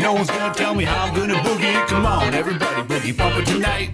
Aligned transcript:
No 0.00 0.14
one's 0.14 0.30
gonna 0.30 0.54
tell 0.54 0.74
me 0.74 0.84
how 0.84 1.04
I'm 1.04 1.14
gonna 1.14 1.34
boogie. 1.34 1.86
Come 1.86 2.06
on, 2.06 2.34
everybody, 2.34 2.82
boogie 2.82 3.16
bumper 3.16 3.44
tonight. 3.44 3.90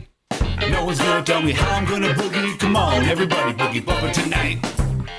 No 0.70 0.84
one's 0.84 0.98
gonna 0.98 1.24
tell 1.24 1.42
me 1.42 1.52
how 1.52 1.76
I'm 1.76 1.84
gonna 1.84 2.14
boogie. 2.14 2.58
Come 2.58 2.76
on, 2.76 3.04
everybody, 3.04 3.52
boogie 3.52 3.84
bumper 3.84 4.10
tonight. 4.12 4.58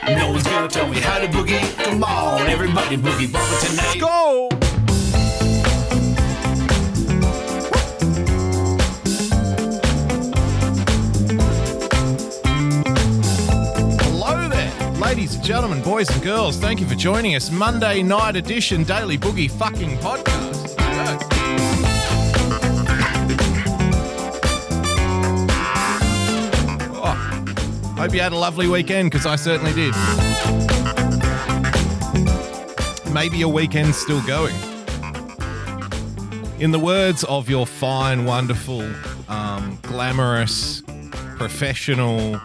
No 0.07 0.31
one's 0.31 0.43
gonna 0.43 0.67
tell 0.67 0.87
me 0.87 0.99
how 0.99 1.19
to 1.19 1.27
boogie. 1.27 1.61
Come 1.83 2.03
on, 2.03 2.47
everybody, 2.47 2.97
boogie 2.97 3.31
bumper 3.31 3.65
tonight. 3.67 3.99
Go! 3.99 4.49
Hello 14.01 14.49
there, 14.49 14.91
ladies 14.99 15.35
and 15.35 15.43
gentlemen, 15.43 15.81
boys 15.81 16.09
and 16.09 16.21
girls. 16.23 16.57
Thank 16.57 16.79
you 16.79 16.87
for 16.87 16.95
joining 16.95 17.35
us. 17.35 17.51
Monday 17.51 18.01
night 18.03 18.35
edition 18.35 18.83
Daily 18.83 19.17
Boogie 19.17 19.49
fucking 19.49 19.97
podcast. 19.97 20.48
Hope 27.99 28.13
you 28.13 28.21
had 28.21 28.31
a 28.31 28.37
lovely 28.37 28.65
weekend 28.65 29.11
because 29.11 29.25
I 29.25 29.35
certainly 29.35 29.73
did. 29.73 29.93
Maybe 33.13 33.37
your 33.37 33.51
weekend's 33.51 33.97
still 33.97 34.21
going. 34.25 34.55
In 36.59 36.71
the 36.71 36.79
words 36.79 37.25
of 37.25 37.49
your 37.49 37.67
fine, 37.67 38.23
wonderful, 38.23 38.89
um, 39.27 39.77
glamorous, 39.81 40.81
professional, 41.37 42.39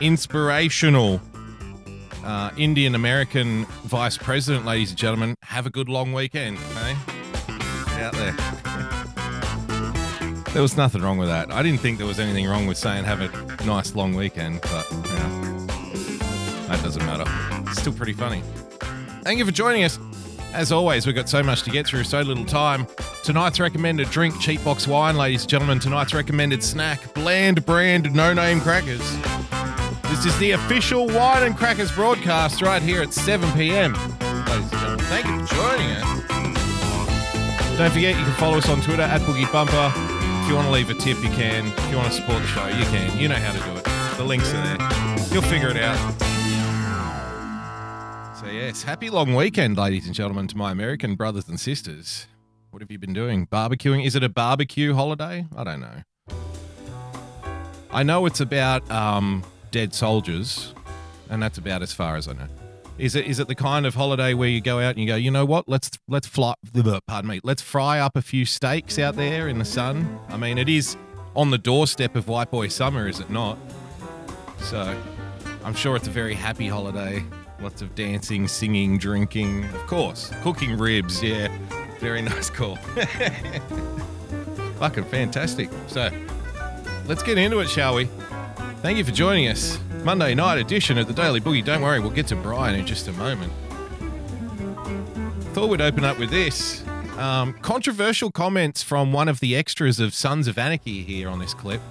inspirational 0.00 1.20
uh, 2.24 2.50
Indian 2.56 2.94
American 2.94 3.66
vice 3.84 4.16
president, 4.16 4.64
ladies 4.64 4.90
and 4.90 4.98
gentlemen, 4.98 5.34
have 5.42 5.66
a 5.66 5.70
good 5.70 5.90
long 5.90 6.14
weekend, 6.14 6.56
there 10.52 10.62
was 10.62 10.76
nothing 10.76 11.02
wrong 11.02 11.18
with 11.18 11.28
that. 11.28 11.52
I 11.52 11.62
didn't 11.62 11.80
think 11.80 11.98
there 11.98 12.06
was 12.06 12.18
anything 12.18 12.46
wrong 12.46 12.66
with 12.66 12.76
saying 12.76 13.04
have 13.04 13.20
a 13.20 13.64
nice 13.64 13.94
long 13.94 14.14
weekend, 14.14 14.60
but 14.62 14.86
yeah, 14.90 15.66
that 16.68 16.80
doesn't 16.82 17.04
matter. 17.06 17.24
It's 17.70 17.80
still 17.80 17.92
pretty 17.92 18.12
funny. 18.12 18.42
Thank 19.22 19.38
you 19.38 19.44
for 19.44 19.52
joining 19.52 19.84
us. 19.84 19.98
As 20.52 20.72
always, 20.72 21.06
we've 21.06 21.14
got 21.14 21.28
so 21.28 21.42
much 21.42 21.62
to 21.62 21.70
get 21.70 21.86
through, 21.86 22.04
so 22.04 22.20
little 22.22 22.44
time. 22.44 22.86
Tonight's 23.22 23.60
recommended 23.60 24.10
drink, 24.10 24.40
cheap 24.40 24.64
box 24.64 24.88
wine, 24.88 25.16
ladies 25.16 25.42
and 25.42 25.50
gentlemen. 25.50 25.78
Tonight's 25.78 26.12
recommended 26.12 26.62
snack, 26.62 27.14
bland 27.14 27.64
brand, 27.64 28.12
no 28.12 28.32
name 28.32 28.60
crackers. 28.60 29.16
This 30.04 30.26
is 30.26 30.36
the 30.40 30.50
official 30.52 31.06
Wine 31.06 31.44
and 31.44 31.56
Crackers 31.56 31.92
broadcast 31.92 32.62
right 32.62 32.82
here 32.82 33.00
at 33.00 33.14
7 33.14 33.48
p.m. 33.52 33.92
Ladies 33.92 34.62
and 34.62 34.70
gentlemen, 34.72 34.98
thank 35.06 35.26
you 35.26 35.46
for 35.46 35.54
joining 35.54 35.90
us. 35.92 37.78
Don't 37.78 37.92
forget, 37.92 38.18
you 38.18 38.24
can 38.24 38.34
follow 38.34 38.58
us 38.58 38.68
on 38.68 38.80
Twitter 38.80 39.02
at 39.02 39.20
Boogie 39.20 39.50
Bumper. 39.52 40.09
If 40.42 40.48
you 40.48 40.54
want 40.54 40.66
to 40.66 40.72
leave 40.72 40.90
a 40.90 40.94
tip, 40.94 41.22
you 41.22 41.30
can. 41.30 41.66
If 41.66 41.90
you 41.90 41.96
want 41.96 42.08
to 42.08 42.14
support 42.14 42.42
the 42.42 42.48
show, 42.48 42.66
you 42.66 42.84
can. 42.86 43.16
You 43.18 43.28
know 43.28 43.36
how 43.36 43.52
to 43.52 43.58
do 43.58 43.76
it. 43.76 43.84
The 44.16 44.24
links 44.24 44.52
are 44.52 44.62
there. 44.62 44.78
You'll 45.32 45.42
figure 45.42 45.68
it 45.68 45.76
out. 45.76 45.96
So, 48.36 48.46
yes, 48.46 48.82
happy 48.82 49.10
long 49.10 49.34
weekend, 49.34 49.76
ladies 49.76 50.06
and 50.06 50.14
gentlemen, 50.14 50.48
to 50.48 50.56
my 50.56 50.72
American 50.72 51.14
brothers 51.14 51.48
and 51.48 51.60
sisters. 51.60 52.26
What 52.70 52.82
have 52.82 52.90
you 52.90 52.98
been 52.98 53.12
doing? 53.12 53.46
Barbecuing? 53.46 54.04
Is 54.04 54.16
it 54.16 54.24
a 54.24 54.28
barbecue 54.28 54.94
holiday? 54.94 55.46
I 55.56 55.64
don't 55.64 55.80
know. 55.80 56.02
I 57.92 58.02
know 58.02 58.26
it's 58.26 58.40
about 58.40 58.88
um, 58.90 59.44
dead 59.70 59.92
soldiers, 59.92 60.74
and 61.28 61.42
that's 61.42 61.58
about 61.58 61.82
as 61.82 61.92
far 61.92 62.16
as 62.16 62.28
I 62.28 62.32
know. 62.32 62.48
Is 63.00 63.14
it 63.14 63.26
is 63.26 63.38
it 63.38 63.48
the 63.48 63.54
kind 63.54 63.86
of 63.86 63.94
holiday 63.94 64.34
where 64.34 64.50
you 64.50 64.60
go 64.60 64.78
out 64.78 64.90
and 64.90 64.98
you 64.98 65.06
go, 65.06 65.16
you 65.16 65.30
know 65.30 65.46
what? 65.46 65.66
Let's 65.66 65.90
let's 66.06 66.26
fly. 66.26 66.52
Pardon 67.06 67.30
me. 67.30 67.40
Let's 67.42 67.62
fry 67.62 67.98
up 67.98 68.14
a 68.14 68.20
few 68.20 68.44
steaks 68.44 68.98
out 68.98 69.16
there 69.16 69.48
in 69.48 69.58
the 69.58 69.64
sun. 69.64 70.20
I 70.28 70.36
mean, 70.36 70.58
it 70.58 70.68
is 70.68 70.98
on 71.34 71.50
the 71.50 71.56
doorstep 71.56 72.14
of 72.14 72.28
White 72.28 72.50
Boy 72.50 72.68
Summer, 72.68 73.08
is 73.08 73.18
it 73.18 73.30
not? 73.30 73.56
So, 74.58 74.94
I'm 75.64 75.72
sure 75.72 75.96
it's 75.96 76.08
a 76.08 76.10
very 76.10 76.34
happy 76.34 76.68
holiday. 76.68 77.24
Lots 77.62 77.80
of 77.80 77.94
dancing, 77.94 78.46
singing, 78.46 78.98
drinking, 78.98 79.64
of 79.64 79.86
course, 79.86 80.30
cooking 80.42 80.76
ribs. 80.76 81.22
Yeah, 81.22 81.48
very 82.00 82.20
nice 82.22 82.50
call. 82.50 82.76
Fucking 84.78 85.04
fantastic. 85.04 85.70
So, 85.86 86.10
let's 87.06 87.22
get 87.22 87.38
into 87.38 87.60
it, 87.60 87.70
shall 87.70 87.94
we? 87.94 88.10
Thank 88.82 88.96
you 88.96 89.04
for 89.04 89.10
joining 89.10 89.46
us. 89.46 89.78
Monday 90.04 90.34
night 90.34 90.56
edition 90.56 90.96
of 90.96 91.06
the 91.06 91.12
Daily 91.12 91.38
Boogie. 91.38 91.62
Don't 91.62 91.82
worry, 91.82 92.00
we'll 92.00 92.08
get 92.08 92.26
to 92.28 92.36
Brian 92.36 92.74
in 92.74 92.86
just 92.86 93.08
a 93.08 93.12
moment. 93.12 93.52
Thought 95.52 95.68
we'd 95.68 95.82
open 95.82 96.02
up 96.02 96.18
with 96.18 96.30
this. 96.30 96.82
Um, 97.18 97.52
controversial 97.60 98.30
comments 98.30 98.82
from 98.82 99.12
one 99.12 99.28
of 99.28 99.40
the 99.40 99.54
extras 99.54 100.00
of 100.00 100.14
Sons 100.14 100.48
of 100.48 100.56
Anarchy 100.56 101.02
here 101.02 101.28
on 101.28 101.38
this 101.38 101.52
clip. 101.52 101.82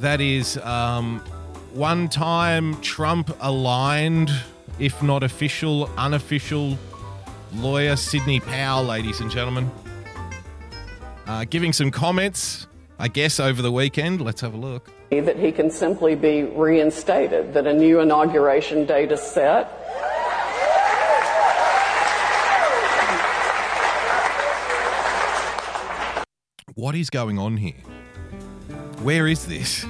That 0.00 0.20
is 0.20 0.56
um, 0.58 1.20
one 1.72 2.08
time 2.08 2.80
Trump 2.80 3.30
aligned, 3.40 4.32
if 4.80 5.04
not 5.04 5.22
official, 5.22 5.88
unofficial 5.96 6.76
lawyer 7.54 7.94
Sidney 7.94 8.40
Powell, 8.40 8.82
ladies 8.82 9.20
and 9.20 9.30
gentlemen. 9.30 9.70
Uh, 11.28 11.44
giving 11.48 11.72
some 11.72 11.92
comments, 11.92 12.66
I 12.98 13.06
guess, 13.06 13.38
over 13.38 13.62
the 13.62 13.70
weekend. 13.70 14.20
Let's 14.20 14.40
have 14.40 14.54
a 14.54 14.56
look. 14.56 14.90
That 15.20 15.36
he 15.36 15.52
can 15.52 15.70
simply 15.70 16.14
be 16.14 16.42
reinstated, 16.42 17.54
that 17.54 17.66
a 17.66 17.72
new 17.72 18.00
inauguration 18.00 18.86
date 18.86 19.12
is 19.12 19.20
set. 19.20 19.78
what 26.74 26.94
is 26.94 27.10
going 27.10 27.38
on 27.38 27.56
here? 27.56 27.80
Where 29.02 29.28
is 29.28 29.46
this? 29.46 29.86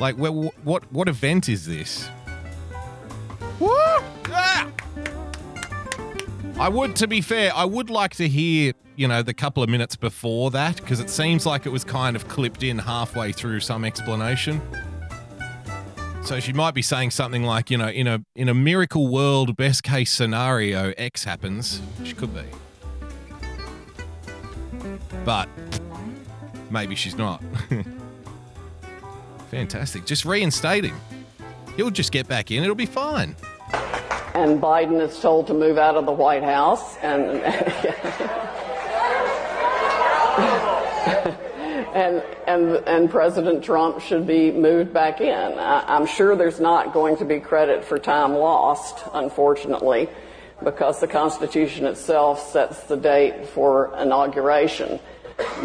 Like, 0.00 0.16
what 0.16 0.32
what 0.92 1.08
event 1.08 1.48
is 1.48 1.66
this? 1.66 2.08
Ah! 3.62 4.68
I 6.58 6.68
would, 6.68 6.96
to 6.96 7.08
be 7.08 7.20
fair, 7.20 7.52
I 7.54 7.64
would 7.64 7.90
like 7.90 8.14
to 8.16 8.28
hear, 8.28 8.72
you 8.96 9.08
know, 9.08 9.22
the 9.22 9.34
couple 9.34 9.62
of 9.62 9.68
minutes 9.68 9.96
before 9.96 10.50
that 10.52 10.76
because 10.76 11.00
it 11.00 11.10
seems 11.10 11.44
like 11.46 11.66
it 11.66 11.70
was 11.70 11.84
kind 11.84 12.14
of 12.14 12.28
clipped 12.28 12.62
in 12.62 12.78
halfway 12.78 13.32
through 13.32 13.60
some 13.60 13.84
explanation. 13.84 14.60
So 16.24 16.38
she 16.38 16.52
might 16.52 16.74
be 16.74 16.82
saying 16.82 17.10
something 17.10 17.42
like, 17.42 17.70
you 17.70 17.78
know, 17.78 17.88
in 17.88 18.06
a 18.06 18.24
in 18.36 18.48
a 18.48 18.54
miracle 18.54 19.08
world, 19.08 19.56
best 19.56 19.82
case 19.82 20.12
scenario, 20.12 20.92
X 20.96 21.24
happens. 21.24 21.80
She 22.04 22.14
could 22.14 22.32
be 22.32 22.44
but 25.24 25.48
maybe 26.70 26.94
she's 26.94 27.16
not. 27.16 27.42
Fantastic. 29.50 30.06
Just 30.06 30.24
reinstate 30.24 30.84
him. 30.84 30.98
He'll 31.76 31.90
just 31.90 32.12
get 32.12 32.26
back 32.28 32.50
in. 32.50 32.62
It'll 32.62 32.74
be 32.74 32.86
fine. 32.86 33.36
And 34.34 34.60
Biden 34.62 35.00
is 35.00 35.18
told 35.20 35.48
to 35.48 35.54
move 35.54 35.76
out 35.76 35.96
of 35.96 36.06
the 36.06 36.12
White 36.12 36.42
House 36.42 36.96
and 36.98 37.42
and 41.94 42.22
and 42.46 42.76
and 42.88 43.10
President 43.10 43.62
Trump 43.62 44.00
should 44.00 44.26
be 44.26 44.50
moved 44.50 44.92
back 44.92 45.20
in. 45.20 45.58
I, 45.58 45.84
I'm 45.86 46.06
sure 46.06 46.34
there's 46.34 46.60
not 46.60 46.94
going 46.94 47.18
to 47.18 47.24
be 47.26 47.40
credit 47.40 47.84
for 47.84 47.98
time 47.98 48.32
lost, 48.32 49.04
unfortunately, 49.12 50.08
because 50.64 51.00
the 51.00 51.08
Constitution 51.08 51.84
itself 51.86 52.50
sets 52.50 52.84
the 52.84 52.96
date 52.96 53.46
for 53.48 53.94
inauguration. 53.98 54.98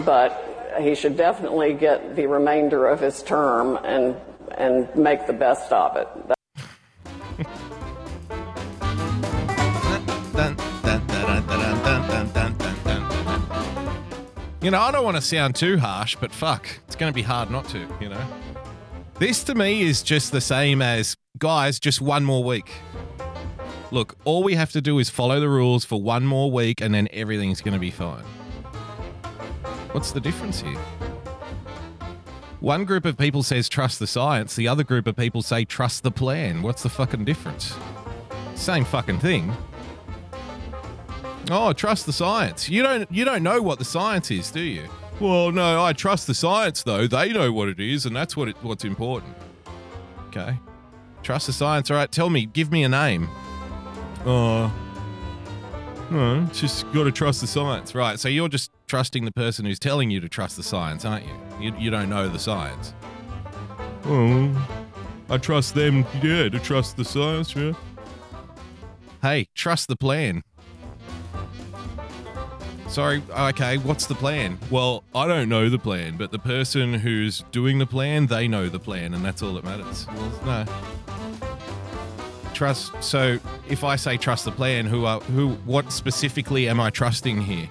But 0.06 0.76
he 0.80 0.96
should 0.96 1.16
definitely 1.16 1.74
get 1.74 2.16
the 2.16 2.28
remainder 2.28 2.88
of 2.88 3.00
his 3.00 3.24
term 3.24 3.80
and 3.84 4.16
and 4.58 4.94
make 4.96 5.26
the 5.28 5.34
best 5.34 5.72
of 5.72 5.96
it. 5.96 6.37
You 14.60 14.72
know, 14.72 14.82
I 14.82 14.92
don't 14.92 15.04
want 15.04 15.18
to 15.18 15.22
sound 15.22 15.56
too 15.56 15.78
harsh, 15.78 16.16
but 16.20 16.32
fuck, 16.32 16.68
it's 16.88 16.96
going 16.96 17.12
to 17.12 17.16
be 17.16 17.22
hard 17.22 17.52
not 17.52 17.70
to, 17.70 17.88
you 18.02 18.10
know? 18.10 18.28
This 19.20 19.44
to 19.44 19.56
me 19.56 19.84
is 19.84 20.02
just 20.02 20.32
the 20.32 20.42
same 20.42 20.82
as, 20.82 21.16
guys, 21.38 21.80
just 21.80 22.02
one 22.02 22.26
more 22.26 22.44
week. 22.44 22.72
Look, 23.92 24.18
all 24.26 24.42
we 24.42 24.56
have 24.56 24.72
to 24.72 24.82
do 24.82 24.98
is 24.98 25.12
follow 25.12 25.40
the 25.40 25.48
rules 25.48 25.86
for 25.86 26.02
one 26.02 26.26
more 26.26 26.50
week 26.52 26.82
and 26.82 26.92
then 26.94 27.08
everything's 27.14 27.62
going 27.62 27.76
to 27.76 27.80
be 27.80 27.92
fine. 27.92 28.24
What's 29.92 30.12
the 30.12 30.20
difference 30.20 30.62
here? 30.62 30.80
One 32.60 32.84
group 32.84 33.06
of 33.06 33.16
people 33.16 33.44
says 33.44 33.70
trust 33.70 34.00
the 34.00 34.08
science, 34.08 34.56
the 34.56 34.68
other 34.68 34.84
group 34.84 35.06
of 35.06 35.16
people 35.16 35.44
say 35.44 35.66
trust 35.66 36.02
the 36.02 36.12
plan. 36.12 36.64
What's 36.64 36.82
the 36.82 36.90
fucking 36.90 37.26
difference? 37.26 37.76
Same 38.56 38.86
fucking 38.86 39.20
thing. 39.20 39.56
Oh, 41.50 41.72
trust 41.74 42.06
the 42.06 42.14
science. 42.14 42.70
You 42.70 42.84
don't 42.84 43.10
you 43.12 43.24
don't 43.26 43.44
know 43.44 43.62
what 43.62 43.80
the 43.80 43.86
science 43.86 44.32
is, 44.32 44.52
do 44.52 44.60
you? 44.62 44.84
Well, 45.20 45.52
no, 45.52 45.84
I 45.84 45.94
trust 45.94 46.28
the 46.28 46.34
science 46.34 46.84
though. 46.84 47.08
They 47.08 47.32
know 47.32 47.52
what 47.52 47.70
it 47.70 47.80
is 47.80 48.06
and 48.06 48.16
that's 48.16 48.36
what 48.36 48.50
it, 48.50 48.58
what's 48.62 48.84
important. 48.84 49.36
Okay. 50.28 50.60
Trust 51.24 51.48
the 51.48 51.54
science. 51.54 51.90
All 51.90 51.98
right, 51.98 52.12
tell 52.12 52.30
me, 52.30 52.46
give 52.46 52.72
me 52.72 52.84
a 52.84 52.90
name. 52.90 53.30
Uh 54.26 54.70
No, 56.12 56.46
just 56.54 56.92
got 56.94 57.04
to 57.06 57.12
trust 57.12 57.42
the 57.42 57.48
science, 57.48 57.96
right? 57.96 58.20
So 58.20 58.30
you're 58.30 58.50
just 58.50 58.72
trusting 58.88 59.26
the 59.26 59.32
person 59.32 59.66
who's 59.66 59.80
telling 59.80 60.10
you 60.12 60.20
to 60.20 60.30
trust 60.30 60.56
the 60.58 60.64
science, 60.64 61.06
aren't 61.06 61.26
you? 61.26 61.34
You, 61.60 61.74
you 61.78 61.90
don't 61.90 62.10
know 62.10 62.28
the 62.30 62.40
science. 62.40 62.94
Oh, 64.06 64.68
I 65.30 65.38
trust 65.38 65.76
them, 65.76 66.06
yeah, 66.24 66.48
to 66.48 66.60
trust 66.60 66.96
the 66.96 67.04
science, 67.04 67.54
yeah. 67.56 67.74
Hey, 69.22 69.48
trust 69.54 69.90
the 69.90 69.98
plan. 69.98 70.44
Sorry, 72.88 73.22
okay, 73.30 73.78
what's 73.78 74.06
the 74.06 74.16
plan? 74.16 74.58
Well, 74.72 75.04
I 75.14 75.28
don't 75.28 75.50
know 75.50 75.70
the 75.70 75.78
plan, 75.78 76.16
but 76.16 76.32
the 76.32 76.40
person 76.40 76.94
who's 76.94 77.44
doing 77.52 77.80
the 77.80 77.86
plan, 77.86 78.28
they 78.28 78.48
know 78.48 78.70
the 78.70 78.80
plan, 78.80 79.14
and 79.14 79.24
that's 79.24 79.44
all 79.44 79.54
that 79.56 79.66
matters. 79.66 80.08
Well, 80.08 80.66
no. 80.66 80.66
Trust. 82.54 82.92
So, 83.04 83.40
if 83.68 83.84
I 83.84 83.98
say 83.98 84.18
trust 84.18 84.46
the 84.46 84.52
plan, 84.52 84.86
who 84.86 85.06
are 85.06 85.20
who? 85.20 85.50
What 85.66 85.92
specifically 85.92 86.68
am 86.70 86.80
I 86.80 86.90
trusting 86.90 87.42
here? 87.42 87.68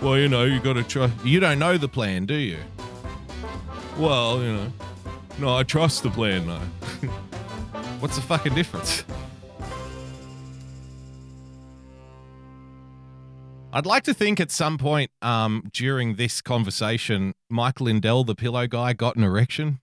Well, 0.00 0.16
you 0.18 0.28
know, 0.28 0.44
you 0.44 0.58
got 0.58 0.72
to 0.72 0.82
trust. 0.82 1.14
You 1.24 1.38
don't 1.38 1.58
know 1.58 1.76
the 1.76 1.88
plan, 1.88 2.24
do 2.24 2.34
you? 2.34 2.58
Well, 3.98 4.42
you 4.42 4.52
know, 4.52 4.72
no, 5.38 5.56
I 5.56 5.62
trust 5.62 6.02
the 6.02 6.10
plan, 6.10 6.46
though. 6.46 6.58
What's 8.00 8.16
the 8.16 8.22
fucking 8.22 8.54
difference? 8.54 9.04
I'd 13.72 13.86
like 13.86 14.02
to 14.04 14.14
think 14.14 14.40
at 14.40 14.50
some 14.50 14.78
point 14.78 15.12
um, 15.22 15.70
during 15.72 16.16
this 16.16 16.40
conversation, 16.40 17.34
Mike 17.48 17.80
Lindell, 17.80 18.24
the 18.24 18.34
pillow 18.34 18.66
guy, 18.66 18.94
got 18.94 19.14
an 19.14 19.22
erection. 19.22 19.80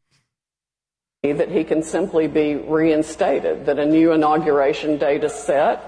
That 1.23 1.49
he 1.49 1.63
can 1.63 1.81
simply 1.81 2.27
be 2.27 2.55
reinstated, 2.55 3.65
that 3.65 3.79
a 3.79 3.85
new 3.85 4.11
inauguration 4.11 4.97
date 4.97 5.23
is 5.23 5.33
set. 5.33 5.81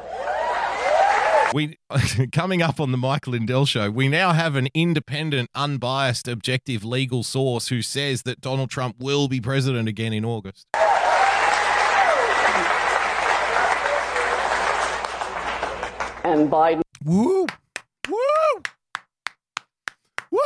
We 1.53 1.77
coming 2.31 2.61
up 2.61 2.79
on 2.79 2.91
the 2.91 2.97
Mike 2.97 3.27
Lindell 3.27 3.65
show, 3.65 3.89
we 3.89 4.07
now 4.07 4.31
have 4.31 4.55
an 4.55 4.69
independent, 4.73 5.49
unbiased, 5.53 6.27
objective 6.27 6.85
legal 6.85 7.23
source 7.23 7.67
who 7.67 7.81
says 7.81 8.21
that 8.21 8.39
Donald 8.39 8.69
Trump 8.69 8.95
will 8.99 9.27
be 9.27 9.41
president 9.41 9.89
again 9.89 10.13
in 10.13 10.23
August. 10.23 10.67
And 16.23 16.49
Biden 16.49 16.81
Woo! 17.03 17.47
Woo! 18.07 18.15
Woo! 20.31 20.37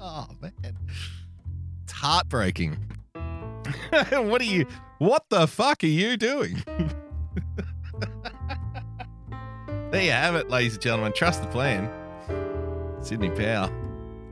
oh 0.00 0.28
man. 0.40 0.52
It's 1.84 1.92
heartbreaking. 1.92 2.76
what 4.10 4.40
are 4.40 4.44
you 4.44 4.66
what 4.98 5.24
the 5.28 5.46
fuck 5.46 5.82
are 5.82 5.88
you 5.88 6.16
doing? 6.16 6.62
there 9.90 10.02
you 10.02 10.10
have 10.10 10.34
it, 10.34 10.48
ladies 10.48 10.74
and 10.74 10.82
gentlemen. 10.82 11.12
Trust 11.12 11.42
the 11.42 11.48
plan. 11.48 11.90
Sidney 13.00 13.30
Powell. 13.30 13.70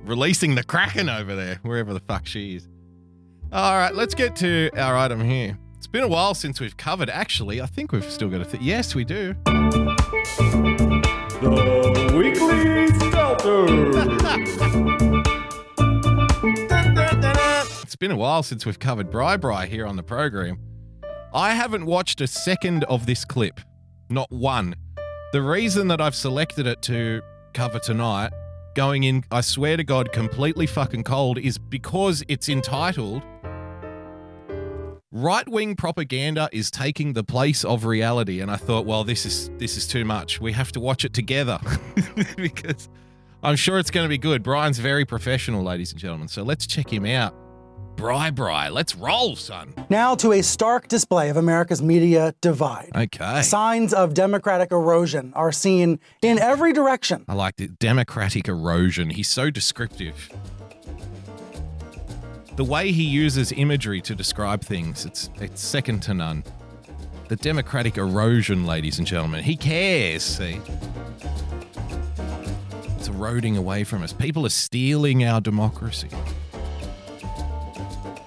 Releasing 0.05 0.55
the 0.55 0.65
Kraken 0.65 1.09
over 1.09 1.35
there, 1.35 1.59
wherever 1.63 1.93
the 1.93 2.01
fuck 2.01 2.27
she 2.27 2.57
is. 2.57 2.69
All 3.53 3.77
right, 3.77 3.95
let's 3.95 4.15
get 4.15 4.37
to 4.37 4.71
our 4.77 4.97
item 4.97 5.21
here. 5.21 5.59
It's 5.81 5.87
been 5.87 6.03
a 6.03 6.09
while 6.09 6.35
since 6.35 6.61
we've 6.61 6.77
covered. 6.77 7.09
Actually, 7.09 7.63
I 7.63 7.65
think 7.65 7.91
we've 7.91 8.05
still 8.05 8.29
got 8.29 8.43
a 8.43 8.45
th- 8.45 8.63
yes, 8.63 8.95
we 8.95 9.03
do. 9.03 9.35
The 9.47 9.97
Weekly 12.15 12.91
It's 17.83 17.97
been 17.97 18.11
a 18.11 18.17
while 18.17 18.43
since 18.43 18.67
we've 18.67 18.79
covered 18.79 19.11
Bri 19.11 19.39
Bri 19.39 19.69
here 19.69 19.87
on 19.87 19.97
the 19.97 20.03
program. 20.03 20.59
I 21.33 21.55
haven't 21.55 21.87
watched 21.87 22.21
a 22.21 22.27
second 22.27 22.85
of 22.85 23.07
this 23.07 23.25
clip, 23.25 23.59
not 24.11 24.31
one. 24.31 24.75
The 25.33 25.41
reason 25.41 25.89
that 25.89 26.03
I've 26.03 26.15
selected 26.15 26.67
it 26.67 26.83
to 26.83 27.23
cover 27.55 27.79
tonight, 27.79 28.35
going 28.75 29.05
in, 29.05 29.25
I 29.31 29.41
swear 29.41 29.79
to 29.79 29.85
God, 29.85 30.13
completely 30.13 30.67
fucking 30.67 31.05
cold, 31.05 31.39
is 31.39 31.57
because 31.57 32.23
it's 32.29 32.51
entitled 32.51 33.23
Right 35.13 35.49
wing 35.49 35.75
propaganda 35.75 36.49
is 36.53 36.71
taking 36.71 37.15
the 37.15 37.25
place 37.25 37.65
of 37.65 37.85
reality. 37.85 38.41
And 38.41 38.49
I 38.49 38.55
thought, 38.55 38.87
well, 38.87 39.03
this 39.03 39.27
is 39.27 39.51
this 39.59 39.77
is 39.77 39.89
too 39.89 40.05
much. 40.05 40.41
We 40.41 40.53
have 40.53 40.71
to 40.71 40.79
watch 40.79 41.05
it 41.05 41.13
together 41.13 41.59
because 42.37 42.89
I'm 43.43 43.57
sure 43.57 43.81
it's 43.81 43.91
going 43.91 44.05
to 44.05 44.09
be 44.09 44.19
good. 44.19 44.45
Brian's 44.45 44.79
very 44.79 45.05
professional, 45.05 45.65
ladies 45.65 45.91
and 45.91 46.01
gentlemen. 46.01 46.29
So 46.29 46.45
let's 46.45 46.65
check 46.65 46.93
him 46.93 47.07
out. 47.07 47.35
Bri 47.97 48.31
Bri, 48.31 48.71
let's 48.71 48.95
roll, 48.95 49.35
son. 49.35 49.75
Now 49.91 50.15
to 50.15 50.31
a 50.31 50.43
stark 50.43 50.87
display 50.87 51.29
of 51.29 51.37
America's 51.37 51.83
media 51.83 52.33
divide. 52.41 52.91
Okay. 52.95 53.43
Signs 53.43 53.93
of 53.93 54.15
democratic 54.15 54.71
erosion 54.71 55.33
are 55.35 55.51
seen 55.51 55.99
in 56.23 56.39
every 56.39 56.73
direction. 56.73 57.25
I 57.29 57.35
like 57.35 57.57
the 57.57 57.67
Democratic 57.67 58.47
erosion. 58.47 59.11
He's 59.11 59.29
so 59.29 59.51
descriptive. 59.51 60.31
The 62.61 62.65
way 62.65 62.93
he 62.93 63.05
uses 63.05 63.53
imagery 63.53 64.03
to 64.03 64.15
describe 64.15 64.61
things, 64.61 65.07
it's 65.07 65.31
it's 65.41 65.63
second 65.63 66.01
to 66.01 66.13
none. 66.13 66.45
The 67.29 67.37
democratic 67.37 67.97
erosion, 67.97 68.67
ladies 68.67 68.99
and 68.99 69.07
gentlemen. 69.07 69.43
He 69.43 69.57
cares, 69.57 70.23
see. 70.23 70.61
It's 72.99 73.09
eroding 73.09 73.57
away 73.57 73.85
from 73.85 74.03
us. 74.03 74.13
People 74.13 74.45
are 74.45 74.51
stealing 74.51 75.25
our 75.25 75.41
democracy. 75.41 76.11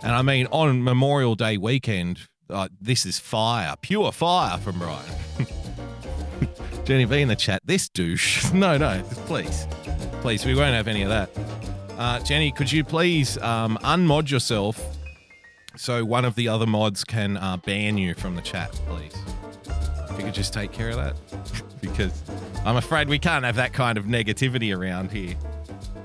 And 0.01 0.12
I 0.12 0.24
mean, 0.24 0.47
on 0.47 0.83
Memorial 0.83 1.36
Day 1.36 1.57
weekend, 1.57 2.21
uh, 2.50 2.69
this 2.81 3.06
is 3.06 3.19
fire, 3.19 3.75
pure 3.83 4.12
fire 4.12 4.57
from 4.57 4.79
Brian. 4.79 5.13
Jenny 6.86 7.06
V 7.06 7.21
in 7.21 7.27
the 7.27 7.36
chat. 7.36 7.62
This 7.65 7.88
douche. 7.88 8.45
No, 8.51 8.79
no, 8.79 9.03
please. 9.27 9.68
Please, 10.21 10.44
we 10.44 10.56
won't 10.56 10.74
have 10.74 10.88
any 10.88 11.03
of 11.03 11.09
that. 11.09 11.29
Uh, 11.97 12.19
Jenny, 12.21 12.51
could 12.51 12.71
you 12.71 12.83
please 12.83 13.37
um, 13.39 13.77
unmod 13.83 14.29
yourself 14.29 14.81
so 15.75 16.03
one 16.03 16.25
of 16.25 16.35
the 16.35 16.47
other 16.47 16.65
mods 16.65 17.03
can 17.03 17.37
uh, 17.37 17.57
ban 17.57 17.97
you 17.97 18.13
from 18.15 18.35
the 18.35 18.41
chat, 18.41 18.71
please? 18.87 19.13
If 20.09 20.17
you 20.17 20.25
could 20.25 20.33
just 20.33 20.53
take 20.53 20.71
care 20.71 20.89
of 20.89 20.95
that. 20.97 21.15
because 21.81 22.21
I'm 22.65 22.77
afraid 22.77 23.09
we 23.09 23.19
can't 23.19 23.43
have 23.45 23.55
that 23.55 23.73
kind 23.73 23.97
of 23.97 24.05
negativity 24.05 24.75
around 24.75 25.11
here 25.11 25.35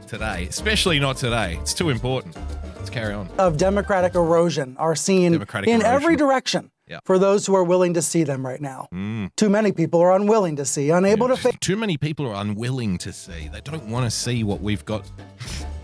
today, 0.06 0.46
especially 0.48 0.98
not 0.98 1.16
today. 1.16 1.58
It's 1.60 1.74
too 1.74 1.90
important. 1.90 2.36
Let's 2.76 2.90
carry 2.90 3.14
on. 3.14 3.28
Of 3.38 3.56
democratic 3.56 4.14
erosion 4.14 4.76
are 4.78 4.96
seen 4.96 5.32
Democratic 5.32 5.68
in 5.68 5.80
erosion. 5.80 5.94
every 5.94 6.16
direction 6.16 6.70
Yeah. 6.86 7.00
for 7.04 7.18
those 7.18 7.46
who 7.46 7.54
are 7.54 7.64
willing 7.64 7.94
to 7.94 8.02
see 8.02 8.24
them 8.24 8.44
right 8.44 8.60
now. 8.60 8.88
Mm. 8.92 9.30
Too 9.36 9.48
many 9.50 9.72
people 9.72 10.00
are 10.00 10.12
unwilling 10.12 10.56
to 10.56 10.64
see, 10.64 10.90
unable 10.90 11.28
to 11.28 11.36
face 11.36 11.54
Too 11.60 11.76
many 11.76 11.96
people 11.96 12.26
are 12.26 12.34
unwilling 12.40 12.98
to 12.98 13.12
see. 13.12 13.48
They 13.52 13.60
don't 13.60 13.88
want 13.88 14.04
to 14.06 14.10
see 14.10 14.42
what 14.44 14.60
we've 14.60 14.84
got. 14.84 15.10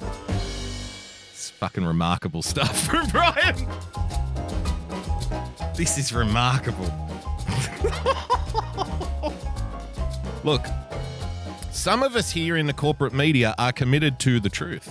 It's 1.31 1.51
fucking 1.51 1.85
remarkable 1.85 2.43
stuff 2.43 2.87
from 2.87 3.09
Brian. 3.09 3.67
This 5.77 5.99
is 5.99 6.13
remarkable. 6.13 6.93
Look, 10.45 10.67
some 11.71 12.03
of 12.03 12.17
us 12.17 12.31
here 12.31 12.57
in 12.57 12.67
the 12.67 12.73
corporate 12.73 13.13
media 13.13 13.55
are 13.59 13.73
committed 13.73 14.19
to 14.21 14.41
the 14.41 14.49
truth. 14.49 14.89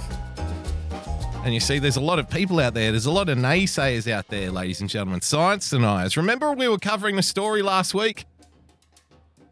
And 1.44 1.54
you 1.54 1.60
see, 1.60 1.80
there's 1.80 1.98
a 1.98 2.02
lot 2.02 2.20
of 2.20 2.30
people 2.30 2.60
out 2.60 2.74
there. 2.74 2.92
There's 2.92 3.06
a 3.06 3.12
lot 3.12 3.30
of 3.30 3.38
naysayers 3.38 4.10
out 4.10 4.30
there, 4.30 4.50
ladies 4.50 4.80
and 4.80 4.90
gentlemen. 4.90 5.22
Science 5.22 5.70
deniers. 5.70 6.16
Remember 6.16 6.54
we 6.54 6.68
were 6.68 6.78
covering 6.78 7.18
the 7.18 7.24
story 7.24 7.62
last 7.62 7.94
week? 7.94 8.26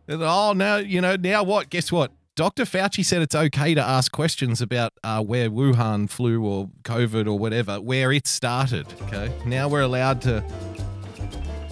Oh, 0.07 0.53
now, 0.53 0.77
you 0.77 1.01
know, 1.01 1.15
now 1.15 1.43
what? 1.43 1.69
Guess 1.69 1.91
what? 1.91 2.11
Dr. 2.37 2.63
Fauci 2.63 3.03
said 3.03 3.21
it's 3.21 3.35
okay 3.35 3.73
to 3.73 3.81
ask 3.81 4.09
questions 4.11 4.61
about 4.61 4.93
uh, 5.03 5.21
where 5.21 5.49
Wuhan 5.49 6.09
flu 6.09 6.45
or 6.45 6.69
COVID 6.83 7.27
or 7.27 7.37
whatever, 7.37 7.81
where 7.81 8.13
it 8.13 8.25
started. 8.25 8.87
Okay. 9.03 9.33
Now 9.45 9.67
we're 9.67 9.81
allowed 9.81 10.21
to. 10.21 10.43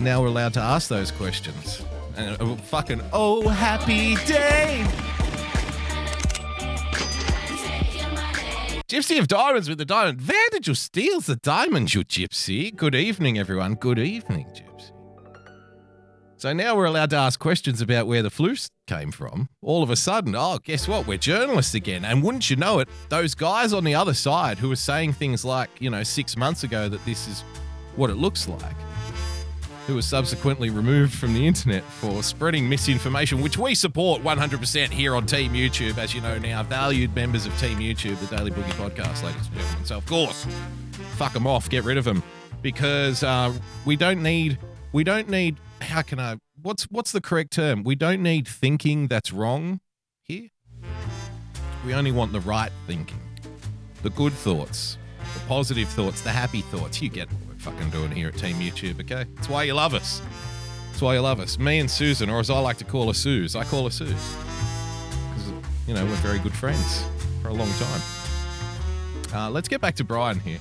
Now 0.01 0.21
we're 0.21 0.27
allowed 0.27 0.53
to 0.55 0.61
ask 0.61 0.89
those 0.89 1.11
questions. 1.11 1.81
And 2.17 2.41
uh, 2.41 2.55
fucking 2.57 3.01
oh 3.13 3.47
happy 3.47 4.15
day. 4.25 4.85
Gypsy 8.89 9.19
of 9.19 9.27
Diamonds 9.27 9.69
with 9.69 9.77
the 9.77 9.85
diamond. 9.85 10.27
Where 10.27 10.49
did 10.51 10.67
you 10.67 10.73
steal 10.73 11.21
the 11.21 11.35
diamond, 11.37 11.93
you 11.93 12.03
gypsy? 12.03 12.75
Good 12.75 12.95
evening, 12.95 13.37
everyone. 13.37 13.75
Good 13.75 13.99
evening, 13.99 14.47
gypsy. 14.47 14.68
So 16.39 16.53
now 16.53 16.73
we're 16.73 16.85
allowed 16.85 17.09
to 17.09 17.17
ask 17.17 17.37
questions 17.37 17.81
about 17.81 18.07
where 18.07 18.23
the 18.23 18.29
flu 18.29 18.55
came 18.87 19.11
from. 19.11 19.49
All 19.61 19.83
of 19.83 19.89
a 19.89 19.97
sudden, 19.97 20.37
oh, 20.37 20.57
guess 20.63 20.87
what? 20.87 21.05
We're 21.05 21.17
journalists 21.17 21.73
again. 21.73 22.05
And 22.05 22.23
wouldn't 22.23 22.49
you 22.49 22.55
know 22.55 22.79
it, 22.79 22.87
those 23.09 23.35
guys 23.35 23.73
on 23.73 23.83
the 23.83 23.93
other 23.93 24.13
side 24.13 24.57
who 24.57 24.69
were 24.69 24.77
saying 24.77 25.11
things 25.11 25.43
like, 25.43 25.69
you 25.79 25.89
know, 25.89 26.01
six 26.01 26.37
months 26.37 26.63
ago 26.63 26.87
that 26.87 27.03
this 27.03 27.27
is 27.27 27.41
what 27.97 28.09
it 28.09 28.15
looks 28.15 28.47
like, 28.47 28.75
who 29.85 29.95
was 29.95 30.05
subsequently 30.05 30.69
removed 30.69 31.13
from 31.13 31.33
the 31.33 31.45
internet 31.45 31.83
for 31.83 32.23
spreading 32.23 32.69
misinformation, 32.69 33.41
which 33.41 33.57
we 33.57 33.75
support 33.75 34.23
100% 34.23 34.87
here 34.91 35.15
on 35.15 35.25
Team 35.25 35.51
YouTube, 35.51 35.97
as 35.97 36.15
you 36.15 36.21
know 36.21 36.37
now, 36.37 36.63
valued 36.63 37.13
members 37.13 37.47
of 37.47 37.59
Team 37.59 37.79
YouTube, 37.79 38.17
the 38.25 38.37
Daily 38.37 38.51
Boogie 38.51 38.71
Podcast, 38.77 39.23
ladies 39.23 39.45
and 39.47 39.55
gentlemen. 39.57 39.85
So, 39.85 39.97
of 39.97 40.05
course, 40.05 40.47
fuck 41.17 41.33
them 41.33 41.45
off, 41.45 41.69
get 41.69 41.83
rid 41.83 41.97
of 41.97 42.05
them, 42.05 42.23
because 42.61 43.23
uh, 43.23 43.53
we 43.83 43.97
don't 43.97 44.23
need, 44.23 44.57
we 44.93 45.03
don't 45.03 45.27
need, 45.27 45.57
how 45.81 46.01
can 46.01 46.19
I 46.19 46.37
what's 46.61 46.83
what's 46.85 47.11
the 47.11 47.21
correct 47.21 47.51
term? 47.51 47.83
We 47.83 47.95
don't 47.95 48.21
need 48.21 48.47
thinking 48.47 49.07
that's 49.07 49.31
wrong 49.31 49.79
here. 50.23 50.49
We 51.85 51.93
only 51.93 52.11
want 52.11 52.33
the 52.33 52.41
right 52.41 52.71
thinking, 52.87 53.21
the 54.03 54.09
good 54.11 54.33
thoughts, 54.33 54.97
the 55.33 55.39
positive 55.47 55.87
thoughts, 55.89 56.21
the 56.21 56.31
happy 56.31 56.61
thoughts. 56.61 57.01
You 57.01 57.09
get 57.09 57.31
what 57.31 57.41
we're 57.47 57.59
fucking 57.59 57.89
doing 57.89 58.11
here 58.11 58.27
at 58.29 58.37
Team 58.37 58.57
YouTube, 58.57 58.99
okay? 59.01 59.25
That's 59.35 59.49
why 59.49 59.63
you 59.63 59.73
love 59.73 59.93
us. 59.93 60.21
That's 60.89 61.01
why 61.01 61.13
you 61.13 61.21
love 61.21 61.39
us. 61.39 61.57
Me 61.57 61.79
and 61.79 61.89
Susan, 61.89 62.29
or 62.29 62.39
as 62.39 62.49
I 62.49 62.59
like 62.59 62.77
to 62.77 62.85
call 62.85 63.07
her 63.07 63.13
Suze, 63.13 63.55
I 63.55 63.63
call 63.63 63.85
her 63.85 63.89
Suze 63.89 64.09
because 64.11 65.53
you 65.87 65.93
know 65.93 66.03
we're 66.05 66.15
very 66.15 66.39
good 66.39 66.53
friends 66.53 67.05
for 67.41 67.49
a 67.49 67.53
long 67.53 67.69
time. 67.73 68.01
Uh, 69.33 69.49
let's 69.49 69.67
get 69.67 69.79
back 69.79 69.95
to 69.95 70.03
Brian 70.03 70.39
here. 70.39 70.59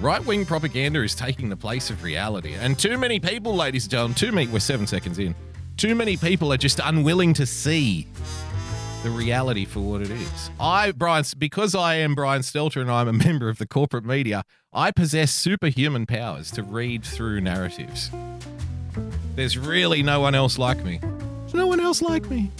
Right 0.00 0.24
wing 0.24 0.46
propaganda 0.46 1.02
is 1.02 1.14
taking 1.14 1.48
the 1.48 1.56
place 1.56 1.90
of 1.90 2.02
reality. 2.04 2.54
And 2.54 2.78
too 2.78 2.96
many 2.98 3.18
people, 3.18 3.54
ladies 3.56 3.84
and 3.84 3.90
gentlemen, 3.90 4.14
too 4.14 4.30
many, 4.32 4.46
we're 4.46 4.60
seven 4.60 4.86
seconds 4.86 5.18
in. 5.18 5.34
Too 5.76 5.94
many 5.94 6.16
people 6.16 6.52
are 6.52 6.56
just 6.56 6.80
unwilling 6.82 7.34
to 7.34 7.44
see 7.46 8.06
the 9.02 9.10
reality 9.10 9.64
for 9.64 9.80
what 9.80 10.00
it 10.02 10.10
is. 10.10 10.50
I, 10.60 10.92
Brian, 10.92 11.24
because 11.36 11.74
I 11.74 11.96
am 11.96 12.14
Brian 12.14 12.42
Stelter 12.42 12.80
and 12.80 12.90
I'm 12.90 13.08
a 13.08 13.12
member 13.24 13.48
of 13.48 13.58
the 13.58 13.66
corporate 13.66 14.04
media, 14.04 14.44
I 14.72 14.92
possess 14.92 15.32
superhuman 15.32 16.06
powers 16.06 16.50
to 16.52 16.62
read 16.62 17.04
through 17.04 17.40
narratives. 17.40 18.10
There's 19.34 19.58
really 19.58 20.02
no 20.02 20.20
one 20.20 20.34
else 20.34 20.58
like 20.58 20.84
me. 20.84 21.00
There's 21.40 21.54
no 21.54 21.66
one 21.66 21.80
else 21.80 22.02
like 22.02 22.28
me. 22.30 22.50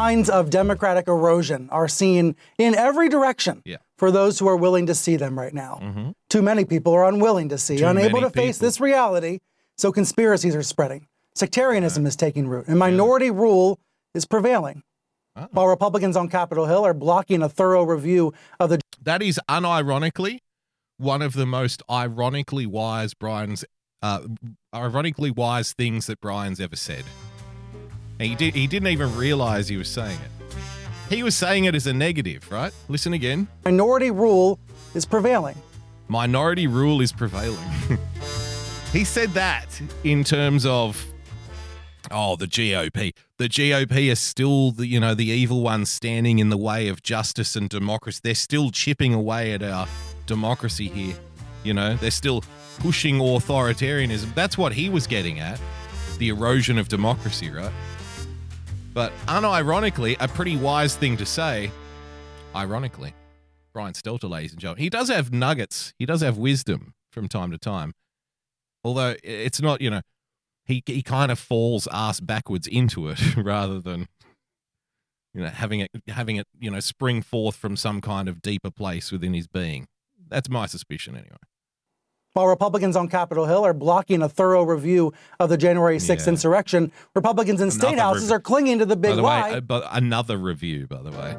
Signs 0.00 0.28
of 0.30 0.50
democratic 0.50 1.06
erosion 1.06 1.68
are 1.70 1.86
seen 1.86 2.34
in 2.58 2.74
every 2.74 3.08
direction 3.08 3.62
Yeah. 3.64 3.76
for 3.98 4.10
those 4.10 4.38
who 4.40 4.48
are 4.48 4.56
willing 4.56 4.86
to 4.86 4.94
see 4.96 5.14
them 5.16 5.38
right 5.38 5.52
now. 5.54 5.78
Mm-hmm. 5.82 6.10
Too 6.32 6.40
many 6.40 6.64
people 6.64 6.94
are 6.94 7.04
unwilling 7.04 7.50
to 7.50 7.58
see, 7.58 7.76
Too 7.76 7.84
unable 7.84 8.22
to 8.22 8.30
face 8.30 8.56
people. 8.56 8.66
this 8.66 8.80
reality, 8.80 9.40
so 9.76 9.92
conspiracies 9.92 10.56
are 10.56 10.62
spreading. 10.62 11.06
Sectarianism 11.34 12.06
is 12.06 12.16
taking 12.16 12.48
root, 12.48 12.68
and 12.68 12.78
minority 12.78 13.30
rule 13.30 13.78
is 14.14 14.24
prevailing. 14.24 14.82
Ah. 15.36 15.48
While 15.50 15.66
Republicans 15.66 16.16
on 16.16 16.30
Capitol 16.30 16.64
Hill 16.64 16.86
are 16.86 16.94
blocking 16.94 17.42
a 17.42 17.50
thorough 17.50 17.82
review 17.82 18.32
of 18.58 18.70
the 18.70 18.80
That 19.02 19.20
is 19.20 19.38
unironically 19.46 20.38
one 20.96 21.20
of 21.20 21.34
the 21.34 21.44
most 21.44 21.82
ironically 21.90 22.64
wise 22.64 23.12
Brian's 23.12 23.62
uh, 24.00 24.22
ironically 24.74 25.30
wise 25.30 25.74
things 25.74 26.06
that 26.06 26.18
Brian's 26.22 26.60
ever 26.60 26.76
said. 26.76 27.04
And 28.18 28.30
he 28.30 28.34
did 28.34 28.54
he 28.54 28.66
didn't 28.66 28.88
even 28.88 29.14
realize 29.18 29.68
he 29.68 29.76
was 29.76 29.88
saying 29.88 30.18
it. 30.18 30.56
He 31.14 31.22
was 31.22 31.36
saying 31.36 31.66
it 31.66 31.74
as 31.74 31.86
a 31.86 31.92
negative, 31.92 32.50
right? 32.50 32.72
Listen 32.88 33.12
again. 33.12 33.48
minority 33.66 34.10
rule 34.10 34.58
is 34.94 35.04
prevailing. 35.04 35.56
Minority 36.08 36.66
rule 36.66 37.00
is 37.00 37.12
prevailing. 37.12 37.68
he 38.92 39.04
said 39.04 39.30
that 39.30 39.80
in 40.04 40.24
terms 40.24 40.66
of 40.66 41.06
oh, 42.10 42.36
the 42.36 42.46
GOP. 42.46 43.14
The 43.38 43.48
GOP 43.48 44.10
is 44.10 44.20
still 44.20 44.72
the 44.72 44.86
you 44.86 45.00
know 45.00 45.14
the 45.14 45.26
evil 45.26 45.62
ones 45.62 45.90
standing 45.90 46.38
in 46.38 46.50
the 46.50 46.56
way 46.56 46.88
of 46.88 47.02
justice 47.02 47.56
and 47.56 47.68
democracy. 47.68 48.20
They're 48.22 48.34
still 48.34 48.70
chipping 48.70 49.14
away 49.14 49.52
at 49.52 49.62
our 49.62 49.88
democracy 50.26 50.88
here. 50.88 51.16
You 51.64 51.74
know, 51.74 51.94
they're 51.96 52.10
still 52.10 52.44
pushing 52.78 53.18
authoritarianism. 53.18 54.34
That's 54.34 54.58
what 54.58 54.72
he 54.72 54.88
was 54.88 55.06
getting 55.06 55.40
at. 55.40 55.60
The 56.18 56.28
erosion 56.28 56.78
of 56.78 56.88
democracy, 56.88 57.50
right? 57.50 57.72
But 58.94 59.12
unironically, 59.26 60.16
a 60.20 60.28
pretty 60.28 60.56
wise 60.56 60.96
thing 60.96 61.16
to 61.16 61.26
say, 61.26 61.70
ironically. 62.54 63.14
Brian 63.72 63.94
Stelter, 63.94 64.28
ladies 64.28 64.52
and 64.52 64.60
gentlemen. 64.60 64.82
He 64.82 64.90
does 64.90 65.08
have 65.08 65.32
nuggets. 65.32 65.94
He 65.98 66.06
does 66.06 66.20
have 66.20 66.36
wisdom 66.38 66.94
from 67.10 67.28
time 67.28 67.50
to 67.50 67.58
time. 67.58 67.92
Although 68.84 69.14
it's 69.22 69.60
not, 69.60 69.80
you 69.80 69.90
know, 69.90 70.00
he 70.64 70.82
he 70.86 71.02
kind 71.02 71.30
of 71.32 71.38
falls 71.38 71.88
ass 71.92 72.20
backwards 72.20 72.66
into 72.66 73.08
it 73.08 73.36
rather 73.36 73.80
than 73.80 74.08
you 75.34 75.42
know 75.42 75.48
having 75.48 75.80
it 75.80 75.90
having 76.08 76.36
it 76.36 76.46
you 76.58 76.70
know 76.70 76.80
spring 76.80 77.22
forth 77.22 77.56
from 77.56 77.76
some 77.76 78.00
kind 78.00 78.28
of 78.28 78.42
deeper 78.42 78.70
place 78.70 79.10
within 79.12 79.34
his 79.34 79.46
being. 79.46 79.86
That's 80.28 80.48
my 80.48 80.66
suspicion 80.66 81.14
anyway. 81.16 81.36
While 82.34 82.46
Republicans 82.46 82.96
on 82.96 83.08
Capitol 83.08 83.44
Hill 83.44 83.62
are 83.66 83.74
blocking 83.74 84.22
a 84.22 84.28
thorough 84.28 84.62
review 84.62 85.12
of 85.38 85.50
the 85.50 85.58
January 85.58 85.98
6th 85.98 86.24
Yeah. 86.26 86.30
insurrection, 86.30 86.90
Republicans 87.14 87.60
in 87.60 87.70
state 87.70 87.98
houses 87.98 88.30
are 88.30 88.40
clinging 88.40 88.78
to 88.78 88.86
the 88.86 88.96
big 88.96 89.10
by 89.10 89.16
the 89.16 89.22
lie. 89.22 89.50
way, 89.50 89.56
uh, 89.58 89.60
but 89.60 89.86
another 89.92 90.38
review, 90.38 90.86
by 90.86 91.02
the 91.02 91.10
way. 91.10 91.36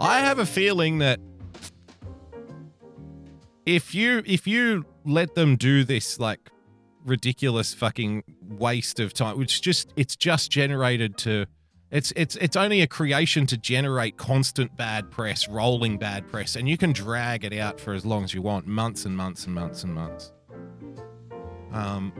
I 0.00 0.20
have 0.20 0.38
a 0.38 0.46
feeling 0.46 0.98
that 0.98 1.20
if 3.66 3.94
you 3.94 4.22
if 4.24 4.46
you 4.46 4.84
let 5.04 5.34
them 5.34 5.56
do 5.56 5.84
this 5.84 6.20
like 6.20 6.50
ridiculous 7.04 7.74
fucking 7.74 8.22
waste 8.42 9.00
of 9.00 9.12
time, 9.12 9.38
which 9.38 9.60
just 9.60 9.92
it's 9.96 10.14
just 10.14 10.50
generated 10.50 11.16
to 11.18 11.46
it's 11.90 12.12
it's 12.16 12.36
it's 12.36 12.54
only 12.54 12.80
a 12.80 12.86
creation 12.86 13.46
to 13.46 13.56
generate 13.56 14.16
constant 14.16 14.76
bad 14.76 15.10
press, 15.10 15.48
rolling 15.48 15.98
bad 15.98 16.28
press, 16.28 16.54
and 16.54 16.68
you 16.68 16.76
can 16.76 16.92
drag 16.92 17.44
it 17.44 17.52
out 17.52 17.80
for 17.80 17.92
as 17.92 18.06
long 18.06 18.24
as 18.24 18.32
you 18.32 18.42
want, 18.42 18.66
months 18.66 19.04
and 19.04 19.16
months 19.16 19.46
and 19.46 19.54
months 19.54 19.84
and 19.84 19.94
months. 19.94 20.32
Um, 21.72 22.12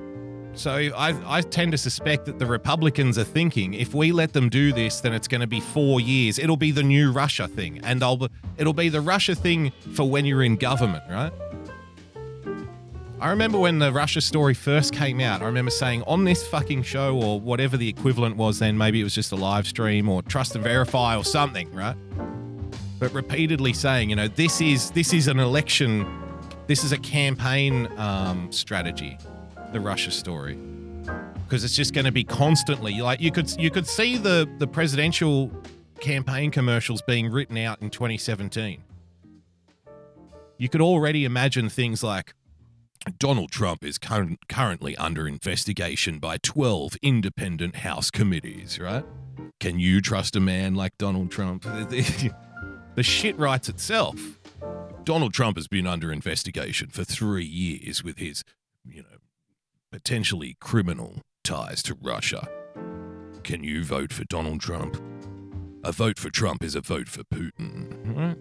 so 0.59 0.73
I, 0.73 1.39
I 1.39 1.41
tend 1.41 1.71
to 1.73 1.79
suspect 1.79 2.27
that 2.27 2.41
the 2.41 2.47
Republicans 2.47 3.17
are 3.17 3.25
thinking 3.25 3.75
if 3.75 3.95
we 3.95 4.11
let 4.11 4.33
them 4.33 4.49
do 4.49 4.73
this, 4.73 5.01
then 5.01 5.13
it's 5.13 5.29
going 5.29 5.41
to 5.41 5.47
be 5.47 5.61
four 5.61 6.01
years. 6.01 6.39
It'll 6.39 6.57
be 6.57 6.73
the 6.73 6.83
new 6.83 7.13
Russia 7.13 7.47
thing, 7.47 7.81
and 7.85 8.03
they'll 8.03 8.29
it'll 8.57 8.73
be 8.73 8.89
the 8.89 9.01
Russia 9.01 9.37
thing 9.37 9.71
for 9.95 10.09
when 10.09 10.25
you're 10.25 10.43
in 10.43 10.57
government, 10.57 11.05
right? 11.09 11.33
I 13.21 13.31
remember 13.31 13.59
when 13.59 13.79
the 13.79 13.93
Russia 13.93 14.21
story 14.21 14.55
first 14.55 14.93
came 14.93 15.21
out. 15.21 15.43
I 15.43 15.47
remember 15.47 15.71
saying 15.71 16.03
on 16.09 16.25
this 16.25 16.47
fucking 16.49 16.83
show 16.83 17.21
or 17.21 17.41
whatever 17.41 17.77
the 17.77 17.89
equivalent 17.89 18.37
was 18.37 18.59
then, 18.59 18.77
maybe 18.77 19.01
it 19.01 19.05
was 19.05 19.15
just 19.15 19.31
a 19.31 19.37
live 19.37 19.67
stream 19.67 20.09
or 20.09 20.23
Trust 20.23 20.57
and 20.57 20.65
Verify 20.65 21.17
or 21.17 21.25
something, 21.25 21.73
right? 21.73 21.97
But 22.99 23.13
repeatedly 23.15 23.75
saying, 23.75 24.11
you 24.11 24.17
know, 24.17 24.27
this 24.27 24.61
is 24.61 24.91
this 24.91 25.13
is 25.13 25.29
an 25.29 25.39
election, 25.39 26.05
this 26.67 26.83
is 26.83 26.91
a 26.91 26.99
campaign 26.99 27.89
um, 27.97 28.51
strategy 28.51 29.19
the 29.73 29.81
Russia 29.81 30.11
story 30.11 30.59
because 31.45 31.65
it's 31.65 31.75
just 31.75 31.95
going 31.95 32.05
to 32.05 32.13
be 32.13 32.25
constantly 32.25 33.01
like 33.01 33.21
you 33.21 33.33
could 33.33 33.51
you 33.59 33.71
could 33.71 33.87
see 33.87 34.17
the 34.17 34.49
the 34.59 34.67
presidential 34.67 35.51
campaign 36.01 36.51
commercials 36.51 37.03
being 37.03 37.31
written 37.31 37.57
out 37.57 37.81
in 37.81 37.91
2017. 37.91 38.83
You 40.59 40.69
could 40.69 40.81
already 40.81 41.25
imagine 41.25 41.69
things 41.69 42.03
like 42.03 42.35
Donald 43.19 43.51
Trump 43.51 43.85
is 43.85 43.97
current, 43.97 44.41
currently 44.49 44.97
under 44.97 45.27
investigation 45.27 46.19
by 46.19 46.37
12 46.43 46.97
independent 47.03 47.77
House 47.77 48.11
committees, 48.11 48.79
right? 48.79 49.05
Can 49.61 49.79
you 49.79 50.01
trust 50.01 50.37
a 50.37 50.41
man 50.41 50.75
like 50.75 50.99
Donald 50.99 51.31
Trump? 51.31 51.65
The 52.99 53.05
shit 53.05 53.39
writes 53.39 53.69
itself. 53.69 54.41
Donald 55.05 55.33
Trump 55.33 55.57
has 55.57 55.69
been 55.69 55.87
under 55.87 56.13
investigation 56.13 56.89
for 56.89 57.05
three 57.05 57.45
years 57.45 58.03
with 58.03 58.19
his, 58.19 58.43
you 58.85 59.03
know, 59.03 59.18
potentially 59.91 60.57
criminal 60.61 61.23
ties 61.45 61.83
to 61.85 61.97
Russia. 62.01 62.49
Can 63.43 63.65
you 63.65 63.85
vote 63.85 64.13
for 64.13 64.25
Donald 64.25 64.61
Trump? 64.61 65.01
A 65.85 65.93
vote 65.93 66.19
for 66.19 66.31
Trump 66.31 66.63
is 66.63 66.75
a 66.75 66.81
vote 66.81 67.09
for 67.09 67.23
Putin. 67.25 68.17
Right? 68.17 68.37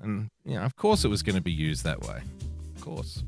And, 0.00 0.28
know, 0.44 0.62
of 0.62 0.76
course 0.76 1.04
it 1.04 1.08
was 1.08 1.22
going 1.22 1.36
to 1.36 1.42
be 1.42 1.52
used 1.52 1.84
that 1.84 2.00
way. 2.02 2.20
Of 2.74 2.82
course. 2.82 3.22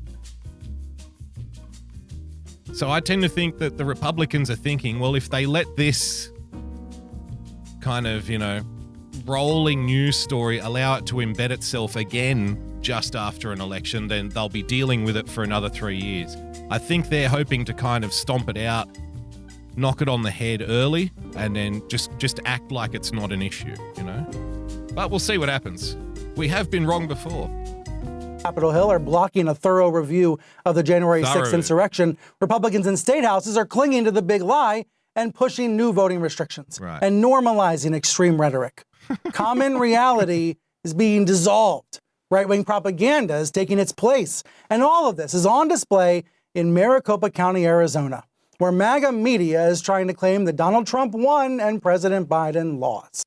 So 2.73 2.91
I 2.91 2.99
tend 2.99 3.21
to 3.23 3.29
think 3.29 3.57
that 3.59 3.77
the 3.77 3.85
Republicans 3.85 4.49
are 4.51 4.55
thinking, 4.55 4.99
well, 4.99 5.15
if 5.15 5.29
they 5.29 5.45
let 5.45 5.65
this 5.77 6.29
kind 7.79 8.05
of, 8.05 8.29
you 8.29 8.37
know, 8.37 8.61
rolling 9.25 9.85
news 9.85 10.17
story 10.17 10.59
allow 10.59 10.95
it 10.95 11.05
to 11.07 11.15
embed 11.15 11.49
itself 11.49 11.95
again 11.95 12.61
just 12.81 13.15
after 13.15 13.51
an 13.51 13.59
election, 13.59 14.07
then 14.07 14.29
they'll 14.29 14.49
be 14.49 14.61
dealing 14.61 15.03
with 15.03 15.17
it 15.17 15.27
for 15.27 15.43
another 15.43 15.69
three 15.69 15.97
years. 15.97 16.37
I 16.69 16.77
think 16.77 17.09
they're 17.09 17.29
hoping 17.29 17.65
to 17.65 17.73
kind 17.73 18.03
of 18.03 18.13
stomp 18.13 18.49
it 18.49 18.57
out, 18.57 18.87
knock 19.75 20.01
it 20.01 20.09
on 20.09 20.21
the 20.21 20.29
head 20.31 20.63
early, 20.67 21.11
and 21.35 21.55
then 21.55 21.81
just 21.89 22.11
just 22.19 22.39
act 22.45 22.71
like 22.71 22.93
it's 22.93 23.11
not 23.11 23.31
an 23.31 23.41
issue, 23.41 23.75
you 23.97 24.03
know. 24.03 24.25
But 24.93 25.09
we'll 25.09 25.19
see 25.19 25.37
what 25.37 25.49
happens. 25.49 25.97
We 26.35 26.47
have 26.49 26.69
been 26.69 26.85
wrong 26.85 27.07
before. 27.07 27.49
Capitol 28.41 28.71
Hill 28.71 28.91
are 28.91 28.99
blocking 28.99 29.47
a 29.47 29.55
thorough 29.55 29.89
review 29.89 30.37
of 30.65 30.75
the 30.75 30.83
January 30.83 31.23
Thorough. 31.23 31.45
6th 31.45 31.53
insurrection. 31.53 32.15
Republicans 32.39 32.85
in 32.85 32.95
state 32.95 33.23
houses 33.23 33.57
are 33.57 33.65
clinging 33.65 34.03
to 34.03 34.11
the 34.11 34.21
big 34.21 34.43
lie 34.43 34.85
and 35.15 35.33
pushing 35.33 35.75
new 35.75 35.91
voting 35.91 36.19
restrictions 36.19 36.79
Right. 36.79 37.01
and 37.01 37.23
normalizing 37.23 37.95
extreme 37.95 38.39
rhetoric. 38.39 38.83
Common 39.31 39.77
reality 39.77 40.55
is 40.83 40.93
being 40.93 41.25
dissolved. 41.25 41.99
Right 42.31 42.47
wing 42.47 42.63
propaganda 42.63 43.35
is 43.35 43.51
taking 43.51 43.79
its 43.79 43.91
place. 43.91 44.43
And 44.69 44.81
all 44.81 45.09
of 45.09 45.15
this 45.15 45.33
is 45.33 45.45
on 45.45 45.67
display 45.67 46.23
in 46.53 46.73
Maricopa 46.73 47.29
County, 47.29 47.65
Arizona, 47.65 48.23
where 48.57 48.71
MAGA 48.71 49.11
media 49.11 49.67
is 49.67 49.81
trying 49.81 50.07
to 50.07 50.13
claim 50.13 50.45
that 50.45 50.55
Donald 50.55 50.87
Trump 50.87 51.13
won 51.13 51.59
and 51.59 51.81
President 51.81 52.27
Biden 52.27 52.79
lost. 52.79 53.25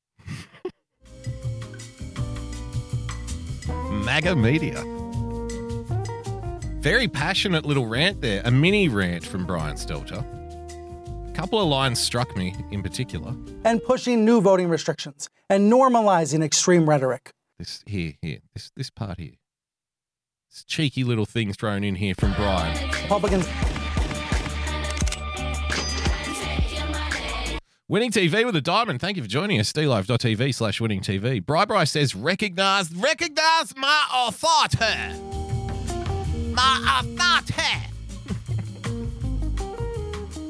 MAGA 3.89 4.35
media. 4.35 4.83
Very 6.81 7.07
passionate 7.07 7.65
little 7.65 7.85
rant 7.85 8.21
there, 8.21 8.41
a 8.45 8.51
mini 8.51 8.87
rant 8.87 9.25
from 9.25 9.45
Brian 9.45 9.75
Stelter. 9.75 10.25
A 11.39 11.41
couple 11.43 11.61
of 11.61 11.69
lines 11.69 12.01
struck 12.01 12.35
me 12.35 12.53
in 12.69 12.83
particular. 12.83 13.33
and 13.63 13.81
pushing 13.81 14.25
new 14.25 14.41
voting 14.41 14.67
restrictions 14.67 15.29
and 15.49 15.71
normalizing 15.71 16.43
extreme 16.43 16.89
rhetoric. 16.89 17.31
This 17.57 17.81
here, 17.85 18.15
here, 18.21 18.39
this 18.53 18.73
this 18.75 18.89
part 18.89 19.17
here. 19.17 19.37
This 20.51 20.65
cheeky 20.65 21.05
little 21.05 21.25
thing 21.25 21.53
thrown 21.53 21.85
in 21.85 21.95
here 21.95 22.13
from 22.13 22.33
Brian. 22.33 22.75
Republicans 23.03 23.47
Winning 27.87 28.11
TV 28.11 28.45
with 28.45 28.57
a 28.57 28.61
diamond. 28.61 28.99
Thank 28.99 29.15
you 29.15 29.23
for 29.23 29.29
joining 29.29 29.61
us. 29.61 29.71
DLive.tv 29.71 30.53
slash 30.53 30.81
winning 30.81 30.99
TV. 30.99 31.43
Bri 31.43 31.65
Bri 31.65 31.85
says, 31.85 32.15
recognize, 32.15 32.93
recognize 32.93 33.73
my 33.77 34.27
authority. 34.27 35.15
My 36.51 36.99
authority. 36.99 37.88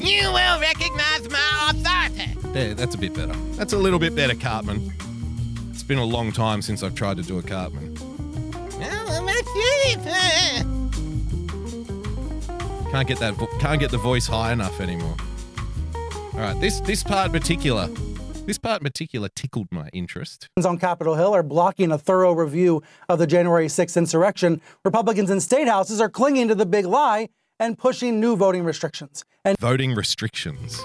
You 0.09 0.23
will 0.31 0.59
recognize 0.59 1.29
my 1.29 1.71
authority. 1.71 2.33
There, 2.53 2.73
that's 2.73 2.95
a 2.95 2.97
bit 2.97 3.13
better. 3.13 3.33
That's 3.57 3.73
a 3.73 3.77
little 3.77 3.99
bit 3.99 4.15
better, 4.15 4.35
Cartman. 4.35 4.91
It's 5.69 5.83
been 5.83 5.99
a 5.99 6.05
long 6.05 6.31
time 6.31 6.61
since 6.61 6.81
I've 6.83 6.95
tried 6.95 7.17
to 7.17 7.23
do 7.23 7.37
a 7.39 7.43
Cartman. 7.43 7.95
Can't 12.91 13.07
get 13.07 13.19
that. 13.19 13.35
vo- 13.35 13.47
Can't 13.59 13.79
get 13.79 13.91
the 13.91 13.97
voice 13.99 14.25
high 14.25 14.51
enough 14.51 14.81
anymore. 14.81 15.15
All 16.33 16.39
right, 16.39 16.59
this 16.59 16.79
this 16.81 17.03
part 17.03 17.27
in 17.27 17.31
particular, 17.31 17.87
this 18.47 18.57
part 18.57 18.81
in 18.81 18.85
particular 18.85 19.29
tickled 19.35 19.67
my 19.71 19.89
interest. 19.93 20.47
on 20.65 20.77
Capitol 20.79 21.13
Hill 21.15 21.35
are 21.35 21.43
blocking 21.43 21.91
a 21.91 21.97
thorough 21.99 22.33
review 22.33 22.81
of 23.07 23.19
the 23.19 23.27
January 23.27 23.67
6th 23.67 23.95
insurrection. 23.95 24.59
Republicans 24.83 25.29
in 25.29 25.39
state 25.39 25.67
houses 25.67 26.01
are 26.01 26.09
clinging 26.09 26.47
to 26.47 26.55
the 26.55 26.65
big 26.65 26.85
lie 26.85 27.29
and 27.59 27.77
pushing 27.77 28.19
new 28.19 28.35
voting 28.35 28.63
restrictions. 28.63 29.25
And 29.43 29.57
Voting 29.59 29.93
restrictions. 29.93 30.81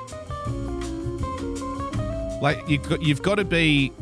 Like 2.43 2.69
you, 2.69 2.79
got, 2.79 3.03
you've 3.03 3.23
got 3.23 3.37
to 3.37 3.45
be, 3.45 3.93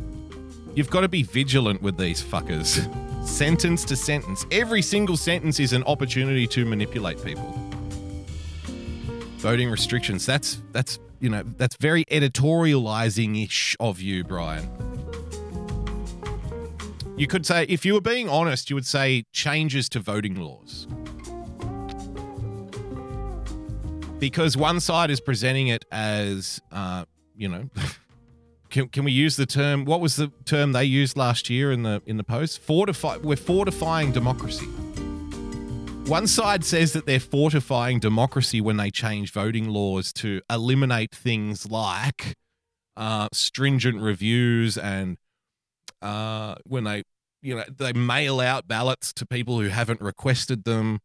you've 0.74 0.90
got 0.90 1.02
to 1.02 1.08
be 1.08 1.22
vigilant 1.22 1.82
with 1.82 1.96
these 1.96 2.22
fuckers. 2.22 2.88
Sentence 3.26 3.84
to 3.84 3.94
sentence, 3.94 4.44
every 4.50 4.82
single 4.82 5.16
sentence 5.16 5.60
is 5.60 5.72
an 5.72 5.84
opportunity 5.84 6.44
to 6.48 6.64
manipulate 6.64 7.22
people. 7.24 7.56
Voting 9.36 9.70
restrictions. 9.70 10.26
That's 10.26 10.60
that's 10.72 10.98
you 11.20 11.28
know 11.28 11.44
that's 11.56 11.76
very 11.76 12.04
editorializing 12.06 13.44
ish 13.44 13.76
of 13.78 14.00
you, 14.00 14.24
Brian. 14.24 14.68
You 17.16 17.28
could 17.28 17.46
say, 17.46 17.64
if 17.68 17.84
you 17.84 17.94
were 17.94 18.00
being 18.00 18.28
honest, 18.28 18.70
you 18.70 18.74
would 18.74 18.86
say 18.86 19.22
changes 19.32 19.88
to 19.90 20.00
voting 20.00 20.34
laws. 20.34 20.88
Because 24.22 24.56
one 24.56 24.78
side 24.78 25.10
is 25.10 25.20
presenting 25.20 25.66
it 25.66 25.84
as, 25.90 26.60
uh, 26.70 27.06
you 27.36 27.48
know, 27.48 27.68
can, 28.70 28.86
can 28.86 29.02
we 29.02 29.10
use 29.10 29.34
the 29.34 29.46
term? 29.46 29.84
What 29.84 30.00
was 30.00 30.14
the 30.14 30.30
term 30.44 30.70
they 30.70 30.84
used 30.84 31.16
last 31.16 31.50
year 31.50 31.72
in 31.72 31.82
the 31.82 32.00
in 32.06 32.18
the 32.18 32.22
post? 32.22 32.60
Fortify. 32.60 33.16
We're 33.16 33.34
fortifying 33.34 34.12
democracy. 34.12 34.66
One 36.06 36.28
side 36.28 36.64
says 36.64 36.92
that 36.92 37.04
they're 37.04 37.18
fortifying 37.18 37.98
democracy 37.98 38.60
when 38.60 38.76
they 38.76 38.92
change 38.92 39.32
voting 39.32 39.68
laws 39.68 40.12
to 40.12 40.40
eliminate 40.48 41.12
things 41.12 41.68
like 41.68 42.36
uh, 42.96 43.26
stringent 43.32 44.00
reviews 44.00 44.78
and 44.78 45.16
uh, 46.00 46.54
when 46.64 46.84
they, 46.84 47.02
you 47.40 47.56
know, 47.56 47.64
they 47.76 47.92
mail 47.92 48.38
out 48.38 48.68
ballots 48.68 49.12
to 49.14 49.26
people 49.26 49.58
who 49.58 49.66
haven't 49.66 50.00
requested 50.00 50.62
them. 50.62 51.00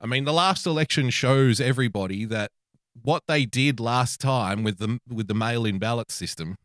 I 0.00 0.06
mean, 0.06 0.24
the 0.24 0.32
last 0.32 0.66
election 0.66 1.10
shows 1.10 1.60
everybody 1.60 2.24
that 2.26 2.50
what 3.02 3.24
they 3.26 3.44
did 3.44 3.80
last 3.80 4.20
time 4.20 4.62
with 4.62 4.78
the 4.78 4.98
with 5.08 5.28
the 5.28 5.34
mail-in 5.34 5.78
ballot 5.78 6.10
system, 6.10 6.56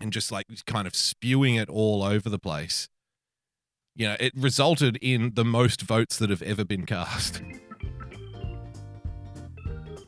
and 0.00 0.12
just 0.12 0.32
like 0.32 0.46
kind 0.66 0.86
of 0.86 0.94
spewing 0.94 1.54
it 1.54 1.68
all 1.68 2.02
over 2.02 2.28
the 2.28 2.38
place, 2.38 2.88
you 3.94 4.08
know, 4.08 4.16
it 4.18 4.32
resulted 4.36 4.96
in 5.00 5.32
the 5.34 5.44
most 5.44 5.82
votes 5.82 6.18
that 6.18 6.30
have 6.30 6.42
ever 6.42 6.64
been 6.64 6.86
cast. 6.86 7.42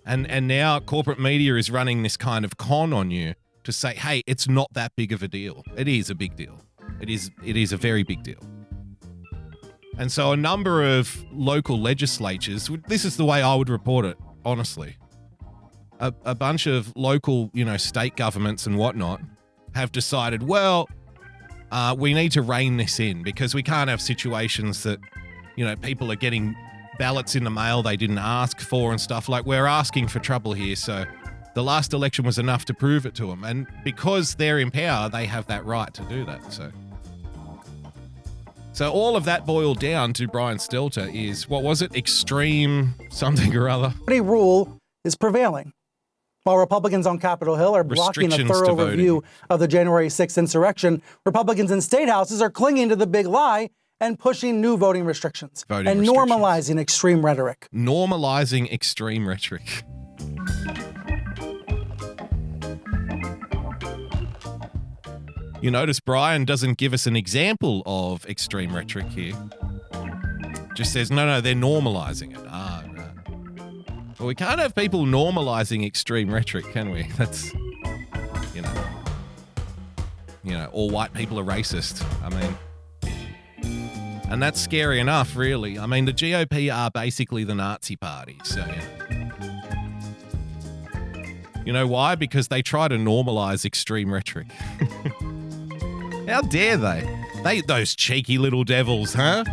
And 0.05 0.29
and 0.29 0.49
now 0.49 0.81
corporate 0.81 1.21
media 1.21 1.55
is 1.55 1.71
running 1.71 2.03
this 2.03 2.17
kind 2.17 2.45
of 2.45 2.57
con 2.57 2.93
on 2.93 3.11
you 3.13 3.35
to 3.63 3.73
say, 3.73 3.95
"Hey, 3.95 4.23
it's 4.27 4.49
not 4.49 4.73
that 4.73 4.93
big 4.97 5.13
of 5.13 5.23
a 5.23 5.29
deal." 5.29 5.63
It 5.77 5.87
is 5.87 6.11
a 6.11 6.15
big 6.17 6.35
deal. 6.35 6.61
It 7.01 7.09
is 7.09 7.31
it 7.45 7.57
is 7.57 7.73
a 7.73 7.77
very 7.77 8.03
big 8.03 8.25
deal. 8.25 8.41
And 9.99 10.11
so 10.11 10.33
a 10.33 10.37
number 10.37 10.83
of 10.83 11.25
local 11.33 11.79
legislatures, 11.79 12.71
this 12.89 13.05
is 13.05 13.17
the 13.17 13.25
way 13.25 13.43
I 13.43 13.55
would 13.55 13.69
report 13.69 14.05
it, 14.05 14.19
honestly. 14.45 14.97
A, 16.01 16.13
a 16.25 16.35
bunch 16.35 16.67
of 16.67 16.93
local, 16.97 17.51
you 17.53 17.65
know, 17.65 17.77
state 17.77 18.17
governments 18.17 18.67
and 18.67 18.77
whatnot 18.77 19.21
have 19.75 19.93
decided, 19.93 20.43
well, 20.43 20.89
uh, 21.71 21.95
we 21.97 22.15
need 22.15 22.33
to 22.33 22.43
rein 22.43 22.77
this 22.77 23.01
in 23.01 23.23
because 23.23 23.55
we 23.55 23.63
can't 23.63 23.89
have 23.89 24.01
situations 24.01 24.83
that, 24.83 24.99
you 25.57 25.65
know, 25.65 25.77
people 25.77 26.11
are 26.11 26.17
getting 26.17 26.57
ballots 26.99 27.37
in 27.37 27.45
the 27.45 27.51
mail 27.51 27.83
they 27.83 27.97
didn't 27.97 28.19
ask 28.19 28.61
for 28.61 28.91
and 28.91 29.01
stuff. 29.01 29.29
Like, 29.29 29.47
we're 29.47 29.67
asking 29.67 30.09
for 30.09 30.19
trouble 30.19 30.53
here. 30.53 30.77
So 30.77 31.05
the 31.55 31.63
last 31.63 31.93
election 31.93 32.25
was 32.25 32.39
enough 32.39 32.65
to 32.67 32.75
prove 32.75 33.07
it 33.07 33.15
to 33.17 33.27
them. 33.27 33.45
And 33.45 33.67
because 33.85 34.35
they're 34.35 34.59
in 34.59 34.71
power, 34.71 35.09
they 35.09 35.27
have 35.27 35.47
that 35.47 35.65
right 35.65 35.93
to 35.95 36.03
do 36.05 36.25
that. 36.25 36.53
So. 36.53 36.73
So 38.73 38.91
all 38.91 39.17
of 39.17 39.25
that 39.27 39.45
boiled 39.45 39.81
down 39.81 40.15
to 40.15 40.27
Brian 40.27 40.57
Stelter 40.57 41.13
is 41.15 41.49
what 41.49 41.63
was 41.63 41.83
it? 41.83 41.95
Extreme 41.95 42.95
something 43.11 43.55
or 43.55 43.69
other. 43.69 43.93
party 44.07 44.21
rule 44.21 44.79
is 45.05 45.15
prevailing. 45.15 45.73
While 46.45 46.57
Republicans 46.57 47.07
on 47.07 47.19
Capitol 47.19 47.55
Hill 47.57 47.75
are 47.77 47.85
blocking 47.85 48.33
a 48.33 48.37
thorough 48.39 48.75
review 48.75 49.23
of 49.49 49.61
the 49.61 49.69
January 49.69 50.09
6th 50.09 50.39
insurrection, 50.39 51.01
Republicans 51.25 51.71
in 51.71 51.81
state 51.81 52.09
houses 52.09 52.41
are 52.43 52.51
clinging 52.51 52.89
to 52.89 52.97
the 52.97 53.07
big 53.07 53.27
lie 53.27 53.71
and 54.01 54.19
pushing 54.19 54.61
new 54.61 54.77
voting 54.77 55.05
restrictions 55.05 55.65
Voting 55.69 55.87
and 55.87 56.01
restrictions. 56.01 56.31
normalizing 56.33 56.81
extreme 56.81 57.25
rhetoric. 57.25 57.69
Normalizing 57.73 58.73
extreme 58.73 59.29
rhetoric. 59.29 59.85
You 65.63 65.71
notice 65.71 66.01
Brian 66.01 66.45
doesn't 66.45 66.77
give 66.77 66.93
us 66.93 67.07
an 67.07 67.15
example 67.15 67.85
of 67.87 68.27
extreme 68.27 68.75
rhetoric 68.75 69.07
here. 69.11 69.35
Just 70.75 70.93
says, 70.93 71.09
no, 71.09 71.25
no, 71.25 71.41
they're 71.41 71.55
normalizing 71.55 72.37
it. 72.37 72.45
Ah, 72.49 72.83
right. 72.97 74.19
Well, 74.19 74.27
we 74.27 74.35
can't 74.35 74.59
have 74.59 74.75
people 74.75 75.07
normalizing 75.07 75.87
extreme 75.87 76.35
rhetoric, 76.35 76.65
can 76.73 76.91
we? 76.91 77.05
That's, 77.17 77.55
you 78.57 78.63
know, 78.63 78.85
you 80.43 80.51
know, 80.55 80.69
all 80.73 80.91
white 80.91 81.13
people 81.13 81.39
are 81.39 81.45
racist. 81.45 82.05
I 82.25 82.29
mean, 82.31 82.59
and 84.29 84.43
that's 84.43 84.61
scary 84.61 84.99
enough, 84.99 85.37
really. 85.37 85.79
I 85.79 85.87
mean, 85.87 86.07
the 86.07 86.13
GOP 86.13 86.75
are 86.75 86.91
basically 86.91 87.45
the 87.45 87.55
Nazi 87.55 87.95
party. 87.95 88.39
So, 88.43 88.65
yeah. 88.67 89.31
You 91.65 91.73
know 91.73 91.87
why? 91.87 92.17
Because 92.17 92.49
they 92.49 92.63
try 92.63 92.89
to 92.89 92.97
normalize 92.97 93.65
extreme 93.65 94.13
rhetoric. 94.13 94.49
How 96.27 96.41
dare 96.41 96.77
they? 96.77 97.27
They 97.43 97.61
those 97.63 97.97
cheeky 97.97 98.39
little 98.39 98.63
devils, 98.65 99.15
huh? 99.15 99.45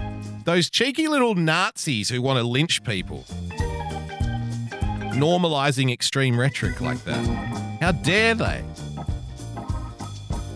Those 0.45 0.69
cheeky 0.69 1.07
little 1.07 1.33
Nazis 1.35 2.09
who 2.09 2.21
want 2.21 2.37
to 2.37 2.43
lynch 2.43 2.83
people. 2.83 3.25
Normalizing 5.13 5.91
extreme 5.91 6.39
rhetoric 6.39 6.79
like 6.79 7.03
that. 7.05 7.25
How 7.81 7.91
dare 7.91 8.35
they? 8.35 8.63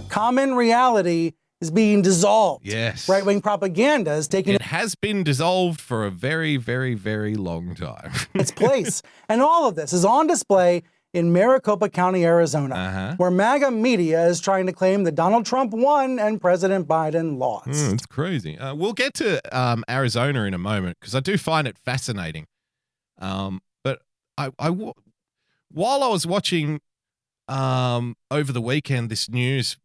Common 0.09 0.53
reality 0.53 1.33
is 1.61 1.71
being 1.71 2.03
dissolved. 2.03 2.65
Yes. 2.65 3.09
Right 3.09 3.25
wing 3.25 3.41
propaganda 3.41 4.11
is 4.13 4.27
taking 4.27 4.53
It 4.53 4.61
has 4.61 4.93
been 4.93 5.23
dissolved 5.23 5.81
for 5.81 6.05
a 6.05 6.11
very, 6.11 6.57
very, 6.57 6.93
very 6.93 7.33
long 7.35 7.73
time. 7.73 8.11
its 8.35 8.51
place. 8.51 9.01
And 9.29 9.41
all 9.41 9.67
of 9.67 9.75
this 9.75 9.93
is 9.93 10.05
on 10.05 10.27
display 10.27 10.83
in 11.13 11.31
Maricopa 11.31 11.89
County, 11.89 12.25
Arizona, 12.25 12.75
Uh-huh. 12.75 13.13
where 13.17 13.29
MAGA 13.31 13.69
media 13.71 14.25
is 14.25 14.41
trying 14.41 14.65
to 14.65 14.73
claim 14.73 15.03
that 15.03 15.13
Donald 15.15 15.45
Trump 15.45 15.71
won 15.71 16.17
and 16.19 16.41
President 16.41 16.87
Biden 16.87 17.37
lost. 17.37 17.67
Mm, 17.69 17.93
it's 17.93 18.05
crazy. 18.07 18.57
Uh, 18.57 18.73
we'll 18.73 18.93
get 18.93 19.13
to 19.15 19.39
um, 19.57 19.83
Arizona 19.87 20.43
in 20.43 20.53
a 20.53 20.57
moment 20.57 20.97
because 20.99 21.13
I 21.13 21.19
do 21.19 21.37
find 21.37 21.67
it 21.67 21.77
fascinating. 21.77 22.47
Um, 23.19 23.61
but 23.83 24.01
I, 24.37 24.49
I 24.57 24.69
while 24.69 26.03
I 26.03 26.07
was 26.07 26.25
watching 26.25 26.81
um, 27.47 28.15
over 28.31 28.51
the 28.51 28.61
weekend 28.61 29.09
this 29.09 29.29
news, 29.29 29.77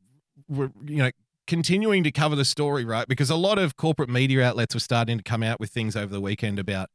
were, 0.49 0.71
you 0.87 0.97
know, 0.97 1.11
continuing 1.47 2.05
to 2.05 2.11
cover 2.11 2.37
the 2.37 2.45
story, 2.45 2.85
right? 2.85 3.07
Because 3.09 3.31
a 3.31 3.37
lot 3.37 3.59
of 3.59 3.77
corporate 3.77 4.09
media 4.09 4.43
outlets 4.45 4.75
were 4.75 4.81
starting 4.81 5.19
to 5.19 5.25
come 5.25 5.43
out 5.43 5.61
with 5.61 5.71
things 5.71 5.97
over 5.97 6.13
the 6.13 6.21
weekend 6.21 6.59
about, 6.59 6.89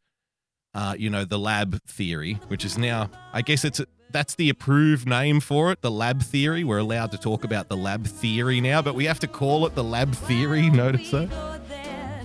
uh, 0.76 0.96
you 0.98 1.10
know, 1.10 1.26
the 1.26 1.40
lab 1.40 1.82
theory, 1.84 2.40
which 2.48 2.66
is 2.66 2.78
now, 2.78 3.10
I 3.32 3.42
guess 3.42 3.64
it's 3.64 3.82
that's 4.14 4.36
the 4.36 4.50
approved 4.50 5.08
name 5.08 5.40
for 5.40 5.72
it, 5.72 5.82
the 5.82 5.92
lab 5.92 6.22
theory. 6.22 6.64
We're 6.64 6.78
allowed 6.78 7.12
to 7.12 7.18
talk 7.18 7.44
about 7.44 7.68
the 7.68 7.76
lab 7.76 8.06
theory 8.06 8.62
now, 8.62 8.82
but 8.82 8.96
we 8.96 9.06
have 9.06 9.20
to 9.20 9.28
call 9.28 9.66
it 9.66 9.76
the 9.76 9.84
lab 9.84 10.14
theory. 10.14 10.70
Notice 10.72 11.12
that? 11.12 11.30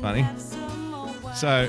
Funny. 0.01 0.27
So, 1.35 1.69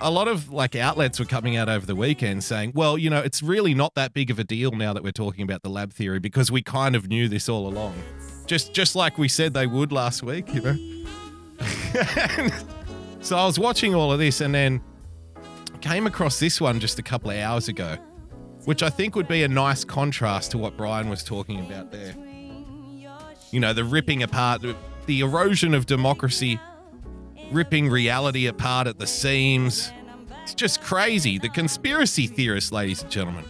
a 0.00 0.10
lot 0.10 0.28
of 0.28 0.50
like 0.50 0.76
outlets 0.76 1.18
were 1.18 1.24
coming 1.24 1.56
out 1.56 1.68
over 1.68 1.86
the 1.86 1.94
weekend 1.94 2.44
saying, 2.44 2.72
well, 2.74 2.98
you 2.98 3.08
know, 3.08 3.20
it's 3.20 3.42
really 3.42 3.74
not 3.74 3.94
that 3.94 4.12
big 4.12 4.30
of 4.30 4.38
a 4.38 4.44
deal 4.44 4.72
now 4.72 4.92
that 4.92 5.02
we're 5.02 5.12
talking 5.12 5.42
about 5.42 5.62
the 5.62 5.70
lab 5.70 5.92
theory 5.92 6.18
because 6.18 6.50
we 6.50 6.62
kind 6.62 6.94
of 6.94 7.08
knew 7.08 7.28
this 7.28 7.48
all 7.48 7.66
along. 7.66 7.94
Just 8.46 8.74
just 8.74 8.94
like 8.94 9.18
we 9.18 9.28
said 9.28 9.54
they 9.54 9.66
would 9.66 9.92
last 9.92 10.22
week, 10.22 10.52
you 10.52 10.60
know. 10.60 10.76
so 13.20 13.36
I 13.36 13.46
was 13.46 13.58
watching 13.58 13.94
all 13.94 14.12
of 14.12 14.18
this 14.18 14.40
and 14.40 14.54
then 14.54 14.80
came 15.82 16.06
across 16.06 16.38
this 16.38 16.60
one 16.60 16.80
just 16.80 16.98
a 16.98 17.02
couple 17.02 17.30
of 17.30 17.36
hours 17.36 17.68
ago, 17.68 17.96
which 18.64 18.82
I 18.82 18.88
think 18.88 19.16
would 19.16 19.28
be 19.28 19.42
a 19.42 19.48
nice 19.48 19.84
contrast 19.84 20.52
to 20.52 20.58
what 20.58 20.76
Brian 20.76 21.08
was 21.08 21.22
talking 21.22 21.60
about 21.60 21.90
there. 21.90 22.14
You 23.50 23.60
know, 23.60 23.74
the 23.74 23.84
ripping 23.84 24.22
apart, 24.22 24.62
the, 25.06 25.20
erosion 25.20 25.74
of 25.74 25.84
democracy, 25.84 26.58
ripping 27.50 27.90
reality 27.90 28.46
apart 28.46 28.86
at 28.86 28.98
the 28.98 29.06
seams. 29.06 29.92
It's 30.44 30.54
just 30.54 30.80
crazy. 30.80 31.38
The 31.38 31.50
conspiracy 31.50 32.26
theorists, 32.26 32.72
ladies 32.72 33.02
and 33.02 33.10
gentlemen. 33.10 33.44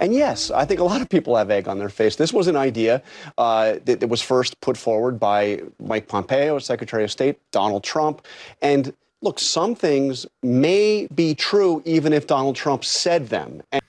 And 0.00 0.14
yes, 0.14 0.50
I 0.50 0.64
think 0.64 0.80
a 0.80 0.84
lot 0.84 1.00
of 1.00 1.08
people 1.08 1.36
have 1.36 1.50
egg 1.50 1.68
on 1.68 1.78
their 1.78 1.88
face. 1.88 2.16
This 2.16 2.32
was 2.32 2.46
an 2.48 2.56
idea 2.56 3.02
uh, 3.38 3.74
that, 3.84 4.00
that 4.00 4.08
was 4.08 4.22
first 4.22 4.60
put 4.60 4.76
forward 4.76 5.20
by 5.20 5.60
Mike 5.78 6.08
Pompeo, 6.08 6.58
Secretary 6.58 7.04
of 7.04 7.10
State, 7.10 7.38
Donald 7.50 7.84
Trump. 7.84 8.26
And 8.62 8.94
look, 9.26 9.38
some 9.40 9.74
things 9.74 10.24
may 10.44 11.08
be 11.12 11.34
true 11.34 11.82
even 11.84 12.12
if 12.12 12.28
Donald 12.28 12.54
Trump 12.54 12.84
said 12.84 13.28
them. 13.28 13.60
And 13.72 13.82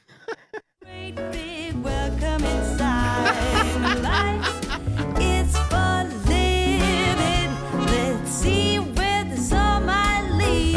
Great 0.84 1.16
big 1.32 1.76
welcome 1.76 2.44
inside. 2.44 4.02
Life 4.02 5.22
is 5.22 5.56
for 5.70 6.10
living. 6.28 7.52
Let's 7.86 8.32
see 8.32 8.78
where 8.78 9.26
this 9.26 9.54
all 9.54 9.80
might 9.82 10.28
lead. 10.32 10.74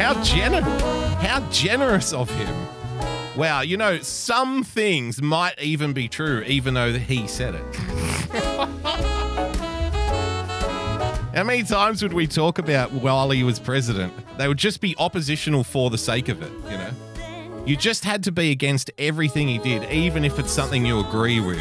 How 0.00 0.14
gener- 0.24 0.62
how 1.20 1.40
generous 1.50 2.14
of 2.14 2.30
him. 2.30 2.56
Wow, 3.36 3.60
you 3.60 3.76
know, 3.76 3.98
some 3.98 4.64
things 4.64 5.20
might 5.20 5.60
even 5.60 5.92
be 5.92 6.08
true, 6.08 6.42
even 6.46 6.72
though 6.72 6.94
he 6.94 7.28
said 7.28 7.54
it. 7.54 9.42
How 11.36 11.44
many 11.44 11.64
times 11.64 12.02
would 12.02 12.14
we 12.14 12.26
talk 12.26 12.58
about 12.58 12.92
while 12.92 13.28
he 13.28 13.42
was 13.42 13.58
president? 13.58 14.10
They 14.38 14.48
would 14.48 14.56
just 14.56 14.80
be 14.80 14.96
oppositional 14.98 15.64
for 15.64 15.90
the 15.90 15.98
sake 15.98 16.30
of 16.30 16.40
it, 16.40 16.50
you 16.64 16.78
know? 16.78 17.64
You 17.66 17.76
just 17.76 18.06
had 18.06 18.24
to 18.24 18.32
be 18.32 18.52
against 18.52 18.90
everything 18.96 19.46
he 19.46 19.58
did, 19.58 19.84
even 19.92 20.24
if 20.24 20.38
it's 20.38 20.50
something 20.50 20.86
you 20.86 20.98
agree 20.98 21.40
with. 21.40 21.58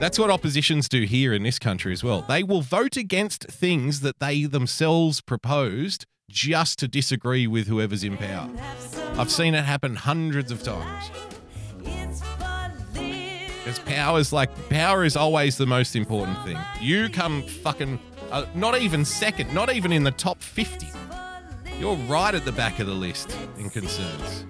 That's 0.00 0.18
what 0.18 0.30
oppositions 0.30 0.88
do 0.88 1.02
here 1.02 1.32
in 1.32 1.44
this 1.44 1.60
country 1.60 1.92
as 1.92 2.02
well. 2.02 2.22
They 2.22 2.42
will 2.42 2.62
vote 2.62 2.96
against 2.96 3.44
things 3.44 4.00
that 4.00 4.18
they 4.18 4.46
themselves 4.46 5.20
proposed 5.20 6.04
just 6.28 6.80
to 6.80 6.88
disagree 6.88 7.46
with 7.46 7.68
whoever's 7.68 8.02
in 8.02 8.16
power. 8.16 8.50
I've 9.16 9.30
seen 9.30 9.54
it 9.54 9.64
happen 9.64 9.94
hundreds 9.94 10.50
of 10.50 10.64
times. 10.64 11.08
Because 13.64 13.78
power 13.80 14.18
is 14.18 14.32
like 14.32 14.50
power 14.68 15.04
is 15.04 15.16
always 15.16 15.56
the 15.56 15.66
most 15.66 15.94
important 15.94 16.42
thing. 16.44 16.58
You 16.80 17.08
come 17.08 17.42
fucking 17.42 18.00
uh, 18.32 18.46
not 18.54 18.80
even 18.80 19.04
second, 19.04 19.54
not 19.54 19.72
even 19.72 19.92
in 19.92 20.02
the 20.02 20.10
top 20.10 20.42
fifty. 20.42 20.88
You're 21.78 21.96
right 21.96 22.34
at 22.34 22.44
the 22.44 22.52
back 22.52 22.80
of 22.80 22.86
the 22.86 22.94
list 22.94 23.36
in 23.58 23.70
concerns. 23.70 24.46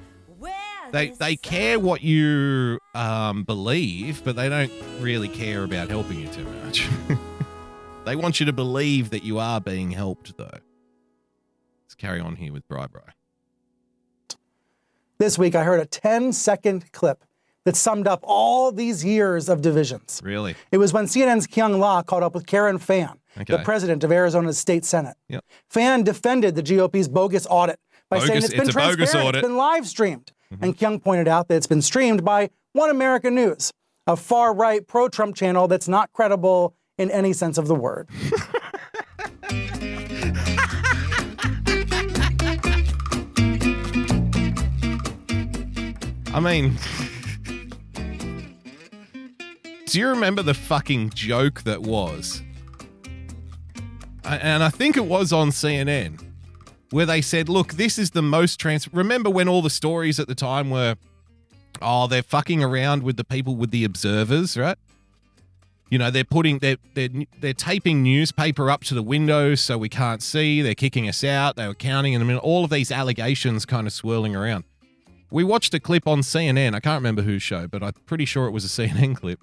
They 0.92 1.10
they 1.10 1.36
care 1.36 1.78
what 1.78 2.02
you 2.02 2.78
um, 2.94 3.44
believe, 3.44 4.22
but 4.24 4.36
they 4.36 4.48
don't 4.48 4.72
really 5.00 5.28
care 5.28 5.64
about 5.64 5.88
helping 5.88 6.20
you 6.20 6.28
too 6.28 6.44
much. 6.64 6.88
they 8.04 8.16
want 8.16 8.40
you 8.40 8.46
to 8.46 8.52
believe 8.52 9.10
that 9.10 9.24
you 9.24 9.38
are 9.38 9.60
being 9.60 9.90
helped, 9.90 10.36
though. 10.36 10.58
Let's 11.84 11.94
carry 11.96 12.20
on 12.20 12.36
here 12.36 12.52
with 12.52 12.66
Bri 12.68 12.86
Bri. 12.90 13.02
This 15.18 15.38
week, 15.38 15.54
I 15.54 15.64
heard 15.64 15.80
a 15.80 15.86
10 15.86 16.32
second 16.32 16.92
clip 16.92 17.24
that 17.64 17.76
summed 17.76 18.06
up 18.08 18.20
all 18.22 18.72
these 18.72 19.04
years 19.04 19.48
of 19.48 19.62
divisions. 19.62 20.20
Really? 20.24 20.54
It 20.70 20.78
was 20.78 20.92
when 20.92 21.06
CNN's 21.06 21.46
Kyung 21.46 21.78
Lah 21.78 22.02
caught 22.02 22.22
up 22.22 22.34
with 22.34 22.46
Karen 22.46 22.78
Fann, 22.78 23.18
the 23.46 23.58
president 23.58 24.02
of 24.04 24.10
Arizona's 24.12 24.58
state 24.58 24.84
senate. 24.84 25.16
Yep. 25.28 25.44
Fann 25.70 26.02
defended 26.02 26.54
the 26.54 26.62
GOP's 26.62 27.08
bogus 27.08 27.46
audit 27.48 27.78
by 28.10 28.18
saying 28.18 28.28
Bogus- 28.40 28.44
it's 28.44 28.54
been 28.54 28.68
it's 28.68 28.74
bogus 28.74 28.96
transparent, 28.96 29.28
audit. 29.28 29.38
it's 29.38 29.48
been 29.48 29.56
live 29.56 29.86
streamed. 29.86 30.32
Mm-hmm. 30.52 30.64
And 30.64 30.78
Kyung 30.78 31.00
pointed 31.00 31.28
out 31.28 31.48
that 31.48 31.56
it's 31.56 31.66
been 31.66 31.82
streamed 31.82 32.24
by 32.24 32.50
One 32.72 32.90
America 32.90 33.30
News, 33.30 33.72
a 34.06 34.16
far 34.16 34.54
right 34.54 34.86
pro 34.86 35.08
Trump 35.08 35.36
channel 35.36 35.68
that's 35.68 35.88
not 35.88 36.12
credible 36.12 36.74
in 36.98 37.10
any 37.10 37.32
sense 37.32 37.56
of 37.58 37.68
the 37.68 37.74
word. 37.74 38.08
I 46.34 46.40
mean, 46.40 46.76
do 49.92 50.00
you 50.00 50.08
remember 50.08 50.42
the 50.42 50.54
fucking 50.54 51.10
joke 51.10 51.64
that 51.64 51.82
was? 51.82 52.40
And 54.24 54.62
I 54.62 54.70
think 54.70 54.96
it 54.96 55.04
was 55.04 55.34
on 55.34 55.50
CNN 55.50 56.18
where 56.90 57.04
they 57.04 57.20
said, 57.20 57.50
look, 57.50 57.74
this 57.74 57.98
is 57.98 58.12
the 58.12 58.22
most 58.22 58.58
trans. 58.58 58.90
Remember 58.94 59.28
when 59.28 59.48
all 59.48 59.60
the 59.60 59.68
stories 59.68 60.18
at 60.18 60.28
the 60.28 60.34
time 60.34 60.70
were, 60.70 60.96
oh, 61.82 62.06
they're 62.06 62.22
fucking 62.22 62.64
around 62.64 63.02
with 63.02 63.18
the 63.18 63.24
people 63.24 63.54
with 63.54 63.70
the 63.70 63.84
observers, 63.84 64.56
right? 64.56 64.78
You 65.90 65.98
know, 65.98 66.10
they're 66.10 66.24
putting, 66.24 66.60
they're, 66.60 66.78
they're, 66.94 67.10
they're 67.42 67.52
taping 67.52 68.02
newspaper 68.02 68.70
up 68.70 68.84
to 68.84 68.94
the 68.94 69.02
windows 69.02 69.60
so 69.60 69.76
we 69.76 69.90
can't 69.90 70.22
see. 70.22 70.62
They're 70.62 70.74
kicking 70.74 71.06
us 71.06 71.22
out. 71.22 71.56
They 71.56 71.66
were 71.66 71.74
counting. 71.74 72.14
And 72.14 72.24
I 72.24 72.26
mean, 72.26 72.38
all 72.38 72.64
of 72.64 72.70
these 72.70 72.90
allegations 72.90 73.66
kind 73.66 73.86
of 73.86 73.92
swirling 73.92 74.34
around. 74.34 74.64
We 75.30 75.44
watched 75.44 75.74
a 75.74 75.80
clip 75.80 76.08
on 76.08 76.20
CNN. 76.20 76.74
I 76.74 76.80
can't 76.80 76.98
remember 76.98 77.20
whose 77.20 77.42
show, 77.42 77.68
but 77.68 77.82
I'm 77.82 77.92
pretty 78.06 78.24
sure 78.24 78.46
it 78.46 78.52
was 78.52 78.64
a 78.64 78.68
CNN 78.68 79.16
clip 79.16 79.38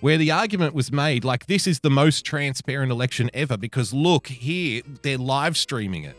where 0.00 0.18
the 0.18 0.30
argument 0.30 0.74
was 0.74 0.92
made 0.92 1.24
like 1.24 1.46
this 1.46 1.66
is 1.66 1.80
the 1.80 1.90
most 1.90 2.24
transparent 2.24 2.92
election 2.92 3.30
ever 3.32 3.56
because 3.56 3.92
look 3.92 4.26
here 4.26 4.82
they're 5.02 5.18
live 5.18 5.56
streaming 5.56 6.04
it. 6.04 6.16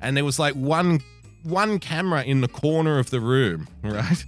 And 0.00 0.16
there 0.16 0.24
was 0.24 0.38
like 0.38 0.54
one 0.54 1.00
one 1.42 1.78
camera 1.78 2.22
in 2.22 2.40
the 2.40 2.48
corner 2.48 2.98
of 2.98 3.10
the 3.10 3.20
room 3.20 3.68
right 3.82 4.24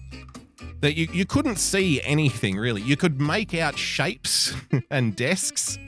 that 0.81 0.95
you, 0.97 1.09
you 1.13 1.25
couldn't 1.25 1.57
see 1.57 2.03
anything 2.03 2.57
really. 2.57 2.83
You 2.83 2.97
could 2.97 3.21
make 3.21 3.55
out 3.55 3.79
shapes 3.79 4.55
and 4.91 5.17
desks. 5.17 5.79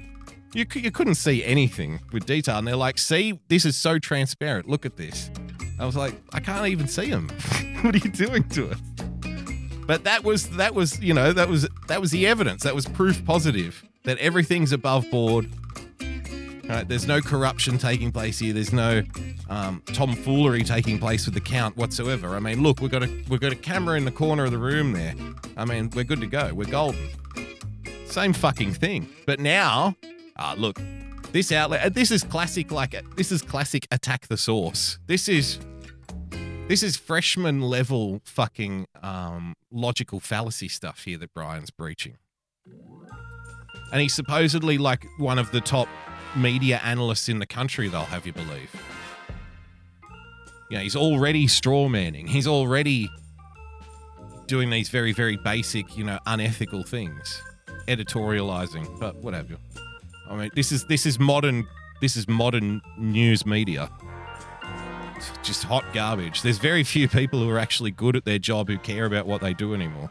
You, 0.55 0.65
you 0.75 0.91
couldn't 0.91 1.17
see 1.17 1.45
anything 1.45 2.01
with 2.11 2.25
detail. 2.25 2.57
And 2.57 2.67
they're 2.67 2.77
like 2.77 2.99
see 2.99 3.39
this 3.49 3.65
is 3.65 3.77
so 3.77 3.99
transparent. 3.99 4.69
Look 4.69 4.87
at 4.87 4.97
this. 4.97 5.31
I 5.79 5.87
was 5.87 5.97
like 5.97 6.15
i 6.33 6.41
can't 6.41 6.67
even 6.67 6.89
see 6.89 7.11
them 7.11 7.29
what 7.83 7.95
are 7.95 7.99
you 7.99 8.11
doing 8.11 8.49
to 8.51 8.71
it 8.71 8.79
but 9.89 10.05
that 10.05 10.23
was 10.23 10.51
that 10.51 10.75
was 10.75 11.01
you 11.01 11.15
know 11.15 11.33
that 11.33 11.49
was 11.49 11.67
that 11.89 11.99
was 12.01 12.11
the 12.11 12.27
evidence. 12.27 12.63
That 12.63 12.75
was 12.75 12.85
proof 12.87 13.25
positive 13.25 13.83
that 14.05 14.19
everything's 14.19 14.71
above 14.71 15.11
board. 15.11 15.49
Right? 16.69 16.87
There's 16.87 17.07
no 17.07 17.23
corruption 17.23 17.79
taking 17.79 18.13
place 18.13 18.39
here. 18.39 18.53
There's 18.53 18.75
no 18.75 19.03
um, 19.49 19.83
tomfoolery 19.87 20.63
taking 20.63 20.99
place 20.99 21.25
with 21.25 21.33
the 21.33 21.41
count 21.41 21.79
whatsoever. 21.79 22.37
I 22.37 22.39
mean, 22.39 22.63
look, 22.63 22.83
we've 22.83 22.91
got 22.91 23.03
a 23.03 23.25
we've 23.31 23.41
got 23.41 23.53
a 23.53 23.57
camera 23.57 23.97
in 23.97 24.05
the 24.05 24.11
corner 24.11 24.45
of 24.45 24.51
the 24.51 24.59
room 24.59 24.93
there. 24.93 25.15
I 25.57 25.65
mean, 25.65 25.89
we're 25.95 26.05
good 26.05 26.21
to 26.21 26.27
go. 26.27 26.53
We're 26.53 26.71
golden. 26.71 27.09
Same 28.05 28.35
fucking 28.35 28.75
thing. 28.75 29.09
But 29.25 29.41
now, 29.41 29.97
ah, 30.37 30.55
look, 30.59 30.79
this 31.33 31.51
outlet. 31.51 31.95
This 31.95 32.11
is 32.11 32.23
classic. 32.25 32.71
Like 32.71 32.95
this 33.17 33.33
is 33.33 33.41
classic. 33.41 33.89
Attack 33.91 34.29
the 34.29 34.37
source. 34.37 34.99
This 35.07 35.31
is 35.31 35.59
this 36.69 36.83
is 36.83 36.97
freshman 36.97 37.63
level 37.63 38.21
fucking 38.25 38.87
um, 39.03 39.55
logical 39.73 40.21
fallacy 40.21 40.69
stuff 40.69 41.05
here 41.05 41.17
that 41.19 41.33
Brian's 41.33 41.71
breaching. 41.71 42.19
And 43.91 44.03
he's 44.03 44.13
supposedly 44.13 44.77
like 44.77 45.07
one 45.17 45.39
of 45.39 45.51
the 45.51 45.63
top 45.63 45.89
media 46.37 46.79
analysts 46.85 47.31
in 47.31 47.39
the 47.39 47.47
country, 47.47 47.89
they'll 47.89 48.03
have 48.03 48.27
you 48.27 48.35
believe. 48.35 48.71
Yeah, 50.71 50.81
he's 50.81 50.95
already 50.95 51.47
straw 51.47 51.89
manning. 51.89 52.27
He's 52.27 52.47
already 52.47 53.09
doing 54.47 54.69
these 54.69 54.91
very, 54.91 55.13
very 55.13 55.39
basic, 55.39 55.97
you 55.97 56.05
know, 56.05 56.19
unethical 56.27 56.83
things. 56.83 57.43
Editorializing, 57.87 59.01
but 59.01 59.17
what 59.17 59.33
have 59.33 59.49
you. 59.49 59.57
I 60.29 60.37
mean, 60.37 60.51
this 60.55 60.71
is 60.73 60.85
this 60.85 61.07
is 61.07 61.19
modern 61.19 61.67
this 62.03 62.17
is 62.17 62.29
modern 62.29 62.83
news 62.99 63.47
media 63.47 63.91
just 65.43 65.65
hot 65.65 65.85
garbage. 65.93 66.43
There's 66.43 66.59
very 66.59 66.85
few 66.85 67.09
people 67.09 67.41
who 67.41 67.49
are 67.51 67.59
actually 67.59 67.91
good 67.91 68.17
at 68.17 68.25
their 68.25 68.39
job 68.39 68.69
who 68.69 68.79
care 68.79 69.05
about 69.07 69.27
what 69.27 69.41
they 69.41 69.55
do 69.55 69.75
anymore. 69.75 70.11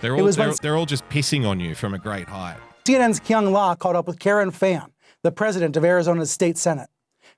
They're 0.00 0.16
all, 0.16 0.30
they're, 0.30 0.52
they're 0.54 0.76
all 0.76 0.86
just 0.86 1.08
pissing 1.08 1.46
on 1.46 1.60
you 1.60 1.74
from 1.74 1.94
a 1.94 1.98
great 1.98 2.28
height. 2.28 2.56
CNN's 2.84 3.20
Kyung 3.20 3.52
Lah 3.52 3.74
caught 3.74 3.96
up 3.96 4.06
with 4.06 4.18
Karen 4.18 4.50
Fann, 4.50 4.92
the 5.22 5.32
president 5.32 5.76
of 5.76 5.84
Arizona's 5.84 6.30
state 6.30 6.58
senate. 6.58 6.90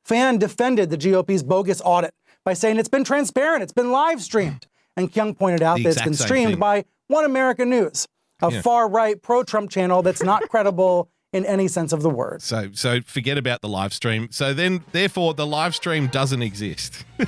Fann 0.04 0.38
defended 0.38 0.90
the 0.90 0.96
GOP's 0.96 1.42
bogus 1.42 1.80
audit 1.84 2.12
by 2.44 2.54
saying 2.54 2.78
it's 2.78 2.88
been 2.88 3.04
transparent, 3.04 3.62
it's 3.62 3.72
been 3.72 3.90
live 3.92 4.20
streamed. 4.22 4.66
And 4.96 5.12
Kyung 5.12 5.34
pointed 5.34 5.62
out 5.62 5.76
The 5.76 5.84
that 5.84 5.88
it's 5.90 6.02
been 6.02 6.14
streamed 6.14 6.52
thing. 6.52 6.58
by 6.58 6.84
One 7.08 7.24
America 7.24 7.64
News, 7.64 8.08
a 8.42 8.50
Yeah. 8.50 8.62
far 8.62 8.88
right 8.88 9.20
pro 9.20 9.42
Trump 9.44 9.70
channel 9.70 10.02
that's 10.02 10.22
not 10.22 10.42
credible 10.48 11.10
in 11.36 11.46
any 11.46 11.68
sense 11.68 11.92
of 11.92 12.02
the 12.02 12.10
word. 12.10 12.42
So 12.42 12.70
so 12.72 13.00
forget 13.02 13.38
about 13.38 13.60
the 13.60 13.68
live 13.68 13.92
stream. 13.92 14.28
So 14.32 14.52
then 14.54 14.84
therefore 14.92 15.34
the 15.34 15.46
live 15.46 15.74
stream 15.74 16.08
doesn't 16.08 16.42
exist. 16.42 17.04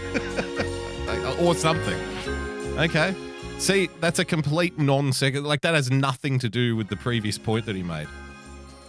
Or 1.41 1.55
something. 1.55 1.99
Okay. 2.79 3.15
See, 3.59 3.89
that's 4.01 4.19
a 4.19 4.25
complete 4.25 4.77
non 4.77 5.13
second 5.13 5.45
like 5.45 5.61
that 5.61 5.75
has 5.75 5.89
nothing 5.89 6.41
to 6.41 6.49
do 6.49 6.75
with 6.75 6.89
the 6.89 6.97
previous 6.97 7.39
point 7.39 7.65
that 7.67 7.77
he 7.77 7.83
made. 7.85 8.09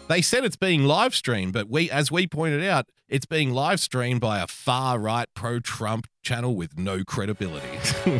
They 0.07 0.23
said 0.23 0.43
it's 0.43 0.55
being 0.55 0.83
live 0.83 1.13
streamed, 1.13 1.53
but 1.53 1.69
we 1.69 1.91
as 1.91 2.11
we 2.11 2.25
pointed 2.25 2.65
out, 2.65 2.87
it's 3.07 3.27
being 3.27 3.51
live 3.51 3.79
streamed 3.79 4.19
by 4.21 4.39
a 4.39 4.47
far 4.47 4.97
right 4.97 5.27
pro 5.35 5.59
Trump 5.59 6.07
channel 6.23 6.55
with 6.55 6.77
no 6.77 7.03
credibility. 7.03 7.67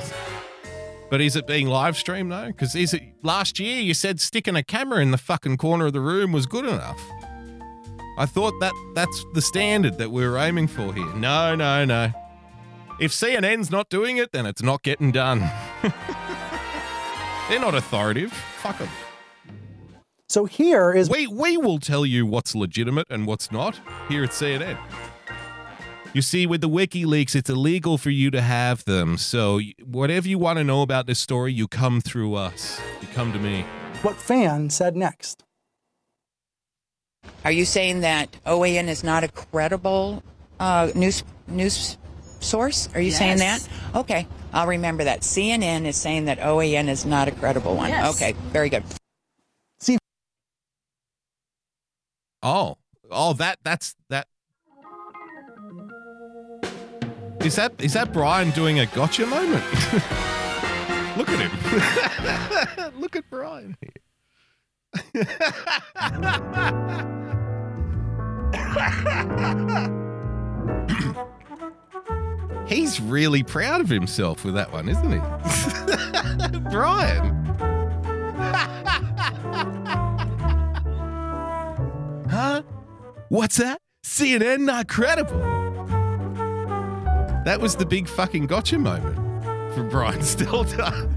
But 1.09 1.21
is 1.21 1.35
it 1.35 1.47
being 1.47 1.67
live 1.67 1.97
streamed 1.97 2.31
though? 2.31 2.47
Because 2.47 2.75
is 2.75 2.93
it 2.93 3.01
last 3.23 3.59
year 3.59 3.81
you 3.81 3.93
said 3.93 4.19
sticking 4.19 4.55
a 4.55 4.63
camera 4.63 5.01
in 5.01 5.11
the 5.11 5.17
fucking 5.17 5.57
corner 5.57 5.87
of 5.87 5.93
the 5.93 6.01
room 6.01 6.31
was 6.31 6.45
good 6.45 6.65
enough? 6.65 7.01
I 8.17 8.25
thought 8.25 8.53
that 8.59 8.73
that's 8.95 9.25
the 9.33 9.41
standard 9.41 9.97
that 9.97 10.11
we 10.11 10.27
were 10.27 10.37
aiming 10.37 10.67
for 10.67 10.93
here. 10.93 11.13
No, 11.15 11.55
no, 11.55 11.85
no. 11.85 12.11
If 12.99 13.11
CNN's 13.11 13.71
not 13.71 13.89
doing 13.89 14.17
it, 14.17 14.33
then 14.33 14.45
it's 14.45 14.61
not 14.61 14.83
getting 14.83 15.11
done. 15.11 15.39
They're 17.49 17.59
not 17.59 17.73
authoritative. 17.73 18.33
Fuck 18.61 18.77
them. 18.77 18.89
So 20.27 20.45
here 20.45 20.91
is 20.91 21.09
We 21.09 21.25
we 21.25 21.57
will 21.57 21.79
tell 21.79 22.05
you 22.05 22.25
what's 22.25 22.53
legitimate 22.53 23.07
and 23.09 23.25
what's 23.25 23.51
not 23.51 23.79
here 24.09 24.23
at 24.23 24.29
CNN. 24.29 24.77
You 26.13 26.23
see, 26.23 26.47
with 26.47 26.61
the 26.61 26.69
WikiLeaks, 26.69 27.35
it's 27.35 27.49
illegal 27.51 27.97
for 27.99 28.09
you 28.09 28.31
to 28.31 28.41
have 28.41 28.83
them. 28.85 29.17
So 29.17 29.59
whatever 29.85 30.27
you 30.27 30.39
want 30.39 30.57
to 30.57 30.63
know 30.63 30.81
about 30.81 31.05
this 31.05 31.19
story, 31.19 31.53
you 31.53 31.67
come 31.67 32.01
through 32.01 32.33
us. 32.33 32.81
You 33.01 33.07
come 33.13 33.31
to 33.31 33.39
me. 33.39 33.63
what 34.01 34.15
Fann 34.15 34.69
said 34.71 34.95
next. 34.95 35.43
Are 37.45 37.51
you 37.51 37.63
saying 37.63 37.99
that 38.01 38.35
OAN 38.45 38.87
is 38.87 39.03
not 39.03 39.23
a 39.23 39.27
credible 39.27 40.23
uh, 40.59 40.89
news 40.95 41.23
news 41.47 41.97
source? 42.39 42.89
Are 42.95 43.01
you 43.01 43.11
saying 43.11 43.37
that? 43.37 43.67
Okay, 43.93 44.25
I'll 44.51 44.67
remember 44.67 45.03
that. 45.03 45.21
CNN 45.21 45.85
is 45.85 45.95
saying 45.95 46.25
that 46.25 46.39
OAN 46.39 46.87
is 46.87 47.05
not 47.05 47.27
a 47.27 47.31
credible 47.31 47.75
one. 47.75 47.89
Yes. 47.89 48.15
Okay, 48.15 48.33
very 48.51 48.69
good. 48.69 48.83
See, 49.79 49.97
Oh, 52.41 52.77
oh, 53.11 53.33
that 53.33 53.59
that's 53.63 53.95
that. 54.09 54.27
Is 57.41 57.55
that 57.55 57.73
is 57.79 57.93
that 57.93 58.11
Brian 58.11 58.51
doing 58.51 58.79
a 58.79 58.85
gotcha 58.87 59.25
moment? 59.25 59.63
Look 61.17 61.29
at 61.29 61.39
him. 61.39 61.51
Look 62.99 63.15
at 63.15 63.23
Brian. 63.29 63.77
He's 72.67 72.99
really 73.01 73.43
proud 73.43 73.81
of 73.81 73.89
himself 73.89 74.43
with 74.43 74.55
that 74.55 74.71
one, 74.71 74.89
isn't 74.89 75.11
he? 75.11 75.19
Brian. 76.69 77.35
Huh? 82.29 82.61
What's 83.29 83.57
that? 83.57 83.79
CNN 84.05 84.59
not 84.59 84.87
credible. 84.87 85.58
That 87.45 87.59
was 87.61 87.75
the 87.75 87.85
big 87.85 88.07
fucking 88.07 88.47
gotcha 88.47 88.77
moment 88.77 89.15
for 89.73 89.83
Brian 89.83 90.19
Stelter. 90.21 91.09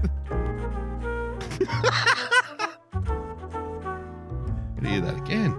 Gonna 4.75 4.89
hear 4.89 5.01
that 5.01 5.17
again. 5.17 5.53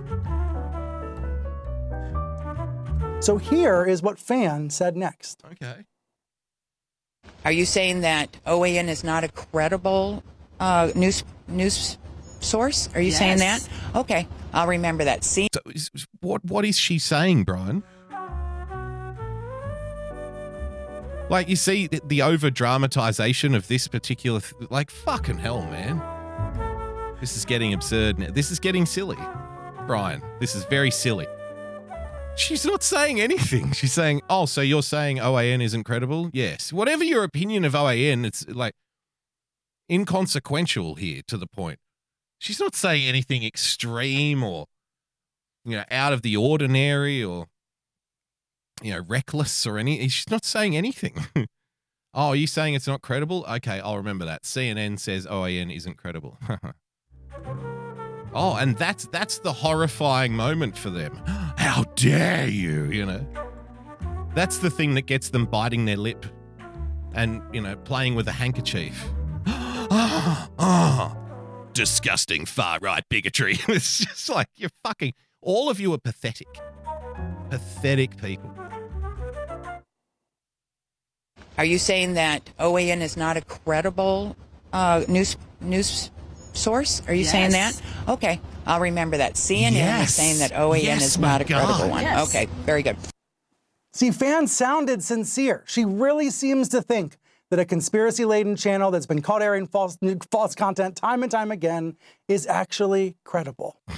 so 3.23 3.37
here 3.39 3.85
is 3.85 4.03
what 4.03 4.19
Fann 4.19 4.71
said 4.71 4.97
next. 4.97 5.43
Okay. 5.53 5.85
Are 7.45 7.53
you 7.53 7.65
saying 7.67 8.01
that 8.03 8.37
OAN 8.47 8.89
is 8.89 9.05
not 9.05 9.25
a 9.25 9.29
credible 9.29 10.23
uh, 10.61 10.91
news 10.95 11.25
news 11.49 11.99
source? 12.41 12.89
Are 12.95 13.01
you 13.01 13.11
saying 13.13 13.39
that? 13.39 13.67
Okay, 13.95 14.27
I'll 14.53 14.67
remember 14.67 15.05
that. 15.05 15.25
C- 15.25 15.49
So 15.55 15.61
is, 15.71 15.91
what 16.21 16.45
what 16.45 16.65
is 16.65 16.77
she 16.79 16.99
saying, 16.99 17.45
Brian? 17.45 17.83
Like 21.31 21.49
you 21.49 21.57
see 21.57 21.87
the, 21.87 22.23
over 22.23 22.51
dramatization 22.51 23.55
of 23.55 23.67
this 23.69 23.89
particular 23.89 24.41
th- 24.41 24.71
like 24.71 24.91
fucking 24.91 25.39
hell, 25.39 25.63
man. 25.63 26.03
This 27.21 27.37
is 27.37 27.45
getting 27.45 27.73
absurd 27.73 28.19
now. 28.19 28.31
This 28.31 28.51
is 28.51 28.59
getting 28.61 28.85
silly. 28.85 29.17
Brian, 29.87 30.23
this 30.41 30.55
is 30.55 30.65
very 30.65 30.91
silly. 30.91 31.27
She's 32.37 32.67
not 32.67 32.83
saying 32.83 33.21
anything. 33.21 33.73
She's 33.73 33.93
saying, 33.93 34.23
"Oh, 34.29 34.47
so 34.47 34.61
you're 34.61 34.83
saying 34.83 35.19
OAN 35.19 35.63
isn't 35.63 35.85
credible?" 35.85 36.31
Yes. 36.33 36.73
Whatever 36.73 37.05
your 37.05 37.23
opinion 37.23 37.65
of 37.65 37.75
OAN, 37.75 38.27
it's 38.27 38.47
like 38.49 38.75
inconsequential 39.91 40.97
here 40.97 41.23
to 41.29 41.37
the 41.37 41.47
point. 41.47 41.79
She's 42.39 42.61
not 42.61 42.75
saying 42.75 43.07
anything 43.07 43.45
extreme 43.45 44.43
or 44.43 44.67
you 45.65 45.77
know, 45.77 45.85
out 45.91 46.13
of 46.13 46.23
the 46.23 46.37
ordinary 46.37 47.25
or, 47.25 47.47
you 48.83 48.93
know, 48.93 49.05
reckless 49.07 49.67
or 49.67 49.79
any. 49.79 50.09
She's 50.09 50.31
not 50.31 50.45
saying 50.45 50.77
anything. 50.77 51.15
oh, 52.15 52.29
are 52.29 52.37
you 52.37 52.47
saying 52.47 52.75
it's 52.75 52.87
not 52.87 53.03
credible? 53.03 53.45
Okay, 53.49 53.81
I'll 53.81 53.97
remember 53.97 54.25
that. 54.25 54.43
CNN 54.43 54.99
says 54.99 55.27
OAN 55.27 55.75
isn't 55.75 55.97
credible. 55.97 56.39
oh, 58.35 58.57
and 58.57 58.77
that's 58.77 59.07
that's 59.09 59.39
the 59.39 59.53
horrifying 59.53 60.33
moment 60.35 60.77
for 60.77 60.91
them. 60.91 61.15
How 61.57 61.85
dare 61.97 62.49
you? 62.49 62.85
You 62.85 63.07
know, 63.07 63.27
that's 64.35 64.59
the 64.59 64.71
thing 64.71 64.95
that 64.95 65.07
gets 65.07 65.31
them 65.31 65.47
biting 65.47 65.85
their 65.85 65.97
lip 65.97 66.27
and 67.15 67.43
you 67.53 67.61
know 67.61 67.77
playing 67.77 68.15
with 68.15 68.29
a 68.29 68.33
handkerchief. 68.33 69.05
Ah, 69.47 70.49
ah 70.59 71.17
disgusting 71.75 72.47
far 72.47 72.79
right 72.81 73.05
bigotry. 73.11 73.59
it's 73.69 73.99
just 73.99 74.31
like 74.31 74.49
you're 74.57 74.71
fucking. 74.83 75.13
All 75.43 75.69
of 75.69 75.79
you 75.79 75.93
are 75.93 75.99
pathetic. 75.99 76.49
Pathetic 77.51 78.17
people. 78.17 78.51
Are 81.57 81.65
you 81.65 81.79
saying 81.79 82.15
that 82.15 82.45
OAN 82.59 83.01
is 83.01 83.17
not 83.17 83.37
a 83.37 83.41
credible 83.43 84.37
uh, 84.73 85.05
news 85.09 85.37
news 85.61 86.11
source? 86.53 87.03
Are 87.07 87.15
you 87.15 87.25
saying 87.25 87.53
that? 87.53 87.81
Okay, 88.09 88.41
I'll 88.67 88.81
remember 88.81 89.17
that. 89.19 89.35
CNN 89.35 89.73
Yes. 89.73 90.09
is 90.11 90.15
saying 90.15 90.39
that 90.39 90.53
OAN 90.59 90.83
Yes, 90.83 91.03
is 91.05 91.19
not 91.19 91.41
a 91.41 91.45
credible 91.45 91.89
one. 91.89 92.03
Yes. 92.03 92.29
Okay, 92.29 92.47
very 92.65 92.83
good. 92.83 92.97
See, 93.93 94.11
Fann 94.11 94.49
sounded 94.49 95.05
sincere. 95.05 95.63
She 95.67 95.85
really 95.85 96.31
seems 96.31 96.69
to 96.71 96.83
think 96.83 97.17
that 97.51 97.61
a 97.61 97.65
conspiracy 97.65 98.25
laden 98.25 98.57
channel 98.57 98.91
that's 98.91 99.07
been 99.07 99.23
caught 99.23 99.41
airing 99.41 99.69
false, 99.69 99.97
false 100.33 100.57
content 100.57 100.97
time 100.97 101.23
and 101.23 101.31
time 101.31 101.53
again 101.53 101.97
is 102.27 102.47
actually 102.47 103.17
credible. 103.25 103.81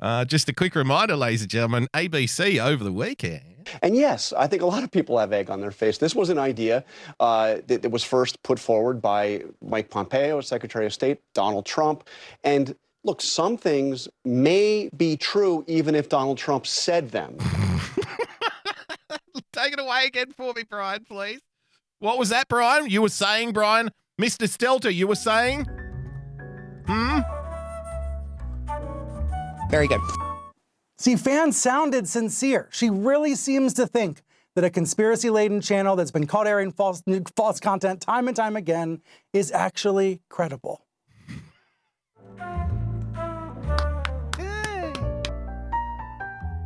Uh, 0.00 0.24
just 0.24 0.48
a 0.48 0.54
quick 0.54 0.74
reminder, 0.74 1.14
ladies 1.14 1.42
and 1.42 1.50
gentlemen, 1.50 1.86
ABC 1.92 2.58
over 2.62 2.82
the 2.82 2.92
weekend. 2.92 3.55
And 3.82 3.96
yes, 3.96 4.32
I 4.36 4.46
think 4.46 4.62
a 4.62 4.66
lot 4.66 4.82
of 4.82 4.90
people 4.90 5.18
have 5.18 5.32
egg 5.32 5.50
on 5.50 5.60
their 5.60 5.70
face. 5.70 5.98
This 5.98 6.14
was 6.14 6.30
an 6.30 6.38
idea 6.38 6.84
uh, 7.20 7.56
that, 7.66 7.82
that 7.82 7.90
was 7.90 8.04
first 8.04 8.42
put 8.42 8.58
forward 8.58 9.02
by 9.02 9.44
Mike 9.60 9.90
Pompeo, 9.90 10.40
Secretary 10.40 10.86
of 10.86 10.92
State, 10.92 11.20
Donald 11.34 11.66
Trump. 11.66 12.08
And 12.44 12.74
look, 13.04 13.20
some 13.20 13.56
things 13.56 14.08
may 14.24 14.90
be 14.96 15.16
true 15.16 15.64
even 15.66 15.94
if 15.94 16.08
Donald 16.08 16.38
Trump 16.38 16.66
said 16.66 17.10
them. 17.10 17.36
Take 19.52 19.72
it 19.72 19.80
away 19.80 20.04
again 20.06 20.32
for 20.32 20.52
me, 20.52 20.64
Brian, 20.68 21.04
please. 21.04 21.40
What 21.98 22.18
was 22.18 22.28
that, 22.28 22.48
Brian? 22.48 22.90
You 22.90 23.02
were 23.02 23.08
saying, 23.08 23.52
Brian? 23.52 23.90
Mr. 24.20 24.46
Stelter, 24.46 24.94
you 24.94 25.06
were 25.06 25.14
saying? 25.14 25.66
Hmm? 26.86 27.20
Very 29.70 29.88
good. 29.88 30.00
See, 30.98 31.16
Fann 31.16 31.52
sounded 31.52 32.08
sincere. 32.08 32.68
She 32.72 32.88
really 32.88 33.34
seems 33.34 33.74
to 33.74 33.86
think 33.86 34.22
that 34.54 34.64
a 34.64 34.70
conspiracy 34.70 35.28
laden 35.28 35.60
channel 35.60 35.94
that's 35.94 36.10
been 36.10 36.26
caught 36.26 36.46
airing 36.46 36.72
false, 36.72 37.02
false 37.36 37.60
content 37.60 38.00
time 38.00 38.28
and 38.28 38.36
time 38.36 38.56
again 38.56 39.02
is 39.34 39.52
actually 39.52 40.22
credible. 40.30 40.86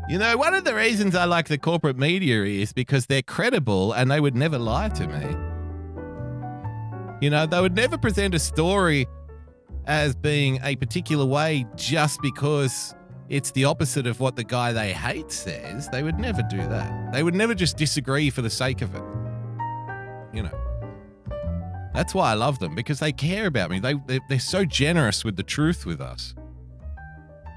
You 0.09 0.19
know, 0.19 0.37
one 0.37 0.55
of 0.55 0.65
the 0.65 0.75
reasons 0.75 1.15
I 1.15 1.25
like 1.25 1.49
the 1.49 1.59
corporate 1.59 1.97
media 1.97 2.45
is 2.45 2.73
because 2.73 3.07
they're 3.07 3.23
credible 3.23 3.93
and 3.93 4.11
they 4.11 4.21
would 4.21 4.35
never 4.37 4.59
lie 4.59 4.89
to 4.91 5.07
me. 5.07 5.37
You 7.21 7.31
know, 7.31 7.47
they 7.47 7.61
would 7.61 7.77
never 7.77 7.99
present 7.99 8.35
a 8.35 8.39
story 8.39 9.07
as 9.87 10.15
being 10.15 10.61
a 10.63 10.77
particular 10.77 11.25
way 11.25 11.67
just 11.77 12.21
because 12.23 12.95
it's 13.31 13.51
the 13.53 13.65
opposite 13.65 14.07
of 14.07 14.21
what 14.21 14.37
the 14.37 14.45
guy 14.45 14.73
they 14.73 14.93
hate 14.93 15.31
says. 15.33 15.89
They 15.89 16.03
would 16.03 16.19
never 16.19 16.43
do 16.43 16.59
that. 16.59 17.13
They 17.13 17.23
would 17.23 17.35
never 17.35 17.55
just 17.55 17.77
disagree 17.79 18.29
for 18.29 18.43
the 18.43 18.51
sake 18.51 18.83
of 18.83 18.95
it. 18.95 19.03
You 20.35 20.43
know. 20.43 20.57
That's 21.95 22.15
why 22.15 22.31
I 22.31 22.35
love 22.35 22.59
them 22.59 22.75
because 22.75 23.01
they 23.01 23.13
care 23.13 23.47
about 23.47 23.71
me. 23.71 23.79
They 23.81 23.95
they're, 24.07 24.21
they're 24.29 24.39
so 24.39 24.65
generous 24.65 25.25
with 25.25 25.37
the 25.37 25.43
truth 25.43 25.87
with 25.87 26.01
us. 26.01 26.35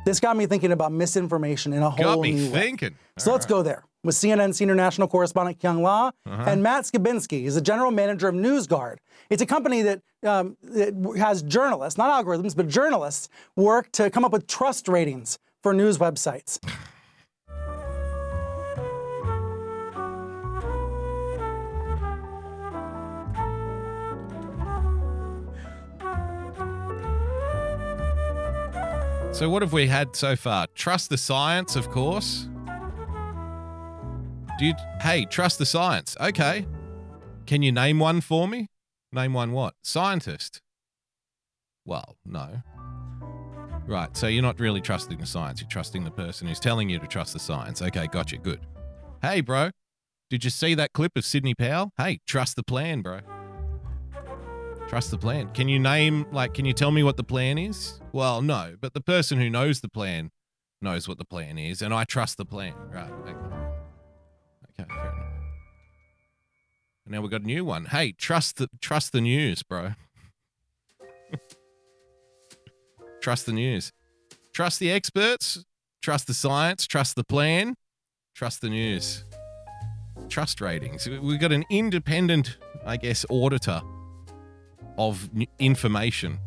This 0.05 0.19
got 0.19 0.35
me 0.35 0.45
thinking 0.47 0.71
about 0.71 0.91
misinformation 0.91 1.71
in 1.71 1.81
a 1.81 1.89
whole 1.89 2.15
Got 2.15 2.19
me 2.19 2.31
new 2.33 2.51
way. 2.51 2.61
thinking. 2.61 2.95
So 3.17 3.31
let's 3.31 3.45
go 3.45 3.61
there 3.63 3.85
with 4.03 4.15
CNN 4.15 4.53
senior 4.53 4.75
national 4.75 5.07
correspondent 5.07 5.59
Kyung 5.61 5.81
Lah 5.81 6.11
Uh-huh. 6.25 6.43
and 6.45 6.61
Matt 6.61 6.83
Skibinski 6.83 7.45
is 7.45 7.55
the 7.55 7.61
general 7.61 7.89
manager 7.89 8.27
of 8.27 8.35
NewsGuard. 8.35 8.97
It's 9.29 9.41
a 9.41 9.45
company 9.45 9.81
that, 9.83 10.01
um, 10.25 10.57
that 10.63 10.93
has 11.17 11.41
journalists, 11.43 11.97
not 11.97 12.25
algorithms, 12.25 12.53
but 12.53 12.67
journalists 12.67 13.29
work 13.55 13.91
to 13.93 14.09
come 14.09 14.25
up 14.25 14.33
with 14.33 14.45
trust 14.45 14.89
ratings 14.89 15.39
for 15.63 15.73
news 15.73 15.97
websites. 15.97 16.59
So 29.33 29.49
what 29.49 29.63
have 29.63 29.73
we 29.73 29.87
had 29.87 30.15
so 30.15 30.35
far? 30.35 30.67
Trust 30.75 31.09
the 31.09 31.17
science, 31.17 31.75
of 31.75 31.89
course. 31.89 32.47
Dude, 34.59 34.75
hey, 35.01 35.25
trust 35.25 35.57
the 35.57 35.65
science. 35.65 36.15
Okay. 36.21 36.67
Can 37.47 37.63
you 37.63 37.71
name 37.71 37.97
one 37.97 38.21
for 38.21 38.47
me? 38.47 38.67
Name 39.11 39.33
one 39.33 39.51
what? 39.51 39.73
Scientist. 39.81 40.61
Well, 41.83 42.15
no. 42.23 42.61
Right, 43.85 44.15
so 44.15 44.27
you're 44.27 44.41
not 44.41 44.59
really 44.59 44.81
trusting 44.81 45.17
the 45.17 45.25
science, 45.25 45.59
you're 45.59 45.69
trusting 45.69 46.03
the 46.03 46.11
person 46.11 46.47
who's 46.47 46.59
telling 46.59 46.89
you 46.89 46.99
to 46.99 47.07
trust 47.07 47.33
the 47.33 47.39
science. 47.39 47.81
Okay, 47.81 48.07
gotcha, 48.07 48.37
good. 48.37 48.61
Hey, 49.21 49.41
bro, 49.41 49.71
did 50.29 50.43
you 50.43 50.49
see 50.49 50.73
that 50.75 50.93
clip 50.93 51.13
of 51.17 51.25
Sidney 51.25 51.53
Powell? 51.53 51.91
Hey, 51.97 52.19
trust 52.25 52.55
the 52.55 52.63
plan, 52.63 53.01
bro. 53.01 53.19
Trust 54.87 55.11
the 55.11 55.17
plan. 55.17 55.49
Can 55.53 55.67
you 55.67 55.79
name, 55.79 56.25
like, 56.31 56.53
can 56.53 56.65
you 56.65 56.73
tell 56.73 56.91
me 56.91 57.03
what 57.03 57.17
the 57.17 57.23
plan 57.23 57.57
is? 57.57 57.99
Well, 58.13 58.41
no, 58.41 58.75
but 58.79 58.93
the 58.93 59.01
person 59.01 59.39
who 59.39 59.49
knows 59.49 59.81
the 59.81 59.89
plan 59.89 60.31
knows 60.81 61.07
what 61.07 61.17
the 61.17 61.25
plan 61.25 61.57
is, 61.57 61.81
and 61.81 61.93
I 61.93 62.03
trust 62.03 62.37
the 62.37 62.45
plan. 62.45 62.73
Right. 62.91 63.11
Okay, 63.11 63.31
okay 64.81 64.93
fair 64.93 65.11
enough. 65.11 65.25
And 67.05 67.13
now 67.13 67.21
we've 67.21 67.31
got 67.31 67.41
a 67.41 67.45
new 67.45 67.65
one. 67.65 67.85
Hey, 67.85 68.11
trust 68.11 68.57
the 68.57 68.69
trust 68.81 69.11
the 69.11 69.21
news, 69.21 69.63
bro. 69.63 69.93
Trust 73.23 73.45
the 73.45 73.53
news. 73.53 73.91
Trust 74.53 74.79
the 74.79 74.91
experts. 74.91 75.63
Trust 76.01 76.27
the 76.27 76.33
science. 76.33 76.85
Trust 76.85 77.15
the 77.15 77.23
plan. 77.23 77.75
Trust 78.35 78.61
the 78.61 78.69
news. 78.69 79.23
Trust 80.29 80.61
ratings. 80.61 81.07
We've 81.07 81.39
got 81.39 81.51
an 81.51 81.63
independent, 81.69 82.57
I 82.85 82.97
guess, 82.97 83.25
auditor 83.29 83.81
of 84.97 85.29
information. 85.57 86.37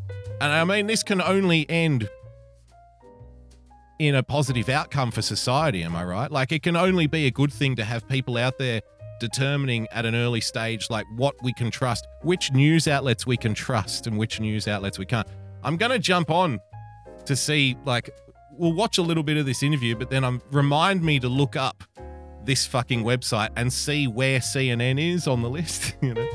And 0.40 0.52
I 0.52 0.64
mean, 0.64 0.86
this 0.86 1.02
can 1.02 1.22
only 1.22 1.68
end 1.70 2.08
in 3.98 4.14
a 4.14 4.22
positive 4.22 4.68
outcome 4.68 5.10
for 5.10 5.22
society, 5.22 5.82
am 5.82 5.96
I 5.96 6.04
right? 6.04 6.30
Like, 6.30 6.52
it 6.52 6.62
can 6.62 6.76
only 6.76 7.06
be 7.06 7.26
a 7.26 7.30
good 7.30 7.52
thing 7.52 7.76
to 7.76 7.84
have 7.84 8.06
people 8.06 8.36
out 8.36 8.58
there 8.58 8.82
determining 9.18 9.88
at 9.92 10.04
an 10.04 10.14
early 10.14 10.42
stage, 10.42 10.90
like, 10.90 11.06
what 11.16 11.34
we 11.42 11.54
can 11.54 11.70
trust, 11.70 12.06
which 12.20 12.52
news 12.52 12.86
outlets 12.86 13.26
we 13.26 13.38
can 13.38 13.54
trust, 13.54 14.06
and 14.06 14.18
which 14.18 14.38
news 14.38 14.68
outlets 14.68 14.98
we 14.98 15.06
can't. 15.06 15.26
I'm 15.66 15.76
going 15.76 15.90
to 15.90 15.98
jump 15.98 16.30
on 16.30 16.60
to 17.24 17.34
see, 17.34 17.76
like, 17.84 18.08
we'll 18.52 18.72
watch 18.72 18.98
a 18.98 19.02
little 19.02 19.24
bit 19.24 19.36
of 19.36 19.46
this 19.46 19.64
interview, 19.64 19.96
but 19.96 20.10
then 20.10 20.22
um, 20.22 20.40
remind 20.52 21.02
me 21.02 21.18
to 21.18 21.28
look 21.28 21.56
up 21.56 21.82
this 22.44 22.64
fucking 22.64 23.02
website 23.02 23.48
and 23.56 23.72
see 23.72 24.06
where 24.06 24.38
CNN 24.38 25.00
is 25.00 25.26
on 25.26 25.42
the 25.42 25.50
list, 25.50 25.96
you 26.02 26.14
know? 26.14 26.28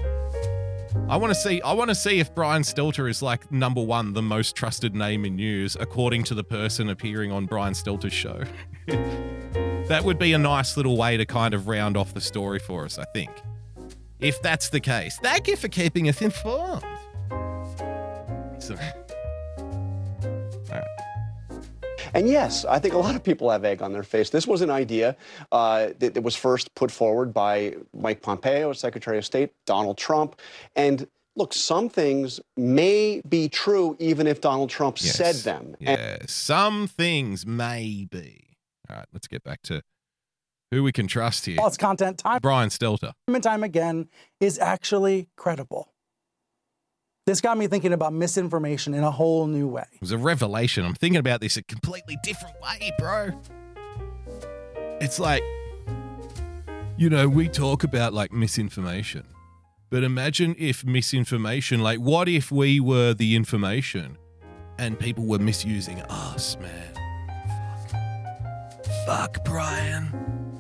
I 1.07 1.15
want 1.15 1.33
to 1.33 1.39
see. 1.39 1.61
I 1.61 1.71
want 1.71 1.89
to 1.89 1.95
see 1.95 2.19
if 2.19 2.35
Brian 2.35 2.63
Stelter 2.63 3.09
is 3.09 3.21
like 3.21 3.49
number 3.49 3.81
one, 3.81 4.11
the 4.11 4.21
most 4.21 4.57
trusted 4.57 4.93
name 4.93 5.23
in 5.23 5.37
news, 5.37 5.77
according 5.79 6.23
to 6.25 6.33
the 6.33 6.43
person 6.43 6.89
appearing 6.89 7.31
on 7.31 7.45
Brian 7.45 7.73
Stelter's 7.73 8.11
show. 8.11 8.43
that 9.87 10.01
would 10.03 10.19
be 10.19 10.33
a 10.33 10.37
nice 10.37 10.75
little 10.75 10.97
way 10.97 11.15
to 11.15 11.25
kind 11.25 11.53
of 11.53 11.69
round 11.69 11.95
off 11.95 12.13
the 12.13 12.19
story 12.19 12.59
for 12.59 12.83
us, 12.83 12.99
I 12.99 13.05
think. 13.13 13.31
If 14.19 14.41
that's 14.41 14.67
the 14.67 14.81
case, 14.81 15.17
thank 15.21 15.47
you 15.47 15.55
for 15.55 15.69
keeping 15.69 16.09
us 16.09 16.21
informed. 16.21 16.83
And 22.13 22.27
yes, 22.27 22.65
I 22.65 22.79
think 22.79 22.93
a 22.93 22.97
lot 22.97 23.15
of 23.15 23.23
people 23.23 23.49
have 23.49 23.63
egg 23.63 23.81
on 23.81 23.93
their 23.93 24.03
face. 24.03 24.29
This 24.29 24.47
was 24.47 24.61
an 24.61 24.69
idea 24.69 25.15
uh, 25.51 25.89
that, 25.99 26.13
that 26.13 26.21
was 26.21 26.35
first 26.35 26.73
put 26.75 26.91
forward 26.91 27.33
by 27.33 27.75
Mike 27.93 28.21
Pompeo, 28.21 28.73
Secretary 28.73 29.17
of 29.17 29.25
State, 29.25 29.51
Donald 29.65 29.97
Trump. 29.97 30.39
And 30.75 31.07
look, 31.35 31.53
some 31.53 31.89
things 31.89 32.39
may 32.57 33.21
be 33.27 33.47
true 33.49 33.95
even 33.99 34.27
if 34.27 34.41
Donald 34.41 34.69
Trump 34.69 34.97
Yes. 35.01 35.15
said 35.15 35.35
them. 35.35 35.75
And 35.79 35.99
yeah, 35.99 36.17
some 36.27 36.87
things 36.87 37.45
may 37.45 38.07
be. 38.09 38.57
All 38.89 38.97
right, 38.97 39.05
let's 39.13 39.27
get 39.27 39.43
back 39.43 39.61
to 39.63 39.81
who 40.71 40.83
we 40.83 40.91
can 40.91 41.07
trust 41.07 41.45
here. 41.45 41.57
False 41.57 41.77
content 41.77 42.17
time 42.17 42.39
Brian 42.41 42.69
Stelter. 42.69 43.13
Time 43.27 43.35
and 43.35 43.43
time 43.43 43.63
again 43.63 44.07
is 44.39 44.59
actually 44.59 45.29
credible. 45.37 45.93
This 47.27 47.39
got 47.39 47.55
me 47.55 47.67
thinking 47.67 47.93
about 47.93 48.13
misinformation 48.13 48.95
in 48.95 49.03
a 49.03 49.11
whole 49.11 49.45
new 49.45 49.67
way. 49.67 49.85
It 49.93 50.01
was 50.01 50.11
a 50.11 50.17
revelation. 50.17 50.83
I'm 50.83 50.95
thinking 50.95 51.19
about 51.19 51.39
this 51.39 51.55
a 51.55 51.61
completely 51.61 52.17
different 52.23 52.55
way, 52.61 52.91
bro. 52.97 53.39
It's 54.99 55.19
like, 55.19 55.43
you 56.97 57.11
know, 57.11 57.29
we 57.29 57.47
talk 57.47 57.83
about 57.83 58.13
like 58.13 58.31
misinformation, 58.31 59.27
but 59.91 60.03
imagine 60.03 60.55
if 60.57 60.83
misinformation, 60.83 61.83
like, 61.83 61.99
what 61.99 62.27
if 62.27 62.51
we 62.51 62.79
were 62.79 63.13
the 63.13 63.35
information 63.35 64.17
and 64.79 64.97
people 64.97 65.23
were 65.23 65.39
misusing 65.39 66.01
us, 66.09 66.57
man? 66.57 66.93
Fuck. 69.05 69.45
Brian. 69.45 70.11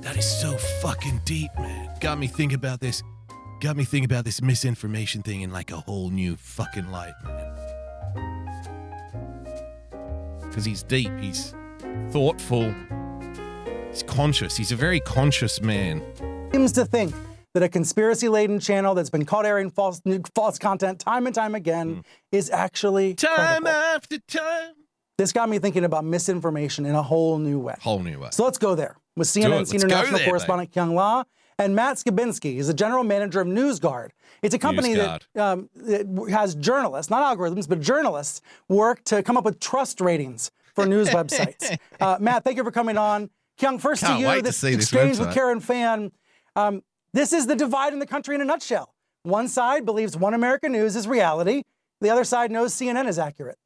That 0.01 0.15
is 0.17 0.29
so 0.29 0.57
fucking 0.81 1.21
deep, 1.25 1.51
man. 1.57 1.89
Got 1.99 2.19
me 2.19 2.27
think 2.27 2.53
about 2.53 2.79
this. 2.81 3.01
Got 3.61 3.77
me 3.77 3.85
thinking 3.85 4.05
about 4.05 4.25
this 4.25 4.41
misinformation 4.41 5.21
thing 5.21 5.41
in 5.41 5.51
like 5.51 5.71
a 5.71 5.77
whole 5.77 6.09
new 6.09 6.35
fucking 6.35 6.91
light, 6.91 7.13
man 7.23 7.51
because 10.51 10.65
he's 10.65 10.83
deep, 10.83 11.11
he's 11.19 11.55
thoughtful, 12.09 12.73
he's 13.89 14.03
conscious. 14.03 14.57
He's 14.57 14.73
a 14.73 14.75
very 14.75 14.99
conscious 14.99 15.61
man. 15.61 16.03
Seems 16.51 16.73
to 16.73 16.85
think 16.85 17.15
that 17.53 17.63
a 17.63 17.69
conspiracy 17.69 18.27
laden 18.27 18.59
channel 18.59 18.93
that's 18.93 19.09
been 19.09 19.25
caught 19.25 19.45
airing 19.45 19.71
false, 19.71 20.01
false 20.35 20.59
content 20.59 20.99
time 20.99 21.25
and 21.25 21.33
time 21.33 21.55
again 21.55 21.95
hmm. 21.95 22.01
is 22.31 22.49
actually. 22.49 23.13
Time 23.15 23.63
credible. 23.63 23.69
after 23.69 24.19
time. 24.27 24.73
This 25.17 25.31
got 25.31 25.49
me 25.49 25.59
thinking 25.59 25.85
about 25.85 26.03
misinformation 26.03 26.85
in 26.85 26.95
a 26.95 27.03
whole 27.03 27.37
new 27.37 27.59
way. 27.59 27.75
Whole 27.79 27.99
new 27.99 28.19
way. 28.19 28.29
So 28.31 28.43
let's 28.43 28.57
go 28.57 28.75
there 28.75 28.97
with 29.15 29.31
Do 29.33 29.39
it. 29.39 29.43
CNN 29.43 29.67
senior 29.67 29.87
national 29.87 30.17
there, 30.19 30.27
correspondent 30.27 30.73
Kyung 30.73 30.95
Lah 30.95 31.23
and 31.61 31.75
Matt 31.75 31.97
Skibinski 31.97 32.57
is 32.57 32.67
the 32.67 32.73
general 32.73 33.03
manager 33.03 33.41
of 33.41 33.47
NewsGuard. 33.47 34.09
It's 34.41 34.55
a 34.55 34.59
company 34.59 34.95
that, 34.95 35.25
um, 35.35 35.69
that 35.75 36.07
has 36.31 36.55
journalists, 36.55 37.09
not 37.11 37.37
algorithms, 37.37 37.69
but 37.69 37.79
journalists 37.79 38.41
work 38.67 39.03
to 39.05 39.21
come 39.21 39.37
up 39.37 39.45
with 39.45 39.59
trust 39.59 40.01
ratings 40.01 40.51
for 40.73 40.85
news 40.85 41.09
websites. 41.17 41.77
Uh, 41.99 42.17
Matt, 42.19 42.43
thank 42.43 42.57
you 42.57 42.63
for 42.63 42.71
coming 42.71 42.97
on. 42.97 43.29
Kyung, 43.59 43.77
first 43.77 44.01
Can't 44.01 44.15
to 44.15 44.21
you, 44.21 44.27
wait 44.27 44.37
to 44.37 44.43
this 44.43 44.57
see 44.57 44.75
this 44.75 44.91
with. 44.91 45.33
Karen 45.33 45.59
Fann. 45.59 46.11
Um, 46.55 46.81
this 47.13 47.31
is 47.31 47.45
the 47.45 47.55
divide 47.55 47.93
in 47.93 47.99
the 47.99 48.07
country 48.07 48.33
in 48.33 48.41
a 48.41 48.45
nutshell. 48.45 48.95
One 49.23 49.47
side 49.47 49.85
believes 49.85 50.17
One 50.17 50.33
America 50.33 50.67
News 50.67 50.95
is 50.95 51.07
reality. 51.07 51.63
The 51.99 52.09
other 52.09 52.23
side 52.23 52.49
knows 52.49 52.73
CNN 52.73 53.07
is 53.07 53.19
accurate. 53.19 53.59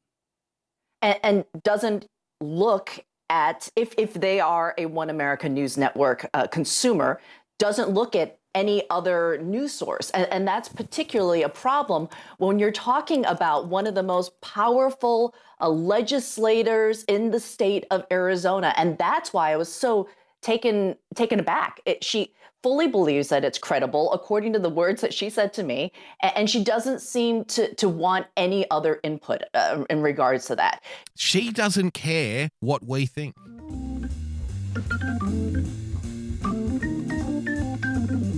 and, 1.00 1.18
and 1.22 1.44
doesn't 1.62 2.06
look 2.42 3.00
at 3.30 3.68
if 3.76 3.94
if 3.96 4.14
they 4.14 4.40
are 4.40 4.74
a 4.76 4.86
One 4.86 5.08
America 5.08 5.48
News 5.48 5.76
Network 5.76 6.28
uh, 6.34 6.46
consumer, 6.46 7.20
doesn't 7.58 7.90
look 7.90 8.14
at 8.14 8.38
any 8.54 8.88
other 8.88 9.38
news 9.42 9.72
source, 9.72 10.10
and, 10.10 10.26
and 10.32 10.48
that's 10.48 10.68
particularly 10.68 11.42
a 11.42 11.48
problem 11.48 12.08
when 12.38 12.58
you're 12.58 12.72
talking 12.72 13.24
about 13.26 13.68
one 13.68 13.86
of 13.86 13.94
the 13.94 14.02
most 14.02 14.40
powerful 14.40 15.34
uh, 15.60 15.68
legislators 15.68 17.04
in 17.04 17.30
the 17.30 17.40
state 17.40 17.84
of 17.90 18.04
Arizona, 18.10 18.72
and 18.76 18.96
that's 18.96 19.32
why 19.32 19.52
I 19.52 19.56
was 19.56 19.72
so 19.72 20.08
taken 20.40 20.96
taken 21.14 21.38
aback. 21.38 21.80
It, 21.84 22.02
she 22.02 22.32
fully 22.62 22.88
believes 22.88 23.28
that 23.28 23.44
it's 23.44 23.58
credible, 23.58 24.12
according 24.12 24.52
to 24.54 24.58
the 24.58 24.70
words 24.70 25.00
that 25.02 25.12
she 25.12 25.28
said 25.30 25.52
to 25.52 25.62
me, 25.62 25.92
a- 26.22 26.36
and 26.36 26.48
she 26.48 26.64
doesn't 26.64 27.00
seem 27.00 27.44
to 27.44 27.74
to 27.74 27.88
want 27.90 28.26
any 28.36 28.68
other 28.70 29.00
input 29.02 29.42
uh, 29.54 29.84
in 29.90 30.00
regards 30.00 30.46
to 30.46 30.56
that. 30.56 30.82
She 31.14 31.52
doesn't 31.52 31.92
care 31.92 32.48
what 32.60 32.86
we 32.86 33.06
think. 33.06 33.34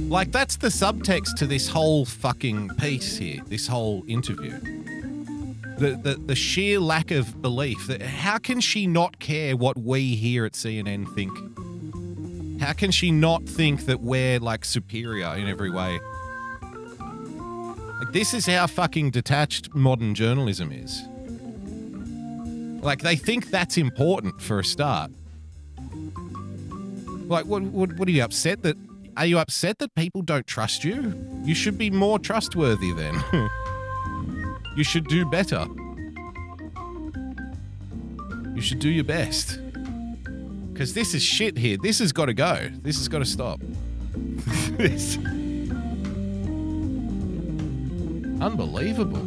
Like, 0.08 0.32
that's 0.32 0.56
the 0.56 0.68
subtext 0.68 1.36
to 1.36 1.46
this 1.46 1.68
whole 1.68 2.06
fucking 2.06 2.70
piece 2.76 3.18
here, 3.18 3.42
this 3.46 3.66
whole 3.66 4.04
interview. 4.08 4.58
The, 5.78 6.00
the, 6.02 6.14
the 6.14 6.34
sheer 6.34 6.80
lack 6.80 7.10
of 7.10 7.42
belief 7.42 7.86
that 7.88 8.00
how 8.00 8.38
can 8.38 8.60
she 8.60 8.86
not 8.86 9.18
care 9.18 9.54
what 9.54 9.76
we 9.76 10.16
here 10.16 10.46
at 10.46 10.52
CNN 10.52 11.14
think? 11.14 11.30
How 12.58 12.72
can 12.72 12.90
she 12.90 13.10
not 13.10 13.44
think 13.44 13.84
that 13.84 14.00
we're 14.00 14.40
like 14.40 14.64
superior 14.64 15.36
in 15.36 15.46
every 15.46 15.70
way? 15.70 16.00
Like, 17.98 18.12
this 18.12 18.32
is 18.32 18.46
how 18.46 18.66
fucking 18.66 19.10
detached 19.10 19.74
modern 19.74 20.14
journalism 20.14 20.72
is. 20.72 21.02
Like 22.82 23.02
they 23.02 23.16
think 23.16 23.50
that's 23.50 23.76
important 23.76 24.40
for 24.40 24.58
a 24.60 24.64
start. 24.64 25.10
Like 27.28 27.44
what 27.44 27.62
what 27.62 27.92
what 27.98 28.08
are 28.08 28.12
you 28.12 28.24
upset 28.24 28.62
that 28.62 28.76
are 29.18 29.26
you 29.26 29.40
upset 29.40 29.78
that 29.78 29.92
people 29.96 30.22
don't 30.22 30.46
trust 30.46 30.84
you? 30.84 31.12
You 31.42 31.52
should 31.52 31.76
be 31.76 31.90
more 31.90 32.20
trustworthy 32.20 32.92
then. 32.92 33.20
you 34.76 34.84
should 34.84 35.08
do 35.08 35.26
better. 35.26 35.66
You 38.54 38.60
should 38.60 38.78
do 38.78 38.88
your 38.88 39.02
best. 39.04 39.58
Cuz 40.76 40.94
this 40.94 41.14
is 41.14 41.22
shit 41.22 41.58
here. 41.58 41.76
This 41.82 41.98
has 41.98 42.12
got 42.12 42.26
to 42.26 42.34
go. 42.34 42.70
This 42.82 42.96
has 42.98 43.08
got 43.08 43.18
to 43.18 43.24
stop. 43.24 43.60
this 44.78 45.18
Unbelievable. 48.40 49.26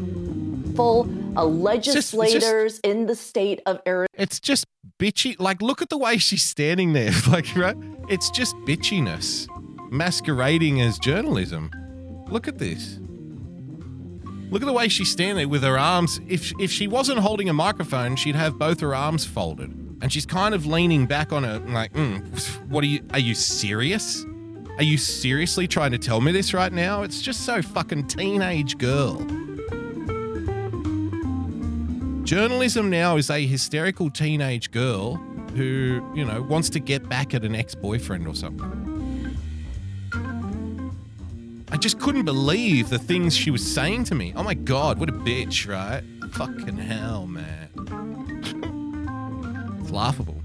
full 0.73 1.03
just- 1.03 1.75
it's 1.75 1.83
just- 1.83 2.13
legislators 2.13 2.79
in 2.79 3.07
the 3.07 3.15
state 3.15 3.59
of 3.65 3.81
Arizona. 3.85 4.07
It's 4.17 4.39
just 4.39 4.65
bitchy. 4.99 5.37
Like, 5.37 5.61
look 5.61 5.81
at 5.81 5.89
the 5.89 5.97
way 5.97 6.17
she's 6.17 6.43
standing 6.43 6.93
there. 6.93 7.11
Like, 7.27 7.53
right? 7.57 7.75
It's 8.07 8.29
just 8.29 8.55
bitchiness 8.67 9.50
masquerading 9.91 10.81
as 10.81 10.97
journalism. 10.97 11.69
Look 12.27 12.47
at 12.47 12.57
this. 12.57 12.99
Look 14.49 14.61
at 14.61 14.65
the 14.65 14.73
way 14.73 14.87
she's 14.87 15.11
standing 15.11 15.49
with 15.49 15.63
her 15.63 15.77
arms. 15.77 16.19
If 16.27 16.51
if 16.59 16.71
she 16.71 16.87
wasn't 16.87 17.19
holding 17.19 17.49
a 17.49 17.53
microphone, 17.53 18.15
she'd 18.15 18.35
have 18.35 18.57
both 18.57 18.79
her 18.79 18.95
arms 18.95 19.25
folded, 19.25 19.69
and 20.01 20.11
she's 20.11 20.25
kind 20.25 20.55
of 20.55 20.65
leaning 20.65 21.05
back 21.05 21.31
on 21.31 21.45
it, 21.45 21.69
like, 21.69 21.93
mm, 21.93 22.21
"What 22.67 22.83
are 22.83 22.87
you? 22.87 23.01
Are 23.11 23.19
you 23.19 23.35
serious? 23.35 24.25
Are 24.77 24.83
you 24.83 24.97
seriously 24.97 25.67
trying 25.67 25.91
to 25.91 25.97
tell 25.97 26.21
me 26.21 26.31
this 26.31 26.53
right 26.53 26.71
now? 26.71 27.03
It's 27.03 27.21
just 27.21 27.41
so 27.41 27.61
fucking 27.61 28.07
teenage 28.07 28.77
girl." 28.77 29.25
Journalism 32.23 32.89
now 32.89 33.17
is 33.17 33.29
a 33.29 33.45
hysterical 33.45 34.09
teenage 34.09 34.71
girl 34.71 35.15
who, 35.55 36.01
you 36.15 36.23
know, 36.23 36.41
wants 36.41 36.69
to 36.69 36.79
get 36.79 37.09
back 37.09 37.33
at 37.33 37.43
an 37.43 37.55
ex 37.55 37.75
boyfriend 37.75 38.25
or 38.27 38.35
something. 38.35 38.90
I 41.72 41.78
just 41.78 41.99
couldn't 41.99 42.26
believe 42.26 42.89
the 42.89 42.99
things 42.99 43.36
she 43.36 43.49
was 43.49 43.65
saying 43.65 44.03
to 44.05 44.15
me. 44.15 44.34
Oh 44.36 44.43
my 44.43 44.53
God, 44.53 44.99
what 44.99 45.09
a 45.09 45.13
bitch, 45.13 45.67
right? 45.67 46.03
Fucking 46.34 46.78
hell, 46.78 47.28
man. 47.28 47.69
it's 49.82 49.91
laughable. 49.91 50.41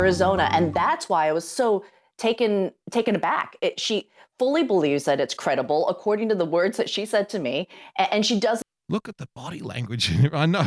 Arizona, 0.00 0.48
and 0.52 0.72
that's 0.72 1.08
why 1.08 1.28
I 1.28 1.32
was 1.32 1.46
so 1.46 1.84
taken 2.18 2.72
taken 2.90 3.14
aback. 3.14 3.56
It, 3.60 3.78
she 3.78 4.08
fully 4.38 4.62
believes 4.64 5.04
that 5.04 5.20
it's 5.20 5.34
credible, 5.34 5.88
according 5.88 6.28
to 6.30 6.34
the 6.34 6.44
words 6.46 6.76
that 6.78 6.88
she 6.88 7.04
said 7.04 7.28
to 7.30 7.38
me, 7.38 7.68
a- 7.98 8.12
and 8.12 8.24
she 8.24 8.40
doesn't 8.40 8.62
Look 8.88 9.08
at 9.08 9.18
the 9.18 9.28
body 9.34 9.60
language. 9.60 10.10
I 10.32 10.46
know. 10.46 10.66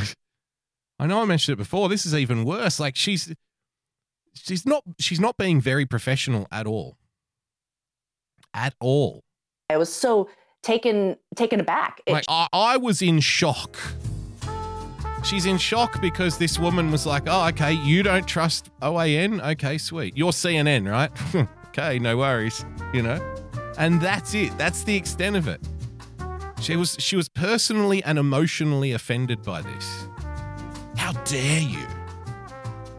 I 0.99 1.08
know 1.08 1.22
I 1.22 1.26
mentioned 1.26 1.53
it 1.53 1.58
before. 1.58 1.89
This 1.89 2.06
is 2.06 2.16
even 2.16 2.45
worse. 2.45 2.80
Like 2.80 2.95
she's 2.95 3.34
she's 4.34 4.66
not 4.66 4.84
she's 4.99 5.20
not 5.20 5.36
being 5.38 5.60
very 5.60 5.86
professional 5.86 6.47
at 6.51 6.68
all. 6.68 6.97
At 8.53 8.74
all. 8.80 9.24
I 9.70 9.78
was 9.78 9.91
so 9.91 10.30
taken 10.61 11.18
taken 11.36 11.59
aback. 11.59 12.01
It- 12.05 12.26
I, 12.28 12.47
I 12.53 12.78
was 12.78 13.01
in 13.01 13.20
shock. 13.20 13.78
She's 15.24 15.47
in 15.47 15.57
shock 15.57 15.99
because 16.01 16.38
this 16.38 16.59
woman 16.59 16.91
was 16.91 17.07
like, 17.07 17.24
"Oh, 17.26 17.47
okay, 17.47 17.74
you 17.74 18.03
don't 18.03 18.28
trust 18.28 18.70
OAN? 18.82 19.41
Okay, 19.53 19.80
sweet. 19.80 20.16
You're 20.16 20.32
CNN, 20.32 20.88
right? 20.89 21.11
okay, 21.70 21.97
no 21.97 22.18
worries, 22.18 22.63
you 22.93 23.01
know." 23.01 23.20
And 23.80 23.99
that's 23.99 24.36
it. 24.36 24.55
That's 24.57 24.84
the 24.84 24.95
extent 24.95 25.36
of 25.36 25.47
it. 25.47 25.59
She 26.61 26.76
was 26.76 26.95
she 26.99 27.16
was 27.16 27.28
personally 27.28 28.03
and 28.03 28.20
emotionally 28.20 28.91
offended 28.91 29.41
by 29.41 29.63
this. 29.63 30.07
How 30.95 31.13
dare 31.24 31.61
you? 31.61 31.88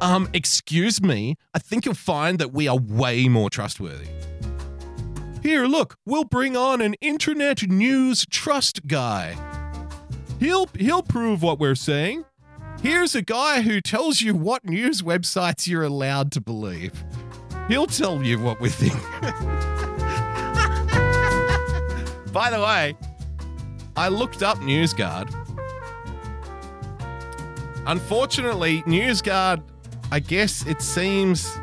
Um, 0.01 0.29
excuse 0.33 1.01
me. 1.01 1.37
I 1.55 1.61
think 1.61 1.85
you'll 1.87 1.95
find 1.95 2.41
that 2.41 2.53
we 2.53 2.67
are 2.67 2.77
way 2.77 3.29
more 3.29 3.51
trustworthy. 3.51 4.09
Here, 5.47 5.67
look, 5.67 5.97
we'll 6.05 6.25
bring 6.25 6.57
on 6.57 6.81
an 6.81 6.95
internet 6.95 7.69
news 7.69 8.27
trust 8.29 8.89
guy. 8.89 9.37
He'll 10.41 10.67
he'll 10.77 11.05
prove 11.05 11.41
what 11.41 11.61
we're 11.61 11.77
saying. 11.77 12.25
Here's 12.83 13.15
a 13.15 13.23
guy 13.23 13.61
who 13.61 13.81
tells 13.81 14.21
you 14.21 14.35
what 14.35 14.65
news 14.65 15.03
websites 15.03 15.69
you're 15.69 15.85
allowed 15.85 16.33
to 16.33 16.41
believe. 16.41 17.05
He'll 17.69 17.87
tell 17.87 18.25
you 18.25 18.41
what 18.41 18.61
we 18.61 18.71
think. 18.71 18.95
By 22.33 22.51
the 22.51 22.61
way, 22.61 22.97
I 23.97 24.09
looked 24.09 24.43
up 24.43 24.59
NewsGuard. 24.59 25.33
Unfortunately, 27.87 28.83
NewsGuard, 28.83 29.63
I 30.11 30.19
guess 30.19 30.67
it 30.67 30.83
seems 30.83 31.57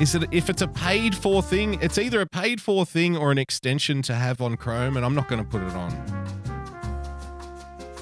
is 0.00 0.14
it 0.14 0.24
if 0.30 0.50
it's 0.50 0.62
a 0.62 0.68
paid 0.68 1.14
for 1.16 1.42
thing, 1.42 1.78
it's 1.80 1.98
either 1.98 2.20
a 2.20 2.26
paid 2.26 2.60
for 2.60 2.84
thing 2.84 3.16
or 3.16 3.30
an 3.30 3.38
extension 3.38 4.02
to 4.02 4.14
have 4.14 4.40
on 4.40 4.56
Chrome, 4.56 4.96
and 4.96 5.04
I'm 5.04 5.14
not 5.14 5.28
going 5.28 5.42
to 5.42 5.48
put 5.48 5.62
it 5.62 5.72
on. 5.74 5.92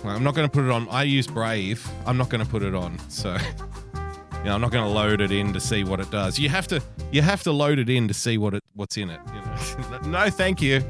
I'm 0.04 0.24
not 0.24 0.34
going 0.34 0.48
to 0.48 0.52
put 0.52 0.64
it 0.64 0.70
on. 0.70 0.88
I 0.88 1.04
use 1.04 1.26
Brave. 1.26 1.88
I'm 2.06 2.16
not 2.16 2.28
going 2.28 2.44
to 2.44 2.50
put 2.50 2.62
it 2.62 2.74
on. 2.74 2.98
So, 3.08 3.32
you 3.94 4.44
know, 4.44 4.54
I'm 4.54 4.60
not 4.60 4.72
going 4.72 4.84
to 4.84 4.90
load 4.90 5.20
it 5.20 5.30
in 5.30 5.52
to 5.52 5.60
see 5.60 5.84
what 5.84 6.00
it 6.00 6.10
does. 6.10 6.38
You 6.38 6.48
have 6.48 6.66
to 6.68 6.82
you 7.12 7.22
have 7.22 7.42
to 7.44 7.52
load 7.52 7.78
it 7.78 7.88
in 7.88 8.08
to 8.08 8.14
see 8.14 8.38
what 8.38 8.54
it 8.54 8.64
what's 8.74 8.96
in 8.96 9.10
it. 9.10 9.20
You 9.28 9.40
know? 9.40 9.98
no, 10.24 10.30
thank 10.30 10.60
you. 10.60 10.82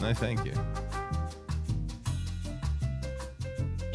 No, 0.00 0.14
thank 0.14 0.44
you. 0.44 0.54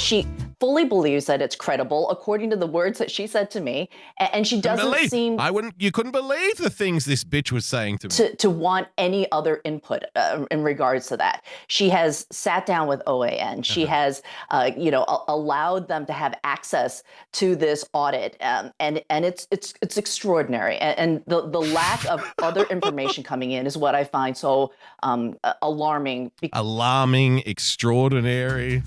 she 0.04 0.28
fully 0.64 0.86
believes 0.86 1.26
that 1.26 1.41
it's 1.41 1.57
credible, 1.57 2.09
according 2.09 2.49
to 2.49 2.55
the 2.55 2.66
words 2.66 2.97
that 2.97 3.11
she 3.11 3.28
said 3.28 3.51
to 3.51 3.59
me, 3.59 3.89
and 4.34 4.47
she 4.47 4.61
doesn't 4.61 4.86
believe- 4.86 5.09
seem 5.09 5.38
I 5.38 5.51
wouldn't. 5.51 5.76
You 5.78 5.91
couldn't 5.91 6.14
believe 6.14 6.55
the 6.55 6.70
things 6.70 7.03
this 7.03 7.26
bitch 7.26 7.51
was 7.51 7.66
saying 7.66 7.97
to 7.97 8.07
me. 8.07 8.11
to, 8.16 8.36
to 8.38 8.49
want 8.49 8.88
any 8.97 9.30
other 9.34 9.59
input 9.66 10.03
uh, 10.16 10.45
in 10.51 10.64
regards 10.64 11.07
to 11.07 11.18
that. 11.18 11.43
She 11.68 11.89
has 11.89 12.26
sat 12.32 12.66
down 12.66 12.88
with 12.88 13.01
OAN. 13.07 13.66
She 13.66 13.84
Uh-huh. 13.84 13.93
has, 13.93 14.24
uh, 14.51 14.72
you 14.78 14.89
know, 14.89 15.03
a- 15.03 15.24
allowed 15.28 15.89
them 15.89 16.05
to 16.05 16.14
have 16.14 16.34
access 16.45 17.03
to 17.34 17.57
this 17.57 17.84
audit, 17.91 18.38
um, 18.39 18.72
and 18.80 19.03
and 19.09 19.26
it's 19.26 19.49
it's 19.51 19.74
it's 19.82 19.97
extraordinary. 19.97 20.78
And, 20.78 20.97
and 20.97 21.24
the 21.28 21.49
the 21.49 21.59
lack 21.59 22.05
of 22.09 22.24
other 22.41 22.64
information 22.70 23.22
coming 23.32 23.51
in 23.51 23.68
is 23.68 23.76
what 23.78 23.95
I 23.95 24.05
find 24.05 24.38
so 24.38 24.72
um, 25.03 25.36
alarming. 25.61 26.32
Alarming, 26.53 27.39
extraordinary. 27.45 28.82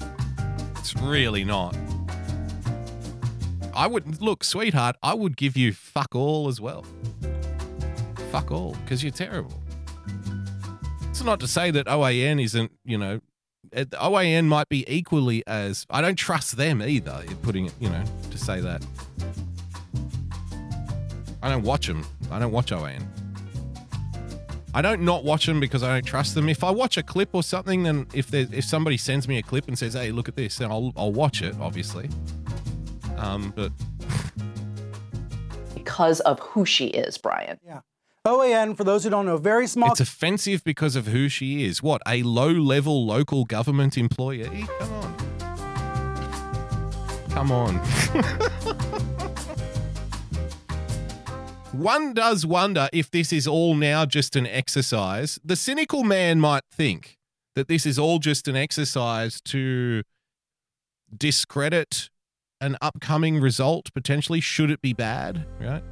It's 0.86 0.94
really 1.02 1.42
not. 1.42 1.76
I 3.74 3.88
would 3.88 4.22
look, 4.22 4.44
sweetheart. 4.44 4.94
I 5.02 5.14
would 5.14 5.36
give 5.36 5.56
you 5.56 5.72
fuck 5.72 6.14
all 6.14 6.46
as 6.46 6.60
well. 6.60 6.86
Fuck 8.30 8.52
all, 8.52 8.76
because 8.84 9.02
you're 9.02 9.10
terrible. 9.10 9.60
It's 11.10 11.24
not 11.24 11.40
to 11.40 11.48
say 11.48 11.72
that 11.72 11.86
OAN 11.86 12.40
isn't, 12.40 12.70
you 12.84 12.98
know, 12.98 13.20
OAN 13.74 14.44
might 14.44 14.68
be 14.68 14.84
equally 14.86 15.42
as. 15.48 15.86
I 15.90 16.00
don't 16.00 16.14
trust 16.14 16.56
them 16.56 16.80
either. 16.80 17.24
Putting 17.42 17.66
it, 17.66 17.74
you 17.80 17.90
know, 17.90 18.04
to 18.30 18.38
say 18.38 18.60
that. 18.60 18.86
I 21.42 21.48
don't 21.48 21.64
watch 21.64 21.88
them. 21.88 22.06
I 22.30 22.38
don't 22.38 22.52
watch 22.52 22.70
OAN. 22.70 23.02
I 24.76 24.82
don't 24.82 25.00
not 25.00 25.24
watch 25.24 25.46
them 25.46 25.58
because 25.58 25.82
I 25.82 25.94
don't 25.94 26.04
trust 26.04 26.34
them. 26.34 26.50
If 26.50 26.62
I 26.62 26.70
watch 26.70 26.98
a 26.98 27.02
clip 27.02 27.30
or 27.32 27.42
something, 27.42 27.84
then 27.84 28.06
if 28.12 28.30
there, 28.30 28.46
if 28.52 28.66
somebody 28.66 28.98
sends 28.98 29.26
me 29.26 29.38
a 29.38 29.42
clip 29.42 29.68
and 29.68 29.78
says, 29.78 29.94
"Hey, 29.94 30.12
look 30.12 30.28
at 30.28 30.36
this," 30.36 30.58
then 30.58 30.70
I'll 30.70 30.92
I'll 30.98 31.14
watch 31.14 31.40
it, 31.40 31.54
obviously. 31.58 32.10
Um, 33.16 33.54
but 33.56 33.72
because 35.72 36.20
of 36.20 36.38
who 36.40 36.66
she 36.66 36.88
is, 36.88 37.16
Brian. 37.16 37.58
Yeah. 37.64 37.80
OAN, 38.26 38.76
for 38.76 38.84
those 38.84 39.02
who 39.02 39.08
don't 39.08 39.24
know, 39.24 39.38
very 39.38 39.66
small 39.66 39.92
it's 39.92 40.00
offensive 40.00 40.62
because 40.62 40.94
of 40.94 41.06
who 41.06 41.30
she 41.30 41.64
is. 41.64 41.82
What 41.82 42.02
a 42.06 42.22
low-level 42.22 43.06
local 43.06 43.46
government 43.46 43.96
employee? 43.96 44.66
Come 44.78 44.92
on, 44.92 45.16
come 47.30 47.50
on. 47.50 48.76
One 51.76 52.14
does 52.14 52.46
wonder 52.46 52.88
if 52.90 53.10
this 53.10 53.34
is 53.34 53.46
all 53.46 53.74
now 53.74 54.06
just 54.06 54.34
an 54.34 54.46
exercise. 54.46 55.38
The 55.44 55.56
cynical 55.56 56.04
man 56.04 56.40
might 56.40 56.62
think 56.72 57.18
that 57.54 57.68
this 57.68 57.84
is 57.84 57.98
all 57.98 58.18
just 58.18 58.48
an 58.48 58.56
exercise 58.56 59.42
to 59.42 60.02
discredit 61.14 62.08
an 62.62 62.78
upcoming 62.80 63.40
result, 63.40 63.92
potentially, 63.92 64.40
should 64.40 64.70
it 64.70 64.80
be 64.80 64.94
bad, 64.94 65.44
right? 65.60 65.82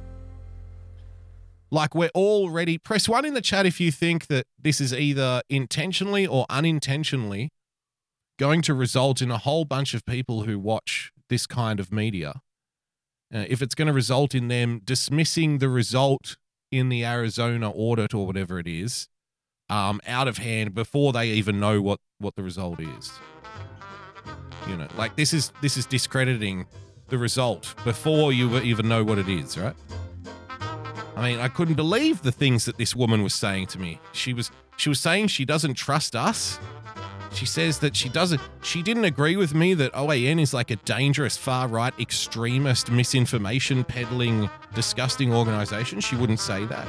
Like 1.69 1.93
we're 1.93 2.09
already 2.15 2.79
press 2.79 3.07
one 3.07 3.23
in 3.23 3.35
the 3.35 3.41
chat 3.41 3.67
if 3.67 3.79
you 3.79 3.91
think 3.91 4.25
that 4.25 4.47
this 4.59 4.81
is 4.81 4.91
either 4.91 5.43
intentionally 5.51 6.25
or 6.25 6.47
unintentionally 6.49 7.51
going 8.39 8.63
to 8.63 8.73
result 8.73 9.21
in 9.21 9.29
a 9.29 9.37
whole 9.37 9.65
bunch 9.65 9.93
of 9.93 10.03
people 10.05 10.43
who 10.43 10.57
watch 10.57 11.11
this 11.29 11.45
kind 11.45 11.79
of 11.79 11.91
media. 11.91 12.41
Uh, 13.35 13.43
if 13.49 13.61
it's 13.61 13.75
going 13.75 13.87
to 13.87 13.93
result 13.93 14.33
in 14.33 14.47
them 14.47 14.79
dismissing 14.85 15.57
the 15.57 15.67
result 15.67 16.37
in 16.71 16.87
the 16.87 17.03
Arizona 17.03 17.69
audit 17.69 18.13
or 18.13 18.25
whatever 18.25 18.59
it 18.59 18.67
is 18.67 19.09
um, 19.69 19.99
out 20.07 20.29
of 20.29 20.37
hand 20.37 20.73
before 20.73 21.11
they 21.11 21.27
even 21.27 21.59
know 21.59 21.81
what 21.81 21.99
what 22.19 22.35
the 22.35 22.43
result 22.43 22.79
is. 22.79 23.11
You 24.69 24.77
know, 24.77 24.87
like 24.97 25.17
this 25.17 25.33
is 25.33 25.51
this 25.61 25.75
is 25.75 25.85
discrediting 25.85 26.65
the 27.09 27.17
result 27.17 27.75
before 27.83 28.31
you 28.31 28.57
even 28.59 28.87
know 28.87 29.03
what 29.03 29.17
it 29.17 29.27
is, 29.27 29.57
right? 29.57 29.75
I 31.17 31.31
mean, 31.31 31.39
I 31.39 31.49
couldn't 31.49 31.75
believe 31.75 32.21
the 32.21 32.31
things 32.31 32.65
that 32.65 32.77
this 32.77 32.95
woman 32.95 33.21
was 33.21 33.33
saying 33.33 33.67
to 33.67 33.79
me. 33.79 33.99
She 34.13 34.33
was 34.33 34.49
she 34.77 34.87
was 34.87 35.01
saying 35.01 35.27
she 35.27 35.43
doesn't 35.43 35.73
trust 35.73 36.15
us. 36.15 36.57
She 37.35 37.45
says 37.45 37.79
that 37.79 37.95
she 37.95 38.07
doesn't 38.07 38.41
she 38.61 38.81
didn't 38.81 39.03
agree 39.03 39.35
with 39.35 39.53
me 39.53 39.73
that 39.73 39.91
OAN 39.93 40.39
is 40.41 40.53
like 40.53 40.71
a 40.71 40.77
dangerous 40.77 41.35
far 41.35 41.67
right 41.67 41.93
extremist 41.99 42.89
misinformation 42.89 43.83
peddling 43.83 44.49
disgusting 44.73 45.33
organization. 45.33 45.99
She 45.99 46.15
wouldn't 46.15 46.39
say 46.39 46.65
that. 46.65 46.87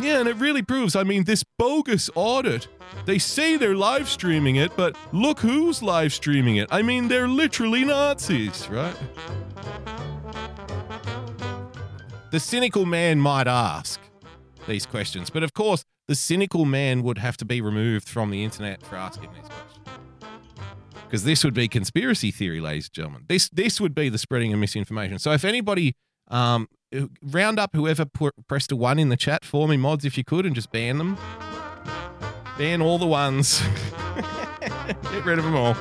Yeah, 0.00 0.20
and 0.20 0.28
it 0.28 0.36
really 0.36 0.62
proves, 0.62 0.96
I 0.96 1.02
mean, 1.02 1.24
this 1.24 1.44
bogus 1.58 2.08
audit. 2.14 2.68
They 3.04 3.18
say 3.18 3.58
they're 3.58 3.76
live 3.76 4.08
streaming 4.08 4.56
it, 4.56 4.74
but 4.74 4.96
look 5.12 5.40
who's 5.40 5.82
live 5.82 6.14
streaming 6.14 6.56
it. 6.56 6.68
I 6.70 6.80
mean, 6.80 7.08
they're 7.08 7.28
literally 7.28 7.84
Nazis, 7.84 8.66
right? 8.70 8.96
The 12.30 12.40
cynical 12.40 12.86
man 12.86 13.20
might 13.20 13.46
ask 13.46 14.00
these 14.66 14.86
questions, 14.86 15.28
but 15.28 15.42
of 15.42 15.52
course, 15.52 15.84
the 16.10 16.16
cynical 16.16 16.64
man 16.64 17.04
would 17.04 17.18
have 17.18 17.36
to 17.36 17.44
be 17.44 17.60
removed 17.60 18.08
from 18.08 18.32
the 18.32 18.42
internet 18.42 18.82
for 18.82 18.96
asking 18.96 19.30
these 19.32 19.44
questions. 19.44 19.78
Because 21.04 21.22
this 21.22 21.44
would 21.44 21.54
be 21.54 21.68
conspiracy 21.68 22.32
theory, 22.32 22.60
ladies 22.60 22.86
and 22.86 22.94
gentlemen. 22.94 23.24
This 23.28 23.48
this 23.50 23.80
would 23.80 23.94
be 23.94 24.08
the 24.08 24.18
spreading 24.18 24.52
of 24.52 24.58
misinformation. 24.58 25.20
So 25.20 25.30
if 25.30 25.44
anybody 25.44 25.94
um, 26.26 26.66
round 27.22 27.60
up 27.60 27.76
whoever 27.76 28.06
put, 28.06 28.34
pressed 28.48 28.72
a 28.72 28.76
one 28.76 28.98
in 28.98 29.08
the 29.08 29.16
chat 29.16 29.44
for 29.44 29.68
me, 29.68 29.76
mods, 29.76 30.04
if 30.04 30.18
you 30.18 30.24
could, 30.24 30.46
and 30.46 30.52
just 30.52 30.72
ban 30.72 30.98
them. 30.98 31.16
Ban 32.58 32.82
all 32.82 32.98
the 32.98 33.06
ones. 33.06 33.62
Get 35.12 35.24
rid 35.24 35.38
of 35.38 35.44
them 35.44 35.54
all. 35.54 35.76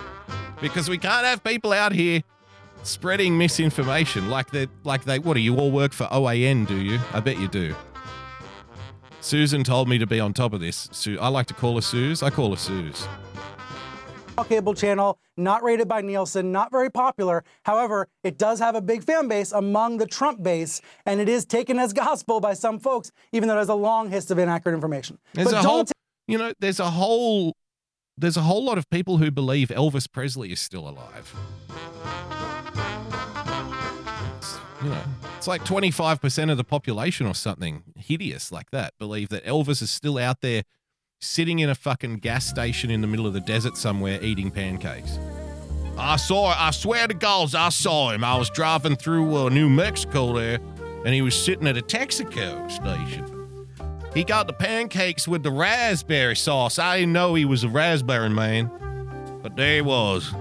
Because 0.61 0.91
we 0.91 0.99
can't 0.99 1.25
have 1.25 1.43
people 1.43 1.73
out 1.73 1.91
here 1.91 2.21
spreading 2.83 3.35
misinformation 3.35 4.29
like 4.29 4.51
they 4.51 4.67
like 4.83 5.05
they 5.05 5.17
what 5.17 5.33
do 5.33 5.39
you 5.39 5.55
all 5.55 5.71
work 5.71 5.91
for 5.91 6.05
OAN, 6.05 6.67
do 6.67 6.75
you? 6.75 6.99
I 7.13 7.19
bet 7.19 7.39
you 7.39 7.47
do. 7.47 7.73
Susan 9.29 9.63
told 9.63 9.87
me 9.87 9.99
to 9.99 10.07
be 10.07 10.19
on 10.19 10.33
top 10.33 10.53
of 10.53 10.59
this. 10.59 10.89
Su- 10.91 11.19
I 11.21 11.27
like 11.27 11.45
to 11.45 11.53
call 11.53 11.75
her 11.75 11.81
Suze. 11.81 12.23
I 12.23 12.31
call 12.31 12.49
her 12.49 12.57
Suze. 12.57 13.07
cable 14.47 14.73
channel, 14.73 15.19
not 15.37 15.61
rated 15.61 15.87
by 15.87 16.01
Nielsen, 16.01 16.51
not 16.51 16.71
very 16.71 16.89
popular. 16.89 17.43
However, 17.61 18.07
it 18.23 18.39
does 18.39 18.57
have 18.57 18.73
a 18.73 18.81
big 18.81 19.03
fan 19.03 19.27
base 19.27 19.51
among 19.51 19.97
the 19.97 20.07
Trump 20.07 20.41
base, 20.41 20.81
and 21.05 21.21
it 21.21 21.29
is 21.29 21.45
taken 21.45 21.77
as 21.77 21.93
gospel 21.93 22.39
by 22.39 22.55
some 22.55 22.79
folks, 22.79 23.11
even 23.31 23.47
though 23.47 23.53
it 23.53 23.59
has 23.59 23.69
a 23.69 23.75
long 23.75 24.09
history 24.09 24.33
of 24.33 24.39
inaccurate 24.39 24.73
information. 24.73 25.19
There's 25.35 25.51
but 25.51 25.63
a 25.63 25.67
whole, 25.67 25.85
you 26.27 26.39
know, 26.39 26.51
there's 26.59 26.79
a 26.79 26.89
whole, 26.89 27.55
there's 28.17 28.37
a 28.37 28.41
whole 28.41 28.65
lot 28.65 28.79
of 28.79 28.89
people 28.89 29.17
who 29.17 29.29
believe 29.29 29.67
Elvis 29.67 30.11
Presley 30.11 30.51
is 30.51 30.59
still 30.59 30.89
alive. 30.89 31.35
You 34.83 34.89
know, 34.89 35.03
it's 35.37 35.47
like 35.47 35.65
25% 35.65 36.51
of 36.51 36.57
the 36.57 36.63
population 36.63 37.27
or 37.27 37.35
something 37.35 37.83
hideous 37.97 38.51
like 38.51 38.71
that 38.71 38.93
believe 38.97 39.29
that 39.29 39.45
Elvis 39.45 39.81
is 39.81 39.89
still 39.89 40.17
out 40.17 40.41
there 40.41 40.63
sitting 41.19 41.59
in 41.59 41.69
a 41.69 41.75
fucking 41.75 42.17
gas 42.17 42.45
station 42.45 42.89
in 42.89 43.01
the 43.01 43.07
middle 43.07 43.27
of 43.27 43.33
the 43.33 43.41
desert 43.41 43.75
somewhere 43.75 44.21
eating 44.23 44.51
pancakes. 44.51 45.19
I 45.97 46.15
saw 46.15 46.55
I 46.57 46.71
swear 46.71 47.07
to 47.07 47.13
God, 47.13 47.53
I 47.53 47.69
saw 47.69 48.11
him. 48.11 48.23
I 48.23 48.37
was 48.37 48.49
driving 48.49 48.95
through 48.95 49.35
uh, 49.35 49.49
New 49.49 49.69
Mexico 49.69 50.33
there, 50.33 50.59
and 51.03 51.13
he 51.13 51.21
was 51.21 51.35
sitting 51.35 51.67
at 51.67 51.77
a 51.77 51.81
Texaco 51.81 52.71
station. 52.71 53.67
He 54.13 54.23
got 54.23 54.47
the 54.47 54.53
pancakes 54.53 55.27
with 55.27 55.43
the 55.43 55.51
raspberry 55.51 56.37
sauce. 56.37 56.79
I 56.79 56.99
didn't 56.99 57.13
know 57.13 57.35
he 57.35 57.45
was 57.45 57.65
a 57.65 57.69
raspberry 57.69 58.29
man, 58.29 58.71
but 59.43 59.57
there 59.57 59.75
he 59.75 59.81
was. 59.81 60.33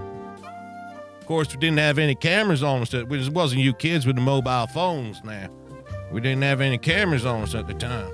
Course, 1.28 1.52
we 1.52 1.60
didn't 1.60 1.78
have 1.78 1.98
any 1.98 2.14
cameras 2.14 2.62
on 2.62 2.80
us. 2.80 2.94
It 2.94 3.06
wasn't 3.06 3.60
you 3.60 3.74
kids 3.74 4.06
with 4.06 4.16
the 4.16 4.22
mobile 4.22 4.66
phones 4.68 5.22
now. 5.22 5.50
We 6.10 6.22
didn't 6.22 6.40
have 6.40 6.62
any 6.62 6.78
cameras 6.78 7.26
on 7.26 7.42
us 7.42 7.54
at 7.54 7.68
the 7.68 7.74
time. 7.74 8.10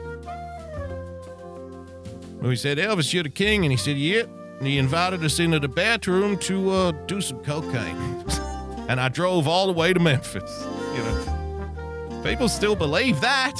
We 2.42 2.56
said, 2.56 2.78
Elvis, 2.78 3.12
you're 3.12 3.22
the 3.22 3.28
king. 3.28 3.64
And 3.64 3.70
he 3.70 3.76
said, 3.76 3.98
Yep. 3.98 4.28
And 4.58 4.66
he 4.66 4.78
invited 4.78 5.22
us 5.22 5.38
into 5.38 5.60
the 5.60 5.68
bathroom 5.68 6.36
to 6.38 6.70
uh, 6.70 6.90
do 7.06 7.20
some 7.20 7.38
cocaine. 7.44 7.96
and 8.88 9.00
I 9.00 9.10
drove 9.10 9.46
all 9.46 9.68
the 9.68 9.72
way 9.72 9.92
to 9.92 10.00
Memphis. 10.00 10.66
You 10.96 11.04
know, 11.04 12.20
people 12.24 12.48
still 12.48 12.74
believe 12.74 13.20
that. 13.20 13.54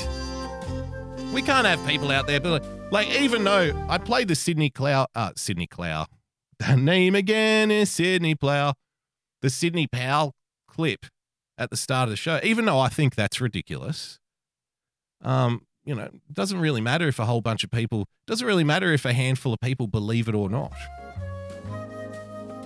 We 1.33 1.43
can't 1.43 1.65
have 1.65 1.87
people 1.87 2.11
out 2.11 2.27
there, 2.27 2.41
but 2.41 2.65
like, 2.91 3.09
even 3.21 3.45
though 3.45 3.87
I 3.89 3.99
played 3.99 4.27
the 4.27 4.35
Sydney 4.35 4.71
Clow, 4.71 5.07
uh, 5.15 5.31
Sydney 5.37 5.69
Clow, 5.69 6.07
the 6.59 6.77
name 6.77 7.15
again 7.15 7.71
is 7.71 7.89
Sydney 7.89 8.35
Plow, 8.35 8.75
the 9.45 9.51
Sidney 9.51 9.87
Powell 9.87 10.33
clip 10.67 11.05
at 11.59 11.69
the 11.69 11.77
start 11.77 12.05
of 12.05 12.11
the 12.11 12.17
show, 12.17 12.41
even 12.43 12.65
though 12.65 12.81
I 12.81 12.89
think 12.89 13.15
that's 13.15 13.43
ridiculous. 13.43 14.19
Um, 15.21 15.67
you 15.85 15.95
know, 15.95 16.09
doesn't 16.33 16.59
really 16.59 16.81
matter 16.81 17.07
if 17.09 17.19
a 17.19 17.27
whole 17.27 17.43
bunch 17.43 17.63
of 17.63 17.71
people, 17.71 18.07
doesn't 18.27 18.47
really 18.47 18.65
matter 18.65 18.91
if 18.95 19.05
a 19.05 19.13
handful 19.13 19.53
of 19.53 19.61
people 19.61 19.87
believe 19.87 20.29
it 20.29 20.35
or 20.35 20.49
not. 20.49 20.73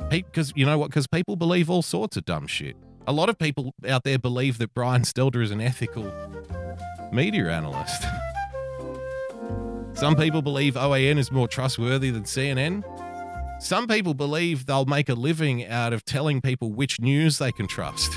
Because, 0.09 0.53
you 0.55 0.65
know 0.65 0.79
what? 0.79 0.91
Because 0.91 1.09
people 1.09 1.35
believe 1.35 1.69
all 1.69 1.83
sorts 1.83 2.17
of 2.17 2.25
dumb 2.25 2.47
shit. 2.47 2.77
A 3.09 3.13
lot 3.13 3.29
of 3.29 3.41
people 3.41 3.75
out 3.89 4.05
there 4.05 4.19
believe 4.19 4.59
that 4.59 4.73
Brian 4.73 5.03
Stelter 5.03 5.43
is 5.43 5.51
an 5.51 5.61
ethical 5.61 6.13
media 7.13 7.51
analyst. 7.51 8.05
Some 9.95 10.15
people 10.15 10.43
believe 10.43 10.75
OAN 10.75 11.19
is 11.19 11.33
more 11.33 11.49
trustworthy 11.49 12.11
than 12.11 12.23
CNN. 12.23 12.85
Some 13.61 13.89
people 13.89 14.15
believe 14.15 14.67
they'll 14.67 14.85
make 14.87 15.09
a 15.09 15.15
living 15.15 15.67
out 15.67 15.93
of 15.93 16.05
telling 16.05 16.41
people 16.41 16.73
which 16.73 17.01
news 17.01 17.39
they 17.39 17.51
can 17.51 17.67
trust. 17.67 18.13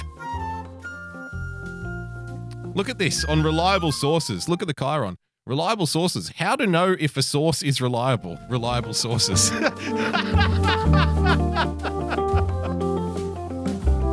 Look 2.75 2.89
at 2.89 2.99
this 2.99 3.25
on 3.25 3.43
reliable 3.43 3.91
sources. 3.91 4.47
Look 4.47 4.61
at 4.61 4.67
the 4.67 4.73
Chiron. 4.73 5.17
Reliable 5.47 5.87
sources. 5.87 6.31
How 6.37 6.55
to 6.55 6.67
know 6.67 6.95
if 6.99 7.17
a 7.17 7.23
source 7.23 7.63
is 7.63 7.81
reliable. 7.81 8.39
Reliable 8.49 8.93
sources. 8.93 9.51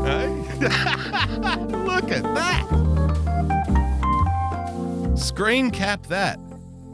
Hey? 0.09 0.29
Look 0.59 2.11
at 2.11 2.23
that. 2.35 2.65
Screen 5.17 5.71
cap 5.71 6.07
that. 6.07 6.41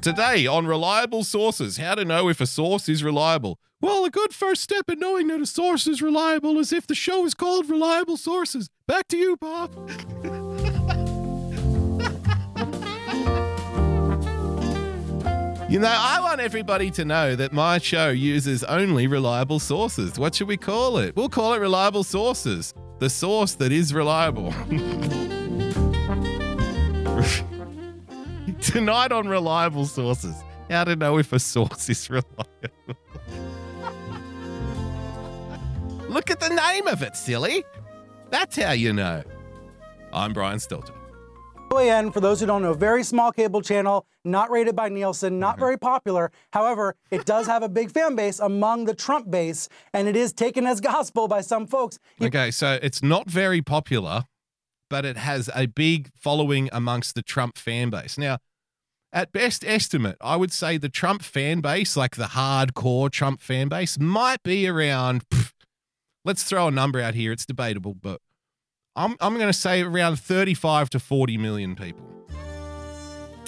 Today 0.05 0.47
on 0.47 0.67
Reliable 0.67 1.25
Sources, 1.25 1.79
how 1.79 1.95
to 1.95 2.05
know 2.05 2.29
if 2.29 2.39
a 2.39 2.47
source 2.47 2.91
is 2.91 3.03
reliable. 3.03 3.59
Well, 3.81 4.05
a 4.05 4.11
good 4.11 4.35
first 4.35 4.63
step 4.63 4.91
in 4.91 4.99
knowing 4.99 5.29
that 5.29 5.41
a 5.41 5.47
source 5.47 5.87
is 5.87 6.03
reliable 6.03 6.59
is 6.59 6.75
if 6.75 6.87
the 6.87 6.95
show 6.95 7.25
is 7.25 7.33
called 7.33 7.71
Reliable 7.71 8.19
Sources. 8.19 8.69
Back 8.87 9.09
to 9.09 9.17
you, 9.17 9.39
Bob. 9.39 9.75
You 15.71 15.79
know, 15.79 15.89
I 15.89 16.19
want 16.21 16.43
everybody 16.43 16.91
to 16.91 17.07
know 17.07 17.35
that 17.35 17.55
my 17.55 17.79
show 17.79 18.11
uses 18.11 18.63
only 18.65 19.07
reliable 19.07 19.59
sources. 19.59 20.19
What 20.19 20.35
should 20.35 20.49
we 20.49 20.59
call 20.59 20.99
it? 20.99 21.17
We'll 21.17 21.31
call 21.31 21.55
it 21.55 21.61
Reliable 21.61 22.05
Sources. 22.05 22.75
The 22.99 23.09
source 23.09 23.55
that 23.55 23.73
is 23.73 23.95
reliable. 23.95 24.53
Tonight 28.73 29.13
on 29.13 29.29
Reliable 29.29 29.85
Sources, 29.85 30.43
how 30.71 30.85
to 30.85 30.97
know 30.97 31.19
if 31.19 31.35
a 31.35 31.39
source 31.39 31.91
is 31.91 32.09
reliable. 32.09 32.47
Look 36.09 36.31
at 36.31 36.41
the 36.41 36.49
name 36.49 36.87
of 36.87 37.03
it, 37.03 37.15
silly. 37.15 37.63
That's 38.31 38.57
how 38.57 38.73
you 38.73 38.95
know. 38.95 39.23
I'm 40.15 40.33
Brian 40.33 40.57
Stelter. 40.57 40.95
OAN, 41.73 42.11
for 42.11 42.21
those 42.21 42.41
who 42.41 42.47
don't 42.47 42.63
know, 42.63 42.73
very 42.73 43.03
small 43.03 43.33
cable 43.33 43.61
channel, 43.61 44.07
not 44.25 44.51
rated 44.51 44.75
by 44.75 44.89
Nielsen, 44.89 45.39
not 45.39 45.57
mm-hmm. 45.57 45.61
very 45.61 45.79
popular. 45.79 46.33
However, 46.55 46.97
it 47.11 47.27
does 47.27 47.47
have 47.47 47.63
a 47.63 47.69
big 47.69 47.91
fan 47.91 48.17
base 48.17 48.39
among 48.39 48.87
the 48.87 48.95
Trump 48.95 49.31
base, 49.31 49.69
and 49.93 50.09
it 50.09 50.17
is 50.17 50.33
taken 50.33 50.67
as 50.67 50.81
gospel 50.81 51.29
by 51.29 51.43
some 51.43 51.67
folks. 51.67 51.99
Okay, 52.23 52.51
so 52.51 52.79
it's 52.81 53.03
not 53.03 53.29
very 53.29 53.61
popular, 53.61 54.25
but 54.89 55.05
it 55.05 55.19
has 55.19 55.51
a 55.55 55.67
big 55.67 56.11
following 56.17 56.71
amongst 56.73 57.15
the 57.15 57.23
Trump 57.23 57.59
fan 57.59 57.91
base. 57.91 58.17
Now, 58.17 58.39
at 59.15 59.33
best 59.33 59.65
estimate, 59.65 60.17
I 60.21 60.35
would 60.35 60.53
say 60.53 60.77
the 60.77 60.89
Trump 60.89 61.23
fan 61.23 61.61
base, 61.61 61.97
like 61.97 62.17
the 62.17 62.25
hardcore 62.25 63.11
Trump 63.11 63.41
fan 63.41 63.69
base, 63.69 63.99
might 63.99 64.43
be 64.43 64.67
around. 64.67 65.27
pff, 65.29 65.53
let's 66.25 66.43
throw 66.43 66.67
a 66.67 66.71
number 66.73 67.01
out 67.01 67.15
here. 67.15 67.31
It's 67.31 67.47
debatable, 67.47 67.95
but 67.95 68.21
I'm 68.97 69.17
I'm 69.21 69.35
going 69.35 69.47
to 69.47 69.53
say 69.53 69.83
around 69.83 70.19
35 70.19 70.91
to 70.91 70.99
40 70.99 71.39
million 71.39 71.77
people. 71.77 72.05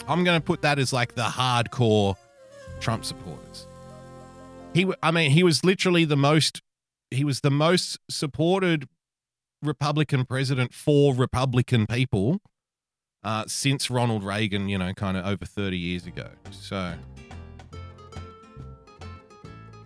I'm 0.09 0.23
going 0.23 0.41
to 0.41 0.45
put 0.45 0.63
that 0.63 0.79
as 0.79 0.93
like 0.93 1.17
the 1.17 1.23
hardcore 1.23 2.15
Trump 2.79 3.05
supporters. 3.05 3.67
He, 4.73 4.87
I 5.03 5.11
mean, 5.11 5.33
he 5.33 5.43
was 5.43 5.65
literally 5.65 6.05
the 6.05 6.17
most. 6.17 6.63
He 7.11 7.25
was 7.25 7.41
the 7.41 7.51
most 7.51 7.99
supported 8.09 8.89
Republican 9.63 10.27
president 10.27 10.73
for 10.73 11.13
Republican 11.13 11.87
people 11.87 12.41
uh, 13.27 13.43
since 13.49 13.91
Ronald 13.91 14.23
Reagan, 14.23 14.69
you 14.69 14.79
know, 14.79 14.95
kind 14.95 15.17
of 15.17 15.27
over 15.27 15.45
30 15.45 15.77
years 15.77 16.07
ago. 16.07 16.29
So, 16.53 16.95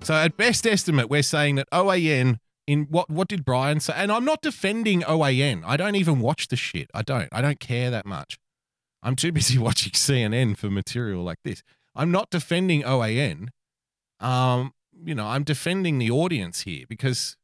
so 0.02 0.14
at 0.14 0.36
best 0.36 0.66
estimate, 0.66 1.08
we're 1.08 1.22
saying 1.22 1.54
that 1.54 1.66
OAN 1.72 2.38
in 2.66 2.86
what 2.90 3.08
what 3.08 3.28
did 3.28 3.46
Brian 3.46 3.80
say? 3.80 3.94
And 3.96 4.12
I'm 4.12 4.26
not 4.26 4.42
defending 4.42 5.00
OAN. 5.00 5.62
I 5.64 5.78
don't 5.78 5.94
even 5.94 6.20
watch 6.20 6.48
the 6.48 6.56
shit. 6.56 6.90
I 6.92 7.00
don't. 7.00 7.30
I 7.32 7.40
don't 7.40 7.58
care 7.58 7.90
that 7.90 8.04
much. 8.04 8.38
I'm 9.02 9.16
too 9.16 9.32
busy 9.32 9.56
watching 9.68 9.92
CNN 9.92 10.58
for 10.58 10.68
material 10.68 11.24
like 11.24 11.38
this. 11.42 11.62
I'm 11.96 12.10
not 12.10 12.28
defending 12.28 12.82
OAN. 12.82 13.48
Um, 14.20 14.74
you 15.02 15.14
know, 15.14 15.26
I'm 15.26 15.44
defending 15.44 15.96
the 15.96 16.10
audience 16.10 16.60
here 16.60 16.84
because 16.86 17.38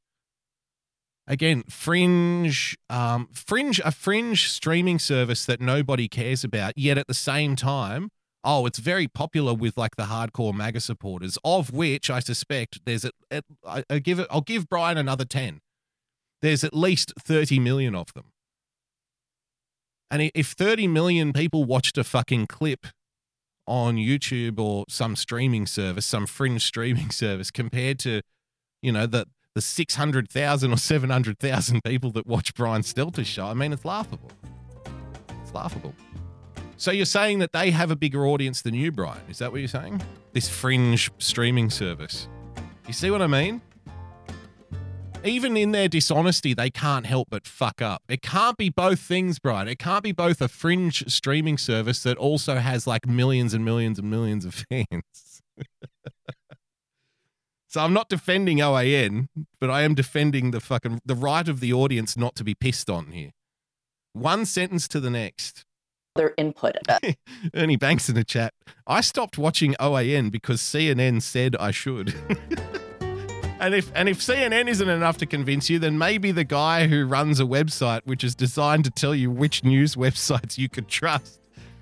again, 1.26 1.64
fringe, 1.68 2.76
um, 2.88 3.28
fringe, 3.32 3.80
a 3.84 3.92
fringe 3.92 4.50
streaming 4.50 4.98
service 4.98 5.44
that 5.46 5.60
nobody 5.60 6.08
cares 6.08 6.44
about, 6.44 6.74
yet 6.76 6.98
at 6.98 7.06
the 7.06 7.14
same 7.14 7.56
time, 7.56 8.10
oh, 8.44 8.66
it's 8.66 8.78
very 8.78 9.08
popular 9.08 9.52
with 9.52 9.76
like 9.76 9.96
the 9.96 10.04
hardcore 10.04 10.54
MAGA 10.54 10.80
supporters, 10.80 11.36
of 11.44 11.72
which 11.72 12.08
I 12.08 12.20
suspect 12.20 12.80
there's 12.84 13.04
a, 13.04 13.10
a 13.30 13.42
I, 13.66 13.84
I 13.90 13.98
give 13.98 14.20
it, 14.20 14.28
I'll 14.30 14.40
give 14.40 14.68
Brian 14.68 14.96
another 14.96 15.24
ten. 15.24 15.60
There's 16.42 16.62
at 16.62 16.74
least 16.74 17.12
thirty 17.18 17.58
million 17.58 17.94
of 17.94 18.12
them, 18.14 18.32
and 20.10 20.30
if 20.34 20.48
thirty 20.48 20.86
million 20.86 21.32
people 21.32 21.64
watched 21.64 21.98
a 21.98 22.04
fucking 22.04 22.46
clip 22.46 22.86
on 23.66 23.96
YouTube 23.96 24.60
or 24.60 24.84
some 24.88 25.16
streaming 25.16 25.66
service, 25.66 26.06
some 26.06 26.26
fringe 26.26 26.62
streaming 26.66 27.10
service, 27.10 27.50
compared 27.50 27.98
to, 28.00 28.20
you 28.80 28.92
know, 28.92 29.06
the 29.06 29.26
the 29.56 29.62
six 29.62 29.94
hundred 29.94 30.28
thousand 30.28 30.70
or 30.70 30.76
seven 30.76 31.08
hundred 31.08 31.38
thousand 31.38 31.82
people 31.82 32.10
that 32.10 32.26
watch 32.26 32.52
Brian 32.52 32.82
Stelter's 32.82 33.26
show. 33.26 33.46
I 33.46 33.54
mean, 33.54 33.72
it's 33.72 33.86
laughable. 33.86 34.30
It's 35.42 35.54
laughable. 35.54 35.94
So 36.76 36.90
you're 36.90 37.06
saying 37.06 37.38
that 37.38 37.52
they 37.52 37.70
have 37.70 37.90
a 37.90 37.96
bigger 37.96 38.26
audience 38.26 38.60
than 38.60 38.74
you, 38.74 38.92
Brian? 38.92 39.22
Is 39.30 39.38
that 39.38 39.50
what 39.50 39.62
you're 39.62 39.68
saying? 39.68 40.02
This 40.34 40.46
fringe 40.46 41.10
streaming 41.16 41.70
service. 41.70 42.28
You 42.86 42.92
see 42.92 43.10
what 43.10 43.22
I 43.22 43.26
mean? 43.26 43.62
Even 45.24 45.56
in 45.56 45.72
their 45.72 45.88
dishonesty, 45.88 46.52
they 46.52 46.68
can't 46.68 47.06
help 47.06 47.28
but 47.30 47.46
fuck 47.46 47.80
up. 47.80 48.02
It 48.10 48.20
can't 48.20 48.58
be 48.58 48.68
both 48.68 49.00
things, 49.00 49.38
Brian. 49.38 49.68
It 49.68 49.78
can't 49.78 50.04
be 50.04 50.12
both 50.12 50.42
a 50.42 50.48
fringe 50.48 51.10
streaming 51.10 51.56
service 51.56 52.02
that 52.02 52.18
also 52.18 52.56
has 52.56 52.86
like 52.86 53.06
millions 53.06 53.54
and 53.54 53.64
millions 53.64 53.98
and 53.98 54.10
millions 54.10 54.44
of 54.44 54.66
fans. 54.68 55.42
so 57.76 57.82
I'm 57.82 57.92
not 57.92 58.08
defending 58.08 58.56
OAN, 58.56 59.28
but 59.60 59.68
I 59.68 59.82
am 59.82 59.94
defending 59.94 60.50
the 60.50 60.60
fucking 60.60 61.02
the 61.04 61.14
right 61.14 61.46
of 61.46 61.60
the 61.60 61.74
audience 61.74 62.16
not 62.16 62.34
to 62.36 62.42
be 62.42 62.54
pissed 62.54 62.88
on 62.88 63.08
here. 63.08 63.32
One 64.14 64.46
sentence 64.46 64.88
to 64.88 64.98
the 64.98 65.10
next. 65.10 65.66
Their 66.14 66.32
input. 66.38 66.76
Ernie 67.54 67.76
Banks 67.76 68.08
in 68.08 68.14
the 68.14 68.24
chat. 68.24 68.54
I 68.86 69.02
stopped 69.02 69.36
watching 69.36 69.74
OAN 69.78 70.30
because 70.30 70.62
CNN 70.62 71.20
said 71.20 71.54
I 71.56 71.70
should. 71.70 72.14
and 73.60 73.74
if 73.74 73.92
and 73.94 74.08
if 74.08 74.20
CNN 74.20 74.68
isn't 74.68 74.88
enough 74.88 75.18
to 75.18 75.26
convince 75.26 75.68
you, 75.68 75.78
then 75.78 75.98
maybe 75.98 76.32
the 76.32 76.44
guy 76.44 76.86
who 76.86 77.04
runs 77.04 77.40
a 77.40 77.44
website 77.44 78.00
which 78.06 78.24
is 78.24 78.34
designed 78.34 78.86
to 78.86 78.90
tell 78.90 79.14
you 79.14 79.30
which 79.30 79.64
news 79.64 79.96
websites 79.96 80.56
you 80.56 80.70
could 80.70 80.88
trust. 80.88 81.40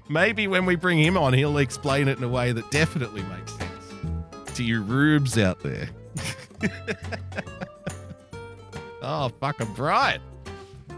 Maybe 0.09 0.49
when 0.49 0.67
we 0.67 0.75
bring 0.75 0.99
him 0.99 1.17
on, 1.17 1.35
he'll 1.35 1.59
explain 1.59 2.09
it 2.09 2.19
in 2.19 2.25
a 2.25 2.29
way 2.29 2.51
that 2.51 2.69
definitely 2.73 3.23
makes 3.23 3.53
sense 3.55 3.74
to 4.55 4.63
you 4.65 4.83
rubes 4.83 5.39
out 5.39 5.61
there. 5.63 5.89
oh, 9.03 9.31
fucking 9.41 9.73
bright. 9.75 10.19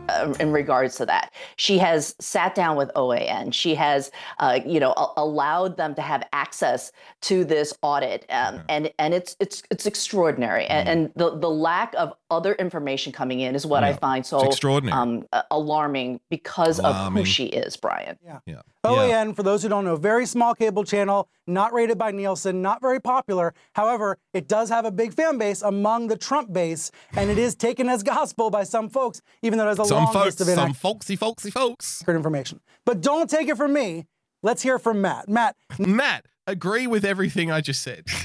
uh, 0.09 0.33
in 0.39 0.53
regards 0.53 0.95
to 0.97 1.05
that. 1.05 1.33
She 1.57 1.79
has 1.79 2.15
sat 2.21 2.55
down 2.55 2.77
with 2.77 2.93
OAN. 2.95 3.53
She 3.53 3.75
has, 3.75 4.13
uh, 4.39 4.61
you 4.65 4.79
know, 4.79 4.93
a- 4.93 5.13
allowed 5.17 5.77
them 5.77 5.97
to 5.97 6.03
have 6.03 6.23
access 6.33 6.93
to 7.23 7.45
this 7.45 7.75
audit, 7.83 8.25
um, 8.31 8.63
and 8.69 8.93
and 9.01 9.13
it's 9.15 9.35
it's 9.41 9.65
it's 9.71 9.85
extraordinary. 9.85 10.65
And, 10.67 10.89
and 10.89 11.13
the 11.17 11.37
the 11.37 11.51
lack 11.51 11.93
of 11.99 12.13
other 12.31 12.55
information 12.55 13.13
coming 13.13 13.41
in 13.41 13.57
is 13.57 13.67
what 13.67 13.83
I 13.83 13.91
Mm-hmm. 13.91 13.99
Find 14.01 14.27
so 14.27 14.47
extraordinary. 14.47 14.97
um, 14.97 15.27
alarming 15.51 16.21
because 16.31 16.79
of 16.79 17.13
who 17.13 17.25
she 17.25 17.47
is, 17.47 17.77
Brian. 17.77 18.17
Yeah. 18.25 18.39
Yeah. 18.47 18.61
OAN, 18.87 19.35
for 19.35 19.43
those 19.43 19.63
who 19.63 19.69
don't 19.69 19.85
know, 19.85 19.97
very 19.97 20.27
small 20.27 20.55
cable 20.55 20.85
channel, 20.85 21.29
not 21.47 21.73
rated 21.73 21.99
by 21.99 22.11
Nielsen, 22.11 22.63
not 22.63 22.81
very 22.81 23.01
popular. 23.01 23.55
However, 23.75 24.19
it 24.33 24.49
does 24.49 24.69
have 24.69 24.85
a 24.85 24.91
big 24.91 25.15
fan 25.15 25.39
base 25.39 25.63
among 25.63 26.09
the 26.09 26.17
Trump 26.17 26.53
base, 26.53 26.91
and 27.17 27.31
it 27.31 27.39
is 27.39 27.55
taken 27.55 27.89
as 27.89 28.03
gospel 28.03 28.51
by 28.51 28.65
some 28.65 28.89
folks, 28.89 29.21
even 29.43 29.59
though 29.59 29.67
it 29.67 29.69
has 29.69 29.79
a 29.81 29.85
Some 29.85 30.05
long 30.05 30.13
folks, 30.13 30.27
list 30.27 30.41
of 30.41 30.47
some 30.47 30.53
inaccurate 30.55 30.77
folksy, 30.77 31.17
folksy 31.17 31.51
folks. 31.51 32.03
Good 32.03 32.17
information. 32.17 32.61
But 32.85 33.01
don't 33.01 33.29
take 33.29 33.49
it 33.49 33.57
from 33.57 33.73
me. 33.73 34.07
Let's 34.43 34.63
hear 34.63 34.79
from 34.79 35.01
Matt. 35.01 35.29
Matt, 35.29 35.57
Matt, 35.79 36.27
agree 36.47 36.87
with 36.87 37.05
everything 37.05 37.51
I 37.51 37.61
just 37.61 37.83
said. 37.83 38.05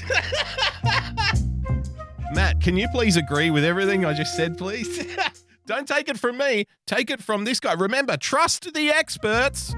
Matt, 2.34 2.60
can 2.60 2.76
you 2.76 2.88
please 2.92 3.16
agree 3.16 3.50
with 3.50 3.64
everything 3.64 4.04
I 4.04 4.14
just 4.14 4.34
said, 4.34 4.56
please? 4.56 5.06
Don't 5.66 5.86
take 5.86 6.08
it 6.08 6.18
from 6.18 6.38
me. 6.38 6.66
Take 6.86 7.10
it 7.10 7.22
from 7.22 7.44
this 7.44 7.60
guy. 7.60 7.74
Remember, 7.74 8.16
trust 8.16 8.72
the 8.74 8.90
experts. 8.90 9.74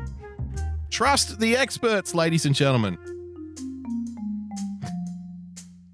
Trust 0.94 1.40
the 1.40 1.56
experts, 1.56 2.14
ladies 2.14 2.46
and 2.46 2.54
gentlemen. 2.54 2.96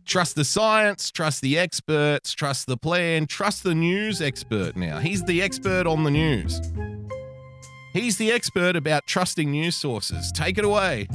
Trust 0.05 0.37
the 0.37 0.45
science, 0.45 1.11
trust 1.11 1.41
the 1.41 1.59
experts, 1.59 2.35
trust 2.35 2.67
the 2.67 2.77
plan, 2.77 3.27
trust 3.27 3.63
the 3.63 3.75
news 3.75 4.21
expert 4.21 4.77
now. 4.77 4.99
He's 4.99 5.25
the 5.25 5.41
expert 5.41 5.87
on 5.87 6.05
the 6.05 6.11
news. 6.11 6.61
He's 7.95 8.19
the 8.19 8.31
expert 8.31 8.77
about 8.77 9.07
trusting 9.07 9.51
news 9.51 9.75
sources. 9.75 10.31
Take 10.33 10.59
it 10.59 10.67
away. 10.67 11.09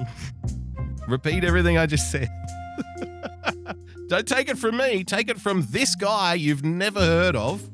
Repeat 1.08 1.44
everything 1.44 1.78
I 1.78 1.86
just 1.86 2.10
said. 2.10 2.30
Don't 4.08 4.28
take 4.28 4.50
it 4.50 4.58
from 4.58 4.78
me. 4.78 5.04
Take 5.04 5.30
it 5.30 5.40
from 5.40 5.68
this 5.70 5.94
guy 5.94 6.34
you've 6.34 6.66
never 6.66 7.02
heard 7.02 7.36
of 7.36 7.70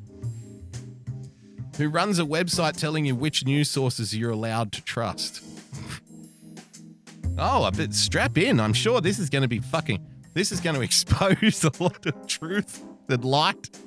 who 1.77 1.87
runs 1.87 2.19
a 2.19 2.23
website 2.23 2.75
telling 2.75 3.05
you 3.05 3.15
which 3.15 3.45
news 3.45 3.69
sources 3.69 4.13
you're 4.13 4.31
allowed 4.31 4.73
to 4.73 4.81
trust. 4.81 5.41
Oh, 7.41 7.65
a 7.65 7.71
bit 7.71 7.93
strap 7.93 8.37
in. 8.37 8.59
I'm 8.59 8.73
sure 8.73 9.01
this 9.01 9.19
is 9.19 9.29
going 9.29 9.41
to 9.41 9.47
be 9.47 9.59
fucking. 9.59 9.99
This 10.33 10.51
is 10.51 10.59
going 10.61 10.75
to 10.79 10.81
expose 10.81 11.63
a 11.63 11.83
lot 11.83 12.05
of 12.05 12.27
truth 12.27 12.83
and 13.09 13.25
light. 13.25 13.69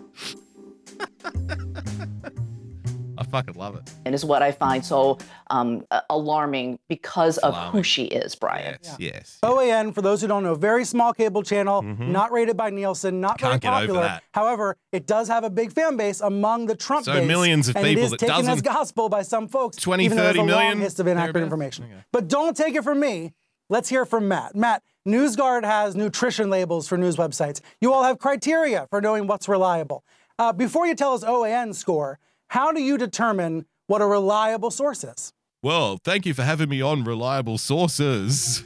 I 3.17 3.23
fucking 3.23 3.55
love 3.55 3.77
it. 3.77 3.89
And 4.05 4.13
is 4.13 4.25
what 4.25 4.43
I 4.43 4.51
find 4.51 4.85
so 4.85 5.19
um, 5.49 5.87
alarming 6.11 6.81
because 6.89 7.39
of 7.39 7.55
Alarming. 7.55 7.73
who 7.73 7.83
she 7.85 8.07
is, 8.07 8.35
Brian. 8.35 8.77
Yes, 8.83 8.97
yes. 8.99 9.39
OAN, 9.45 9.95
for 9.95 10.03
those 10.03 10.21
who 10.21 10.27
don't 10.27 10.43
know, 10.43 10.57
very 10.57 10.85
small 10.85 11.13
cable 11.13 11.45
channel, 11.45 11.81
not 11.83 12.33
rated 12.33 12.57
by 12.57 12.71
Nielsen, 12.71 13.21
not 13.21 13.39
Mm-hmm. 13.39 13.51
Can't 13.51 13.63
get 13.63 13.71
very 13.71 13.85
over 13.85 13.93
popular. 13.93 14.03
that. 14.09 14.23
However, 14.33 14.77
it 14.91 15.07
does 15.07 15.29
have 15.29 15.45
a 15.45 15.51
big 15.51 15.73
fan 15.73 15.97
base 15.97 16.21
among 16.21 16.67
the 16.67 16.75
Trump 16.75 17.05
So 17.05 17.13
base. 17.15 17.29
millions 17.29 17.69
of 17.69 17.77
and 17.77 17.85
people 17.87 18.03
it 18.03 18.07
is 18.07 18.11
that 18.13 18.19
taken 18.21 18.35
as 18.37 18.47
doesn't- 18.47 18.65
gospel 18.65 19.09
by 19.09 19.23
some 19.23 19.47
folks, 19.47 19.77
20, 19.77 20.05
even 20.07 20.17
though 20.17 20.23
there's 20.25 20.37
30 20.37 20.39
a 20.39 20.43
long 20.53 20.61
million, 20.63 20.81
list 20.81 20.99
of 20.99 21.07
inaccurate 21.07 21.43
information. 21.45 21.85
Okay. 21.85 21.95
But 22.11 22.27
don't 22.27 22.57
take 22.57 22.75
it 22.75 22.83
from 22.83 22.99
me. 22.99 23.33
Let's 23.71 23.89
hear 23.89 24.05
from 24.05 24.29
Matt. 24.29 24.55
Matt, 24.55 24.83
NewsGuard 25.09 25.65
has 25.65 25.97
nutrition 25.97 26.51
labels 26.51 26.87
for 26.87 26.99
news 26.99 27.17
websites. 27.17 27.61
You 27.81 27.93
all 27.93 28.05
have 28.05 28.19
criteria 28.19 28.87
for 28.91 29.01
knowing 29.01 29.27
what's 29.27 29.49
reliable. 29.49 30.05
Uh, 30.39 30.53
before 30.53 30.87
you 30.87 30.95
tell 30.95 31.15
us 31.15 31.25
OAN 31.25 31.75
score, 31.75 32.19
how 32.49 32.73
do 32.73 32.83
you 32.83 32.99
determine 32.99 33.65
what 33.87 34.03
a 34.03 34.07
reliable 34.07 34.71
source 34.71 35.03
is? 35.03 35.33
Well, 35.63 35.99
thank 36.05 36.27
you 36.27 36.35
for 36.35 36.43
having 36.43 36.69
me 36.69 36.83
on 36.83 37.05
Reliable 37.05 37.57
Sources. 37.57 38.65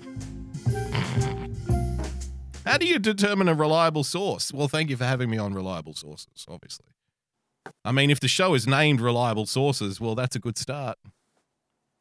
How 2.67 2.77
do 2.77 2.87
you 2.87 2.99
determine 2.99 3.49
a 3.49 3.55
reliable 3.55 4.03
source? 4.03 4.53
Well, 4.53 4.69
thank 4.69 4.91
you 4.91 4.97
for 4.97 5.05
having 5.05 5.31
me 5.31 5.39
on 5.39 5.55
Reliable 5.55 5.95
Sources, 5.95 6.45
obviously. 6.49 6.87
I 7.85 7.93
mean, 7.93 8.11
if 8.11 8.19
the 8.19 8.29
show 8.29 8.55
is 8.55 8.67
named 8.67 9.01
Reliable 9.01 9.47
Sources, 9.47 10.01
well, 10.01 10.17
that's 10.17 10.35
a 10.35 10.41
good 10.41 10.59
start. 10.59 10.99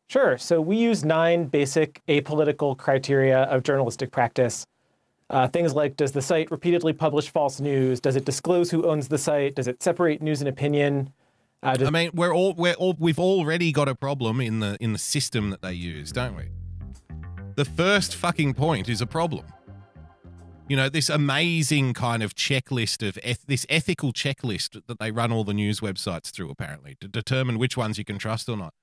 Sure. 0.08 0.38
So 0.38 0.62
we 0.62 0.78
use 0.78 1.04
nine 1.04 1.46
basic 1.46 2.02
apolitical 2.08 2.78
criteria 2.78 3.44
of 3.44 3.64
journalistic 3.64 4.12
practice. 4.12 4.66
Uh, 5.30 5.48
things 5.48 5.74
like 5.76 5.98
Does 5.98 6.14
the 6.14 6.22
site 6.22 6.50
repeatedly 6.50 6.94
publish 6.94 7.30
false 7.30 7.60
news? 7.60 8.00
Does 8.00 8.16
it 8.16 8.24
disclose 8.24 8.72
who 8.72 8.88
owns 8.88 9.10
the 9.10 9.18
site? 9.18 9.56
Does 9.56 9.68
it 9.68 9.84
separate 9.84 10.22
news 10.22 10.42
and 10.42 10.48
opinion? 10.48 11.12
Uh, 11.62 11.76
does, 11.76 11.88
I 11.88 11.92
mean, 11.92 12.12
we're 12.14 12.34
all 12.34 12.54
we're 12.54 12.76
all 12.76 12.96
we've 12.98 13.20
already 13.20 13.72
got 13.72 13.90
a 13.90 13.96
problem 13.96 14.40
in 14.40 14.62
the 14.62 14.78
in 14.80 14.94
the 14.94 15.00
system 15.00 15.50
that 15.50 15.62
they 15.62 15.74
use, 15.74 16.12
don't 16.12 16.36
we? 16.36 16.46
The 17.56 17.66
first 17.66 18.16
fucking 18.16 18.54
point 18.54 18.88
is 18.88 19.02
a 19.02 19.08
problem. 19.08 19.46
You 20.70 20.78
know, 20.78 20.88
this 20.88 21.10
amazing 21.10 21.94
kind 21.94 22.22
of 22.22 22.36
checklist 22.36 23.06
of 23.06 23.18
eth- 23.24 23.48
this 23.48 23.66
ethical 23.70 24.14
checklist 24.14 24.82
that 24.86 25.00
they 25.00 25.12
run 25.12 25.32
all 25.32 25.44
the 25.44 25.54
news 25.54 25.80
websites 25.80 26.30
through 26.30 26.50
apparently 26.50 26.96
to 27.02 27.08
determine 27.08 27.58
which 27.58 27.76
ones 27.76 27.98
you 27.98 28.06
can 28.06 28.18
trust 28.18 28.48
or 28.48 28.56
not. 28.56 28.74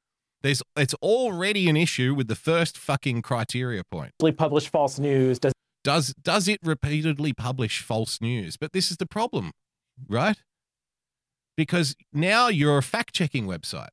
There's 0.44 0.62
it's 0.76 0.92
already 0.94 1.70
an 1.70 1.76
issue 1.76 2.14
with 2.14 2.28
the 2.28 2.34
first 2.34 2.76
fucking 2.76 3.22
criteria 3.22 3.82
point. 3.82 4.12
publish 4.30 4.68
false 4.68 4.98
news? 4.98 5.38
Does 5.38 5.54
Does 5.82 6.14
does 6.22 6.48
it 6.48 6.60
repeatedly 6.62 7.32
publish 7.32 7.80
false 7.80 8.20
news? 8.20 8.58
But 8.58 8.74
this 8.74 8.90
is 8.90 8.98
the 8.98 9.06
problem, 9.06 9.52
right? 10.06 10.36
Because 11.56 11.96
now 12.12 12.48
you're 12.48 12.76
a 12.76 12.82
fact-checking 12.82 13.46
website. 13.46 13.88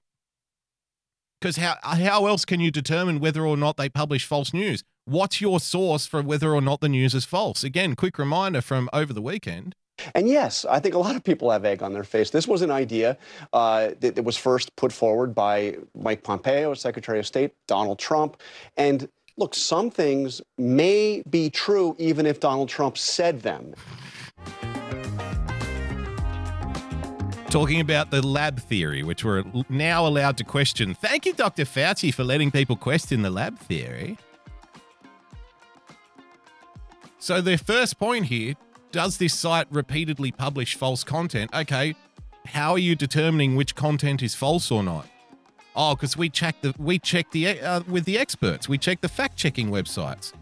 Because 1.40 1.56
how 1.56 1.78
how 1.82 2.26
else 2.26 2.44
can 2.44 2.60
you 2.60 2.70
determine 2.70 3.22
whether 3.22 3.46
or 3.46 3.56
not 3.56 3.78
they 3.78 3.88
publish 3.88 4.26
false 4.26 4.54
news? 4.54 4.84
What's 5.06 5.40
your 5.40 5.62
source 5.62 6.06
for 6.06 6.22
whether 6.22 6.54
or 6.54 6.62
not 6.62 6.82
the 6.82 6.90
news 6.90 7.16
is 7.16 7.24
false? 7.24 7.64
Again, 7.64 7.96
quick 7.96 8.20
reminder 8.20 8.62
from 8.62 8.90
over 8.92 9.14
the 9.14 9.22
weekend. 9.22 9.74
And 10.16 10.28
yes, 10.28 10.66
I 10.66 10.80
think 10.80 10.96
a 10.96 11.00
lot 11.00 11.16
of 11.16 11.24
people 11.24 11.52
have 11.52 11.66
egg 11.66 11.84
on 11.84 11.94
their 11.94 12.04
face. 12.04 12.30
This 12.30 12.48
was 12.48 12.62
an 12.62 12.72
idea 12.72 13.18
uh, 13.54 13.92
that, 14.00 14.16
that 14.16 14.24
was 14.24 14.38
first 14.38 14.76
put 14.76 14.92
forward 14.92 15.34
by 15.36 15.78
Mike 15.96 16.24
Pompeo, 16.24 16.74
Secretary 16.74 17.20
of 17.20 17.28
State, 17.28 17.52
Donald 17.68 18.00
Trump. 18.00 18.42
And 18.78 19.10
look, 19.38 19.56
some 19.56 19.90
things 19.90 20.42
may 20.58 21.24
be 21.30 21.50
true 21.50 21.96
even 21.98 22.26
if 22.26 22.40
Donald 22.40 22.70
Trump 22.70 22.98
said 22.98 23.42
them. 23.42 23.74
Talking 27.50 27.82
about 27.82 28.12
the 28.12 28.26
lab 28.26 28.62
theory, 28.62 29.04
which 29.04 29.26
we're 29.26 29.44
now 29.68 30.08
allowed 30.08 30.38
to 30.38 30.46
question. 30.46 30.94
Thank 30.94 31.26
you, 31.26 31.34
Dr. 31.34 31.66
Fauci, 31.66 32.14
for 32.14 32.24
letting 32.24 32.50
people 32.50 32.78
question 32.78 33.24
the 33.24 33.30
lab 33.30 33.60
theory. 33.60 34.18
So, 37.20 37.42
their 37.42 37.58
first 37.58 38.00
point 38.00 38.28
here 38.28 38.56
does 38.92 39.18
this 39.18 39.34
site 39.34 39.68
repeatedly 39.72 40.32
publish 40.32 40.76
false 40.76 41.04
content? 41.04 41.54
Okay, 41.54 41.96
how 42.46 42.72
are 42.72 42.80
you 42.80 42.96
determining 42.96 43.56
which 43.56 43.76
content 43.76 44.22
is 44.22 44.36
false 44.36 44.72
or 44.72 44.84
not? 44.84 45.08
Oh, 45.76 45.96
because 45.96 46.18
we 46.18 46.30
check 46.30 46.60
the 46.62 46.74
we 46.78 47.00
check 47.00 47.32
the 47.32 47.60
uh, 47.62 47.82
with 47.88 48.06
the 48.06 48.18
experts. 48.18 48.68
We 48.68 48.78
check 48.78 49.02
the 49.02 49.10
fact 49.10 49.38
checking 49.38 49.70
websites. 49.70 50.34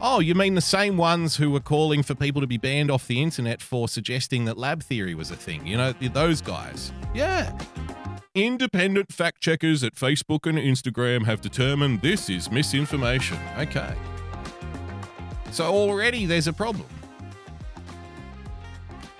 Oh, 0.00 0.20
you 0.20 0.34
mean 0.34 0.54
the 0.54 0.60
same 0.60 0.98
ones 0.98 1.36
who 1.36 1.50
were 1.50 1.60
calling 1.60 2.02
for 2.02 2.14
people 2.14 2.42
to 2.42 2.46
be 2.46 2.58
banned 2.58 2.90
off 2.90 3.06
the 3.06 3.22
internet 3.22 3.62
for 3.62 3.88
suggesting 3.88 4.44
that 4.44 4.58
lab 4.58 4.82
theory 4.82 5.14
was 5.14 5.30
a 5.30 5.36
thing? 5.36 5.66
You 5.66 5.78
know, 5.78 5.92
those 5.92 6.42
guys. 6.42 6.92
Yeah. 7.14 7.58
Independent 8.34 9.10
fact 9.10 9.40
checkers 9.40 9.82
at 9.82 9.94
Facebook 9.94 10.46
and 10.46 10.58
Instagram 10.58 11.24
have 11.24 11.40
determined 11.40 12.02
this 12.02 12.28
is 12.28 12.50
misinformation. 12.50 13.38
Okay. 13.56 13.94
So 15.50 15.64
already 15.64 16.26
there's 16.26 16.46
a 16.46 16.52
problem. 16.52 16.86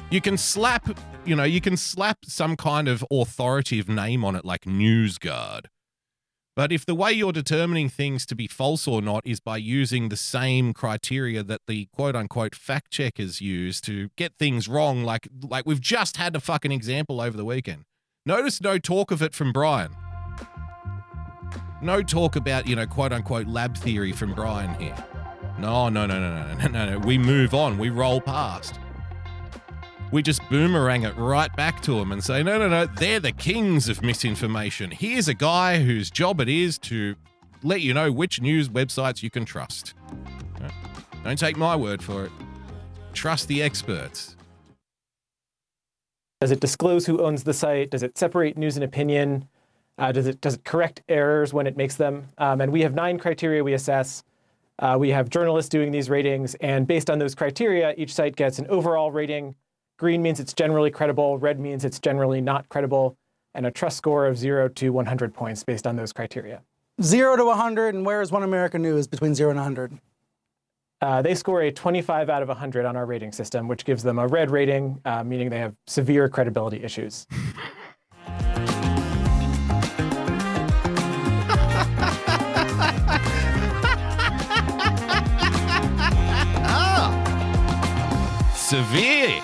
You 0.09 0.20
can 0.20 0.36
slap, 0.36 0.88
you 1.24 1.34
know, 1.34 1.42
you 1.42 1.61
can 1.61 1.76
slap 1.76 2.18
some 2.24 2.57
kind 2.57 2.86
of 2.86 3.04
authoritative 3.11 3.88
name 3.88 4.24
on 4.24 4.36
it 4.36 4.44
like 4.44 4.62
NewsGuard. 4.62 5.62
But 6.54 6.72
if 6.72 6.86
the 6.86 6.94
way 6.94 7.12
you're 7.12 7.32
determining 7.32 7.88
things 7.88 8.24
to 8.26 8.36
be 8.36 8.46
false 8.46 8.86
or 8.86 9.02
not 9.02 9.26
is 9.26 9.40
by 9.40 9.57
using 9.57 10.09
the 10.09 10.16
same 10.16 10.72
criteria 10.72 11.42
that 11.42 11.62
the 11.66 11.86
quote 11.92 12.14
unquote 12.14 12.54
fact 12.54 12.92
checkers 12.92 13.40
use 13.40 13.80
to 13.82 14.09
get 14.16 14.32
things 14.38 14.68
wrong, 14.68 15.02
like 15.02 15.28
like 15.42 15.66
we've 15.66 15.80
just 15.80 16.16
had 16.16 16.36
a 16.36 16.40
fucking 16.40 16.72
example 16.72 17.20
over 17.20 17.36
the 17.36 17.44
weekend. 17.44 17.84
Notice 18.24 18.61
no 18.61 18.78
talk 18.78 19.11
of 19.11 19.22
it 19.22 19.34
from 19.34 19.52
Brian. 19.52 19.94
No 21.82 22.02
talk 22.02 22.36
about, 22.36 22.66
you 22.66 22.76
know, 22.76 22.86
quote 22.86 23.12
unquote 23.12 23.48
lab 23.48 23.76
theory 23.76 24.12
from 24.12 24.34
Brian 24.34 24.72
here. 24.80 24.96
No, 25.59 25.88
no, 25.88 26.07
no, 26.07 26.20
no, 26.20 26.54
no, 26.54 26.54
no, 26.59 26.68
no, 26.68 26.90
no. 26.92 26.98
We 27.00 27.18
move 27.18 27.54
on. 27.54 27.76
We 27.76 27.90
roll 27.90 28.20
past 28.20 28.78
we 30.12 30.22
just 30.22 30.40
boomerang 30.48 31.02
it 31.02 31.16
right 31.16 31.54
back 31.57 31.82
to 31.82 31.98
them 31.98 32.12
and 32.12 32.22
say, 32.22 32.42
no, 32.42 32.59
no, 32.59 32.68
no, 32.68 32.86
they're 32.86 33.20
the 33.20 33.32
kings 33.32 33.88
of 33.88 34.02
misinformation. 34.02 34.90
Here's 34.90 35.28
a 35.28 35.34
guy 35.34 35.82
whose 35.82 36.11
job 36.11 36.40
it 36.40 36.48
is 36.48 36.78
to 36.78 37.16
let 37.62 37.80
you 37.80 37.92
know 37.92 38.12
which 38.12 38.40
news 38.40 38.68
websites 38.68 39.22
you 39.22 39.30
can 39.30 39.44
trust. 39.44 39.94
Don't 41.24 41.38
take 41.38 41.57
my 41.57 41.74
word 41.74 42.02
for 42.02 42.24
it. 42.24 42.30
Trust 43.12 43.48
the 43.48 43.62
experts. 43.62 44.36
Does 46.40 46.50
it 46.52 46.61
disclose 46.61 47.07
who 47.07 47.22
owns 47.22 47.42
the 47.42 47.54
site? 47.54 47.90
Does 47.90 48.02
it 48.02 48.16
separate 48.16 48.57
news 48.57 48.76
and 48.76 48.84
opinion? 48.84 49.48
Uh, 49.98 50.12
does 50.12 50.26
it 50.26 50.40
does 50.42 50.54
it 50.54 50.64
correct 50.64 51.02
errors 51.09 51.52
when 51.52 51.66
it 51.66 51.76
makes 51.76 51.96
them? 51.96 52.28
Um, 52.38 52.61
and 52.61 52.70
we 52.70 52.82
have 52.82 52.94
nine 52.94 53.18
criteria 53.18 53.64
we 53.64 53.72
assess. 53.72 54.22
Uh, 54.78 54.96
we 55.00 55.09
have 55.09 55.30
journalists 55.30 55.70
doing 55.70 55.90
these 55.90 56.11
ratings, 56.11 56.54
and 56.57 56.86
based 56.86 57.09
on 57.09 57.18
those 57.18 57.34
criteria, 57.34 57.94
each 57.96 58.12
site 58.12 58.36
gets 58.36 58.59
an 58.59 58.66
overall 58.68 59.11
rating 59.11 59.54
Green 59.99 60.20
means 60.20 60.40
it's 60.40 60.53
generally 60.53 60.90
credible, 60.90 61.38
red 61.38 61.59
means 61.59 61.82
it's 61.84 61.99
generally 61.99 62.42
not 62.42 62.68
credible, 62.68 63.16
and 63.55 63.64
a 63.64 63.70
trust 63.70 63.97
score 63.97 64.26
of 64.26 64.36
0 64.36 64.68
to 64.68 64.90
100 64.90 65.32
points 65.32 65.64
based 65.64 65.86
on 65.86 65.97
those 65.97 66.12
criteria. 66.12 66.61
0 67.03 67.36
to 67.36 67.44
100, 67.47 67.94
and 67.94 68.05
where 68.05 68.20
is 68.20 68.30
One 68.30 68.42
American 68.42 68.82
News 68.82 69.07
between 69.07 69.34
0 69.34 69.51
and 69.51 69.59
100? 69.59 69.99
Uh, 71.01 71.22
they 71.22 71.34
score 71.34 71.62
a 71.62 71.72
25 71.72 72.28
out 72.28 72.42
of 72.42 72.49
100 72.49 72.84
on 72.84 72.94
our 72.94 73.07
rating 73.07 73.32
system, 73.32 73.68
which 73.68 73.86
gives 73.86 74.03
them 74.03 74.18
a 74.18 74.26
red 74.26 74.51
rating, 74.51 75.01
uh, 75.07 75.24
meaning 75.24 75.49
they 75.49 75.59
have 75.59 75.74
severe 75.86 76.28
credibility 76.28 76.82
issues. 76.82 77.26
severe. 88.55 89.42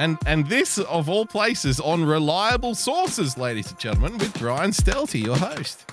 And 0.00 0.16
and 0.24 0.48
this 0.48 0.78
of 0.78 1.10
all 1.10 1.26
places 1.26 1.78
on 1.78 2.06
reliable 2.06 2.74
sources, 2.74 3.36
ladies 3.36 3.70
and 3.70 3.78
gentlemen, 3.78 4.16
with 4.16 4.32
Brian 4.38 4.70
Stelty, 4.70 5.22
your 5.22 5.36
host. 5.36 5.84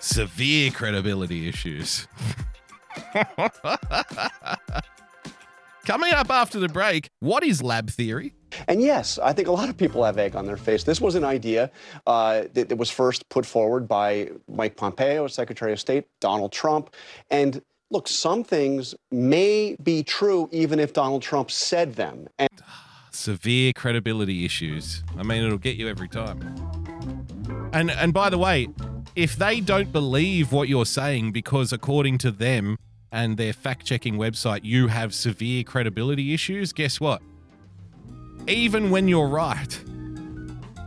Severe 0.00 0.70
credibility 0.70 1.46
issues. 1.46 2.08
Coming 5.84 6.14
up 6.14 6.30
after 6.30 6.58
the 6.58 6.70
break, 6.70 7.10
what 7.20 7.44
is 7.44 7.62
lab 7.62 7.90
theory? 7.90 8.32
And 8.68 8.80
yes, 8.80 9.18
I 9.18 9.34
think 9.34 9.48
a 9.48 9.52
lot 9.52 9.68
of 9.68 9.76
people 9.76 10.02
have 10.02 10.16
egg 10.16 10.34
on 10.34 10.46
their 10.46 10.56
face. 10.56 10.84
This 10.84 11.02
was 11.02 11.14
an 11.14 11.24
idea 11.24 11.70
uh, 12.06 12.44
that, 12.54 12.70
that 12.70 12.76
was 12.76 12.88
first 12.88 13.28
put 13.28 13.44
forward 13.44 13.86
by 13.86 14.30
Mike 14.48 14.78
Pompeo, 14.78 15.26
Secretary 15.26 15.74
of 15.74 15.80
State, 15.80 16.06
Donald 16.22 16.52
Trump, 16.52 16.94
and 17.30 17.60
look, 17.90 18.08
some 18.08 18.42
things 18.44 18.94
may 19.10 19.76
be 19.82 20.02
true 20.02 20.48
even 20.52 20.80
if 20.80 20.94
Donald 20.94 21.20
Trump 21.20 21.50
said 21.50 21.96
them. 21.96 22.28
And 22.38 22.48
severe 23.14 23.72
credibility 23.72 24.44
issues. 24.44 25.02
I 25.16 25.22
mean, 25.22 25.44
it'll 25.44 25.58
get 25.58 25.76
you 25.76 25.88
every 25.88 26.08
time. 26.08 26.40
And 27.72 27.90
and 27.90 28.12
by 28.12 28.30
the 28.30 28.38
way, 28.38 28.68
if 29.16 29.36
they 29.36 29.60
don't 29.60 29.92
believe 29.92 30.52
what 30.52 30.68
you're 30.68 30.86
saying 30.86 31.32
because 31.32 31.72
according 31.72 32.18
to 32.18 32.30
them 32.30 32.76
and 33.12 33.36
their 33.36 33.52
fact-checking 33.52 34.14
website 34.14 34.60
you 34.64 34.88
have 34.88 35.14
severe 35.14 35.62
credibility 35.62 36.34
issues, 36.34 36.72
guess 36.72 37.00
what? 37.00 37.22
Even 38.48 38.90
when 38.90 39.08
you're 39.08 39.28
right, 39.28 39.80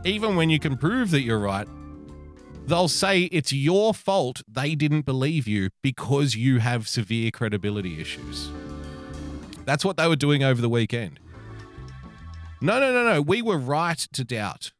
even 0.04 0.36
when 0.36 0.50
you 0.50 0.58
can 0.58 0.76
prove 0.76 1.10
that 1.10 1.22
you're 1.22 1.38
right, 1.38 1.66
they'll 2.66 2.88
say 2.88 3.22
it's 3.24 3.52
your 3.52 3.94
fault 3.94 4.42
they 4.46 4.74
didn't 4.74 5.02
believe 5.02 5.48
you 5.48 5.70
because 5.82 6.34
you 6.34 6.58
have 6.58 6.86
severe 6.86 7.30
credibility 7.30 8.00
issues. 8.00 8.50
That's 9.64 9.84
what 9.84 9.96
they 9.96 10.06
were 10.06 10.16
doing 10.16 10.42
over 10.42 10.60
the 10.60 10.68
weekend. 10.68 11.18
No, 12.60 12.80
no, 12.80 12.92
no, 12.92 13.04
no. 13.04 13.22
We 13.22 13.42
were 13.42 13.58
right 13.58 13.98
to 13.98 14.24
doubt 14.24 14.72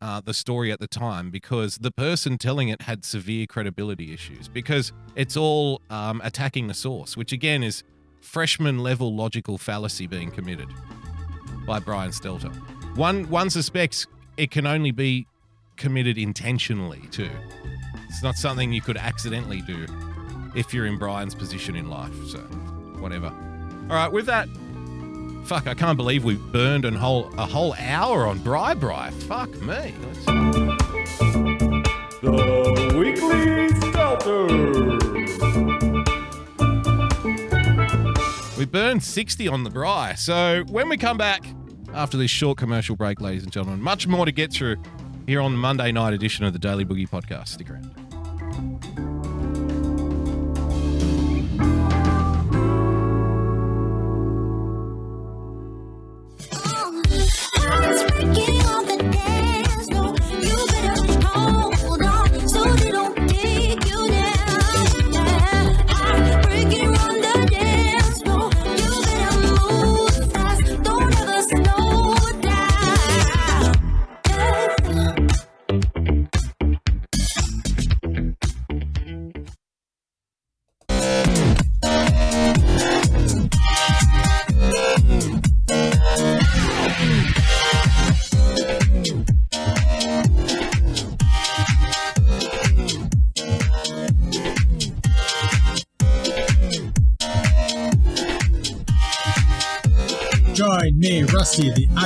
uh, 0.00 0.20
the 0.24 0.34
story 0.34 0.70
at 0.70 0.78
the 0.78 0.86
time 0.86 1.30
because 1.30 1.78
the 1.78 1.90
person 1.90 2.38
telling 2.38 2.68
it 2.68 2.82
had 2.82 3.04
severe 3.04 3.46
credibility 3.46 4.12
issues 4.12 4.48
because 4.48 4.92
it's 5.16 5.36
all 5.36 5.80
um, 5.90 6.20
attacking 6.24 6.68
the 6.68 6.74
source, 6.74 7.16
which 7.16 7.32
again 7.32 7.62
is 7.62 7.82
freshman 8.20 8.78
level 8.78 9.14
logical 9.14 9.58
fallacy 9.58 10.06
being 10.06 10.30
committed 10.30 10.68
by 11.66 11.78
Brian 11.80 12.10
Stelter. 12.10 12.54
One 12.96 13.28
one 13.28 13.50
suspects 13.50 14.06
it 14.36 14.50
can 14.50 14.66
only 14.66 14.92
be 14.92 15.26
committed 15.76 16.18
intentionally 16.18 17.02
too. 17.10 17.30
It's 18.08 18.22
not 18.22 18.36
something 18.36 18.72
you 18.72 18.80
could 18.80 18.96
accidentally 18.96 19.62
do 19.62 19.86
if 20.54 20.72
you're 20.72 20.86
in 20.86 20.96
Brian's 20.96 21.34
position 21.34 21.76
in 21.76 21.90
life. 21.90 22.14
So, 22.28 22.38
whatever. 22.98 23.26
All 23.26 23.96
right, 23.96 24.10
with 24.10 24.26
that, 24.26 24.48
fuck, 25.46 25.68
I 25.68 25.74
can't 25.74 25.96
believe 25.96 26.24
we 26.24 26.34
burned 26.34 26.84
a 26.84 26.90
whole 26.90 27.32
a 27.38 27.46
whole 27.46 27.74
hour 27.78 28.26
on 28.26 28.40
Bri 28.40 28.74
Bri. 28.74 29.10
Fuck 29.26 29.50
me. 29.60 29.94
Let's... 30.02 30.24
The 32.20 32.94
Weekly 32.98 33.68
Stelter. 33.78 34.96
We 38.58 38.64
burned 38.64 39.04
60 39.04 39.46
on 39.48 39.62
the 39.62 39.70
Bri. 39.70 40.16
So 40.16 40.64
when 40.68 40.88
we 40.88 40.96
come 40.96 41.16
back 41.16 41.46
after 41.94 42.16
this 42.16 42.30
short 42.30 42.58
commercial 42.58 42.96
break, 42.96 43.20
ladies 43.20 43.44
and 43.44 43.52
gentlemen, 43.52 43.80
much 43.80 44.08
more 44.08 44.26
to 44.26 44.32
get 44.32 44.52
through 44.52 44.76
here 45.26 45.40
on 45.40 45.52
the 45.52 45.58
Monday 45.58 45.92
night 45.92 46.12
edition 46.12 46.44
of 46.44 46.54
the 46.54 46.58
Daily 46.58 46.84
Boogie 46.84 47.08
podcast. 47.08 47.48
Stick 47.48 47.70
around. 47.70 48.95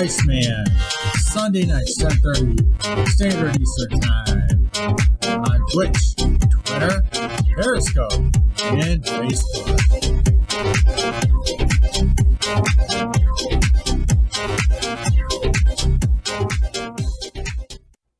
Iceman, 0.00 0.64
Sunday 1.18 1.66
night, 1.66 1.84
10:30 1.98 3.06
Standard 3.06 3.60
Eastern 3.60 4.00
Time 4.00 4.70
on 5.28 5.66
Twitch, 5.72 6.16
Twitter, 6.64 7.04
Periscope, 7.54 8.12
and 8.62 9.04
Facebook. 9.04 9.76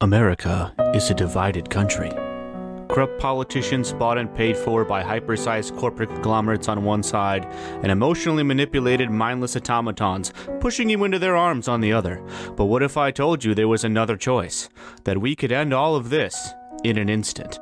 America 0.03 0.75
is 0.95 1.11
a 1.11 1.15
divided 1.15 1.71
country. 1.71 2.11
Corrupt 2.93 3.21
politicians 3.21 3.93
bought 3.93 4.19
and 4.19 4.35
paid 4.35 4.57
for 4.57 4.85
by 4.85 5.01
hypersized 5.01 5.77
corporate 5.77 6.09
conglomerates 6.09 6.67
on 6.69 6.83
one 6.83 7.05
side, 7.05 7.47
and 7.85 7.93
emotionally 7.93 8.43
manipulated 8.43 9.11
mindless 9.11 9.55
automatons 9.55 10.33
pushing 10.59 10.91
you 10.91 11.05
into 11.05 11.21
their 11.21 11.37
arms 11.37 11.69
on 11.69 11.81
the 11.81 11.93
other. 11.93 12.21
But 12.57 12.65
what 12.65 12.83
if 12.83 12.97
I 12.97 13.13
told 13.13 13.45
you 13.45 13.55
there 13.55 13.69
was 13.69 13.85
another 13.85 14.17
choice? 14.17 14.69
That 15.05 15.21
we 15.21 15.37
could 15.37 15.53
end 15.53 15.73
all 15.73 15.95
of 15.95 16.11
this 16.11 16.53
in 16.83 16.99
an 16.99 17.09
instant. 17.09 17.61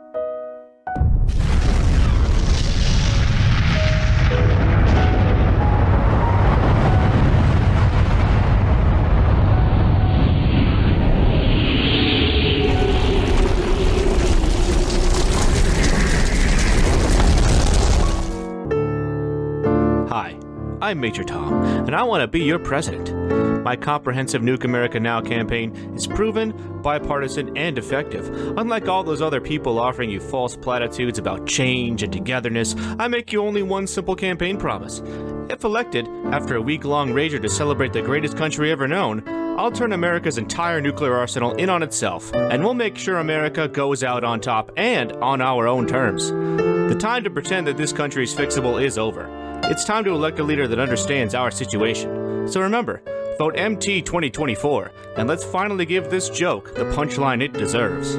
I'm 20.88 21.00
Major 21.00 21.22
Tom, 21.22 21.52
and 21.86 21.94
I 21.94 22.02
want 22.02 22.22
to 22.22 22.26
be 22.26 22.40
your 22.40 22.58
president. 22.58 23.12
My 23.62 23.76
comprehensive 23.76 24.40
Nuke 24.40 24.64
America 24.64 24.98
Now 24.98 25.20
campaign 25.20 25.76
is 25.94 26.06
proven, 26.06 26.54
bipartisan, 26.80 27.54
and 27.58 27.76
effective. 27.76 28.26
Unlike 28.56 28.88
all 28.88 29.04
those 29.04 29.20
other 29.20 29.38
people 29.38 29.78
offering 29.78 30.08
you 30.08 30.18
false 30.18 30.56
platitudes 30.56 31.18
about 31.18 31.46
change 31.46 32.02
and 32.02 32.10
togetherness, 32.10 32.74
I 32.98 33.06
make 33.06 33.34
you 33.34 33.42
only 33.42 33.62
one 33.62 33.86
simple 33.86 34.16
campaign 34.16 34.56
promise. 34.56 35.02
If 35.50 35.62
elected, 35.62 36.08
after 36.32 36.56
a 36.56 36.62
week 36.62 36.86
long 36.86 37.10
rager 37.10 37.42
to 37.42 37.50
celebrate 37.50 37.92
the 37.92 38.00
greatest 38.00 38.38
country 38.38 38.72
ever 38.72 38.88
known, 38.88 39.22
I'll 39.58 39.70
turn 39.70 39.92
America's 39.92 40.38
entire 40.38 40.80
nuclear 40.80 41.14
arsenal 41.14 41.52
in 41.56 41.68
on 41.68 41.82
itself, 41.82 42.32
and 42.32 42.64
we'll 42.64 42.72
make 42.72 42.96
sure 42.96 43.18
America 43.18 43.68
goes 43.68 44.02
out 44.02 44.24
on 44.24 44.40
top 44.40 44.72
and 44.78 45.12
on 45.12 45.42
our 45.42 45.68
own 45.68 45.86
terms. 45.86 46.32
The 46.88 46.94
time 46.94 47.22
to 47.24 47.28
pretend 47.30 47.66
that 47.66 47.76
this 47.76 47.92
country 47.92 48.24
is 48.24 48.34
fixable 48.34 48.82
is 48.82 48.96
over. 48.96 49.28
It's 49.64 49.84
time 49.84 50.04
to 50.04 50.10
elect 50.10 50.38
a 50.38 50.42
leader 50.42 50.66
that 50.66 50.78
understands 50.78 51.34
our 51.34 51.50
situation. 51.50 52.48
So 52.48 52.62
remember, 52.62 53.02
vote 53.36 53.58
MT 53.58 54.00
2024, 54.00 54.90
and 55.18 55.28
let's 55.28 55.44
finally 55.44 55.84
give 55.84 56.08
this 56.08 56.30
joke 56.30 56.74
the 56.74 56.84
punchline 56.84 57.42
it 57.42 57.52
deserves. 57.52 58.16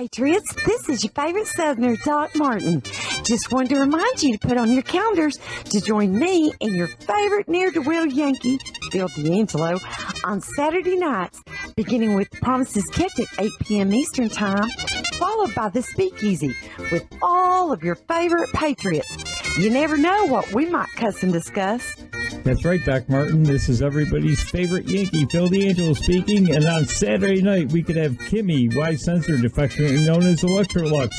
Patriots, 0.00 0.54
this 0.64 0.88
is 0.88 1.04
your 1.04 1.12
favorite 1.12 1.46
Southerner, 1.46 1.94
Doc 2.06 2.34
Martin. 2.34 2.80
Just 3.22 3.52
wanted 3.52 3.74
to 3.74 3.80
remind 3.80 4.22
you 4.22 4.38
to 4.38 4.48
put 4.48 4.56
on 4.56 4.72
your 4.72 4.82
calendars 4.82 5.38
to 5.64 5.78
join 5.78 6.18
me 6.18 6.50
and 6.62 6.74
your 6.74 6.86
favorite 6.86 7.50
near 7.50 7.70
to 7.70 7.80
will 7.80 8.06
Yankee, 8.06 8.58
Bill 8.90 9.08
D'Angelo, 9.08 9.78
on 10.24 10.40
Saturday 10.40 10.96
nights, 10.96 11.42
beginning 11.76 12.14
with 12.14 12.30
Promises 12.30 12.86
Kept 12.86 13.20
at 13.20 13.26
8 13.38 13.50
p.m. 13.60 13.92
Eastern 13.92 14.30
Time, 14.30 14.70
followed 15.16 15.54
by 15.54 15.68
The 15.68 15.82
Speakeasy 15.82 16.54
with 16.90 17.06
all 17.20 17.70
of 17.70 17.82
your 17.82 17.96
favorite 17.96 18.50
Patriots. 18.54 19.58
You 19.58 19.68
never 19.68 19.98
know 19.98 20.24
what 20.28 20.50
we 20.54 20.64
might 20.64 20.88
cuss 20.96 21.22
and 21.22 21.30
discuss. 21.30 21.99
That's 22.42 22.64
right, 22.64 22.84
Doc 22.84 23.08
Martin. 23.08 23.42
This 23.42 23.68
is 23.68 23.82
everybody's 23.82 24.42
favorite 24.42 24.88
Yankee, 24.88 25.26
Phil 25.26 25.48
D'Angelo 25.48 25.92
speaking. 25.92 26.54
And 26.54 26.64
on 26.64 26.86
Saturday 26.86 27.42
night, 27.42 27.70
we 27.70 27.82
could 27.82 27.96
have 27.96 28.12
Kimmy, 28.12 28.74
wise 28.74 29.04
censored, 29.04 29.44
affectionately 29.44 30.04
known 30.04 30.22
as 30.26 30.40
Electrolux, 30.40 31.10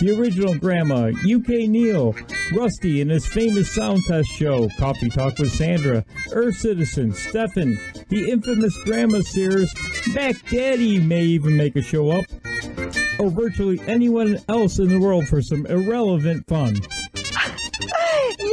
the 0.00 0.18
original 0.18 0.54
Grandma, 0.56 1.08
UK 1.08 1.68
Neil, 1.68 2.14
Rusty 2.52 3.00
in 3.00 3.08
his 3.08 3.26
famous 3.26 3.74
sound 3.74 4.02
test 4.06 4.28
show, 4.28 4.68
Coffee 4.78 5.08
Talk 5.08 5.38
with 5.38 5.52
Sandra, 5.52 6.04
Earth 6.32 6.56
Citizen, 6.56 7.12
Stefan, 7.14 7.78
the 8.08 8.30
infamous 8.30 8.76
Grandma 8.84 9.20
Sears, 9.20 9.72
Back 10.14 10.36
Daddy 10.50 11.00
may 11.00 11.22
even 11.22 11.56
make 11.56 11.76
a 11.76 11.82
show 11.82 12.10
up, 12.10 12.24
or 13.18 13.30
virtually 13.30 13.80
anyone 13.86 14.38
else 14.48 14.78
in 14.78 14.88
the 14.88 15.00
world 15.00 15.26
for 15.26 15.40
some 15.42 15.66
irrelevant 15.66 16.46
fun. 16.46 16.76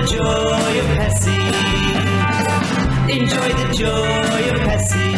The 0.00 0.06
joy 0.06 0.22
of 0.22 0.86
Pepsi. 0.96 1.38
Enjoy 3.10 3.48
the 3.52 3.74
joy 3.76 4.40
of 4.48 4.60
Pepsi. 4.66 5.08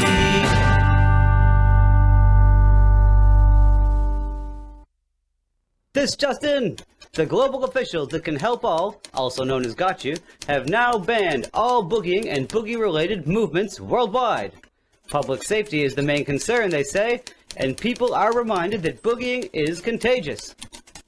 This 5.92 6.16
just 6.16 6.42
in! 6.42 6.78
The 7.12 7.24
global 7.24 7.62
officials 7.62 8.08
that 8.08 8.24
can 8.24 8.34
help 8.34 8.64
all, 8.64 9.00
also 9.14 9.44
known 9.44 9.64
as 9.64 9.76
Got 9.76 10.04
You, 10.04 10.16
have 10.48 10.68
now 10.68 10.98
banned 10.98 11.48
all 11.54 11.88
boogieing 11.88 12.26
and 12.26 12.48
boogie 12.48 12.76
related 12.76 13.28
movements 13.28 13.78
worldwide. 13.78 14.52
Public 15.08 15.44
safety 15.44 15.84
is 15.84 15.94
the 15.94 16.02
main 16.02 16.24
concern, 16.24 16.70
they 16.70 16.82
say, 16.82 17.22
and 17.56 17.78
people 17.78 18.14
are 18.14 18.34
reminded 18.34 18.82
that 18.82 19.00
boogieing 19.04 19.48
is 19.52 19.80
contagious. 19.80 20.56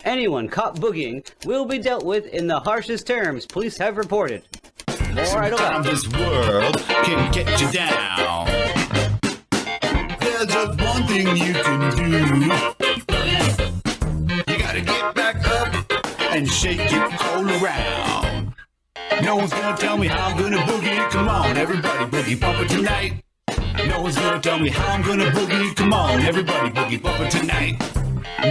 Anyone 0.04 0.48
caught 0.48 0.76
boogieing 0.76 1.26
will 1.46 1.64
be 1.64 1.78
dealt 1.78 2.04
with 2.04 2.26
in 2.26 2.46
the 2.46 2.60
harshest 2.60 3.06
terms 3.06 3.46
police 3.46 3.78
have 3.78 3.96
reported. 3.96 4.42
More 5.14 5.38
idle 5.38 5.56
Sometimes 5.56 5.86
this 5.86 6.08
world 6.08 6.76
can 6.76 7.32
get 7.32 7.58
you 7.58 7.70
down. 7.72 8.46
There's 10.20 10.46
just 10.46 10.80
one 10.80 11.06
thing 11.06 11.28
you 11.38 11.54
can 11.54 11.96
do. 11.96 12.04
You 14.52 14.58
gotta 14.58 14.82
get 14.82 15.14
back 15.14 15.36
up 15.48 15.74
and 16.34 16.46
shake 16.50 16.80
it 16.80 17.22
all 17.22 17.48
around. 17.64 18.54
No 19.22 19.36
one's 19.36 19.52
gonna 19.52 19.76
tell 19.78 19.96
me 19.96 20.08
how 20.08 20.28
I'm 20.28 20.38
gonna 20.38 20.58
boogie. 20.58 21.10
Come 21.12 21.28
on, 21.30 21.56
everybody, 21.56 22.04
boogie 22.10 22.38
bumper 22.38 22.68
tonight. 22.68 23.24
No 23.86 24.02
one's 24.02 24.16
gonna 24.16 24.40
tell 24.40 24.58
me 24.58 24.68
how 24.68 24.86
I'm 24.86 25.02
gonna 25.02 25.30
boogie. 25.30 25.74
Come 25.74 25.94
on, 25.94 26.20
everybody, 26.20 26.68
boogie 26.70 27.02
bumper 27.02 27.30
tonight. 27.30 27.93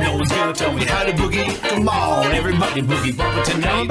No 0.01 0.15
one's 0.15 0.31
gonna 0.31 0.53
tell 0.53 0.73
me 0.73 0.85
how 0.85 1.03
to 1.03 1.11
boogie. 1.13 1.59
Come 1.69 1.87
on, 1.87 2.31
everybody 2.31 2.81
boogie 2.81 3.15
bumper 3.15 3.43
tonight. 3.43 3.87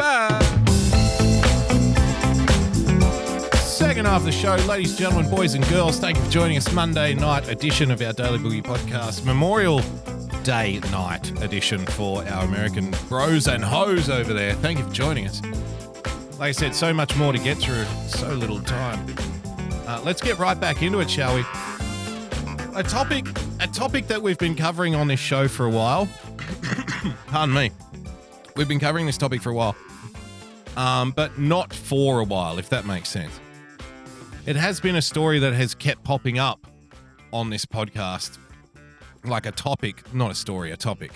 Second 3.57 4.07
half 4.07 4.21
of 4.21 4.25
the 4.25 4.33
show, 4.33 4.57
ladies, 4.67 4.97
gentlemen, 4.97 5.31
boys, 5.31 5.55
and 5.55 5.67
girls, 5.69 5.99
thank 5.99 6.17
you 6.17 6.25
for 6.25 6.31
joining 6.31 6.57
us. 6.57 6.73
Monday 6.73 7.15
night 7.15 7.49
edition 7.49 7.91
of 7.91 8.01
our 8.03 8.13
Daily 8.13 8.39
Boogie 8.39 8.63
podcast, 8.63 9.25
Memorial 9.25 9.81
Day 10.43 10.81
night 10.91 11.31
edition 11.43 11.85
for 11.87 12.27
our 12.27 12.45
American 12.45 12.93
bros 13.09 13.47
and 13.47 13.63
hoes 13.63 14.09
over 14.11 14.33
there. 14.33 14.55
Thank 14.55 14.79
you 14.79 14.85
for 14.87 14.93
joining 14.93 15.27
us. 15.29 15.41
Like 16.39 16.49
I 16.49 16.53
said, 16.53 16.75
so 16.75 16.93
much 16.93 17.15
more 17.17 17.33
to 17.33 17.39
get 17.39 17.59
through, 17.59 17.85
so 18.09 18.29
little 18.35 18.61
time. 18.61 19.07
Uh, 19.87 20.01
let's 20.05 20.21
get 20.21 20.39
right 20.39 20.59
back 20.59 20.83
into 20.83 20.99
it, 21.01 21.09
shall 21.11 21.37
we? 21.37 21.45
A 22.75 22.83
topic, 22.83 23.27
a 23.61 23.67
topic 23.67 24.07
that 24.07 24.23
we've 24.23 24.39
been 24.39 24.55
covering 24.55 24.95
on 24.95 25.07
this 25.07 25.21
show 25.21 25.47
for 25.47 25.67
a 25.67 25.71
while. 25.71 26.09
Pardon 27.27 27.55
me. 27.55 27.71
We've 28.57 28.67
been 28.67 28.81
covering 28.81 29.05
this 29.05 29.19
topic 29.19 29.43
for 29.43 29.51
a 29.51 29.55
while, 29.55 29.77
um, 30.79 31.11
but 31.11 31.39
not 31.39 31.75
for 31.75 32.21
a 32.21 32.25
while, 32.25 32.59
if 32.59 32.71
that 32.71 32.87
makes 32.87 33.11
sense. 33.11 33.39
It 34.47 34.57
has 34.57 34.81
been 34.81 34.97
a 34.97 35.03
story 35.03 35.39
that 35.41 35.53
has 35.53 35.75
kept 35.75 36.03
popping 36.03 36.39
up 36.39 36.67
on 37.31 37.51
this 37.51 37.67
podcast, 37.67 38.39
like 39.23 39.45
a 39.45 39.53
topic, 39.53 40.03
not 40.15 40.31
a 40.31 40.35
story, 40.35 40.71
a 40.71 40.77
topic 40.77 41.13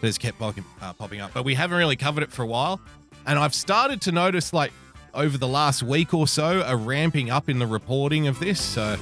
that 0.00 0.08
has 0.08 0.18
kept 0.18 0.40
popping, 0.40 0.64
uh, 0.80 0.92
popping 0.94 1.20
up. 1.20 1.32
But 1.32 1.44
we 1.44 1.54
haven't 1.54 1.78
really 1.78 1.96
covered 1.96 2.24
it 2.24 2.32
for 2.32 2.42
a 2.42 2.46
while, 2.46 2.80
and 3.24 3.38
I've 3.38 3.54
started 3.54 4.00
to 4.02 4.12
notice, 4.12 4.52
like 4.52 4.72
over 5.14 5.38
the 5.38 5.48
last 5.48 5.84
week 5.84 6.12
or 6.12 6.26
so, 6.26 6.64
a 6.66 6.76
ramping 6.76 7.30
up 7.30 7.48
in 7.48 7.60
the 7.60 7.68
reporting 7.68 8.26
of 8.26 8.40
this. 8.40 8.60
So, 8.60 8.96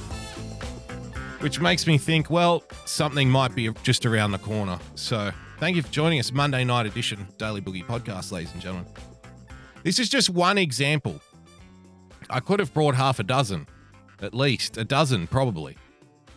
which 1.41 1.59
makes 1.59 1.87
me 1.87 1.97
think, 1.97 2.29
well, 2.29 2.63
something 2.85 3.29
might 3.29 3.55
be 3.55 3.69
just 3.83 4.05
around 4.05 4.31
the 4.31 4.37
corner. 4.37 4.77
So, 4.95 5.31
thank 5.59 5.75
you 5.75 5.81
for 5.81 5.91
joining 5.91 6.19
us, 6.19 6.31
Monday 6.31 6.63
night 6.63 6.85
edition 6.85 7.27
Daily 7.37 7.61
Boogie 7.61 7.83
podcast, 7.83 8.31
ladies 8.31 8.53
and 8.53 8.61
gentlemen. 8.61 8.85
This 9.83 9.97
is 9.97 10.07
just 10.07 10.29
one 10.29 10.59
example. 10.59 11.19
I 12.29 12.39
could 12.39 12.59
have 12.59 12.73
brought 12.73 12.95
half 12.95 13.19
a 13.19 13.23
dozen, 13.23 13.67
at 14.21 14.35
least 14.35 14.77
a 14.77 14.83
dozen, 14.83 15.25
probably. 15.25 15.77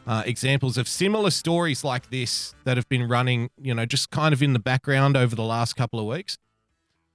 Uh, 0.07 0.23
examples 0.25 0.79
of 0.79 0.89
similar 0.89 1.31
stories 1.31 1.85
like 1.85 2.11
this 2.11 2.55
that 2.65 2.77
have 2.77 2.89
been 2.89 3.07
running, 3.07 3.51
you 3.61 3.75
know, 3.75 3.85
just 3.85 4.11
kind 4.11 4.33
of 4.33 4.43
in 4.43 4.55
the 4.55 4.59
background 4.59 5.17
over 5.17 5.37
the 5.37 5.43
last 5.43 5.77
couple 5.77 6.01
of 6.01 6.07
weeks. 6.07 6.39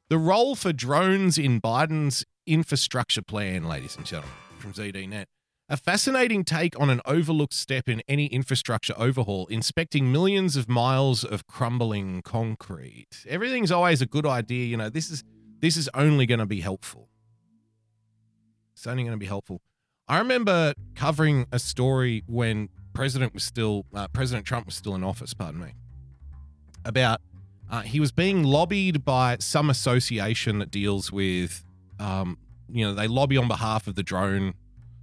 The 0.10 0.18
role 0.18 0.56
for 0.56 0.74
drones 0.74 1.38
in 1.38 1.60
Biden's 1.60 2.26
infrastructure 2.46 3.22
plan, 3.22 3.64
ladies 3.64 3.96
and 3.96 4.06
gentlemen, 4.06 4.36
from 4.60 4.74
ZDNet. 4.74 5.26
A 5.72 5.78
fascinating 5.78 6.44
take 6.44 6.80
on 6.80 6.90
an 6.90 7.00
overlooked 7.06 7.54
step 7.54 7.88
in 7.88 8.02
any 8.08 8.26
infrastructure 8.26 8.96
overhaul, 8.98 9.46
inspecting 9.48 10.12
millions 10.12 10.56
of 10.56 10.68
miles 10.68 11.24
of 11.24 11.46
crumbling 11.46 12.24
concrete. 12.24 13.24
Everything's 13.28 13.72
always 13.72 14.02
a 14.02 14.08
good 14.08 14.26
idea, 14.26 14.66
you 14.66 14.78
know. 14.78 14.90
This 14.90 15.12
is 15.12 15.24
this 15.60 15.78
is 15.78 15.88
only 15.94 16.26
going 16.26 16.40
to 16.40 16.48
be 16.48 16.62
helpful. 16.62 17.10
It's 18.74 18.88
only 18.88 19.04
going 19.04 19.14
to 19.14 19.20
be 19.20 19.28
helpful. 19.28 19.62
I 20.08 20.18
remember 20.18 20.74
covering 20.96 21.46
a 21.52 21.60
story 21.60 22.24
when 22.26 22.70
President 22.94 23.36
was 23.36 23.44
still 23.44 23.86
uh, 23.94 24.08
President 24.08 24.48
Trump 24.48 24.66
was 24.66 24.74
still 24.74 24.96
in 24.96 25.04
office. 25.04 25.36
Pardon 25.36 25.62
me. 25.62 25.74
About 26.84 27.22
uh, 27.70 27.82
he 27.82 28.00
was 28.00 28.12
being 28.12 28.42
lobbied 28.42 29.06
by 29.06 29.38
some 29.40 29.70
association 29.70 30.58
that 30.58 30.72
deals 30.72 31.12
with, 31.12 31.64
um, 32.00 32.40
you 32.68 32.84
know, 32.84 32.96
they 32.96 33.08
lobby 33.08 33.38
on 33.38 33.48
behalf 33.48 33.86
of 33.86 33.94
the 33.94 34.02
drone, 34.02 34.56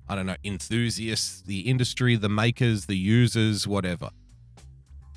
I 0.08 0.14
don't 0.14 0.26
know, 0.26 0.36
enthusiasts, 0.44 1.42
the 1.42 1.60
industry, 1.60 2.16
the 2.16 2.28
makers, 2.28 2.86
the 2.86 2.96
users, 2.96 3.66
whatever. 3.66 4.10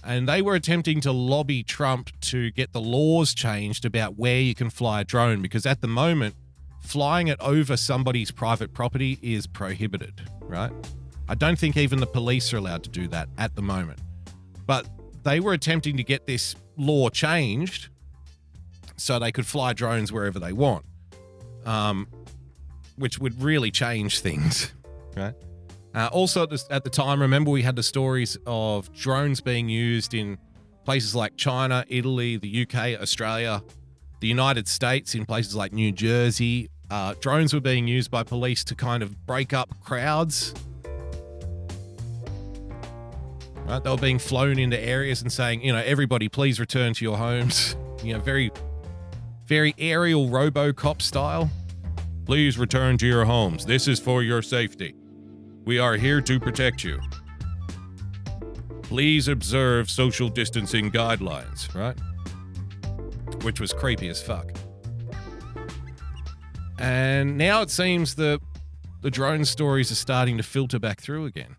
And 0.03 0.27
they 0.27 0.41
were 0.41 0.55
attempting 0.55 1.01
to 1.01 1.11
lobby 1.11 1.61
Trump 1.63 2.09
to 2.21 2.51
get 2.51 2.71
the 2.73 2.81
laws 2.81 3.33
changed 3.33 3.85
about 3.85 4.17
where 4.17 4.39
you 4.39 4.55
can 4.55 4.69
fly 4.69 5.01
a 5.01 5.03
drone 5.03 5.41
because 5.41 5.65
at 5.65 5.81
the 5.81 5.87
moment, 5.87 6.35
flying 6.81 7.27
it 7.27 7.37
over 7.39 7.77
somebody's 7.77 8.31
private 8.31 8.73
property 8.73 9.19
is 9.21 9.45
prohibited, 9.45 10.21
right? 10.41 10.71
I 11.27 11.35
don't 11.35 11.59
think 11.59 11.77
even 11.77 11.99
the 11.99 12.07
police 12.07 12.51
are 12.53 12.57
allowed 12.57 12.83
to 12.83 12.89
do 12.89 13.07
that 13.09 13.29
at 13.37 13.55
the 13.55 13.61
moment. 13.61 13.99
But 14.65 14.87
they 15.23 15.39
were 15.39 15.53
attempting 15.53 15.97
to 15.97 16.03
get 16.03 16.25
this 16.25 16.55
law 16.77 17.09
changed 17.09 17.89
so 18.97 19.19
they 19.19 19.31
could 19.31 19.45
fly 19.45 19.73
drones 19.73 20.11
wherever 20.11 20.39
they 20.39 20.53
want, 20.53 20.85
um, 21.65 22.07
which 22.97 23.19
would 23.19 23.41
really 23.41 23.71
change 23.71 24.21
things, 24.21 24.73
right? 25.15 25.33
Uh, 25.95 26.07
also, 26.11 26.43
at 26.43 26.49
the, 26.49 26.63
at 26.69 26.83
the 26.83 26.89
time, 26.89 27.21
remember 27.21 27.49
we 27.49 27.63
had 27.63 27.75
the 27.75 27.83
stories 27.83 28.37
of 28.45 28.91
drones 28.93 29.41
being 29.41 29.67
used 29.69 30.13
in 30.13 30.37
places 30.85 31.15
like 31.15 31.35
China, 31.35 31.83
Italy, 31.87 32.37
the 32.37 32.61
UK, 32.63 33.01
Australia, 33.01 33.63
the 34.19 34.27
United 34.27 34.67
States, 34.67 35.15
in 35.15 35.25
places 35.25 35.55
like 35.55 35.73
New 35.73 35.91
Jersey. 35.91 36.69
Uh, 36.91 37.13
drones 37.19 37.53
were 37.53 37.59
being 37.59 37.87
used 37.87 38.09
by 38.09 38.23
police 38.23 38.63
to 38.65 38.75
kind 38.75 39.03
of 39.03 39.25
break 39.25 39.53
up 39.53 39.69
crowds. 39.83 40.53
Right? 43.65 43.83
They 43.83 43.89
were 43.89 43.97
being 43.97 44.19
flown 44.19 44.57
into 44.57 44.79
areas 44.79 45.21
and 45.21 45.31
saying, 45.31 45.63
you 45.63 45.71
know, 45.71 45.83
everybody, 45.85 46.27
please 46.27 46.59
return 46.59 46.93
to 46.93 47.05
your 47.05 47.17
homes. 47.17 47.75
You 48.01 48.13
know, 48.13 48.21
very, 48.21 48.49
very 49.45 49.75
aerial 49.77 50.29
RoboCop 50.29 51.01
style. 51.01 51.51
Please 52.25 52.57
return 52.57 52.97
to 52.99 53.05
your 53.05 53.25
homes. 53.25 53.65
This 53.65 53.89
is 53.89 53.99
for 53.99 54.23
your 54.23 54.41
safety. 54.41 54.95
We 55.69 55.77
are 55.77 55.97
here 55.97 56.19
to 56.19 56.39
protect 56.39 56.83
you. 56.83 56.99
Please 58.81 59.27
observe 59.27 59.87
social 59.87 60.27
distancing 60.27 60.89
guidelines, 60.89 61.71
right? 61.75 61.95
Which 63.43 63.59
was 63.61 63.71
creepy 63.71 64.07
as 64.07 64.19
fuck. 64.19 64.49
And 66.79 67.37
now 67.37 67.61
it 67.61 67.69
seems 67.69 68.15
that 68.15 68.39
the 69.03 69.11
drone 69.11 69.45
stories 69.45 69.91
are 69.91 69.95
starting 69.95 70.37
to 70.37 70.43
filter 70.43 70.79
back 70.79 71.01
through 71.01 71.25
again. 71.25 71.55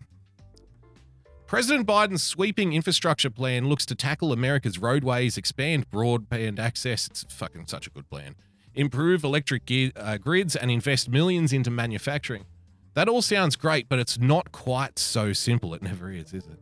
President 1.47 1.87
Biden's 1.87 2.25
sweeping 2.25 2.73
infrastructure 2.73 3.31
plan 3.31 3.69
looks 3.69 3.87
to 3.87 3.95
tackle 3.95 4.33
America's 4.33 4.81
roadways, 4.81 5.37
expand 5.39 5.89
broadband 5.89 6.59
access. 6.59 7.07
It's 7.07 7.25
fucking 7.33 7.69
such 7.69 7.87
a 7.87 7.91
good 7.91 8.11
plan. 8.11 8.35
Improve 8.75 9.23
electric 9.23 9.67
gi- 9.67 9.93
uh, 9.95 10.17
grids 10.17 10.57
and 10.57 10.69
invest 10.69 11.09
millions 11.09 11.53
into 11.53 11.71
manufacturing. 11.71 12.47
That 12.95 13.09
all 13.09 13.23
sounds 13.23 13.57
great, 13.57 13.89
but 13.89 13.99
it's 13.99 14.19
not 14.19 14.53
quite 14.53 14.99
so 14.99 15.33
simple. 15.33 15.75
It 15.75 15.83
never 15.83 16.11
is, 16.11 16.35
is 16.35 16.47
it? 16.47 16.59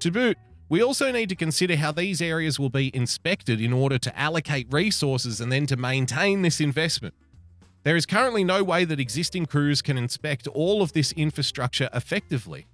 To 0.00 0.10
boot, 0.10 0.36
we 0.68 0.82
also 0.82 1.10
need 1.10 1.28
to 1.30 1.36
consider 1.36 1.76
how 1.76 1.92
these 1.92 2.20
areas 2.20 2.58
will 2.58 2.70
be 2.70 2.94
inspected 2.94 3.60
in 3.60 3.72
order 3.72 3.98
to 3.98 4.18
allocate 4.18 4.66
resources 4.70 5.40
and 5.40 5.50
then 5.50 5.66
to 5.66 5.76
maintain 5.76 6.42
this 6.42 6.60
investment. 6.60 7.14
There 7.84 7.96
is 7.96 8.04
currently 8.04 8.42
no 8.42 8.64
way 8.64 8.84
that 8.84 8.98
existing 8.98 9.46
crews 9.46 9.80
can 9.80 9.96
inspect 9.96 10.48
all 10.48 10.82
of 10.82 10.92
this 10.92 11.12
infrastructure 11.12 11.88
effectively. 11.94 12.66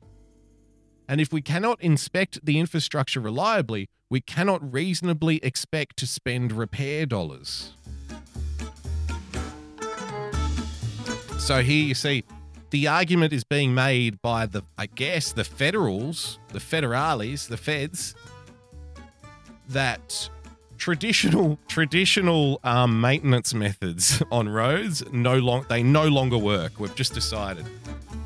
And 1.06 1.20
if 1.20 1.32
we 1.32 1.42
cannot 1.42 1.80
inspect 1.82 2.44
the 2.44 2.58
infrastructure 2.58 3.20
reliably, 3.20 3.88
we 4.08 4.22
cannot 4.22 4.72
reasonably 4.72 5.36
expect 5.42 5.98
to 5.98 6.06
spend 6.06 6.52
repair 6.52 7.04
dollars. 7.04 7.74
So 11.38 11.62
here 11.62 11.84
you 11.84 11.94
see 11.94 12.24
the 12.72 12.88
argument 12.88 13.34
is 13.34 13.44
being 13.44 13.74
made 13.74 14.20
by 14.22 14.46
the, 14.46 14.62
I 14.78 14.86
guess, 14.86 15.32
the 15.32 15.44
federals, 15.44 16.38
the 16.48 16.58
federales, 16.58 17.46
the 17.48 17.58
feds, 17.58 18.14
that 19.68 20.30
traditional 20.78 21.58
traditional 21.68 22.60
um, 22.64 22.98
maintenance 23.00 23.52
methods 23.52 24.22
on 24.32 24.48
roads 24.48 25.04
no 25.12 25.36
long 25.36 25.66
they 25.68 25.82
no 25.82 26.08
longer 26.08 26.38
work. 26.38 26.80
We've 26.80 26.94
just 26.96 27.12
decided. 27.12 27.66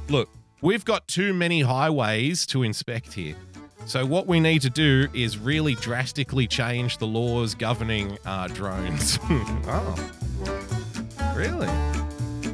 Look, 0.08 0.28
we've 0.62 0.84
got 0.84 1.08
too 1.08 1.34
many 1.34 1.62
highways 1.62 2.46
to 2.46 2.62
inspect 2.62 3.12
here. 3.14 3.34
So 3.86 4.06
what 4.06 4.28
we 4.28 4.38
need 4.38 4.62
to 4.62 4.70
do 4.70 5.08
is 5.12 5.38
really 5.38 5.74
drastically 5.74 6.46
change 6.46 6.98
the 6.98 7.06
laws 7.06 7.56
governing 7.56 8.16
uh, 8.24 8.46
drones. 8.46 9.18
oh, 9.68 10.10
really? 11.34 11.68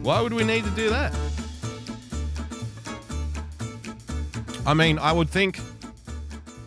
Why 0.01 0.22
would 0.22 0.32
we 0.32 0.43
need 0.43 0.64
to 0.64 0.70
do 0.70 0.88
that? 0.88 1.14
I 4.64 4.74
mean, 4.74 4.98
I 4.98 5.12
would 5.12 5.28
think 5.28 5.58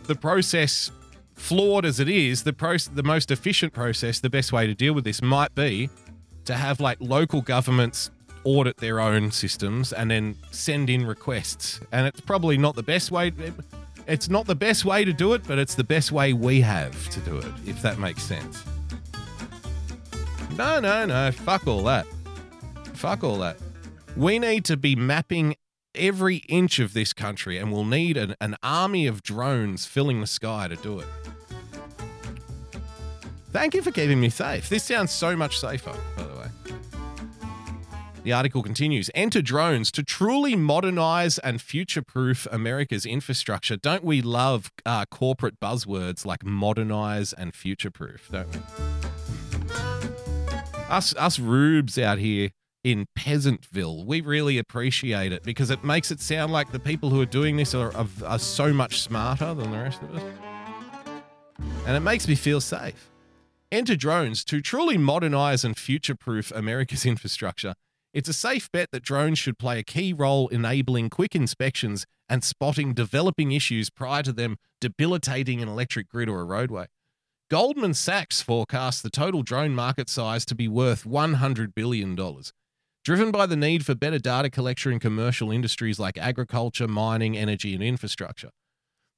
the 0.04 0.16
process, 0.16 0.92
flawed 1.34 1.86
as 1.86 2.00
it 2.00 2.10
is, 2.10 2.44
the 2.44 2.52
proce- 2.54 2.94
the 2.94 3.04
most 3.04 3.32
efficient 3.32 3.74
process, 3.74 4.20
the 4.20 4.30
best 4.30 4.52
way 4.52 4.68
to 4.68 4.74
deal 4.74 4.94
with 4.94 5.06
this 5.06 5.22
might 5.22 5.56
be 5.56 5.90
to 6.46 6.56
have 6.56 6.80
like 6.80 6.98
local 7.00 7.42
governments 7.42 8.12
audit 8.44 8.78
their 8.78 9.00
own 9.00 9.32
systems 9.32 9.94
and 9.94 10.12
then 10.12 10.38
send 10.52 10.90
in 10.90 11.06
requests. 11.06 11.80
And 11.92 12.06
it's 12.06 12.22
probably 12.22 12.58
not 12.58 12.76
the 12.76 12.84
best 12.84 13.12
way. 13.12 13.32
It's 14.08 14.30
not 14.30 14.46
the 14.46 14.56
best 14.56 14.86
way 14.86 15.04
to 15.06 15.14
do 15.14 15.34
it, 15.34 15.44
but 15.48 15.58
it's 15.58 15.76
the 15.76 15.84
best 15.84 16.12
way 16.12 16.34
we 16.34 16.62
have 16.62 17.10
to 17.10 17.20
do 17.22 17.38
it, 17.38 17.52
if 17.66 17.82
that 17.82 17.98
makes 17.98 18.22
sense. 18.22 18.64
No, 20.58 20.80
no, 20.80 21.06
no. 21.06 21.32
Fuck 21.32 21.66
all 21.66 21.84
that. 21.84 22.06
Fuck 22.94 23.24
all 23.24 23.38
that. 23.38 23.58
We 24.16 24.38
need 24.38 24.64
to 24.66 24.78
be 24.78 24.96
mapping 24.96 25.56
every 25.98 26.38
inch 26.48 26.80
of 26.80 26.94
this 26.94 27.14
country, 27.14 27.58
and 27.58 27.72
we'll 27.72 27.86
need 27.86 28.18
an, 28.18 28.36
an 28.40 28.56
army 28.62 29.08
of 29.08 29.24
drones 29.24 29.86
filling 29.86 30.22
the 30.22 30.28
sky 30.28 30.68
to 30.68 30.76
do 30.76 31.00
it. 31.00 31.08
Thank 33.52 33.74
you 33.74 33.82
for 33.82 33.92
keeping 33.92 34.20
me 34.20 34.30
safe. 34.30 34.68
This 34.68 34.84
sounds 34.84 35.12
so 35.12 35.36
much 35.36 35.60
safer, 35.60 35.96
by 36.18 36.24
the 36.24 36.36
way. 36.36 36.48
The 38.24 38.34
article 38.34 38.64
continues 38.64 39.12
Enter 39.14 39.42
drones 39.42 39.92
to 39.92 40.04
truly 40.04 40.56
modernize 40.56 41.38
and 41.38 41.62
future 41.62 42.02
proof 42.02 42.48
America's 42.52 43.06
infrastructure. 43.06 43.78
Don't 43.78 44.04
we 44.04 44.22
love 44.24 44.72
uh, 44.84 45.06
corporate 45.06 45.60
buzzwords 45.60 46.26
like 46.26 46.44
modernize 46.44 47.34
and 47.34 47.54
future 47.54 47.92
proof, 47.92 48.28
don't 48.32 48.52
we? 48.52 48.60
Us, 50.90 51.16
us 51.16 51.40
rubes 51.40 51.98
out 52.00 52.18
here 52.18 52.50
in 52.86 53.08
Peasantville, 53.18 54.06
we 54.06 54.22
really 54.22 54.60
appreciate 54.60 55.32
it 55.32 55.42
because 55.42 55.72
it 55.72 55.84
makes 55.84 56.12
it 56.12 56.22
sound 56.22 56.54
like 56.54 56.72
the 56.72 56.80
people 56.80 57.10
who 57.10 57.20
are 57.20 57.26
doing 57.26 57.58
this 57.58 57.74
are, 57.74 57.92
are, 57.96 58.06
are 58.24 58.38
so 58.38 58.72
much 58.72 59.02
smarter 59.02 59.56
than 59.56 59.72
the 59.72 59.78
rest 59.80 60.04
of 60.04 60.16
us. 60.16 60.24
And 61.88 61.98
it 61.98 62.02
makes 62.02 62.28
me 62.28 62.36
feel 62.36 62.62
safe. 62.62 63.10
Enter 63.72 63.96
drones 63.96 64.44
to 64.46 64.62
truly 64.62 65.00
modernize 65.00 65.66
and 65.66 65.76
future 65.76 66.14
proof 66.14 66.52
America's 66.52 67.06
infrastructure. 67.08 67.74
It's 68.14 68.30
a 68.30 68.34
safe 68.34 68.72
bet 68.72 68.92
that 68.92 69.02
drones 69.02 69.40
should 69.40 69.58
play 69.58 69.80
a 69.80 69.84
key 69.84 70.14
role 70.14 70.48
enabling 70.50 71.10
quick 71.10 71.36
inspections 71.36 72.06
and 72.30 72.44
spotting 72.44 72.94
developing 72.94 73.52
issues 73.52 73.90
prior 73.90 74.22
to 74.22 74.32
them 74.32 74.58
debilitating 74.80 75.60
an 75.60 75.68
electric 75.68 76.08
grid 76.08 76.30
or 76.30 76.40
a 76.40 76.46
roadway. 76.46 76.86
Goldman 77.50 77.96
Sachs 77.96 78.44
forecasts 78.44 79.02
the 79.02 79.10
total 79.10 79.42
drone 79.42 79.74
market 79.74 80.08
size 80.08 80.46
to 80.46 80.54
be 80.54 80.68
worth 80.68 81.04
$100 81.04 81.74
billion, 81.74 82.16
driven 83.06 83.30
by 83.30 83.46
the 83.46 83.56
need 83.56 83.86
for 83.86 83.94
better 83.94 84.18
data 84.18 84.50
collection 84.50 84.92
in 84.92 85.00
commercial 85.00 85.52
industries 85.52 86.00
like 86.00 86.18
agriculture, 86.18 86.88
mining, 86.88 87.38
energy, 87.38 87.76
and 87.76 87.84
infrastructure. 87.84 88.50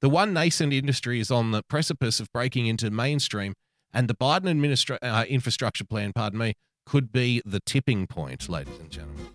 The 0.02 0.10
one 0.10 0.34
nascent 0.34 0.74
industry 0.74 1.20
is 1.20 1.30
on 1.30 1.52
the 1.52 1.62
precipice 1.62 2.20
of 2.20 2.30
breaking 2.30 2.66
into 2.66 2.90
mainstream, 2.90 3.54
and 3.92 4.06
the 4.06 4.14
Biden 4.14 4.44
administra- 4.44 4.98
uh, 5.00 5.24
infrastructure 5.26 5.84
plan, 5.84 6.12
pardon 6.12 6.38
me, 6.38 6.52
could 6.84 7.10
be 7.10 7.40
the 7.46 7.60
tipping 7.60 8.06
point, 8.06 8.46
ladies 8.50 8.78
and 8.78 8.90
gentlemen. 8.90 9.26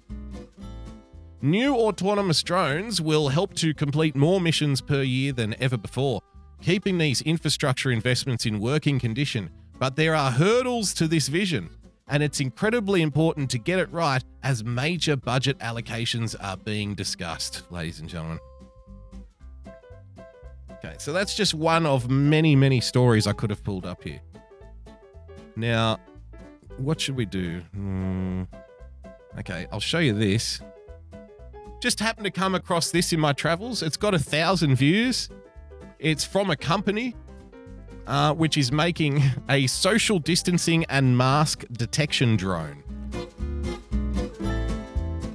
New 1.41 1.75
autonomous 1.75 2.43
drones 2.43 3.01
will 3.01 3.29
help 3.29 3.55
to 3.55 3.73
complete 3.73 4.15
more 4.15 4.39
missions 4.39 4.81
per 4.81 5.01
year 5.01 5.33
than 5.33 5.55
ever 5.59 5.77
before, 5.77 6.21
keeping 6.61 6.99
these 6.99 7.21
infrastructure 7.23 7.91
investments 7.91 8.45
in 8.45 8.59
working 8.59 8.99
condition. 8.99 9.49
But 9.79 9.95
there 9.95 10.13
are 10.13 10.31
hurdles 10.31 10.93
to 10.93 11.07
this 11.07 11.27
vision, 11.27 11.71
and 12.07 12.21
it's 12.21 12.39
incredibly 12.39 13.01
important 13.01 13.49
to 13.51 13.57
get 13.57 13.79
it 13.79 13.91
right 13.91 14.23
as 14.43 14.63
major 14.63 15.15
budget 15.15 15.57
allocations 15.59 16.35
are 16.41 16.57
being 16.57 16.95
discussed, 16.95 17.63
ladies 17.71 17.99
and 17.99 18.09
gentlemen. 18.09 18.39
Okay, 20.71 20.95
so 20.97 21.13
that's 21.13 21.35
just 21.35 21.53
one 21.53 21.85
of 21.85 22.09
many, 22.09 22.55
many 22.55 22.81
stories 22.81 23.25
I 23.25 23.31
could 23.31 23.49
have 23.49 23.63
pulled 23.63 23.85
up 23.85 24.03
here. 24.03 24.19
Now, 25.55 25.99
what 26.77 26.99
should 26.99 27.15
we 27.15 27.25
do? 27.25 27.61
Hmm. 27.73 28.43
Okay, 29.39 29.67
I'll 29.71 29.79
show 29.79 29.99
you 29.99 30.13
this. 30.13 30.59
Just 31.81 31.99
happened 31.99 32.25
to 32.25 32.31
come 32.31 32.53
across 32.53 32.91
this 32.91 33.13
in 33.13 33.19
my 33.19 33.33
travels. 33.33 33.81
It's 33.81 33.97
got 33.97 34.13
a 34.13 34.19
thousand 34.19 34.75
views. 34.75 35.29
It's 35.99 36.25
from 36.25 36.49
a 36.49 36.55
company 36.55 37.15
uh, 38.07 38.33
which 38.33 38.57
is 38.57 38.71
making 38.71 39.21
a 39.49 39.67
social 39.67 40.19
distancing 40.19 40.85
and 40.85 41.17
mask 41.17 41.63
detection 41.71 42.35
drone. 42.35 42.83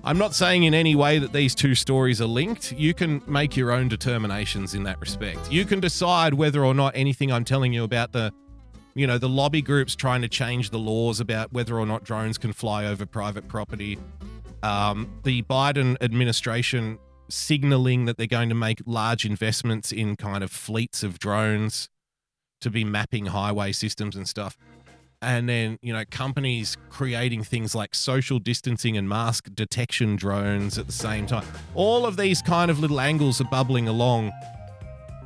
I'm 0.05 0.17
not 0.17 0.35
saying 0.35 0.63
in 0.63 0.73
any 0.73 0.95
way 0.95 1.19
that 1.19 1.35
these 1.35 1.55
two 1.55 1.75
stories 1.75 2.23
are 2.23 2.27
linked. 2.27 2.73
You 2.73 2.95
can 2.95 3.21
make 3.27 3.57
your 3.59 3.73
own 3.73 3.89
determinations 3.89 4.75
in 4.75 4.85
that 4.85 4.99
respect. 5.01 5.53
You 5.53 5.67
can 5.67 5.81
decide 5.81 6.33
whether 6.33 6.65
or 6.65 6.73
not 6.73 6.97
anything 6.97 7.31
I'm 7.31 7.45
telling 7.45 7.75
you 7.75 7.85
about 7.85 8.13
the 8.13 8.33
you 8.95 9.07
know, 9.07 9.19
the 9.19 9.29
lobby 9.29 9.63
groups 9.63 9.95
trying 9.95 10.23
to 10.23 10.29
change 10.29 10.71
the 10.71 10.79
laws 10.79 11.21
about 11.21 11.53
whether 11.53 11.79
or 11.79 11.87
not 11.87 12.03
drones 12.03 12.37
can 12.37 12.53
fly 12.53 12.87
over 12.87 13.07
private 13.07 13.47
property. 13.47 13.97
Um, 14.65 15.21
the 15.23 15.43
Biden 15.43 15.97
administration 16.01 16.99
signaling 17.29 18.07
that 18.07 18.17
they're 18.17 18.27
going 18.27 18.49
to 18.49 18.57
make 18.57 18.81
large 18.87 19.25
investments 19.25 19.93
in 19.93 20.17
kind 20.17 20.43
of 20.43 20.51
fleets 20.51 21.05
of 21.05 21.21
drones 21.21 21.91
to 22.61 22.71
be 22.71 22.85
mapping 22.85 23.27
highway 23.27 23.73
systems 23.73 24.17
and 24.17 24.29
stuff. 24.29 24.57
And 25.21 25.49
then, 25.49 25.79
you 25.83 25.93
know, 25.93 26.05
companies 26.11 26.77
creating 26.91 27.43
things 27.43 27.75
like 27.75 27.95
social 27.95 28.39
distancing 28.39 28.97
and 28.97 29.09
mask 29.09 29.49
detection 29.55 30.15
drones 30.15 30.79
at 30.79 30.87
the 30.87 30.93
same 30.93 31.27
time. 31.27 31.45
All 31.75 32.07
of 32.07 32.17
these 32.17 32.41
kind 32.41 32.71
of 32.71 32.79
little 32.79 33.01
angles 33.01 33.41
are 33.41 33.49
bubbling 33.51 33.89
along 33.89 34.33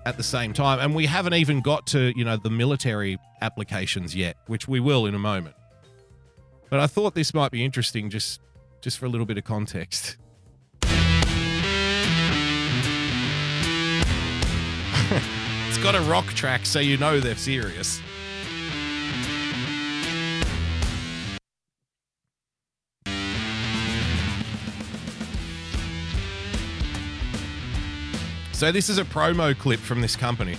at 0.07 0.17
the 0.17 0.23
same 0.23 0.53
time. 0.55 0.79
And 0.81 0.95
we 0.95 1.07
haven't 1.07 1.35
even 1.35 1.61
got 1.61 1.87
to, 1.89 2.13
you 2.17 2.25
know, 2.25 2.39
the 2.39 2.51
military 2.51 3.19
applications 3.43 4.17
yet, 4.17 4.37
which 4.47 4.67
we 4.67 4.81
will 4.81 5.07
in 5.07 5.15
a 5.15 5.19
moment. 5.19 5.57
But 6.71 6.81
I 6.81 6.87
thought 6.87 7.15
this 7.15 7.35
might 7.35 7.51
be 7.51 7.65
interesting 7.65 8.09
just 8.09 8.41
just 8.81 8.99
for 8.99 9.07
a 9.07 9.09
little 9.09 9.27
bit 9.27 9.39
of 9.39 9.45
context. 9.45 10.17
Got 15.83 15.97
a 15.97 16.01
rock 16.03 16.27
track 16.27 16.65
so 16.65 16.79
you 16.79 16.97
know 16.97 17.19
they're 17.19 17.35
serious. 17.35 18.01
So 28.53 28.71
this 28.71 28.89
is 28.89 28.99
a 28.99 29.05
promo 29.05 29.59
clip 29.59 29.81
from 29.81 30.01
this 30.01 30.15
company. 30.15 30.57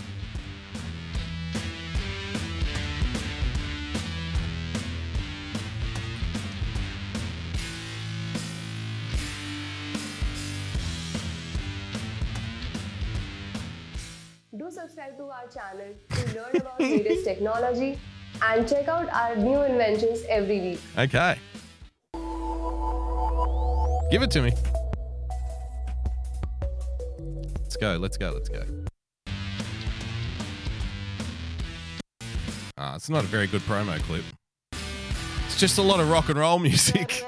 Our 15.43 15.49
channel 15.49 15.93
to 16.09 16.35
learn 16.35 16.55
about 16.55 16.79
latest 16.79 17.25
technology 17.25 17.99
and 18.41 18.67
check 18.67 18.87
out 18.87 19.09
our 19.09 19.35
new 19.35 19.61
inventions 19.61 20.23
every 20.29 20.59
week. 20.59 20.79
Okay. 20.97 21.37
Give 24.11 24.21
it 24.21 24.31
to 24.31 24.41
me. 24.41 24.51
Let's 27.59 27.77
go, 27.77 27.97
let's 27.97 28.17
go, 28.17 28.31
let's 28.31 28.49
go. 28.49 28.63
Ah, 32.77 32.95
it's 32.95 33.09
not 33.09 33.23
a 33.23 33.27
very 33.27 33.47
good 33.47 33.61
promo 33.61 33.99
clip. 34.03 34.23
It's 35.45 35.59
just 35.59 35.77
a 35.77 35.81
lot 35.81 35.99
of 35.99 36.09
rock 36.09 36.29
and 36.29 36.37
roll 36.37 36.59
music. 36.69 37.23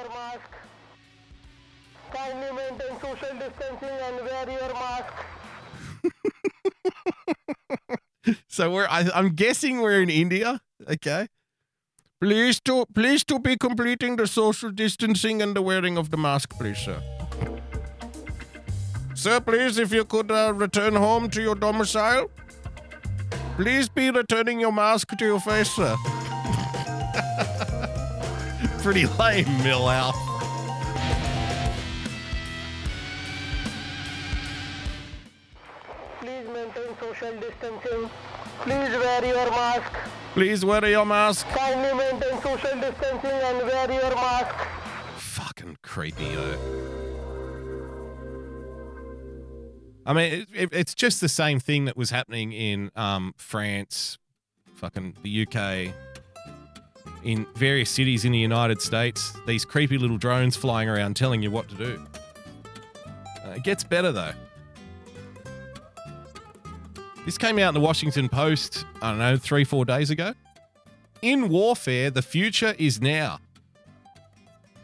So 8.55 8.71
we're 8.71 8.87
I, 8.89 9.09
I'm 9.13 9.35
guessing 9.35 9.81
we're 9.81 10.01
in 10.01 10.09
India. 10.09 10.61
Okay. 10.89 11.27
Please 12.21 12.61
to 12.61 12.85
please 12.95 13.25
to 13.25 13.37
be 13.37 13.57
completing 13.57 14.15
the 14.15 14.27
social 14.27 14.71
distancing 14.71 15.41
and 15.41 15.53
the 15.53 15.61
wearing 15.61 15.97
of 15.97 16.09
the 16.09 16.15
mask, 16.15 16.53
please, 16.57 16.77
sir. 16.77 17.01
Sir, 19.13 19.41
please, 19.41 19.77
if 19.77 19.91
you 19.91 20.05
could 20.05 20.31
uh, 20.31 20.53
return 20.55 20.95
home 20.95 21.29
to 21.31 21.41
your 21.41 21.55
domicile. 21.55 22.31
Please 23.57 23.89
be 23.89 24.09
returning 24.09 24.61
your 24.61 24.71
mask 24.71 25.09
to 25.17 25.25
your 25.25 25.41
face, 25.41 25.71
sir. 25.71 25.97
Pretty 28.83 29.05
lame, 29.19 29.51
Milhouse. 29.65 30.15
Please 36.21 36.47
maintain 36.53 36.95
social 37.01 37.33
distancing. 37.41 38.09
Please 38.61 38.91
wear 38.91 39.25
your 39.25 39.49
mask. 39.51 39.93
Please 40.33 40.65
wear 40.65 40.85
your 40.89 41.05
mask. 41.05 41.47
Kindly 41.49 41.93
maintain 41.93 42.41
social 42.41 42.79
distancing 42.79 43.29
and 43.31 43.57
wear 43.59 43.91
your 43.91 44.15
mask. 44.15 44.55
Fucking 45.17 45.77
creepy, 45.81 46.35
though. 46.35 46.85
I 50.05 50.13
mean, 50.13 50.33
it, 50.33 50.47
it, 50.53 50.69
it's 50.71 50.93
just 50.93 51.19
the 51.19 51.29
same 51.29 51.59
thing 51.59 51.85
that 51.85 51.97
was 51.97 52.11
happening 52.11 52.51
in 52.51 52.91
um, 52.95 53.33
France, 53.37 54.19
fucking 54.75 55.15
the 55.23 55.47
UK, 55.47 55.93
in 57.23 57.47
various 57.55 57.89
cities 57.89 58.23
in 58.23 58.31
the 58.31 58.37
United 58.37 58.81
States. 58.81 59.33
These 59.47 59.65
creepy 59.65 59.97
little 59.97 60.17
drones 60.17 60.55
flying 60.55 60.89
around 60.89 61.15
telling 61.15 61.41
you 61.41 61.49
what 61.49 61.67
to 61.69 61.75
do. 61.75 62.05
Uh, 63.43 63.51
it 63.51 63.63
gets 63.63 63.83
better 63.83 64.11
though. 64.11 64.33
This 67.25 67.39
came 67.39 67.57
out 67.57 67.69
in 67.69 67.73
the 67.73 67.79
Washington 67.79 68.29
Post, 68.29 68.85
I 69.01 69.09
don't 69.09 69.17
know, 69.17 69.35
three, 69.35 69.63
four 69.63 69.83
days 69.83 70.11
ago. 70.11 70.35
In 71.23 71.49
warfare, 71.49 72.11
the 72.11 72.21
future 72.21 72.75
is 72.77 73.01
now. 73.01 73.39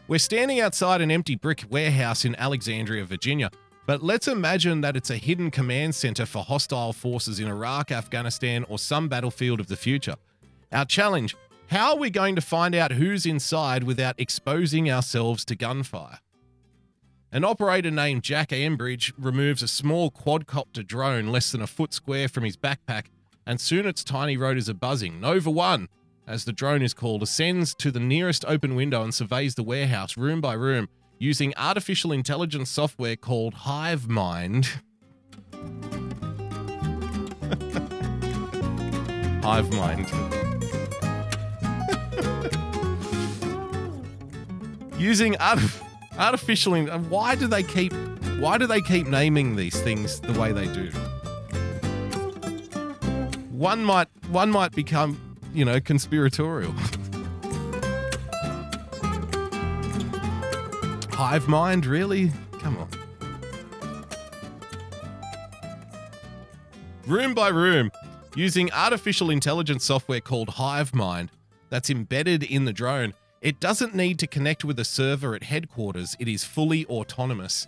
We're 0.08 0.18
standing 0.18 0.58
outside 0.58 1.00
an 1.00 1.12
empty 1.12 1.36
brick 1.36 1.64
warehouse 1.70 2.24
in 2.24 2.34
Alexandria, 2.34 3.04
Virginia, 3.04 3.48
but 3.86 4.02
let's 4.02 4.26
imagine 4.26 4.80
that 4.80 4.96
it's 4.96 5.10
a 5.10 5.16
hidden 5.16 5.52
command 5.52 5.94
center 5.94 6.26
for 6.26 6.42
hostile 6.42 6.92
forces 6.92 7.38
in 7.38 7.46
Iraq, 7.46 7.92
Afghanistan, 7.92 8.64
or 8.68 8.76
some 8.76 9.08
battlefield 9.08 9.60
of 9.60 9.68
the 9.68 9.76
future. 9.76 10.16
Our 10.72 10.84
challenge 10.84 11.36
How 11.68 11.92
are 11.92 11.98
we 11.98 12.10
going 12.10 12.34
to 12.34 12.42
find 12.42 12.74
out 12.74 12.90
who's 12.90 13.24
inside 13.24 13.84
without 13.84 14.18
exposing 14.18 14.90
ourselves 14.90 15.44
to 15.44 15.54
gunfire? 15.54 16.18
An 17.34 17.44
operator 17.44 17.90
named 17.90 18.22
Jack 18.22 18.50
Ambridge 18.50 19.10
removes 19.16 19.62
a 19.62 19.68
small 19.68 20.10
quadcopter 20.10 20.86
drone 20.86 21.28
less 21.28 21.50
than 21.50 21.62
a 21.62 21.66
foot 21.66 21.94
square 21.94 22.28
from 22.28 22.44
his 22.44 22.58
backpack, 22.58 23.06
and 23.46 23.58
soon 23.58 23.86
its 23.86 24.04
tiny 24.04 24.36
rotors 24.36 24.68
are 24.68 24.74
buzzing. 24.74 25.18
Nova 25.18 25.50
1, 25.50 25.88
as 26.26 26.44
the 26.44 26.52
drone 26.52 26.82
is 26.82 26.92
called, 26.92 27.22
ascends 27.22 27.74
to 27.76 27.90
the 27.90 27.98
nearest 27.98 28.44
open 28.46 28.74
window 28.74 29.02
and 29.02 29.14
surveys 29.14 29.54
the 29.54 29.62
warehouse 29.62 30.18
room 30.18 30.42
by 30.42 30.52
room 30.52 30.90
using 31.18 31.54
artificial 31.56 32.12
intelligence 32.12 32.68
software 32.68 33.16
called 33.16 33.54
Hive 33.54 34.10
Mind. 34.10 34.68
Hive 39.42 39.72
Mind. 39.72 40.12
Using 45.02 45.32
artif- 45.34 45.91
artificial 46.18 46.74
in- 46.74 46.88
why 47.08 47.34
do 47.34 47.46
they 47.46 47.62
keep 47.62 47.92
why 48.38 48.58
do 48.58 48.66
they 48.66 48.80
keep 48.80 49.06
naming 49.06 49.56
these 49.56 49.80
things 49.80 50.20
the 50.20 50.32
way 50.40 50.52
they 50.52 50.66
do? 50.66 50.90
One 53.50 53.84
might 53.84 54.08
one 54.28 54.50
might 54.50 54.72
become, 54.72 55.36
you 55.54 55.64
know, 55.64 55.80
conspiratorial. 55.80 56.72
Hive 61.12 61.46
mind, 61.46 61.86
really? 61.86 62.32
Come 62.58 62.78
on. 62.78 62.88
Room 67.06 67.34
by 67.34 67.48
room, 67.48 67.90
using 68.34 68.72
artificial 68.72 69.30
intelligence 69.30 69.84
software 69.84 70.20
called 70.20 70.48
Hive 70.48 70.94
Mind 70.94 71.30
that's 71.68 71.90
embedded 71.90 72.42
in 72.42 72.64
the 72.64 72.72
drone. 72.72 73.14
It 73.42 73.58
doesn't 73.58 73.92
need 73.92 74.20
to 74.20 74.28
connect 74.28 74.64
with 74.64 74.78
a 74.78 74.84
server 74.84 75.34
at 75.34 75.42
headquarters, 75.42 76.16
it 76.20 76.28
is 76.28 76.44
fully 76.44 76.86
autonomous. 76.86 77.66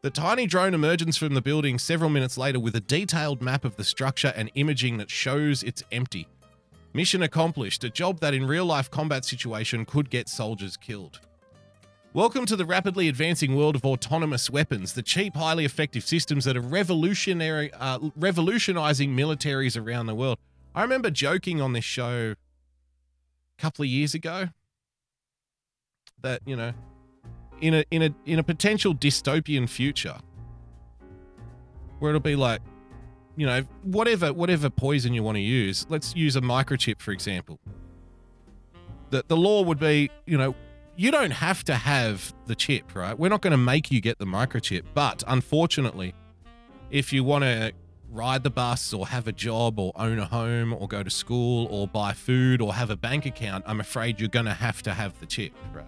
The 0.00 0.08
tiny 0.08 0.46
drone 0.46 0.72
emerges 0.72 1.18
from 1.18 1.34
the 1.34 1.42
building 1.42 1.78
several 1.78 2.08
minutes 2.08 2.38
later 2.38 2.58
with 2.58 2.74
a 2.74 2.80
detailed 2.80 3.42
map 3.42 3.66
of 3.66 3.76
the 3.76 3.84
structure 3.84 4.32
and 4.34 4.50
imaging 4.54 4.96
that 4.96 5.10
shows 5.10 5.62
it's 5.62 5.82
empty. 5.92 6.26
Mission 6.94 7.22
accomplished, 7.22 7.84
a 7.84 7.90
job 7.90 8.20
that 8.20 8.32
in 8.32 8.46
real 8.46 8.64
life 8.64 8.90
combat 8.90 9.26
situation 9.26 9.84
could 9.84 10.08
get 10.08 10.26
soldiers 10.26 10.78
killed. 10.78 11.20
Welcome 12.14 12.46
to 12.46 12.56
the 12.56 12.64
rapidly 12.64 13.08
advancing 13.10 13.54
world 13.54 13.76
of 13.76 13.84
autonomous 13.84 14.48
weapons, 14.48 14.94
the 14.94 15.02
cheap, 15.02 15.36
highly 15.36 15.66
effective 15.66 16.02
systems 16.02 16.46
that 16.46 16.56
are 16.56 16.62
revolutionary, 16.62 17.70
uh, 17.74 17.98
revolutionizing 18.16 19.14
militaries 19.14 19.78
around 19.78 20.06
the 20.06 20.14
world. 20.14 20.38
I 20.74 20.80
remember 20.80 21.10
joking 21.10 21.60
on 21.60 21.74
this 21.74 21.84
show 21.84 22.30
a 23.58 23.60
couple 23.60 23.82
of 23.82 23.90
years 23.90 24.14
ago 24.14 24.48
that 26.22 26.42
you 26.46 26.56
know, 26.56 26.72
in 27.60 27.74
a 27.74 27.84
in 27.90 28.02
a 28.02 28.14
in 28.26 28.38
a 28.38 28.42
potential 28.42 28.94
dystopian 28.94 29.68
future, 29.68 30.16
where 31.98 32.10
it'll 32.10 32.20
be 32.20 32.36
like, 32.36 32.60
you 33.36 33.46
know, 33.46 33.62
whatever 33.82 34.32
whatever 34.32 34.70
poison 34.70 35.14
you 35.14 35.22
want 35.22 35.36
to 35.36 35.42
use. 35.42 35.86
Let's 35.88 36.16
use 36.16 36.36
a 36.36 36.40
microchip 36.40 37.00
for 37.00 37.12
example. 37.12 37.58
The 39.10 39.24
the 39.28 39.36
law 39.36 39.62
would 39.62 39.78
be, 39.78 40.10
you 40.26 40.38
know, 40.38 40.54
you 40.96 41.10
don't 41.10 41.30
have 41.30 41.64
to 41.64 41.74
have 41.74 42.34
the 42.46 42.54
chip, 42.54 42.94
right? 42.94 43.18
We're 43.18 43.28
not 43.28 43.40
going 43.40 43.52
to 43.52 43.56
make 43.56 43.90
you 43.90 44.00
get 44.00 44.18
the 44.18 44.26
microchip, 44.26 44.82
but 44.94 45.22
unfortunately, 45.26 46.14
if 46.90 47.12
you 47.12 47.24
want 47.24 47.44
to 47.44 47.72
ride 48.10 48.42
the 48.42 48.50
bus 48.50 48.92
or 48.92 49.06
have 49.06 49.26
a 49.26 49.32
job 49.32 49.78
or 49.78 49.92
own 49.96 50.18
a 50.18 50.26
home 50.26 50.74
or 50.74 50.86
go 50.86 51.02
to 51.02 51.10
school 51.10 51.66
or 51.70 51.88
buy 51.88 52.12
food 52.12 52.60
or 52.60 52.74
have 52.74 52.90
a 52.90 52.96
bank 52.96 53.24
account, 53.24 53.64
I'm 53.66 53.80
afraid 53.80 54.20
you're 54.20 54.28
going 54.28 54.46
to 54.46 54.54
have 54.54 54.82
to 54.82 54.92
have 54.92 55.18
the 55.18 55.26
chip, 55.26 55.52
right? 55.72 55.86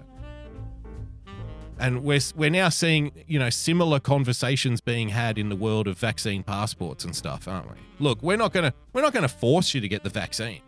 And 1.79 2.05
we're 2.05 2.21
we're 2.37 2.51
now 2.51 2.69
seeing, 2.69 3.13
you 3.27 3.39
know, 3.39 3.51
similar 3.51 4.01
conversations 4.01 4.81
being 4.81 5.09
had 5.09 5.39
in 5.39 5.49
the 5.49 5.57
world 5.57 5.89
of 5.89 5.99
vaccine 5.99 6.43
passports 6.43 7.05
and 7.05 7.15
stuff, 7.15 7.49
aren't 7.49 7.69
we? 7.69 7.77
Look, 7.99 8.23
we're 8.23 8.37
not 8.37 8.53
going 8.53 8.71
to 8.71 8.77
we're 8.93 9.03
not 9.03 9.13
going 9.13 9.25
to 9.25 9.29
force 9.29 9.75
you 9.75 9.81
to 9.81 9.89
get 9.89 10.03
the 10.03 10.11
vaccine. 10.11 10.61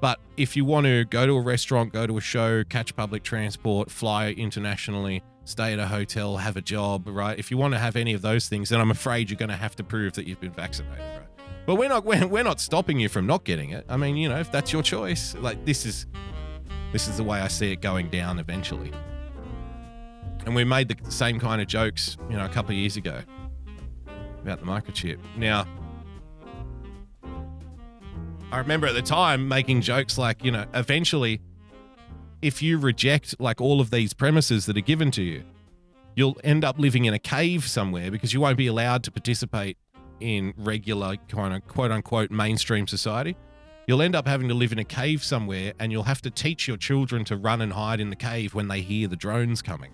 But 0.00 0.18
if 0.36 0.56
you 0.56 0.64
want 0.64 0.86
to 0.86 1.04
go 1.04 1.26
to 1.26 1.36
a 1.36 1.40
restaurant, 1.40 1.92
go 1.92 2.06
to 2.06 2.16
a 2.16 2.20
show, 2.22 2.64
catch 2.64 2.96
public 2.96 3.22
transport, 3.22 3.90
fly 3.90 4.30
internationally, 4.30 5.22
stay 5.44 5.74
at 5.74 5.78
a 5.78 5.86
hotel, 5.86 6.38
have 6.38 6.56
a 6.56 6.62
job, 6.62 7.06
right? 7.06 7.38
If 7.38 7.50
you 7.50 7.58
want 7.58 7.74
to 7.74 7.78
have 7.78 7.96
any 7.96 8.14
of 8.14 8.22
those 8.22 8.48
things, 8.48 8.70
then 8.70 8.80
I'm 8.80 8.90
afraid 8.90 9.28
you're 9.28 9.38
going 9.38 9.50
to 9.50 9.56
have 9.56 9.76
to 9.76 9.84
prove 9.84 10.14
that 10.14 10.26
you've 10.26 10.40
been 10.40 10.52
vaccinated, 10.52 10.98
right? 10.98 11.46
But 11.66 11.74
we're 11.74 11.88
not 11.88 12.04
we're, 12.30 12.42
not 12.42 12.60
stopping 12.60 12.98
you 12.98 13.08
from 13.08 13.26
not 13.26 13.44
getting 13.44 13.70
it. 13.70 13.84
I 13.88 13.98
mean, 13.98 14.16
you 14.16 14.28
know, 14.28 14.38
if 14.38 14.50
that's 14.50 14.72
your 14.72 14.82
choice, 14.82 15.34
like 15.36 15.64
this 15.66 15.84
is 15.84 16.06
this 16.92 17.06
is 17.06 17.18
the 17.18 17.24
way 17.24 17.40
I 17.40 17.48
see 17.48 17.70
it 17.72 17.82
going 17.82 18.08
down 18.08 18.38
eventually. 18.38 18.92
And 20.46 20.54
we 20.54 20.64
made 20.64 20.88
the 20.88 21.10
same 21.10 21.38
kind 21.38 21.60
of 21.60 21.68
jokes, 21.68 22.16
you 22.30 22.36
know, 22.36 22.44
a 22.44 22.48
couple 22.48 22.72
of 22.72 22.78
years 22.78 22.96
ago 22.96 23.20
about 24.42 24.60
the 24.60 24.66
microchip. 24.66 25.18
Now, 25.36 25.66
I 28.52 28.58
remember 28.58 28.86
at 28.86 28.94
the 28.94 29.02
time 29.02 29.46
making 29.46 29.82
jokes 29.82 30.18
like, 30.18 30.44
you 30.44 30.50
know, 30.50 30.66
eventually, 30.74 31.40
if 32.42 32.62
you 32.62 32.78
reject 32.78 33.36
like 33.38 33.60
all 33.60 33.80
of 33.80 33.90
these 33.90 34.12
premises 34.12 34.66
that 34.66 34.76
are 34.76 34.82
given 34.82 35.10
to 35.12 35.22
you, 35.22 35.44
you'll 36.16 36.38
end 36.42 36.64
up 36.64 36.78
living 36.78 37.04
in 37.04 37.14
a 37.14 37.18
cave 37.18 37.68
somewhere 37.68 38.10
because 38.10 38.32
you 38.32 38.40
won't 38.40 38.56
be 38.56 38.66
allowed 38.66 39.04
to 39.04 39.10
participate 39.10 39.76
in 40.20 40.52
regular 40.56 41.16
kind 41.28 41.54
of 41.54 41.66
quote 41.66 41.90
unquote 41.92 42.30
mainstream 42.30 42.86
society. 42.86 43.36
You'll 43.86 44.02
end 44.02 44.14
up 44.14 44.26
having 44.26 44.48
to 44.48 44.54
live 44.54 44.72
in 44.72 44.78
a 44.78 44.84
cave 44.84 45.22
somewhere 45.24 45.72
and 45.78 45.90
you'll 45.92 46.04
have 46.04 46.22
to 46.22 46.30
teach 46.30 46.66
your 46.68 46.76
children 46.76 47.24
to 47.26 47.36
run 47.36 47.60
and 47.60 47.72
hide 47.72 48.00
in 48.00 48.10
the 48.10 48.16
cave 48.16 48.54
when 48.54 48.68
they 48.68 48.80
hear 48.80 49.08
the 49.08 49.16
drones 49.16 49.62
coming. 49.62 49.92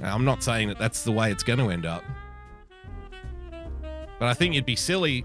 Now, 0.00 0.14
I'm 0.14 0.24
not 0.24 0.42
saying 0.42 0.68
that 0.68 0.78
that's 0.78 1.04
the 1.04 1.12
way 1.12 1.30
it's 1.30 1.42
going 1.42 1.58
to 1.58 1.70
end 1.70 1.84
up. 1.84 2.02
But 4.18 4.28
I 4.28 4.34
think 4.34 4.54
you'd 4.54 4.66
be 4.66 4.76
silly 4.76 5.24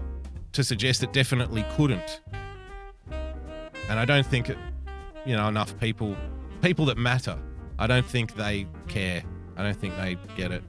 to 0.52 0.62
suggest 0.62 1.02
it 1.02 1.12
definitely 1.12 1.64
couldn't. 1.76 2.20
And 3.88 3.98
I 3.98 4.04
don't 4.04 4.26
think, 4.26 4.48
you 5.24 5.36
know, 5.36 5.48
enough 5.48 5.78
people, 5.78 6.16
people 6.62 6.84
that 6.86 6.98
matter, 6.98 7.38
I 7.78 7.86
don't 7.86 8.06
think 8.06 8.34
they 8.34 8.66
care. 8.88 9.22
I 9.56 9.62
don't 9.62 9.76
think 9.76 9.96
they 9.96 10.16
get 10.36 10.50
it. 10.50 10.62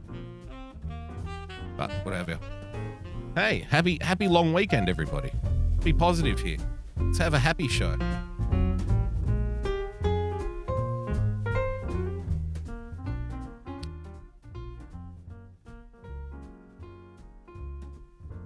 But 1.77 1.91
whatever. 2.03 2.39
Hey, 3.35 3.65
happy 3.69 3.99
happy 4.01 4.27
long 4.27 4.51
weekend, 4.51 4.89
everybody. 4.89 5.31
Be 5.83 5.93
positive 5.93 6.39
here. 6.39 6.57
Let's 6.99 7.19
have 7.19 7.33
a 7.33 7.39
happy 7.39 7.67
show. 7.67 7.95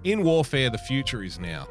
In 0.04 0.24
warfare, 0.24 0.68
the 0.68 0.78
future 0.78 1.22
is 1.22 1.38
now. 1.38 1.68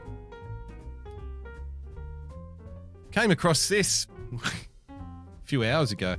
Came 3.11 3.31
across 3.31 3.67
this 3.67 4.07
a 4.33 4.49
few 5.43 5.65
hours 5.65 5.91
ago. 5.91 6.15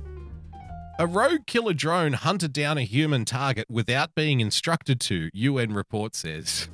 A 0.99 1.07
rogue 1.07 1.47
killer 1.47 1.73
drone 1.73 2.13
hunted 2.13 2.53
down 2.53 2.77
a 2.77 2.83
human 2.83 3.25
target 3.25 3.65
without 3.67 4.13
being 4.13 4.39
instructed 4.41 4.99
to, 5.01 5.31
UN 5.33 5.73
report 5.73 6.13
says. 6.15 6.69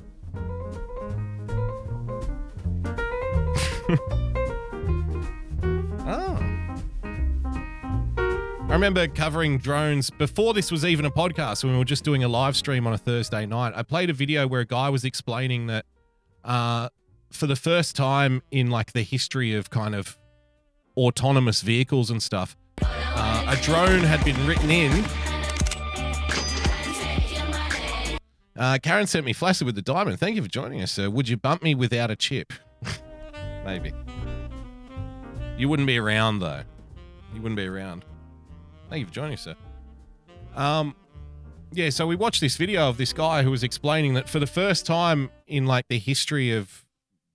I 8.70 8.74
remember 8.74 9.08
covering 9.08 9.58
drones 9.58 10.10
before 10.10 10.54
this 10.54 10.70
was 10.70 10.84
even 10.84 11.04
a 11.04 11.10
podcast 11.10 11.64
when 11.64 11.72
we 11.72 11.78
were 11.80 11.84
just 11.84 12.04
doing 12.04 12.22
a 12.22 12.28
live 12.28 12.54
stream 12.54 12.86
on 12.86 12.92
a 12.92 12.98
Thursday 12.98 13.44
night. 13.44 13.72
I 13.74 13.82
played 13.82 14.10
a 14.10 14.12
video 14.12 14.46
where 14.46 14.60
a 14.60 14.64
guy 14.64 14.88
was 14.90 15.04
explaining 15.04 15.66
that 15.66 15.86
uh, 16.44 16.88
for 17.32 17.48
the 17.48 17.56
first 17.56 17.96
time 17.96 18.42
in 18.52 18.70
like 18.70 18.92
the 18.92 19.02
history 19.02 19.56
of 19.56 19.70
kind 19.70 19.96
of 19.96 20.16
autonomous 20.96 21.62
vehicles 21.62 22.10
and 22.10 22.22
stuff, 22.22 22.56
uh, 22.80 23.44
a 23.48 23.60
drone 23.60 24.04
had 24.04 24.24
been 24.24 24.46
written 24.46 24.70
in. 24.70 25.04
Uh, 28.56 28.78
Karen 28.80 29.08
sent 29.08 29.26
me 29.26 29.32
Flaccid 29.32 29.66
with 29.66 29.74
the 29.74 29.82
diamond. 29.82 30.20
Thank 30.20 30.36
you 30.36 30.42
for 30.42 30.48
joining 30.48 30.80
us, 30.80 30.92
sir. 30.92 31.10
Would 31.10 31.28
you 31.28 31.36
bump 31.36 31.64
me 31.64 31.74
without 31.74 32.12
a 32.12 32.16
chip? 32.16 32.52
Maybe. 33.64 33.92
You 35.58 35.68
wouldn't 35.68 35.88
be 35.88 35.98
around 35.98 36.38
though. 36.38 36.62
You 37.34 37.42
wouldn't 37.42 37.56
be 37.56 37.66
around. 37.66 38.04
Thank 38.90 39.00
you 39.00 39.06
for 39.06 39.12
joining 39.12 39.34
us, 39.34 39.42
sir. 39.42 39.54
Um, 40.56 40.96
yeah, 41.72 41.90
so 41.90 42.08
we 42.08 42.16
watched 42.16 42.40
this 42.40 42.56
video 42.56 42.88
of 42.88 42.96
this 42.96 43.12
guy 43.12 43.44
who 43.44 43.52
was 43.52 43.62
explaining 43.62 44.14
that 44.14 44.28
for 44.28 44.40
the 44.40 44.48
first 44.48 44.84
time 44.84 45.30
in 45.46 45.64
like 45.64 45.86
the 45.88 45.98
history 45.98 46.50
of, 46.52 46.84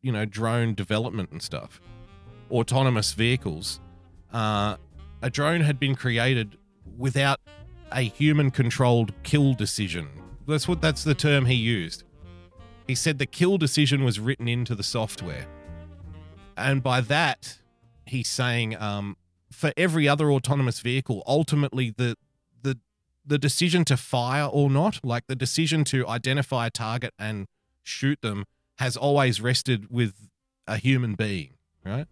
you 0.02 0.12
know, 0.12 0.26
drone 0.26 0.76
development 0.76 1.32
and 1.32 1.42
stuff, 1.42 1.80
autonomous 2.52 3.14
vehicles, 3.14 3.80
uh, 4.34 4.76
a 5.22 5.30
drone 5.30 5.62
had 5.62 5.80
been 5.80 5.96
created 5.96 6.58
without 6.98 7.40
a 7.94 8.02
human-controlled 8.02 9.14
kill 9.24 9.54
decision. 9.54 10.10
That's 10.46 10.68
what 10.68 10.82
that's 10.82 11.06
the 11.06 11.16
term 11.16 11.46
he 11.46 11.56
used. 11.56 12.04
He 12.86 12.96
said 12.96 13.18
the 13.18 13.26
kill 13.26 13.58
decision 13.58 14.04
was 14.04 14.20
written 14.20 14.50
into 14.50 14.76
the 14.76 14.84
software. 14.84 15.48
And 16.58 16.84
by 16.84 17.00
that, 17.02 17.60
he's 18.06 18.28
saying 18.28 18.76
um, 18.76 19.16
for 19.52 19.72
every 19.78 20.08
other 20.08 20.32
autonomous 20.32 20.80
vehicle, 20.80 21.24
ultimately 21.26 21.94
the 21.96 22.16
the 22.62 22.78
the 23.26 23.38
decision 23.38 23.86
to 23.86 23.98
fire 23.98 24.46
or 24.46 24.70
not, 24.70 25.00
like 25.04 25.28
the 25.28 25.36
decision 25.36 25.84
to 25.86 26.08
identify 26.08 26.68
a 26.68 26.70
target 26.70 27.14
and 27.18 27.48
shoot 27.84 28.22
them, 28.22 28.46
has 28.78 28.98
always 28.98 29.42
rested 29.42 29.90
with 29.90 30.30
a 30.68 30.78
human 30.78 31.16
being, 31.16 31.54
right? 31.86 32.08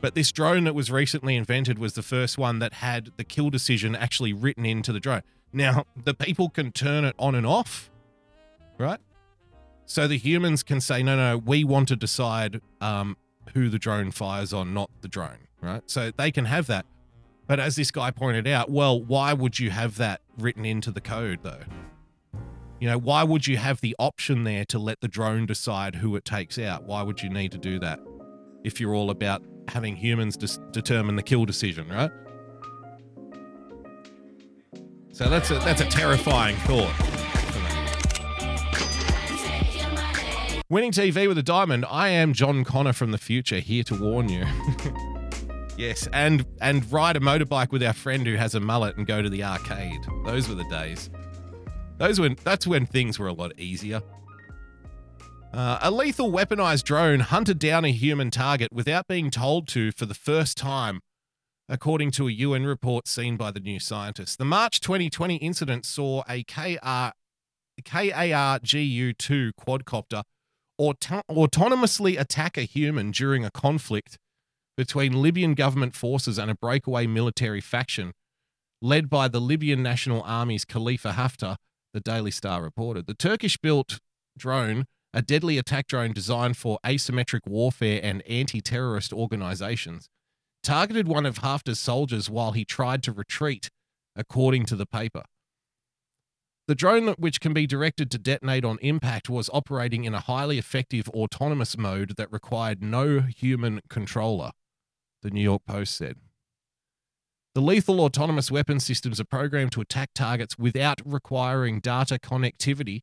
But 0.00 0.14
this 0.14 0.32
drone 0.32 0.64
that 0.64 0.74
was 0.74 0.90
recently 0.90 1.36
invented 1.36 1.78
was 1.78 1.92
the 1.92 2.02
first 2.02 2.38
one 2.38 2.58
that 2.60 2.74
had 2.74 3.10
the 3.16 3.24
kill 3.24 3.50
decision 3.50 3.94
actually 3.94 4.32
written 4.32 4.64
into 4.64 4.92
the 4.92 5.00
drone. 5.00 5.22
Now, 5.52 5.84
the 6.04 6.14
people 6.14 6.48
can 6.48 6.72
turn 6.72 7.04
it 7.04 7.14
on 7.18 7.34
and 7.34 7.46
off, 7.46 7.90
right? 8.78 9.00
So 9.84 10.06
the 10.06 10.16
humans 10.16 10.62
can 10.62 10.80
say, 10.80 11.02
no, 11.02 11.16
no, 11.16 11.36
we 11.36 11.64
want 11.64 11.88
to 11.88 11.96
decide 11.96 12.60
um, 12.80 13.16
who 13.54 13.68
the 13.68 13.78
drone 13.78 14.10
fires 14.10 14.52
on, 14.52 14.72
not 14.72 14.90
the 15.00 15.08
drone, 15.08 15.48
right? 15.60 15.82
So 15.86 16.10
they 16.16 16.30
can 16.30 16.44
have 16.46 16.66
that. 16.66 16.86
But 17.46 17.58
as 17.58 17.76
this 17.76 17.90
guy 17.90 18.10
pointed 18.10 18.46
out, 18.46 18.70
well, 18.70 19.02
why 19.02 19.32
would 19.32 19.58
you 19.58 19.70
have 19.70 19.96
that 19.96 20.20
written 20.38 20.64
into 20.64 20.90
the 20.92 21.00
code, 21.00 21.40
though? 21.42 21.62
You 22.78 22.88
know, 22.88 22.98
why 22.98 23.24
would 23.24 23.46
you 23.46 23.56
have 23.56 23.80
the 23.80 23.94
option 23.98 24.44
there 24.44 24.64
to 24.66 24.78
let 24.78 25.00
the 25.00 25.08
drone 25.08 25.46
decide 25.46 25.96
who 25.96 26.16
it 26.16 26.24
takes 26.24 26.58
out? 26.58 26.84
Why 26.84 27.02
would 27.02 27.22
you 27.22 27.28
need 27.28 27.52
to 27.52 27.58
do 27.58 27.78
that 27.80 28.00
if 28.64 28.80
you're 28.80 28.94
all 28.94 29.10
about 29.10 29.42
having 29.68 29.96
humans 29.96 30.36
dis- 30.36 30.58
determine 30.70 31.16
the 31.16 31.22
kill 31.22 31.44
decision, 31.44 31.88
right? 31.88 32.10
So 35.12 35.28
that's 35.28 35.50
a 35.50 35.58
that's 35.58 35.80
a 35.80 35.86
terrifying 35.86 36.56
thought. 36.60 36.94
Winning 40.70 40.92
TV 40.92 41.26
with 41.26 41.36
a 41.36 41.42
diamond. 41.42 41.84
I 41.90 42.08
am 42.10 42.32
John 42.32 42.62
Connor 42.64 42.92
from 42.92 43.10
the 43.10 43.18
future, 43.18 43.58
here 43.58 43.82
to 43.82 44.00
warn 44.00 44.28
you. 44.28 44.46
yes, 45.80 46.06
and 46.12 46.44
and 46.60 46.90
ride 46.92 47.16
a 47.16 47.20
motorbike 47.20 47.70
with 47.70 47.82
our 47.82 47.92
friend 47.92 48.26
who 48.26 48.36
has 48.36 48.54
a 48.54 48.60
mullet 48.60 48.96
and 48.96 49.06
go 49.06 49.22
to 49.22 49.30
the 49.30 49.42
arcade. 49.42 50.00
Those 50.24 50.48
were 50.48 50.54
the 50.54 50.68
days. 50.68 51.10
Those 51.98 52.20
when 52.20 52.36
that's 52.44 52.66
when 52.66 52.86
things 52.86 53.18
were 53.18 53.26
a 53.26 53.32
lot 53.32 53.58
easier. 53.58 54.02
Uh, 55.52 55.78
a 55.82 55.90
lethal 55.90 56.30
weaponized 56.30 56.84
drone 56.84 57.20
hunted 57.20 57.58
down 57.58 57.84
a 57.84 57.90
human 57.90 58.30
target 58.30 58.68
without 58.72 59.08
being 59.08 59.30
told 59.30 59.66
to 59.68 59.90
for 59.90 60.06
the 60.06 60.14
first 60.14 60.56
time, 60.56 61.00
according 61.68 62.12
to 62.12 62.28
a 62.28 62.30
UN 62.30 62.66
report 62.66 63.08
seen 63.08 63.36
by 63.36 63.50
the 63.50 63.58
New 63.58 63.80
Scientist. 63.80 64.38
The 64.38 64.44
March 64.44 64.80
2020 64.80 65.36
incident 65.36 65.84
saw 65.84 66.22
a 66.28 66.44
KR, 66.44 67.14
KARGU 67.82 69.18
2 69.18 69.52
quadcopter 69.58 70.22
auto- 70.78 71.22
autonomously 71.28 72.18
attack 72.18 72.56
a 72.56 72.62
human 72.62 73.10
during 73.10 73.44
a 73.44 73.50
conflict 73.50 74.18
between 74.80 75.20
Libyan 75.20 75.52
government 75.52 75.94
forces 75.94 76.38
and 76.38 76.50
a 76.50 76.54
breakaway 76.54 77.06
military 77.06 77.60
faction 77.60 78.12
led 78.80 79.10
by 79.10 79.28
the 79.28 79.38
Libyan 79.38 79.82
National 79.82 80.22
Army's 80.22 80.64
Khalifa 80.64 81.12
Haftar, 81.12 81.56
the 81.92 82.00
Daily 82.00 82.30
Star 82.30 82.62
reported. 82.62 83.06
The 83.06 83.12
Turkish 83.12 83.58
built 83.58 84.00
drone, 84.38 84.86
a 85.12 85.20
deadly 85.20 85.58
attack 85.58 85.86
drone 85.86 86.14
designed 86.14 86.56
for 86.56 86.78
asymmetric 86.82 87.40
warfare 87.46 88.00
and 88.02 88.22
anti 88.26 88.62
terrorist 88.62 89.12
organizations, 89.12 90.08
targeted 90.62 91.06
one 91.06 91.26
of 91.26 91.40
Haftar's 91.40 91.78
soldiers 91.78 92.30
while 92.30 92.52
he 92.52 92.64
tried 92.64 93.02
to 93.02 93.12
retreat, 93.12 93.68
according 94.16 94.64
to 94.64 94.76
the 94.76 94.86
paper. 94.86 95.24
The 96.68 96.74
drone, 96.74 97.08
which 97.18 97.38
can 97.38 97.52
be 97.52 97.66
directed 97.66 98.10
to 98.12 98.18
detonate 98.18 98.64
on 98.64 98.78
impact, 98.80 99.28
was 99.28 99.50
operating 99.52 100.04
in 100.04 100.14
a 100.14 100.20
highly 100.20 100.56
effective 100.56 101.06
autonomous 101.10 101.76
mode 101.76 102.16
that 102.16 102.32
required 102.32 102.82
no 102.82 103.20
human 103.20 103.82
controller, 103.90 104.52
the 105.22 105.30
New 105.30 105.42
York 105.42 105.62
Post 105.66 105.96
said. 105.96 106.16
The 107.54 107.60
lethal 107.60 108.00
autonomous 108.00 108.50
weapon 108.50 108.78
systems 108.78 109.20
are 109.20 109.24
programmed 109.24 109.72
to 109.72 109.80
attack 109.80 110.10
targets 110.14 110.56
without 110.56 111.00
requiring 111.04 111.80
data 111.80 112.18
connectivity 112.18 113.02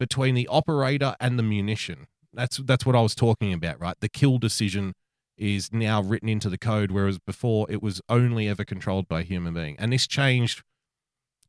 between 0.00 0.34
the 0.34 0.48
operator 0.48 1.14
and 1.20 1.38
the 1.38 1.44
munition. 1.44 2.08
That's 2.32 2.56
that's 2.56 2.84
what 2.84 2.96
I 2.96 3.00
was 3.00 3.14
talking 3.14 3.52
about, 3.52 3.80
right? 3.80 3.96
The 4.00 4.08
kill 4.08 4.38
decision 4.38 4.94
is 5.36 5.72
now 5.72 6.02
written 6.02 6.28
into 6.28 6.48
the 6.48 6.58
code, 6.58 6.90
whereas 6.90 7.18
before 7.18 7.70
it 7.70 7.82
was 7.82 8.00
only 8.08 8.48
ever 8.48 8.64
controlled 8.64 9.08
by 9.08 9.20
a 9.20 9.24
human 9.24 9.54
being. 9.54 9.76
And 9.78 9.92
this 9.92 10.06
changed 10.06 10.62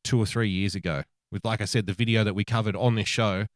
two 0.04 0.20
or 0.20 0.26
three 0.26 0.50
years 0.50 0.76
ago 0.76 1.04
with, 1.32 1.44
like 1.44 1.62
I 1.62 1.66
said, 1.66 1.88
the 1.88 1.94
video 1.94 2.24
that 2.24 2.36
we 2.36 2.44
covered 2.44 2.76
on 2.76 2.96
this 2.96 3.08
show. 3.08 3.48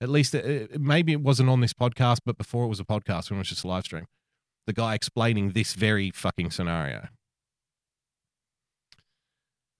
At 0.00 0.08
least 0.08 0.34
it, 0.34 0.80
maybe 0.80 1.12
it 1.12 1.20
wasn't 1.20 1.48
on 1.48 1.60
this 1.60 1.72
podcast, 1.72 2.18
but 2.26 2.36
before 2.36 2.64
it 2.64 2.68
was 2.68 2.80
a 2.80 2.84
podcast 2.84 3.30
when 3.30 3.38
it 3.38 3.42
was 3.42 3.48
just 3.48 3.62
a 3.62 3.68
live 3.68 3.84
stream. 3.84 4.06
The 4.66 4.72
guy 4.72 4.94
explaining 4.94 5.50
this 5.50 5.74
very 5.74 6.10
fucking 6.10 6.50
scenario. 6.50 7.08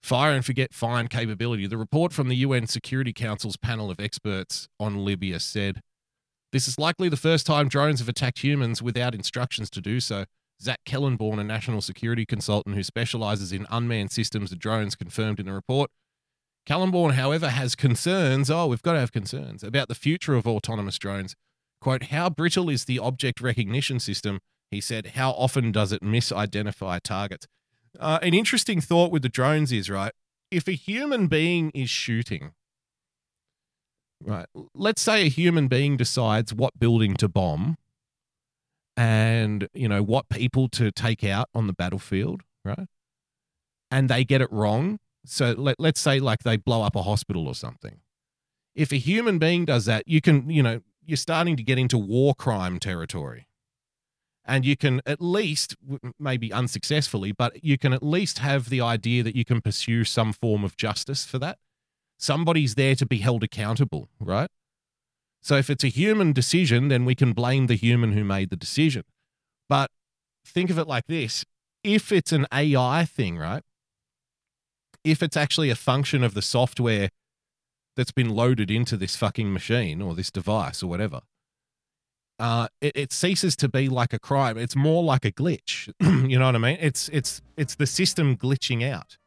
Fire 0.01 0.33
and 0.33 0.45
forget 0.45 0.73
fine 0.73 1.07
capability. 1.07 1.65
The 1.65 1.77
report 1.77 2.11
from 2.11 2.27
the 2.27 2.35
UN 2.37 2.67
Security 2.67 3.13
Council's 3.13 3.55
panel 3.55 3.89
of 3.89 4.01
experts 4.01 4.67
on 4.77 5.05
Libya 5.05 5.39
said 5.39 5.79
this 6.51 6.67
is 6.67 6.77
likely 6.77 7.09
the 7.09 7.17
first 7.17 7.47
time 7.47 7.67
drones 7.69 7.99
have 7.99 8.09
attacked 8.09 8.43
humans 8.43 8.81
without 8.81 9.15
instructions 9.15 9.69
to 9.71 9.81
do 9.81 9.99
so. 9.99 10.25
Zach 10.61 10.81
Kallenborn, 10.85 11.39
a 11.39 11.43
national 11.43 11.81
security 11.81 12.25
consultant 12.25 12.75
who 12.75 12.83
specializes 12.83 13.51
in 13.51 13.65
unmanned 13.71 14.11
systems 14.11 14.51
and 14.51 14.61
drones, 14.61 14.95
confirmed 14.95 15.39
in 15.39 15.45
the 15.45 15.53
report. 15.53 15.89
Kallenborn, 16.67 17.13
however, 17.13 17.49
has 17.49 17.75
concerns. 17.75 18.51
Oh, 18.51 18.67
we've 18.67 18.81
got 18.81 18.93
to 18.93 18.99
have 18.99 19.11
concerns 19.11 19.63
about 19.63 19.87
the 19.87 19.95
future 19.95 20.35
of 20.35 20.45
autonomous 20.45 20.97
drones. 20.97 21.35
Quote, 21.81 22.03
how 22.03 22.29
brittle 22.29 22.69
is 22.69 22.85
the 22.85 22.99
object 22.99 23.41
recognition 23.41 23.99
system? 23.99 24.39
He 24.73 24.81
said, 24.81 25.11
how 25.15 25.31
often 25.31 25.71
does 25.71 25.91
it 25.91 26.01
misidentify 26.01 27.01
targets? 27.01 27.47
Uh, 27.99 28.19
an 28.21 28.33
interesting 28.33 28.81
thought 28.81 29.11
with 29.11 29.21
the 29.21 29.29
drones 29.29 29.71
is, 29.71 29.89
right, 29.89 30.11
if 30.49 30.67
a 30.67 30.71
human 30.71 31.27
being 31.27 31.71
is 31.75 31.89
shooting, 31.89 32.53
right, 34.21 34.47
let's 34.73 35.01
say 35.01 35.25
a 35.25 35.29
human 35.29 35.67
being 35.67 35.95
decides 35.95 36.53
what 36.53 36.79
building 36.79 37.15
to 37.15 37.27
bomb 37.27 37.77
and, 38.97 39.67
you 39.73 39.87
know, 39.87 40.01
what 40.01 40.27
people 40.29 40.67
to 40.69 40.91
take 40.91 41.23
out 41.23 41.49
on 41.53 41.67
the 41.67 41.73
battlefield, 41.73 42.41
right? 42.65 42.87
And 43.91 44.09
they 44.09 44.23
get 44.23 44.41
it 44.41 44.51
wrong. 44.51 44.99
So 45.25 45.53
let, 45.55 45.79
let's 45.79 45.99
say, 45.99 46.19
like, 46.19 46.39
they 46.43 46.57
blow 46.57 46.81
up 46.81 46.95
a 46.95 47.03
hospital 47.03 47.47
or 47.47 47.55
something. 47.55 48.01
If 48.75 48.91
a 48.91 48.97
human 48.97 49.37
being 49.37 49.65
does 49.65 49.85
that, 49.85 50.07
you 50.07 50.19
can, 50.19 50.49
you 50.49 50.63
know, 50.63 50.81
you're 51.05 51.17
starting 51.17 51.55
to 51.57 51.63
get 51.63 51.77
into 51.77 51.97
war 51.97 52.33
crime 52.33 52.79
territory 52.79 53.47
and 54.45 54.65
you 54.65 54.75
can 54.75 55.01
at 55.05 55.21
least 55.21 55.75
maybe 56.19 56.51
unsuccessfully 56.51 57.31
but 57.31 57.63
you 57.63 57.77
can 57.77 57.93
at 57.93 58.03
least 58.03 58.39
have 58.39 58.69
the 58.69 58.81
idea 58.81 59.23
that 59.23 59.35
you 59.35 59.45
can 59.45 59.61
pursue 59.61 60.03
some 60.03 60.33
form 60.33 60.63
of 60.63 60.77
justice 60.77 61.25
for 61.25 61.39
that. 61.39 61.57
Somebody's 62.17 62.75
there 62.75 62.95
to 62.95 63.05
be 63.05 63.19
held 63.19 63.43
accountable 63.43 64.09
right? 64.19 64.49
So 65.41 65.55
if 65.55 65.69
it's 65.69 65.83
a 65.83 65.89
human 65.89 66.33
decision 66.33 66.87
then 66.87 67.05
we 67.05 67.15
can 67.15 67.33
blame 67.33 67.67
the 67.67 67.75
human 67.75 68.13
who 68.13 68.23
made 68.23 68.49
the 68.49 68.55
decision. 68.55 69.03
But 69.69 69.89
think 70.45 70.69
of 70.69 70.77
it 70.77 70.87
like 70.87 71.07
this. 71.07 71.45
If 71.83 72.11
it's 72.11 72.31
an 72.31 72.45
ai 72.51 73.05
thing 73.05 73.37
right? 73.37 73.63
If 75.03 75.21
it's 75.21 75.37
actually 75.37 75.69
a 75.69 75.75
function 75.75 76.23
of 76.23 76.33
the 76.33 76.41
software 76.41 77.09
that's 77.95 78.11
been 78.11 78.29
loaded 78.29 78.71
into 78.71 78.97
this 78.97 79.15
fucking 79.15 79.53
machine 79.53 80.01
or 80.01 80.15
this 80.15 80.31
device 80.31 80.81
or 80.81 80.87
whatever 80.87 81.21
uh, 82.39 82.67
it, 82.81 82.95
it 82.95 83.13
ceases 83.13 83.55
to 83.57 83.69
be 83.69 83.89
like 83.89 84.13
a 84.13 84.19
crime. 84.19 84.57
It's 84.57 84.75
more 84.75 85.03
like 85.03 85.25
a 85.25 85.31
glitch. 85.31 85.91
you 86.29 86.39
know 86.39 86.45
what 86.45 86.55
I 86.55 86.59
mean? 86.59 86.77
It's 86.79 87.09
it's 87.09 87.41
it's 87.57 87.75
the 87.75 87.87
system 87.87 88.35
glitching 88.35 88.87
out. 88.89 89.17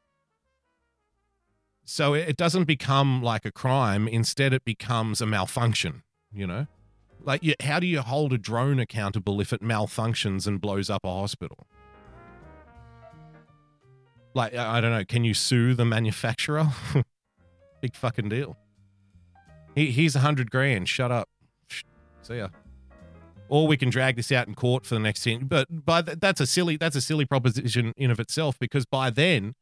So 1.84 2.14
it, 2.14 2.30
it 2.30 2.36
doesn't 2.36 2.64
become 2.64 3.22
like 3.22 3.44
a 3.44 3.52
crime. 3.52 4.08
Instead, 4.08 4.52
it 4.52 4.64
becomes 4.64 5.20
a 5.20 5.26
malfunction. 5.26 6.02
You 6.32 6.46
know, 6.46 6.66
like 7.22 7.42
you, 7.42 7.54
how 7.60 7.78
do 7.78 7.86
you 7.86 8.00
hold 8.02 8.32
a 8.32 8.38
drone 8.38 8.80
accountable 8.80 9.40
if 9.40 9.52
it 9.52 9.62
malfunctions 9.62 10.46
and 10.46 10.60
blows 10.60 10.90
up 10.90 11.04
a 11.04 11.08
hospital? 11.08 11.66
Like 14.34 14.54
I 14.54 14.80
don't 14.80 14.90
know. 14.90 15.04
Can 15.04 15.24
you 15.24 15.32
sue 15.32 15.74
the 15.74 15.84
manufacturer? 15.84 16.66
Big 17.80 17.94
fucking 17.94 18.28
deal. 18.28 18.56
He, 19.74 19.92
here's 19.92 20.16
a 20.16 20.20
hundred 20.20 20.50
grand. 20.50 20.88
Shut 20.88 21.12
up. 21.12 21.28
See 22.22 22.38
ya 22.38 22.48
or 23.48 23.66
we 23.66 23.76
can 23.76 23.90
drag 23.90 24.16
this 24.16 24.32
out 24.32 24.48
in 24.48 24.54
court 24.54 24.84
for 24.84 24.94
the 24.94 25.00
next 25.00 25.22
10 25.24 25.46
but 25.46 25.66
by 25.84 26.02
th- 26.02 26.18
that's 26.20 26.40
a 26.40 26.46
silly 26.46 26.76
that's 26.76 26.96
a 26.96 27.00
silly 27.00 27.24
proposition 27.24 27.92
in 27.96 28.10
of 28.10 28.20
itself 28.20 28.58
because 28.58 28.86
by 28.86 29.10
then 29.10 29.54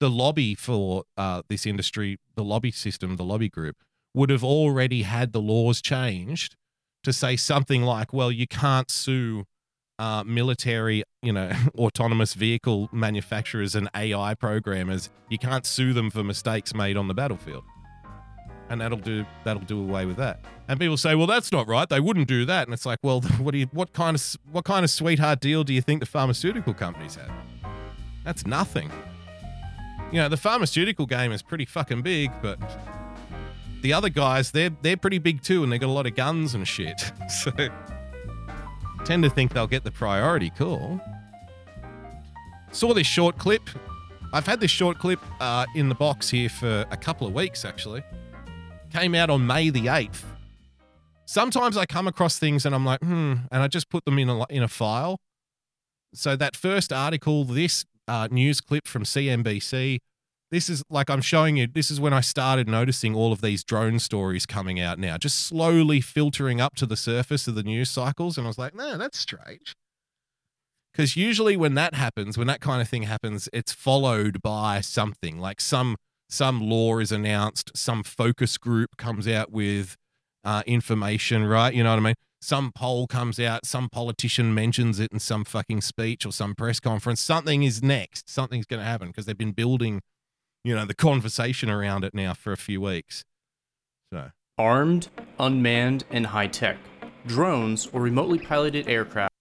the 0.00 0.10
lobby 0.10 0.54
for 0.54 1.04
uh, 1.16 1.42
this 1.48 1.66
industry 1.66 2.18
the 2.34 2.44
lobby 2.44 2.70
system 2.70 3.16
the 3.16 3.24
lobby 3.24 3.48
group 3.48 3.76
would 4.14 4.30
have 4.30 4.44
already 4.44 5.02
had 5.02 5.32
the 5.32 5.40
laws 5.40 5.80
changed 5.80 6.56
to 7.02 7.12
say 7.12 7.36
something 7.36 7.82
like 7.82 8.12
well 8.12 8.32
you 8.32 8.46
can't 8.46 8.90
sue 8.90 9.44
uh, 9.98 10.22
military 10.24 11.02
you 11.22 11.32
know 11.32 11.50
autonomous 11.78 12.34
vehicle 12.34 12.88
manufacturers 12.92 13.74
and 13.74 13.88
ai 13.94 14.34
programmers. 14.34 15.10
You 15.28 15.38
can't 15.38 15.66
sue 15.66 15.92
them 15.92 16.10
for 16.10 16.22
mistakes 16.22 16.74
made 16.74 16.96
on 16.96 17.08
the 17.08 17.14
battlefield 17.14 17.64
and 18.68 18.80
that'll 18.80 18.98
do 18.98 19.24
that'll 19.44 19.62
do 19.62 19.80
away 19.80 20.06
with 20.06 20.16
that. 20.16 20.40
And 20.68 20.80
people 20.80 20.96
say, 20.96 21.14
well, 21.14 21.26
that's 21.26 21.52
not 21.52 21.68
right. 21.68 21.88
They 21.88 22.00
wouldn't 22.00 22.28
do 22.28 22.44
that. 22.46 22.66
And 22.66 22.74
it's 22.74 22.86
like, 22.86 22.98
well, 23.02 23.20
what 23.38 23.52
do 23.52 23.58
you 23.58 23.66
what 23.72 23.92
kind 23.92 24.14
of 24.14 24.36
what 24.50 24.64
kind 24.64 24.84
of 24.84 24.90
sweetheart 24.90 25.40
deal 25.40 25.64
do 25.64 25.72
you 25.72 25.80
think 25.80 26.00
the 26.00 26.06
pharmaceutical 26.06 26.74
companies 26.74 27.16
have? 27.16 27.30
That's 28.24 28.46
nothing. 28.46 28.90
You 30.12 30.20
know, 30.20 30.28
the 30.28 30.36
pharmaceutical 30.36 31.06
game 31.06 31.32
is 31.32 31.42
pretty 31.42 31.64
fucking 31.64 32.02
big, 32.02 32.30
but 32.42 32.58
the 33.82 33.92
other 33.92 34.08
guys, 34.08 34.50
they're 34.50 34.70
they're 34.82 34.96
pretty 34.96 35.18
big 35.18 35.42
too, 35.42 35.62
and 35.62 35.72
they 35.72 35.78
got 35.78 35.88
a 35.88 35.92
lot 35.92 36.06
of 36.06 36.14
guns 36.14 36.54
and 36.54 36.66
shit. 36.66 37.12
So 37.28 37.52
tend 39.04 39.22
to 39.22 39.30
think 39.30 39.52
they'll 39.52 39.68
get 39.68 39.84
the 39.84 39.92
priority 39.92 40.50
call. 40.50 41.00
Saw 42.72 42.92
this 42.92 43.06
short 43.06 43.38
clip. 43.38 43.62
I've 44.32 44.46
had 44.46 44.58
this 44.58 44.70
short 44.70 44.98
clip 44.98 45.20
uh, 45.40 45.66
in 45.76 45.88
the 45.88 45.94
box 45.94 46.28
here 46.28 46.48
for 46.48 46.84
a 46.90 46.96
couple 46.96 47.26
of 47.26 47.32
weeks 47.32 47.64
actually. 47.64 48.02
Came 48.96 49.14
out 49.14 49.28
on 49.28 49.46
May 49.46 49.68
the 49.68 49.88
8th. 49.88 50.22
Sometimes 51.26 51.76
I 51.76 51.84
come 51.84 52.08
across 52.08 52.38
things 52.38 52.64
and 52.64 52.74
I'm 52.74 52.86
like, 52.86 53.00
hmm, 53.00 53.34
and 53.52 53.62
I 53.62 53.68
just 53.68 53.90
put 53.90 54.06
them 54.06 54.18
in 54.18 54.30
a, 54.30 54.46
in 54.48 54.62
a 54.62 54.68
file. 54.68 55.20
So 56.14 56.34
that 56.34 56.56
first 56.56 56.94
article, 56.94 57.44
this 57.44 57.84
uh, 58.08 58.28
news 58.30 58.62
clip 58.62 58.88
from 58.88 59.02
CNBC, 59.02 59.98
this 60.50 60.70
is 60.70 60.82
like 60.88 61.10
I'm 61.10 61.20
showing 61.20 61.58
you, 61.58 61.66
this 61.66 61.90
is 61.90 62.00
when 62.00 62.14
I 62.14 62.22
started 62.22 62.68
noticing 62.68 63.14
all 63.14 63.34
of 63.34 63.42
these 63.42 63.62
drone 63.62 63.98
stories 63.98 64.46
coming 64.46 64.80
out 64.80 64.98
now, 64.98 65.18
just 65.18 65.40
slowly 65.40 66.00
filtering 66.00 66.62
up 66.62 66.74
to 66.76 66.86
the 66.86 66.96
surface 66.96 67.46
of 67.46 67.54
the 67.54 67.62
news 67.62 67.90
cycles. 67.90 68.38
And 68.38 68.46
I 68.46 68.48
was 68.48 68.56
like, 68.56 68.74
no, 68.74 68.96
that's 68.96 69.18
strange. 69.18 69.74
Because 70.92 71.18
usually 71.18 71.58
when 71.58 71.74
that 71.74 71.92
happens, 71.92 72.38
when 72.38 72.46
that 72.46 72.62
kind 72.62 72.80
of 72.80 72.88
thing 72.88 73.02
happens, 73.02 73.46
it's 73.52 73.72
followed 73.72 74.40
by 74.40 74.80
something 74.80 75.38
like 75.38 75.60
some 75.60 75.96
some 76.28 76.60
law 76.60 76.98
is 76.98 77.12
announced, 77.12 77.76
some 77.76 78.02
focus 78.02 78.58
group 78.58 78.96
comes 78.96 79.28
out 79.28 79.52
with 79.52 79.96
uh, 80.44 80.62
information, 80.66 81.44
right? 81.44 81.72
You 81.72 81.84
know 81.84 81.90
what 81.90 81.98
I 81.98 82.02
mean? 82.02 82.14
Some 82.40 82.72
poll 82.72 83.06
comes 83.06 83.40
out, 83.40 83.66
some 83.66 83.88
politician 83.88 84.54
mentions 84.54 85.00
it 85.00 85.10
in 85.12 85.18
some 85.18 85.44
fucking 85.44 85.80
speech 85.80 86.26
or 86.26 86.32
some 86.32 86.54
press 86.54 86.78
conference. 86.80 87.20
Something 87.20 87.62
is 87.62 87.82
next. 87.82 88.28
Something's 88.28 88.66
going 88.66 88.80
to 88.80 88.86
happen 88.86 89.08
because 89.08 89.26
they've 89.26 89.36
been 89.36 89.52
building, 89.52 90.02
you 90.62 90.74
know, 90.74 90.84
the 90.84 90.94
conversation 90.94 91.70
around 91.70 92.04
it 92.04 92.14
now 92.14 92.34
for 92.34 92.52
a 92.52 92.56
few 92.56 92.80
weeks. 92.80 93.24
So 94.12 94.30
Armed, 94.58 95.08
unmanned, 95.38 96.04
and 96.10 96.26
high 96.26 96.46
tech, 96.46 96.78
drones 97.26 97.88
or 97.92 98.00
remotely 98.00 98.38
piloted 98.38 98.88
aircraft 98.88 99.32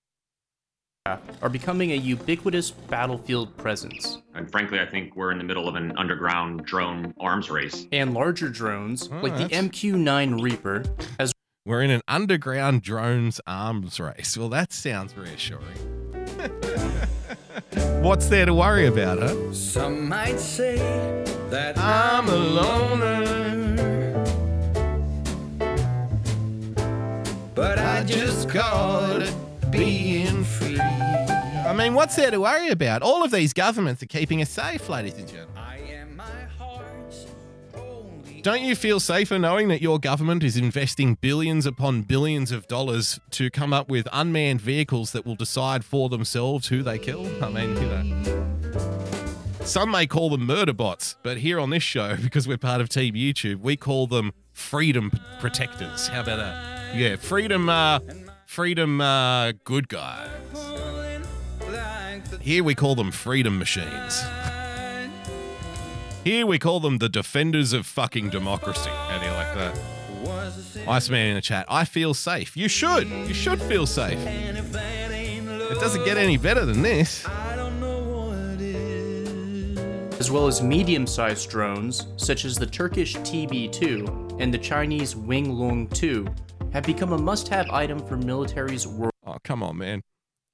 are 1.05 1.49
becoming 1.49 1.91
a 1.91 1.95
ubiquitous 1.95 2.71
battlefield 2.71 3.55
presence. 3.57 4.23
And 4.33 4.51
frankly, 4.51 4.79
I 4.79 4.87
think 4.87 5.15
we're 5.15 5.31
in 5.31 5.37
the 5.37 5.43
middle 5.43 5.67
of 5.67 5.75
an 5.75 5.95
underground 5.97 6.65
drone 6.65 7.13
arms 7.19 7.51
race. 7.51 7.85
And 7.91 8.15
larger 8.15 8.49
drones, 8.49 9.07
Oh, 9.11 9.17
like 9.19 9.33
the 9.37 9.43
that's- 9.43 9.51
MQ 9.65 9.97
9 9.99 10.41
Reaper, 10.41 10.83
as 11.19 11.31
we're 11.63 11.83
in 11.83 11.91
an 11.91 12.01
underground 12.07 12.81
drones 12.81 13.39
arms 13.45 13.99
race. 13.99 14.35
Well, 14.35 14.49
that 14.49 14.73
sounds 14.73 15.15
reassuring. 15.15 15.61
What's 18.01 18.27
there 18.29 18.47
to 18.47 18.53
worry 18.55 18.87
about, 18.87 19.19
huh? 19.19 19.53
Some 19.53 20.09
might 20.09 20.39
say 20.39 20.77
that 21.51 21.77
I'm 21.77 22.27
a 22.29 22.35
loner. 22.35 23.45
But 27.53 27.77
I 27.77 28.03
just 28.05 28.49
call 28.49 29.21
it 29.21 29.31
being 29.71 30.43
free. 30.43 30.43
I 30.43 30.44
mean, 31.75 31.93
what's 31.93 32.15
there 32.15 32.31
to 32.31 32.39
worry 32.39 32.69
about? 32.69 33.01
All 33.01 33.23
of 33.23 33.31
these 33.31 33.53
governments 33.53 34.01
are 34.01 34.07
keeping 34.07 34.41
us 34.41 34.49
safe, 34.49 34.87
ladies 34.89 35.15
and 35.17 35.27
gentlemen. 35.27 35.65
Don't 38.45 38.61
you 38.61 38.75
feel 38.75 38.99
safer 38.99 39.39
knowing 39.39 39.69
that 39.69 39.81
your 39.81 39.97
government 39.97 40.43
is 40.43 40.55
investing 40.55 41.15
billions 41.15 41.65
upon 41.65 42.03
billions 42.03 42.51
of 42.51 42.67
dollars 42.67 43.19
to 43.31 43.49
come 43.49 43.73
up 43.73 43.89
with 43.89 44.07
unmanned 44.13 44.61
vehicles 44.61 45.13
that 45.13 45.25
will 45.25 45.33
decide 45.33 45.83
for 45.83 46.09
themselves 46.09 46.67
who 46.67 46.83
they 46.83 46.99
kill? 46.99 47.25
I 47.43 47.49
mean, 47.49 47.75
you 47.75 47.87
know. 47.87 48.45
Some 49.61 49.89
may 49.89 50.05
call 50.05 50.29
them 50.29 50.45
murder 50.45 50.73
bots, 50.73 51.15
but 51.23 51.37
here 51.37 51.59
on 51.59 51.71
this 51.71 51.81
show, 51.81 52.15
because 52.21 52.47
we're 52.47 52.59
part 52.59 52.81
of 52.81 52.89
Team 52.89 53.15
YouTube, 53.15 53.61
we 53.61 53.75
call 53.75 54.05
them 54.05 54.31
freedom 54.53 55.11
protectors. 55.39 56.07
How 56.07 56.21
about 56.21 56.37
that? 56.37 56.95
Yeah, 56.95 57.15
freedom, 57.15 57.67
uh, 57.67 57.99
freedom, 58.45 59.01
uh, 59.01 59.53
good 59.63 59.89
guys. 59.89 60.29
Here 62.41 62.63
we 62.63 62.75
call 62.75 62.95
them 62.95 63.11
freedom 63.11 63.57
machines. 63.57 64.21
Here 66.23 66.45
we 66.45 66.57
call 66.59 66.79
them 66.79 66.97
the 66.97 67.09
defenders 67.09 67.73
of 67.73 67.85
fucking 67.85 68.29
democracy. 68.29 68.89
How 68.89 69.19
do 69.19 69.25
you 69.25 69.31
like 69.31 69.53
that? 69.55 70.87
Iceman 70.87 71.27
in 71.27 71.35
the 71.35 71.41
chat. 71.41 71.65
I 71.69 71.85
feel 71.85 72.13
safe. 72.13 72.55
You 72.57 72.67
should. 72.67 73.07
You 73.07 73.33
should 73.33 73.61
feel 73.61 73.85
safe. 73.85 74.19
It 74.19 75.79
doesn't 75.79 76.05
get 76.05 76.17
any 76.17 76.37
better 76.37 76.65
than 76.65 76.81
this. 76.81 77.25
as 80.25 80.31
well 80.31 80.47
as 80.47 80.59
medium-sized 80.59 81.49
drones 81.51 82.07
such 82.17 82.45
as 82.45 82.55
the 82.55 82.65
Turkish 82.65 83.15
TB2 83.17 84.41
and 84.41 84.51
the 84.51 84.57
Chinese 84.57 85.15
Wing 85.15 85.55
Winglong 85.55 85.87
2 85.93 86.25
have 86.73 86.83
become 86.83 87.13
a 87.13 87.17
must-have 87.17 87.69
item 87.69 87.99
for 87.99 88.17
militaries 88.17 88.87
world. 88.87 89.13
Oh, 89.23 89.37
come 89.43 89.61
on, 89.61 89.77
man. 89.77 90.01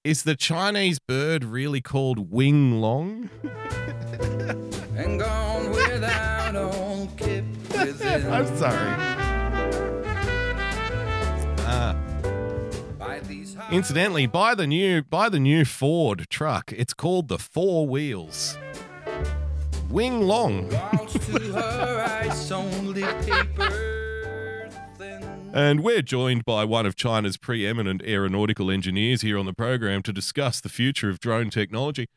Is 0.03 0.23
the 0.23 0.35
Chinese 0.35 0.97
bird 0.97 1.43
really 1.43 1.79
called 1.79 2.31
Wing 2.31 2.81
Long? 2.81 3.29
And 4.97 5.19
gone 5.19 5.69
without 5.69 7.17
kept 7.17 7.77
within. 7.77 8.33
I'm 8.33 8.57
sorry. 8.57 8.95
Ah. 11.67 11.95
Incidentally, 13.71 14.25
buy 14.25 14.55
the 14.55 14.65
new 14.65 15.03
buy 15.03 15.29
the 15.29 15.39
new 15.39 15.65
Ford 15.65 16.25
truck. 16.31 16.73
It's 16.75 16.95
called 16.95 17.27
the 17.27 17.37
Four 17.37 17.87
Wheels. 17.87 18.57
Wing 19.91 20.21
Long. 20.21 20.67
And 25.53 25.83
we're 25.83 26.01
joined 26.01 26.45
by 26.45 26.63
one 26.63 26.85
of 26.85 26.95
China's 26.95 27.35
preeminent 27.35 28.01
aeronautical 28.03 28.71
engineers 28.71 29.21
here 29.21 29.37
on 29.37 29.45
the 29.45 29.53
program 29.53 30.01
to 30.03 30.13
discuss 30.13 30.61
the 30.61 30.69
future 30.69 31.09
of 31.09 31.19
drone 31.19 31.49
technology. 31.49 32.07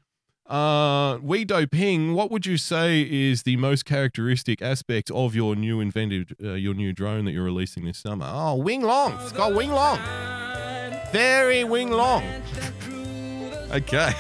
Uh, 0.47 1.19
Wei 1.21 1.45
Doping, 1.45 2.15
what 2.15 2.31
would 2.31 2.47
you 2.47 2.57
say 2.57 3.03
is 3.11 3.43
the 3.43 3.57
most 3.57 3.85
characteristic 3.87 4.63
aspect 4.63 5.11
of 5.11 5.35
your 5.35 5.57
new 5.57 5.81
invented, 5.81 6.37
uh, 6.43 6.53
your 6.53 6.75
new 6.75 6.93
drone 6.93 7.25
that 7.25 7.33
you're 7.33 7.43
releasing 7.43 7.85
this 7.85 7.99
summer? 7.99 8.27
Oh, 8.29 8.55
Wing 8.57 8.83
Long. 8.83 9.19
It's 9.21 9.33
called 9.33 9.57
Wing 9.57 9.71
Long. 9.71 9.99
Very 11.11 11.65
Wing 11.65 11.91
Long. 11.91 12.23
Okay. 13.73 14.13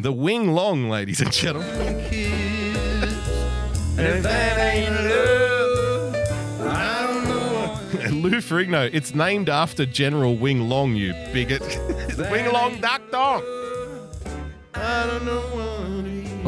The 0.00 0.12
Wing 0.12 0.52
Long, 0.52 0.88
ladies 0.88 1.20
and 1.20 1.30
gentlemen. 1.30 2.73
Ferrigno, 8.44 8.90
it's 8.92 9.14
named 9.14 9.48
after 9.48 9.86
General 9.86 10.36
Wing 10.36 10.68
Long, 10.68 10.94
you 10.94 11.12
bigot. 11.32 11.62
Wing 12.30 12.52
Long 12.52 12.80
Duck 12.80 13.02
Dong. 13.10 13.42
I 14.74 15.06
don't 15.06 15.24
know 15.24 15.54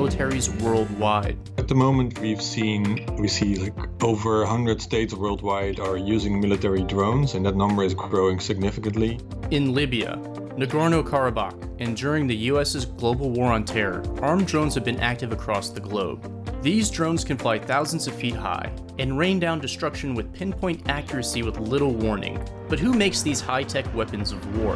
militaries 0.06 0.62
worldwide. 0.62 1.39
At 1.59 1.68
the 1.68 1.74
moment, 1.74 2.18
we've 2.20 2.43
seen 2.43 3.06
we 3.18 3.28
see 3.28 3.56
like 3.56 3.74
over 4.02 4.40
100 4.40 4.81
states 4.81 5.14
worldwide 5.14 5.81
are 5.81 5.97
using 5.97 6.40
military 6.40 6.82
drones, 6.82 7.35
and 7.35 7.44
that 7.47 7.56
number 7.56 7.82
is 7.82 7.94
growing 7.94 8.39
significantly. 8.39 9.18
In 9.51 9.74
Libya, 9.74 10.16
Nagorno-Karabakh, 10.56 11.77
and 11.81 11.97
during 11.97 12.27
the 12.27 12.36
US's 12.51 12.85
global 12.85 13.31
war 13.31 13.52
on 13.52 13.64
terror, 13.64 14.02
armed 14.23 14.47
drones 14.47 14.74
have 14.74 14.85
been 14.85 15.01
active 15.01 15.32
across 15.32 15.70
the 15.70 15.81
globe. 15.81 16.36
These 16.66 16.90
drones 16.90 17.22
can 17.22 17.38
fly 17.38 17.60
thousands 17.60 18.09
of 18.09 18.16
feet 18.16 18.34
high 18.34 18.72
and 18.98 19.16
rain 19.16 19.38
down 19.38 19.60
destruction 19.60 20.16
with 20.16 20.32
pinpoint 20.32 20.88
accuracy 20.88 21.44
with 21.44 21.60
little 21.60 21.93
warning. 21.93 22.44
But 22.68 22.80
who 22.80 22.93
makes 22.93 23.22
these 23.22 23.40
high-tech 23.40 23.94
weapons 23.94 24.32
of 24.32 24.59
war? 24.59 24.74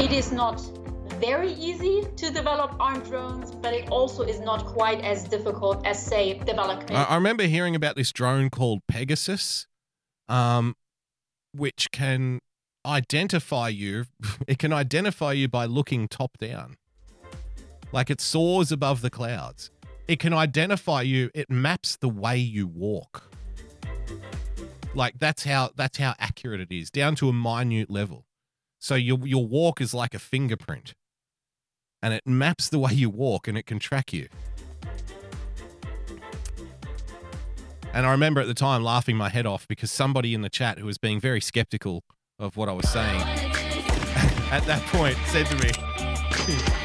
It 0.00 0.10
is 0.10 0.32
not 0.32 0.60
very 1.20 1.52
easy 1.52 2.04
to 2.16 2.32
develop 2.32 2.74
armed 2.80 3.04
drones, 3.04 3.52
but 3.52 3.72
it 3.72 3.90
also 3.90 4.24
is 4.24 4.40
not 4.40 4.66
quite 4.66 5.02
as 5.02 5.22
difficult 5.22 5.86
as, 5.86 6.04
say, 6.04 6.40
developing. 6.40 6.96
I, 6.96 7.04
I 7.04 7.14
remember 7.14 7.44
hearing 7.44 7.76
about 7.76 7.94
this 7.94 8.10
drone 8.10 8.50
called 8.50 8.80
Pegasus, 8.88 9.68
um, 10.28 10.74
which 11.52 11.92
can 11.92 12.40
identify 12.84 13.68
you. 13.68 14.06
It 14.48 14.58
can 14.58 14.72
identify 14.72 15.30
you 15.30 15.46
by 15.46 15.66
looking 15.66 16.08
top 16.08 16.38
down. 16.38 16.74
Like 17.92 18.10
it 18.10 18.20
soars 18.20 18.72
above 18.72 19.00
the 19.00 19.10
clouds. 19.10 19.70
It 20.06 20.18
can 20.18 20.34
identify 20.34 21.02
you. 21.02 21.30
It 21.34 21.50
maps 21.50 21.96
the 21.96 22.08
way 22.08 22.36
you 22.36 22.66
walk. 22.66 23.30
Like 24.94 25.18
that's 25.18 25.44
how 25.44 25.70
that's 25.74 25.98
how 25.98 26.14
accurate 26.18 26.60
it 26.60 26.70
is, 26.70 26.90
down 26.90 27.14
to 27.16 27.28
a 27.28 27.32
minute 27.32 27.90
level. 27.90 28.26
So 28.78 28.94
your 28.94 29.26
your 29.26 29.46
walk 29.46 29.80
is 29.80 29.94
like 29.94 30.14
a 30.14 30.18
fingerprint. 30.18 30.94
And 32.02 32.12
it 32.12 32.26
maps 32.26 32.68
the 32.68 32.78
way 32.78 32.92
you 32.92 33.08
walk 33.08 33.48
and 33.48 33.56
it 33.56 33.64
can 33.64 33.78
track 33.78 34.12
you. 34.12 34.28
And 37.94 38.04
I 38.06 38.10
remember 38.10 38.42
at 38.42 38.46
the 38.46 38.54
time 38.54 38.84
laughing 38.84 39.16
my 39.16 39.30
head 39.30 39.46
off 39.46 39.66
because 39.66 39.90
somebody 39.90 40.34
in 40.34 40.42
the 40.42 40.50
chat 40.50 40.78
who 40.78 40.84
was 40.84 40.98
being 40.98 41.18
very 41.18 41.40
skeptical 41.40 42.02
of 42.38 42.56
what 42.56 42.68
I 42.68 42.72
was 42.72 42.88
saying 42.90 43.20
at 44.50 44.64
that 44.66 44.82
point 44.88 45.16
said 45.28 45.46
to 45.46 45.56
me, 45.64 46.83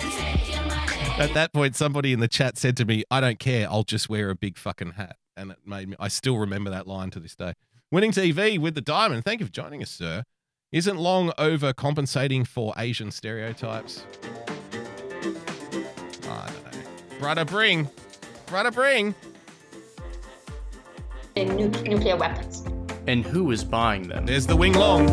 at 1.20 1.34
that 1.34 1.54
point, 1.54 1.76
somebody 1.76 2.14
in 2.14 2.20
the 2.20 2.28
chat 2.28 2.58
said 2.58 2.78
to 2.78 2.86
me, 2.86 3.04
I 3.12 3.20
don't 3.20 3.40
care, 3.40 3.68
I'll 3.70 3.84
just 3.84 4.10
wear 4.10 4.30
a 4.30 4.36
big 4.36 4.58
fucking 4.58 4.91
hat. 4.91 5.18
And 5.36 5.52
it 5.52 5.58
made 5.66 5.90
me, 5.90 5.96
I 6.00 6.08
still 6.08 6.38
remember 6.38 6.70
that 6.70 6.88
line 6.88 7.12
to 7.12 7.20
this 7.20 7.36
day. 7.36 7.54
Winning 7.91 8.12
TV 8.12 8.60
with 8.60 8.76
the 8.76 8.82
diamond. 8.82 9.26
Thank 9.26 9.40
you 9.40 9.46
for 9.46 9.52
joining 9.52 9.82
us, 9.82 9.90
sir. 9.90 10.24
Isn't 10.72 10.98
long 10.98 11.32
over 11.38 11.74
compensating 11.74 12.46
for 12.46 12.74
Asian 12.78 13.12
stereotypes? 13.12 14.04
I 16.30 16.48
don't 16.48 16.64
know. 16.64 17.20
Brother 17.20 17.46
Bring. 17.46 17.90
Brother 18.46 18.72
Bring. 18.72 19.16
in 21.36 21.56
nu- 21.56 21.70
nuclear 21.70 22.18
weapons. 22.18 22.64
And 23.08 23.26
who 23.26 23.52
is 23.52 23.64
buying 23.64 24.08
them? 24.08 24.26
There's 24.26 24.46
the 24.46 24.56
wing 24.56 24.74
long. 24.74 25.08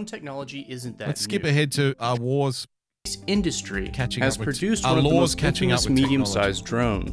Drone 0.00 0.06
technology 0.06 0.64
isn't 0.66 0.96
that. 0.96 1.08
Let's 1.08 1.20
skip 1.20 1.42
new. 1.42 1.50
ahead 1.50 1.72
to 1.72 1.94
our 2.00 2.16
wars. 2.16 2.66
This 3.04 3.18
industry 3.26 3.90
Catching 3.92 4.22
has 4.22 4.36
up 4.36 4.40
with- 4.40 4.46
produced 4.56 4.82
our 4.86 4.92
one 4.92 4.98
of 4.98 5.04
the 5.04 5.10
laws 5.10 5.20
most 5.20 5.38
catching 5.38 5.72
up 5.72 5.86
medium-sized 5.90 6.64
drones. 6.64 7.12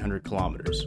100 0.00 0.22
kilometers. 0.24 0.84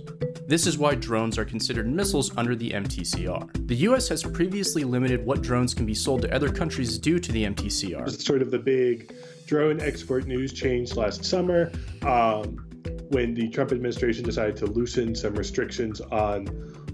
This 0.47 0.67
is 0.67 0.77
why 0.77 0.93
drones 0.93 1.39
are 1.39 1.45
considered 1.45 1.87
missiles 1.87 2.31
under 2.37 2.55
the 2.55 2.69
MTCR. 2.73 3.67
The 3.67 3.75
US 3.87 4.07
has 4.09 4.21
previously 4.21 4.83
limited 4.83 5.25
what 5.25 5.41
drones 5.41 5.73
can 5.73 5.87
be 5.87 5.95
sold 5.95 6.21
to 6.21 6.33
other 6.33 6.49
countries 6.49 6.99
due 6.99 7.17
to 7.17 7.31
the 7.31 7.43
MTCR. 7.43 8.05
was 8.05 8.23
sort 8.23 8.43
of 8.43 8.51
the 8.51 8.59
big 8.59 9.11
drone 9.47 9.81
export 9.81 10.27
news 10.27 10.53
change 10.53 10.95
last 10.95 11.25
summer 11.25 11.71
um, 12.03 12.63
when 13.09 13.33
the 13.33 13.49
Trump 13.49 13.71
administration 13.71 14.23
decided 14.23 14.55
to 14.57 14.67
loosen 14.67 15.15
some 15.15 15.33
restrictions 15.33 16.01
on 16.01 16.45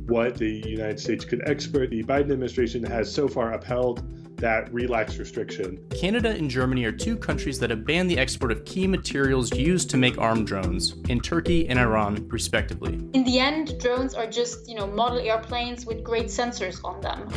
what 0.07 0.35
the 0.35 0.61
United 0.67 0.99
States 0.99 1.25
could 1.25 1.41
export. 1.47 1.89
The 1.89 2.03
Biden 2.03 2.31
administration 2.31 2.83
has 2.83 3.11
so 3.11 3.27
far 3.27 3.53
upheld 3.53 4.03
that 4.37 4.71
relaxed 4.73 5.17
restriction. 5.17 5.79
Canada 5.89 6.29
and 6.29 6.49
Germany 6.49 6.85
are 6.85 6.91
two 6.91 7.17
countries 7.17 7.57
that 7.59 7.69
have 7.69 7.85
banned 7.85 8.11
the 8.11 8.17
export 8.19 8.51
of 8.51 8.65
key 8.65 8.85
materials 8.85 9.53
used 9.53 9.89
to 9.89 9.97
make 9.97 10.17
armed 10.17 10.45
drones, 10.45 10.95
in 11.09 11.19
Turkey 11.19 11.67
and 11.69 11.79
Iran, 11.79 12.27
respectively. 12.27 12.93
In 13.13 13.23
the 13.23 13.39
end, 13.39 13.79
drones 13.79 14.13
are 14.13 14.27
just, 14.27 14.67
you 14.69 14.75
know, 14.75 14.87
model 14.87 15.19
airplanes 15.19 15.85
with 15.85 16.03
great 16.03 16.27
sensors 16.27 16.83
on 16.83 17.01
them. 17.01 17.29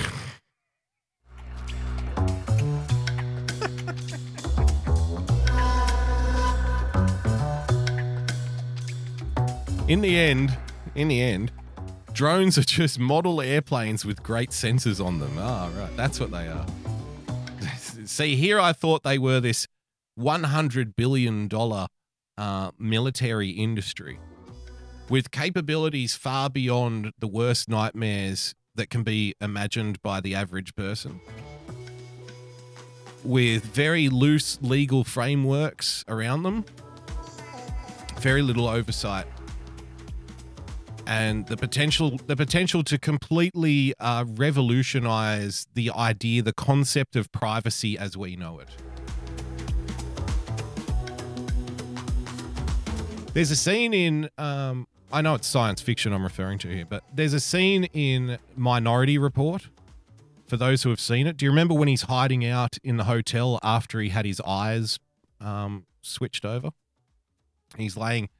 In 9.88 10.02
the 10.02 10.18
end, 10.18 10.54
in 10.96 11.08
the 11.08 11.22
end, 11.22 11.50
drones 12.18 12.58
are 12.58 12.62
just 12.62 12.98
model 12.98 13.40
airplanes 13.40 14.04
with 14.04 14.24
great 14.24 14.50
sensors 14.50 15.02
on 15.02 15.20
them. 15.20 15.36
Ah, 15.38 15.70
right. 15.76 15.96
That's 15.96 16.18
what 16.18 16.32
they 16.32 16.48
are. 16.48 16.66
See, 17.78 18.34
here 18.34 18.58
I 18.58 18.72
thought 18.72 19.04
they 19.04 19.18
were 19.18 19.38
this 19.38 19.68
$100 20.18 20.96
billion 20.96 21.48
uh, 22.36 22.70
military 22.76 23.50
industry 23.50 24.18
with 25.08 25.30
capabilities 25.30 26.16
far 26.16 26.50
beyond 26.50 27.12
the 27.20 27.28
worst 27.28 27.68
nightmares 27.68 28.52
that 28.74 28.90
can 28.90 29.04
be 29.04 29.36
imagined 29.40 30.02
by 30.02 30.20
the 30.20 30.34
average 30.34 30.74
person. 30.74 31.20
With 33.22 33.62
very 33.62 34.08
loose 34.08 34.58
legal 34.60 35.04
frameworks 35.04 36.04
around 36.08 36.42
them, 36.42 36.64
very 38.18 38.42
little 38.42 38.66
oversight 38.66 39.26
and 41.08 41.46
the 41.46 41.56
potential 41.56 42.20
the 42.26 42.36
potential 42.36 42.84
to 42.84 42.98
completely 42.98 43.94
uh, 43.98 44.24
revolutionize 44.28 45.66
the 45.74 45.90
idea 45.90 46.42
the 46.42 46.52
concept 46.52 47.16
of 47.16 47.32
privacy 47.32 47.98
as 47.98 48.16
we 48.16 48.36
know 48.36 48.60
it. 48.60 48.68
There's 53.32 53.50
a 53.50 53.56
scene 53.56 53.94
in 53.94 54.28
um, 54.38 54.86
i 55.10 55.22
know 55.22 55.34
it's 55.34 55.46
science 55.48 55.80
fiction 55.80 56.12
i'm 56.12 56.22
referring 56.22 56.58
to 56.58 56.68
here 56.68 56.84
but 56.84 57.02
there's 57.14 57.32
a 57.32 57.40
scene 57.40 57.84
in 57.94 58.36
minority 58.56 59.16
report 59.16 59.68
for 60.48 60.56
those 60.56 60.82
who 60.82 60.88
have 60.88 61.00
seen 61.00 61.26
it. 61.26 61.36
Do 61.36 61.44
you 61.44 61.50
remember 61.50 61.74
when 61.74 61.88
he's 61.88 62.02
hiding 62.02 62.44
out 62.44 62.78
in 62.82 62.96
the 62.96 63.04
hotel 63.04 63.60
after 63.62 64.00
he 64.00 64.08
had 64.08 64.24
his 64.24 64.40
eyes 64.40 64.98
um, 65.40 65.86
switched 66.00 66.44
over? 66.44 66.70
He's 67.76 67.96
laying 67.96 68.30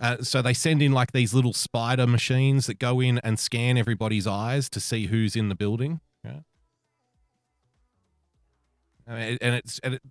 uh, 0.00 0.18
so 0.22 0.42
they 0.42 0.54
send 0.54 0.82
in 0.82 0.92
like 0.92 1.12
these 1.12 1.32
little 1.34 1.52
spider 1.52 2.06
machines 2.06 2.66
that 2.66 2.78
go 2.78 3.00
in 3.00 3.18
and 3.18 3.38
scan 3.38 3.78
everybody's 3.78 4.26
eyes 4.26 4.68
to 4.70 4.80
see 4.80 5.06
who's 5.06 5.36
in 5.36 5.48
the 5.48 5.54
building. 5.54 6.00
Yeah. 6.24 6.40
And 9.06 9.18
it- 9.22 9.38
and 9.42 9.54
it's 9.54 9.78
and 9.80 9.94
it, 9.94 10.02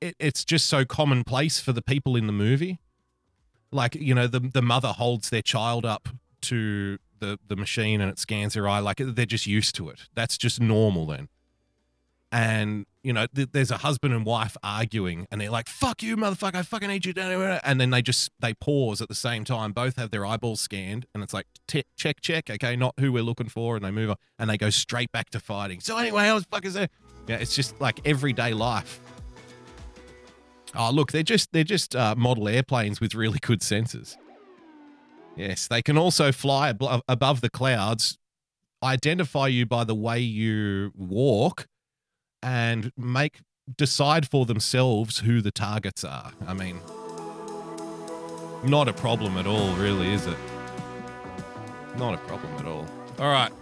it 0.00 0.16
it's 0.18 0.44
just 0.44 0.66
so 0.66 0.84
commonplace 0.84 1.60
for 1.60 1.72
the 1.72 1.82
people 1.82 2.14
in 2.16 2.26
the 2.26 2.32
movie. 2.32 2.78
Like 3.70 3.94
you 3.94 4.14
know, 4.14 4.26
the 4.26 4.40
the 4.40 4.62
mother 4.62 4.88
holds 4.88 5.30
their 5.30 5.42
child 5.42 5.84
up 5.84 6.08
to 6.42 6.98
the 7.18 7.38
the 7.46 7.56
machine 7.56 8.00
and 8.00 8.10
it 8.10 8.18
scans 8.18 8.54
their 8.54 8.68
eye. 8.68 8.78
Like 8.80 8.98
they're 8.98 9.26
just 9.26 9.46
used 9.46 9.74
to 9.76 9.88
it. 9.88 10.02
That's 10.14 10.36
just 10.38 10.60
normal 10.60 11.06
then. 11.06 11.28
And 12.30 12.84
you 13.02 13.12
know, 13.14 13.26
th- 13.34 13.48
there's 13.52 13.70
a 13.70 13.78
husband 13.78 14.12
and 14.12 14.26
wife 14.26 14.56
arguing, 14.62 15.26
and 15.30 15.40
they're 15.40 15.50
like, 15.50 15.68
"Fuck 15.68 16.02
you, 16.02 16.16
motherfucker! 16.16 16.56
I 16.56 16.62
fucking 16.62 16.88
need 16.88 17.06
you." 17.06 17.14
down 17.14 17.60
And 17.64 17.80
then 17.80 17.88
they 17.90 18.02
just 18.02 18.30
they 18.38 18.52
pause 18.54 19.00
at 19.00 19.08
the 19.08 19.14
same 19.14 19.44
time. 19.44 19.72
Both 19.72 19.96
have 19.96 20.10
their 20.10 20.26
eyeballs 20.26 20.60
scanned, 20.60 21.06
and 21.14 21.22
it's 21.22 21.32
like 21.32 21.46
check, 21.66 22.20
check. 22.20 22.50
Okay, 22.50 22.76
not 22.76 22.94
who 23.00 23.12
we're 23.12 23.22
looking 23.22 23.48
for, 23.48 23.76
and 23.76 23.84
they 23.84 23.90
move 23.90 24.10
on, 24.10 24.16
and 24.38 24.50
they 24.50 24.58
go 24.58 24.68
straight 24.68 25.10
back 25.10 25.30
to 25.30 25.40
fighting. 25.40 25.80
So 25.80 25.96
anyway, 25.96 26.26
how 26.26 26.40
fuck 26.40 26.66
is 26.66 26.74
there? 26.74 26.88
Yeah, 27.26 27.36
it's 27.36 27.54
just 27.54 27.80
like 27.80 28.06
everyday 28.06 28.52
life. 28.52 29.00
Oh, 30.74 30.90
look, 30.90 31.12
they're 31.12 31.22
just 31.22 31.52
they're 31.52 31.64
just 31.64 31.96
uh, 31.96 32.14
model 32.16 32.48
airplanes 32.48 33.00
with 33.00 33.14
really 33.14 33.38
good 33.40 33.60
sensors. 33.60 34.16
Yes, 35.36 35.68
they 35.68 35.82
can 35.82 35.96
also 35.96 36.32
fly 36.32 36.70
above, 36.70 37.02
above 37.08 37.40
the 37.40 37.48
clouds, 37.48 38.18
identify 38.82 39.46
you 39.46 39.66
by 39.66 39.84
the 39.84 39.94
way 39.94 40.18
you 40.18 40.92
walk, 40.96 41.68
and 42.42 42.92
make 42.96 43.40
decide 43.76 44.28
for 44.28 44.46
themselves 44.46 45.18
who 45.18 45.40
the 45.40 45.50
targets 45.50 46.04
are. 46.04 46.32
I 46.46 46.54
mean, 46.54 46.80
not 48.64 48.88
a 48.88 48.92
problem 48.92 49.36
at 49.36 49.46
all, 49.46 49.72
really, 49.74 50.12
is 50.12 50.26
it? 50.26 50.36
Not 51.96 52.14
a 52.14 52.18
problem 52.18 52.52
at 52.54 52.64
all. 52.64 52.86
All 53.18 53.30
right. 53.30 53.52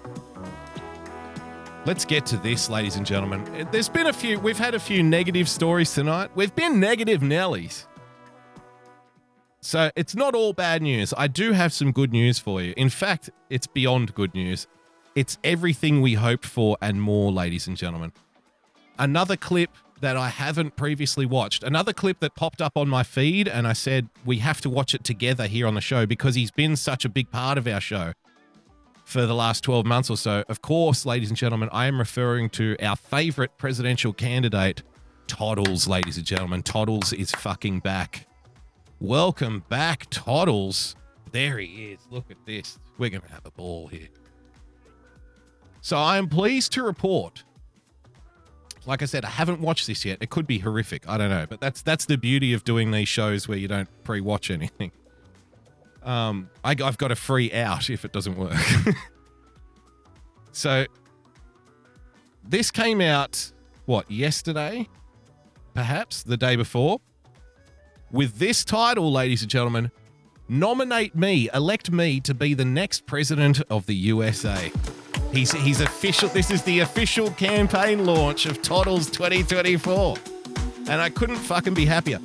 Let's 1.86 2.04
get 2.04 2.26
to 2.26 2.36
this, 2.36 2.68
ladies 2.68 2.96
and 2.96 3.06
gentlemen. 3.06 3.68
There's 3.70 3.88
been 3.88 4.08
a 4.08 4.12
few, 4.12 4.40
we've 4.40 4.58
had 4.58 4.74
a 4.74 4.80
few 4.80 5.02
negative 5.02 5.48
stories 5.48 5.94
tonight. 5.94 6.30
We've 6.34 6.54
been 6.54 6.80
negative 6.80 7.20
Nellies. 7.20 7.86
So 9.60 9.90
it's 9.96 10.14
not 10.14 10.34
all 10.34 10.52
bad 10.52 10.82
news. 10.82 11.14
I 11.16 11.28
do 11.28 11.52
have 11.52 11.72
some 11.72 11.92
good 11.92 12.12
news 12.12 12.38
for 12.38 12.60
you. 12.60 12.74
In 12.76 12.88
fact, 12.88 13.30
it's 13.50 13.66
beyond 13.66 14.14
good 14.14 14.34
news. 14.34 14.66
It's 15.14 15.38
everything 15.42 16.02
we 16.02 16.14
hoped 16.14 16.44
for 16.44 16.76
and 16.82 17.00
more, 17.00 17.32
ladies 17.32 17.66
and 17.66 17.76
gentlemen. 17.76 18.12
Another 18.98 19.36
clip 19.36 19.70
that 20.00 20.16
I 20.16 20.28
haven't 20.28 20.76
previously 20.76 21.26
watched, 21.26 21.62
another 21.62 21.92
clip 21.92 22.20
that 22.20 22.34
popped 22.34 22.60
up 22.60 22.76
on 22.76 22.88
my 22.88 23.02
feed, 23.02 23.48
and 23.48 23.66
I 23.66 23.72
said 23.72 24.08
we 24.24 24.38
have 24.38 24.60
to 24.62 24.70
watch 24.70 24.94
it 24.94 25.04
together 25.04 25.46
here 25.46 25.66
on 25.66 25.74
the 25.74 25.80
show 25.80 26.06
because 26.06 26.34
he's 26.34 26.50
been 26.50 26.76
such 26.76 27.04
a 27.04 27.08
big 27.08 27.30
part 27.30 27.58
of 27.58 27.66
our 27.66 27.80
show 27.80 28.12
for 29.04 29.24
the 29.24 29.34
last 29.34 29.62
12 29.62 29.86
months 29.86 30.10
or 30.10 30.16
so. 30.16 30.44
Of 30.48 30.62
course, 30.62 31.06
ladies 31.06 31.30
and 31.30 31.36
gentlemen, 31.36 31.68
I 31.72 31.86
am 31.86 31.98
referring 31.98 32.50
to 32.50 32.76
our 32.82 32.96
favorite 32.96 33.56
presidential 33.56 34.12
candidate, 34.12 34.82
Toddles, 35.28 35.86
ladies 35.88 36.16
and 36.16 36.26
gentlemen. 36.26 36.62
Toddles 36.62 37.12
is 37.12 37.30
fucking 37.32 37.80
back. 37.80 38.26
Welcome 39.00 39.64
back, 39.68 40.10
Toddles. 40.10 40.96
There 41.32 41.58
he 41.58 41.92
is. 41.92 42.00
Look 42.10 42.30
at 42.30 42.36
this. 42.46 42.78
We're 42.98 43.10
going 43.10 43.22
to 43.22 43.32
have 43.32 43.46
a 43.46 43.50
ball 43.50 43.88
here. 43.88 44.08
So 45.80 45.96
I 45.96 46.18
am 46.18 46.28
pleased 46.28 46.72
to 46.72 46.82
report. 46.82 47.44
Like 48.86 49.02
I 49.02 49.06
said, 49.06 49.24
I 49.24 49.30
haven't 49.30 49.60
watched 49.60 49.86
this 49.86 50.04
yet. 50.04 50.18
It 50.20 50.30
could 50.30 50.46
be 50.46 50.60
horrific. 50.60 51.08
I 51.08 51.18
don't 51.18 51.30
know, 51.30 51.46
but 51.48 51.60
that's 51.60 51.82
that's 51.82 52.06
the 52.06 52.16
beauty 52.16 52.52
of 52.52 52.64
doing 52.64 52.92
these 52.92 53.08
shows 53.08 53.48
where 53.48 53.58
you 53.58 53.68
don't 53.68 53.88
pre-watch 54.04 54.50
anything. 54.50 54.92
Um, 56.02 56.50
I, 56.62 56.70
I've 56.70 56.98
got 56.98 57.10
a 57.10 57.16
free 57.16 57.52
out 57.52 57.90
if 57.90 58.04
it 58.04 58.12
doesn't 58.12 58.38
work. 58.38 58.54
so 60.52 60.86
this 62.48 62.70
came 62.70 63.00
out 63.00 63.50
what 63.86 64.08
yesterday, 64.08 64.88
perhaps 65.74 66.22
the 66.22 66.36
day 66.36 66.54
before, 66.54 67.00
with 68.12 68.38
this 68.38 68.64
title, 68.64 69.10
ladies 69.10 69.42
and 69.42 69.50
gentlemen. 69.50 69.90
Nominate 70.48 71.16
me, 71.16 71.50
elect 71.52 71.90
me 71.90 72.20
to 72.20 72.32
be 72.32 72.54
the 72.54 72.64
next 72.64 73.04
president 73.06 73.60
of 73.68 73.86
the 73.86 73.96
USA. 73.96 74.70
He's 75.32 75.52
he's 75.52 75.80
official. 75.80 76.28
This 76.28 76.50
is 76.50 76.62
the 76.62 76.80
official 76.80 77.30
campaign 77.32 78.06
launch 78.06 78.46
of 78.46 78.62
Toddles 78.62 79.10
2024, 79.10 80.16
and 80.88 81.02
I 81.02 81.10
couldn't 81.10 81.36
fucking 81.36 81.74
be 81.74 81.84
happier 81.84 82.18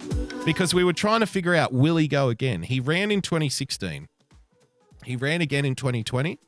because 0.45 0.73
we 0.73 0.84
were 0.84 0.94
trying 0.94 1.19
to 1.19 1.26
figure 1.26 1.56
out 1.56 1.73
will 1.73 1.98
he 1.98 2.07
go 2.07 2.30
again. 2.30 2.64
He 2.64 2.80
ran 2.80 3.11
in 3.11 3.22
2016. 3.22 4.07
He 5.03 5.15
ran 5.15 5.41
again 5.41 5.65
in 5.65 5.76
2020. 5.76 6.40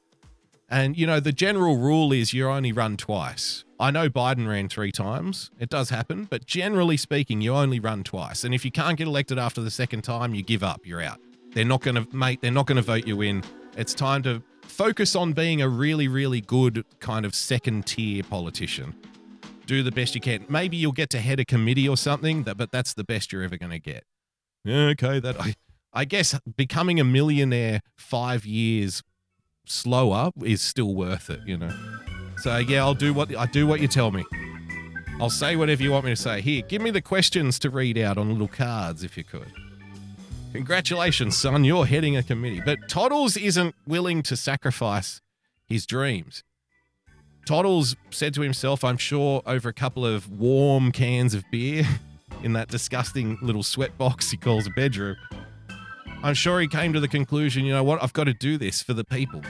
And 0.69 0.97
you 0.97 1.05
know, 1.05 1.19
the 1.19 1.31
general 1.31 1.77
rule 1.77 2.11
is 2.11 2.33
you 2.33 2.47
only 2.47 2.71
run 2.71 2.97
twice. 2.97 3.63
I 3.79 3.91
know 3.91 4.09
Biden 4.09 4.47
ran 4.47 4.69
three 4.69 4.91
times. 4.91 5.51
It 5.59 5.69
does 5.69 5.89
happen, 5.89 6.25
but 6.25 6.45
generally 6.45 6.97
speaking, 6.97 7.41
you 7.41 7.53
only 7.53 7.79
run 7.79 8.03
twice. 8.03 8.43
And 8.43 8.53
if 8.55 8.63
you 8.63 8.71
can't 8.71 8.97
get 8.97 9.07
elected 9.07 9.37
after 9.37 9.61
the 9.61 9.69
second 9.69 10.03
time, 10.03 10.33
you 10.33 10.41
give 10.41 10.63
up. 10.63 10.85
You're 10.85 11.01
out. 11.01 11.19
They're 11.53 11.65
not 11.65 11.81
going 11.81 12.03
to 12.03 12.15
mate. 12.15 12.41
They're 12.41 12.51
not 12.51 12.65
going 12.65 12.77
to 12.77 12.81
vote 12.81 13.05
you 13.05 13.21
in. 13.21 13.43
It's 13.77 13.93
time 13.93 14.23
to 14.23 14.41
focus 14.73 15.15
on 15.15 15.33
being 15.33 15.61
a 15.61 15.69
really, 15.69 16.07
really 16.07 16.41
good 16.41 16.83
kind 16.99 17.25
of 17.25 17.35
second 17.35 17.85
tier 17.85 18.23
politician. 18.23 18.95
Do 19.65 19.83
the 19.83 19.91
best 19.91 20.15
you 20.15 20.21
can. 20.21 20.45
Maybe 20.49 20.75
you'll 20.75 20.91
get 20.91 21.09
to 21.11 21.19
head 21.19 21.39
a 21.39 21.45
committee 21.45 21.87
or 21.87 21.95
something, 21.95 22.43
but 22.43 22.71
that's 22.71 22.93
the 22.93 23.03
best 23.03 23.31
you're 23.31 23.43
ever 23.43 23.55
going 23.55 23.71
to 23.71 23.79
get. 23.79 24.03
Okay, 24.67 25.19
that 25.19 25.39
I, 25.39 25.55
I 25.93 26.05
guess 26.05 26.37
becoming 26.57 26.99
a 26.99 27.03
millionaire 27.03 27.81
five 27.97 28.45
years 28.45 29.03
slower 29.65 30.31
is 30.43 30.61
still 30.61 30.93
worth 30.93 31.29
it, 31.29 31.41
you 31.45 31.57
know. 31.57 31.71
So 32.37 32.57
yeah, 32.57 32.83
I'll 32.83 32.95
do 32.95 33.13
what 33.13 33.33
I 33.35 33.45
do 33.45 33.67
what 33.67 33.79
you 33.79 33.87
tell 33.87 34.11
me. 34.11 34.25
I'll 35.21 35.29
say 35.29 35.55
whatever 35.55 35.83
you 35.83 35.91
want 35.91 36.05
me 36.05 36.11
to 36.11 36.21
say. 36.21 36.41
Here, 36.41 36.63
give 36.63 36.81
me 36.81 36.89
the 36.89 37.01
questions 37.01 37.59
to 37.59 37.69
read 37.69 37.97
out 37.97 38.17
on 38.17 38.29
little 38.29 38.47
cards 38.47 39.03
if 39.03 39.17
you 39.17 39.23
could. 39.23 39.51
Congratulations, 40.53 41.35
son, 41.35 41.63
you're 41.63 41.87
heading 41.87 42.15
a 42.15 42.21
committee. 42.21 42.61
But 42.63 42.87
Toddles 42.87 43.35
isn't 43.35 43.73
willing 43.87 44.21
to 44.23 44.37
sacrifice 44.37 45.19
his 45.65 45.87
dreams. 45.87 46.43
Toddles 47.47 47.95
said 48.11 48.35
to 48.35 48.41
himself, 48.41 48.83
I'm 48.83 48.97
sure, 48.97 49.41
over 49.47 49.69
a 49.69 49.73
couple 49.73 50.05
of 50.05 50.29
warm 50.29 50.91
cans 50.91 51.33
of 51.33 51.43
beer 51.51 51.85
in 52.43 52.53
that 52.53 52.67
disgusting 52.67 53.39
little 53.41 53.63
sweat 53.63 53.97
box 53.97 54.29
he 54.29 54.37
calls 54.37 54.67
a 54.67 54.69
bedroom, 54.69 55.17
I'm 56.21 56.35
sure 56.35 56.61
he 56.61 56.67
came 56.67 56.93
to 56.93 56.99
the 56.99 57.07
conclusion, 57.07 57.65
you 57.65 57.73
know 57.73 57.83
what, 57.83 58.01
I've 58.01 58.13
got 58.13 58.25
to 58.25 58.33
do 58.33 58.57
this 58.59 58.81
for 58.81 58.93
the 58.93 59.03
people. 59.03 59.41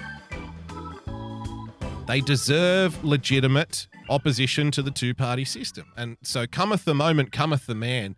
They 2.08 2.22
deserve 2.22 3.04
legitimate 3.04 3.88
opposition 4.10 4.72
to 4.72 4.82
the 4.82 4.92
two 4.92 5.14
party 5.14 5.44
system. 5.44 5.86
And 5.98 6.18
so 6.24 6.48
cometh 6.48 6.86
the 6.86 6.96
moment, 6.96 7.34
cometh 7.34 7.66
the 7.66 7.76
man. 7.76 8.16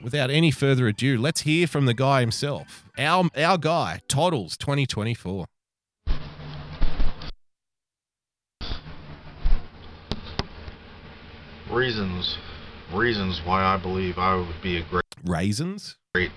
Without 0.00 0.30
any 0.30 0.50
further 0.50 0.86
ado, 0.88 1.18
let's 1.18 1.42
hear 1.42 1.66
from 1.66 1.86
the 1.86 1.94
guy 1.94 2.20
himself. 2.20 2.84
Our, 2.98 3.28
our 3.36 3.58
guy, 3.58 4.00
Toddles 4.08 4.56
2024. 4.56 5.46
reasons 11.70 12.38
reasons 12.92 13.42
why 13.44 13.62
I 13.62 13.76
believe 13.76 14.18
I 14.18 14.36
would 14.36 14.62
be 14.62 14.78
a 14.78 14.82
great 14.88 15.04
raisins 15.24 15.96
great 16.14 16.30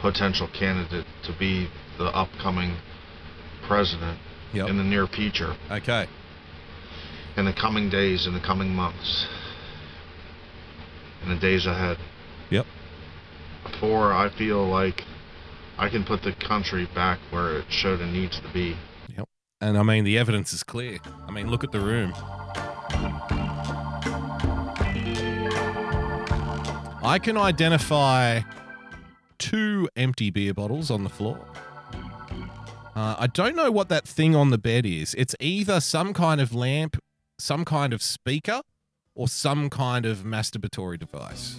potential 0.00 0.48
candidate 0.52 1.06
to 1.24 1.32
be 1.38 1.68
the 1.98 2.06
upcoming 2.06 2.76
president 3.66 4.18
Yep. 4.52 4.68
in 4.68 4.76
the 4.76 4.84
near 4.84 5.06
future 5.06 5.56
Okay. 5.70 6.06
in 7.38 7.46
the 7.46 7.54
coming 7.54 7.88
days 7.88 8.26
in 8.26 8.34
the 8.34 8.40
coming 8.40 8.74
months 8.74 9.26
in 11.22 11.30
the 11.30 11.36
days 11.36 11.64
ahead 11.64 11.96
Yep. 12.52 12.66
for 13.80 14.12
I 14.12 14.28
feel 14.28 14.66
like 14.66 15.04
I 15.78 15.88
can 15.88 16.04
put 16.04 16.22
the 16.22 16.32
country 16.32 16.86
back 16.94 17.18
where 17.30 17.58
it 17.58 17.64
should 17.70 18.00
and 18.00 18.12
needs 18.12 18.38
to 18.40 18.48
be 18.52 18.76
Yep. 19.16 19.28
And 19.60 19.78
I 19.78 19.82
mean, 19.82 20.04
the 20.04 20.18
evidence 20.18 20.52
is 20.52 20.62
clear. 20.62 20.98
I 21.26 21.30
mean, 21.30 21.48
look 21.50 21.64
at 21.64 21.72
the 21.72 21.80
room. 21.80 22.12
I 27.04 27.18
can 27.22 27.36
identify 27.36 28.42
two 29.38 29.88
empty 29.96 30.30
beer 30.30 30.54
bottles 30.54 30.90
on 30.90 31.04
the 31.04 31.10
floor. 31.10 31.40
Uh, 32.94 33.16
I 33.18 33.26
don't 33.26 33.56
know 33.56 33.70
what 33.70 33.88
that 33.88 34.06
thing 34.06 34.36
on 34.36 34.50
the 34.50 34.58
bed 34.58 34.84
is. 34.84 35.14
It's 35.14 35.34
either 35.40 35.80
some 35.80 36.12
kind 36.12 36.40
of 36.40 36.54
lamp, 36.54 36.98
some 37.38 37.64
kind 37.64 37.92
of 37.92 38.02
speaker, 38.02 38.60
or 39.14 39.28
some 39.28 39.70
kind 39.70 40.06
of 40.06 40.18
masturbatory 40.18 40.98
device. 40.98 41.56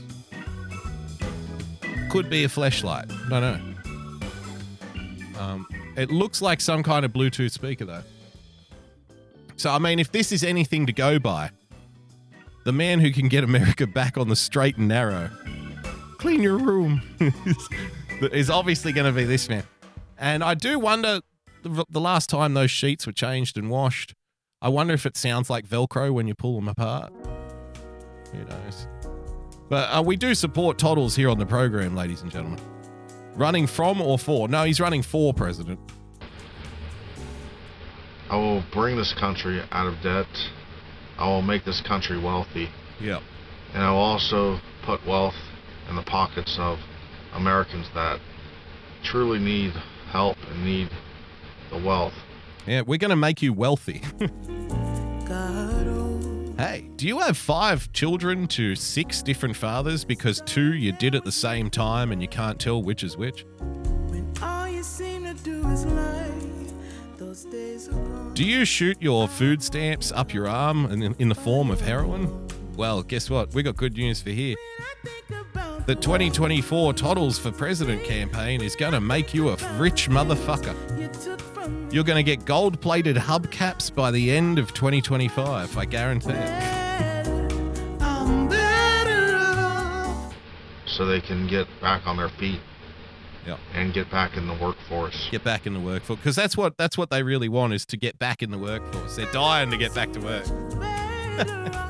Could 2.14 2.30
be 2.30 2.44
a 2.44 2.50
flashlight. 2.50 3.12
I 3.32 3.40
don't 3.40 3.42
know. 3.42 5.40
Um, 5.40 5.68
it 5.98 6.12
looks 6.12 6.44
like 6.44 6.62
some 6.62 6.84
kind 6.84 7.04
of 7.06 7.12
Bluetooth 7.12 7.50
speaker, 7.50 7.86
though. 7.86 8.04
So, 9.56 9.72
I 9.72 9.80
mean, 9.80 9.98
if 9.98 10.12
this 10.12 10.32
is 10.32 10.44
anything 10.44 10.86
to 10.86 10.94
go 10.94 11.18
by, 11.18 11.50
the 12.66 12.72
man 12.72 13.00
who 13.00 13.10
can 13.12 13.30
get 13.30 13.44
America 13.44 13.88
back 13.88 14.16
on 14.20 14.30
the 14.30 14.36
straight 14.36 14.78
and 14.78 14.88
narrow, 14.88 15.32
clean 16.20 16.44
your 16.44 16.58
room, 16.58 17.02
is 18.22 18.52
obviously 18.52 18.92
going 18.92 19.12
to 19.12 19.12
be 19.12 19.26
this 19.26 19.50
man. 19.50 19.64
And 20.20 20.44
I 20.44 20.54
do 20.54 20.78
wonder 20.78 21.22
the, 21.64 21.84
the 21.90 22.00
last 22.00 22.30
time 22.30 22.54
those 22.54 22.70
sheets 22.70 23.08
were 23.08 23.12
changed 23.12 23.58
and 23.58 23.72
washed, 23.72 24.14
I 24.62 24.70
wonder 24.70 24.94
if 24.94 25.08
it 25.08 25.18
sounds 25.18 25.50
like 25.50 25.68
Velcro 25.68 26.14
when 26.14 26.28
you 26.28 26.36
pull 26.36 26.58
them 26.58 26.68
apart. 26.68 27.12
Who 28.34 28.46
knows? 28.46 28.88
But 29.74 29.90
uh, 29.90 30.04
we 30.04 30.18
do 30.18 30.36
support 30.36 30.78
Toddles 30.78 31.16
here 31.16 31.32
on 31.32 31.40
the 31.40 31.48
program, 31.48 31.96
ladies 31.96 32.22
and 32.22 32.32
gentlemen. 32.32 32.60
Running 33.34 33.66
from 33.66 34.04
or 34.04 34.20
for? 34.20 34.48
No, 34.48 34.66
he's 34.66 34.80
running 34.80 35.02
for 35.02 35.34
president. 35.34 35.80
I 38.30 38.36
will 38.36 38.64
bring 38.72 38.96
this 38.98 39.16
country 39.20 39.64
out 39.72 39.88
of 39.88 39.96
debt 40.04 40.28
I 41.18 41.28
will 41.28 41.42
make 41.42 41.66
this 41.66 41.82
country 41.82 42.20
wealthy 42.20 42.70
Yeah. 43.02 43.20
and 43.74 43.82
I 43.82 43.90
will 43.90 43.98
also 43.98 44.60
put 44.86 45.04
wealth 45.08 45.34
in 45.90 45.96
the 45.96 46.04
pockets 46.04 46.56
of 46.60 46.78
Americans 47.34 47.88
that 47.96 48.20
truly 49.04 49.40
need 49.40 49.72
help 50.12 50.38
and 50.52 50.64
need 50.64 50.90
the 51.72 51.78
wealth 51.84 52.14
Yeah, 52.68 52.82
we're 52.86 53.00
going 53.00 53.10
to 53.10 53.16
make 53.16 53.42
you 53.42 53.54
wealthy. 53.54 54.04
hey, 56.58 56.90
do 56.96 57.08
you 57.08 57.20
have 57.20 57.38
five 57.38 57.92
children 57.94 58.48
to 58.48 58.76
six 58.76 59.22
different 59.22 59.56
fathers 59.56 60.04
because 60.04 60.42
two 60.46 60.74
you 60.74 60.92
did 60.92 61.16
at 61.16 61.24
the 61.24 61.32
same 61.32 61.70
time 61.70 62.12
and 62.12 62.22
you 62.22 62.28
can't 62.28 62.60
tell 62.60 62.82
which 62.82 63.04
is 63.04 63.18
which? 63.18 63.46
All 64.42 64.68
you 64.68 64.84
seem 64.84 65.26
to 65.26 65.34
do 65.44 65.68
is 65.70 65.86
lie. 65.86 66.32
Those 67.18 67.46
days 67.46 67.88
are 67.90 67.92
gone. 67.92 68.34
Do 68.34 68.44
you 68.44 68.66
shoot 68.66 69.02
your 69.02 69.28
food 69.28 69.64
stamps 69.64 70.12
up 70.12 70.34
your 70.34 70.48
arm 70.48 70.86
in, 70.92 71.16
in 71.20 71.30
the 71.30 71.36
form 71.36 71.72
of 71.72 71.82
heroin? 71.82 72.48
Well, 72.76 73.04
guess 73.04 73.30
what? 73.30 73.54
We 73.54 73.64
got 73.64 73.76
good 73.76 73.96
news 73.96 74.22
for 74.22 74.32
here. 74.32 74.56
The 75.86 75.96
2024 75.96 76.94
Toddles 76.94 77.38
for 77.38 77.52
President 77.52 78.04
campaign 78.04 78.62
is 78.62 78.76
going 78.76 78.94
to 78.94 79.02
make 79.02 79.34
you 79.34 79.50
a 79.50 79.58
rich 79.78 80.10
motherfucker. 80.10 80.74
You're 81.92 82.04
going 82.04 82.18
to 82.18 82.24
get 82.24 82.46
gold 82.46 82.82
plated 82.82 83.16
hubcaps 83.16 83.94
by 83.94 84.12
the 84.12 84.32
end 84.32 84.60
of 84.60 84.74
2025, 84.74 85.78
I 85.78 85.86
guarantee 85.86 86.32
it. 86.32 87.52
I'm 88.02 88.48
better 88.50 89.36
off. 89.38 90.34
so 90.86 91.06
they 91.06 91.22
can 91.22 91.48
get 91.48 91.68
back 91.82 92.06
on 92.08 92.18
their 92.18 92.30
feet 92.30 92.60
Yep. 93.46 93.60
and 93.74 93.94
get 93.94 94.10
back 94.10 94.38
in 94.38 94.48
the 94.48 94.54
workforce. 94.56 95.28
Get 95.32 95.44
back 95.44 95.66
in 95.68 95.74
the 95.74 95.80
workforce 95.80 96.18
because 96.20 96.36
that's 96.36 96.56
what 96.56 96.78
that's 96.78 96.98
what 96.98 97.10
they 97.10 97.24
really 97.24 97.50
want 97.50 97.74
is 97.74 97.86
to 97.88 97.98
get 97.98 98.18
back 98.18 98.42
in 98.42 98.52
the 98.52 98.58
workforce. 98.58 99.16
They're 99.18 99.32
dying 99.34 99.70
to 99.72 99.78
get 99.78 99.94
back 99.94 100.14
to 100.14 100.20
work. 100.22 100.46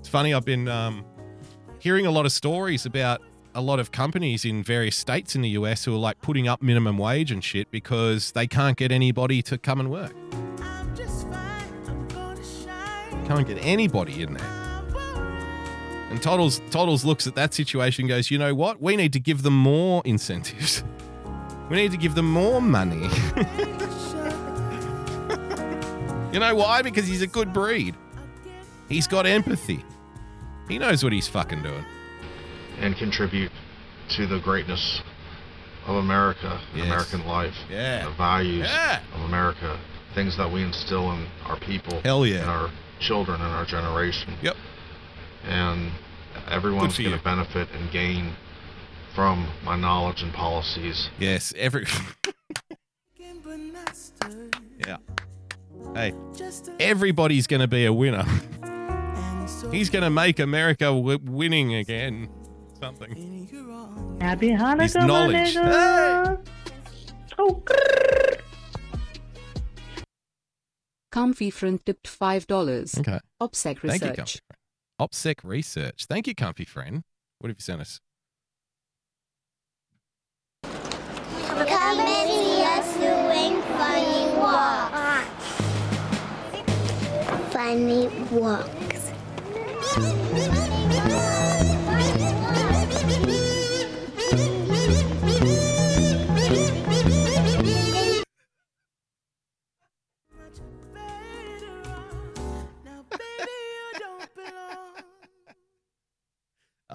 It's 0.00 0.08
funny. 0.08 0.32
I've 0.32 0.44
been 0.44 0.68
um, 0.68 1.04
hearing 1.80 2.06
a 2.06 2.10
lot 2.10 2.24
of 2.24 2.32
stories 2.32 2.86
about 2.86 3.20
a 3.58 3.60
lot 3.60 3.80
of 3.80 3.90
companies 3.90 4.44
in 4.44 4.62
various 4.62 4.94
states 4.94 5.34
in 5.34 5.42
the 5.42 5.48
US 5.50 5.84
who 5.84 5.92
are 5.92 5.98
like 5.98 6.20
putting 6.22 6.46
up 6.46 6.62
minimum 6.62 6.96
wage 6.96 7.32
and 7.32 7.42
shit 7.42 7.68
because 7.72 8.30
they 8.30 8.46
can't 8.46 8.76
get 8.76 8.92
anybody 8.92 9.42
to 9.42 9.58
come 9.58 9.80
and 9.80 9.90
work. 9.90 10.14
Can't 13.26 13.46
get 13.46 13.58
anybody 13.60 14.22
in 14.22 14.34
there. 14.34 14.46
And 16.10 16.22
Toddles, 16.22 16.60
Toddles 16.70 17.04
looks 17.04 17.26
at 17.26 17.34
that 17.34 17.52
situation 17.52 18.04
and 18.04 18.08
goes, 18.08 18.30
you 18.30 18.38
know 18.38 18.54
what? 18.54 18.80
We 18.80 18.94
need 18.94 19.12
to 19.12 19.20
give 19.20 19.42
them 19.42 19.56
more 19.56 20.02
incentives. 20.04 20.84
We 21.68 21.76
need 21.76 21.90
to 21.90 21.98
give 21.98 22.14
them 22.14 22.32
more 22.32 22.62
money. 22.62 22.96
you 26.32 26.40
know 26.40 26.54
why? 26.54 26.80
Because 26.82 27.06
he's 27.06 27.20
a 27.20 27.26
good 27.26 27.52
breed. 27.52 27.94
He's 28.88 29.06
got 29.06 29.26
empathy. 29.26 29.84
He 30.66 30.78
knows 30.78 31.04
what 31.04 31.12
he's 31.12 31.28
fucking 31.28 31.62
doing. 31.62 31.84
And 32.80 32.96
contribute 32.96 33.52
to 34.16 34.26
the 34.26 34.38
greatness 34.40 35.00
of 35.86 35.96
America, 35.96 36.60
and 36.72 36.78
Yes. 36.78 36.86
American 36.86 37.26
life, 37.26 37.54
Yeah. 37.70 38.04
the 38.04 38.10
values 38.12 38.68
Yeah. 38.68 39.00
of 39.14 39.22
America, 39.22 39.78
things 40.14 40.36
that 40.36 40.50
we 40.50 40.62
instill 40.62 41.10
in 41.12 41.26
our 41.46 41.56
people, 41.58 42.00
Hell 42.02 42.26
yeah. 42.26 42.40
and 42.40 42.50
our 42.50 42.70
children 43.00 43.40
in 43.40 43.46
our 43.46 43.64
generation. 43.64 44.34
Yep. 44.42 44.56
And 45.48 45.92
everyone's 46.50 46.96
for 46.96 47.02
going 47.02 47.16
to 47.16 47.22
benefit 47.24 47.68
and 47.72 47.90
gain 47.90 48.32
from 49.14 49.48
my 49.64 49.76
knowledge 49.76 50.22
and 50.22 50.32
policies. 50.32 51.08
Yes, 51.18 51.52
every 51.56 51.86
yeah. 54.86 54.96
Hey, 55.94 56.12
everybody's 56.80 57.46
going 57.46 57.60
to 57.60 57.66
be 57.68 57.84
a 57.86 57.92
winner. 57.92 58.24
He's 59.72 59.90
going 59.90 60.02
to 60.04 60.10
make 60.10 60.38
America 60.38 60.84
w- 60.86 61.18
winning 61.24 61.74
again. 61.74 62.28
Something. 62.80 64.18
Happy 64.20 64.50
Hanukkah, 64.50 64.82
His 64.82 64.94
my 64.94 65.06
knowledge. 65.06 65.54
nigga. 65.54 66.46
Oh, 67.38 67.62
Comfy 71.10 71.50
friend 71.50 71.84
tipped 71.84 72.06
five 72.06 72.46
dollars. 72.46 72.96
Okay. 72.98 73.18
OPSEC 73.40 73.80
Thank 73.80 73.82
you, 73.82 73.90
research. 73.90 74.16
Comfy 74.16 74.38
Friend. 74.46 74.58
OPSEC 75.00 75.34
Research. 75.44 76.04
Thank 76.08 76.26
you, 76.28 76.34
Comfy 76.34 76.64
Friend. 76.64 77.02
What 77.38 77.48
have 77.48 77.56
you 77.56 77.62
sent 77.62 77.80
us? 77.80 78.00
Come 80.62 81.98
and 82.00 82.30
see 82.30 82.62
us 82.62 82.94
doing 82.96 83.62
funny 83.78 84.26
walks. 84.38 85.48
Funny 87.52 88.08
walks. 88.30 89.12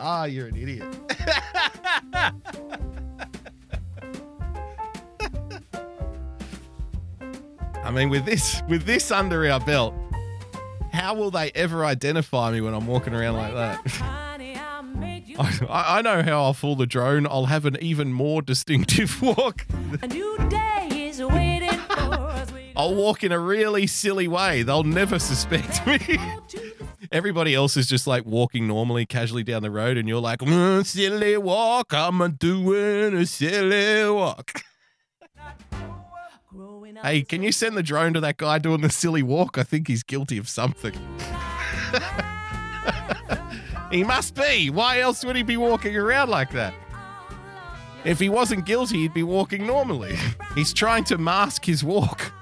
Ah, 0.06 0.26
you're 0.26 0.48
an 0.48 0.58
idiot. 0.58 0.84
I 7.86 7.90
mean, 7.90 8.10
with 8.10 8.26
this 8.26 8.62
with 8.68 8.84
this 8.84 9.12
under 9.12 9.50
our 9.50 9.62
belt, 9.62 9.94
how 10.92 11.14
will 11.14 11.32
they 11.32 11.52
ever 11.56 11.86
identify 11.86 12.52
me 12.52 12.60
when 12.60 12.74
I'm 12.74 12.86
walking 12.86 13.14
around 13.14 13.38
like 13.38 13.54
that? 13.54 13.80
I, 15.70 16.00
I 16.00 16.02
know 16.02 16.22
how 16.22 16.44
I'll 16.44 16.54
fool 16.54 16.76
the 16.76 16.86
drone. 16.86 17.26
I'll 17.26 17.46
have 17.46 17.66
an 17.66 17.78
even 17.80 18.12
more 18.12 18.42
distinctive 18.42 19.22
walk. 19.38 19.66
I'll 22.76 22.94
walk 22.94 23.24
in 23.24 23.32
a 23.32 23.40
really 23.40 23.88
silly 23.88 24.28
way. 24.28 24.64
They'll 24.64 24.84
never 24.84 25.18
suspect 25.18 25.88
me. 25.88 26.18
Everybody 27.14 27.54
else 27.54 27.78
is 27.78 27.86
just 27.86 28.08
like 28.08 28.26
walking 28.26 28.68
normally, 28.68 29.06
casually 29.06 29.44
down 29.44 29.62
the 29.62 29.70
road, 29.70 29.98
and 29.98 30.10
you're 30.10 30.20
like, 30.20 30.40
"Mm, 30.40 30.84
silly 30.84 31.38
walk. 31.38 31.94
I'm 31.94 32.34
doing 32.34 33.14
a 33.14 33.28
silly 33.28 34.10
walk. 34.10 34.64
hey, 37.04 37.22
can 37.22 37.44
you 37.44 37.52
send 37.52 37.78
the 37.78 37.84
drone 37.84 38.14
to 38.14 38.20
that 38.22 38.38
guy 38.38 38.58
doing 38.58 38.82
the 38.82 38.90
silly 38.90 39.22
walk? 39.22 39.60
I 39.60 39.64
think 39.64 39.88
he's 39.88 40.02
guilty 40.02 40.40
of 40.40 40.50
something. 40.50 40.94
he 43.92 44.04
must 44.04 44.34
be. 44.34 44.72
Why 44.72 45.00
else 45.00 45.24
would 45.24 45.36
he 45.36 45.44
be 45.44 45.58
walking 45.58 45.96
around 45.96 46.32
like 46.32 46.50
that? 46.54 46.74
If 48.04 48.20
he 48.20 48.28
wasn't 48.28 48.66
guilty, 48.66 48.98
he'd 48.98 49.14
be 49.14 49.22
walking 49.22 49.68
normally. 49.68 50.18
He's 50.56 50.74
trying 50.74 51.04
to 51.06 51.18
mask 51.18 51.64
his 51.64 51.84
walk 51.84 52.34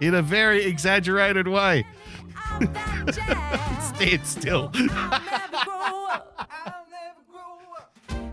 in 0.00 0.14
a 0.14 0.22
very 0.22 0.66
exaggerated 0.66 1.48
way. 1.48 1.84
Stand 3.80 4.26
still. 4.26 4.72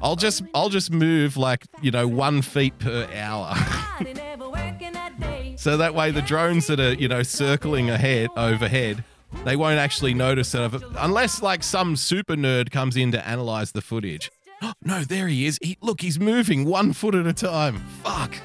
I'll 0.02 0.16
just 0.16 0.44
I'll 0.54 0.70
just 0.70 0.92
move 0.92 1.36
like 1.36 1.66
you 1.82 1.90
know 1.90 2.08
one 2.08 2.44
feet 2.44 2.78
per 2.78 3.10
hour. 3.16 3.56
so 5.56 5.78
that 5.78 5.96
way 5.96 6.12
the 6.12 6.22
drones 6.22 6.68
that 6.68 6.80
are 6.80 6.94
you 6.94 7.08
know 7.08 7.24
circling 7.24 7.90
ahead 7.90 8.30
overhead, 8.38 9.04
they 9.46 9.56
won't 9.56 9.80
actually 9.80 10.14
notice 10.14 10.52
that 10.52 10.62
I've, 10.62 10.84
unless 10.98 11.42
like 11.42 11.64
some 11.64 11.96
super 11.96 12.36
nerd 12.36 12.70
comes 12.70 12.96
in 12.96 13.12
to 13.14 13.28
analyze 13.28 13.72
the 13.72 13.82
footage. 13.82 14.30
no, 14.84 15.04
there 15.04 15.28
he 15.28 15.46
is. 15.46 15.60
He, 15.62 15.78
look, 15.82 16.02
he's 16.02 16.20
moving 16.20 16.66
one 16.66 16.94
foot 16.94 17.16
at 17.16 17.26
a 17.26 17.34
time. 17.34 17.78
Fuck. 18.04 18.36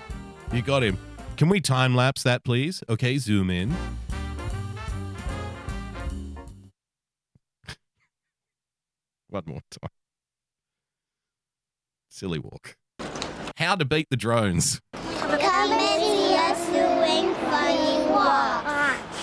You 0.52 0.62
got 0.62 0.82
him. 0.82 0.98
Can 1.36 1.48
we 1.48 1.60
time 1.60 1.94
lapse 1.94 2.22
that, 2.22 2.44
please? 2.44 2.82
Okay, 2.88 3.18
zoom 3.18 3.50
in. 3.50 3.74
One 9.30 9.44
more 9.46 9.60
time. 9.70 9.90
Silly 12.08 12.40
walk. 12.40 12.76
How 13.56 13.76
to 13.76 13.84
beat 13.84 14.08
the 14.10 14.16
drones. 14.16 14.80
Come 14.92 15.72
and 15.72 16.02
see 16.02 16.34
us 16.34 16.66
doing 16.66 17.32
funny 17.46 18.10
walks. 18.10 19.20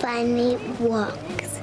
Funny 0.00 0.56
walks. 0.78 1.60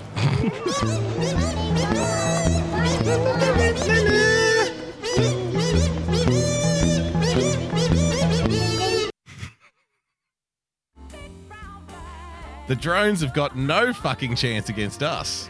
The 12.67 12.75
drones 12.75 13.21
have 13.21 13.33
got 13.33 13.55
no 13.55 13.93
fucking 13.93 14.35
chance 14.35 14.67
against 14.67 15.03
us. 15.03 15.49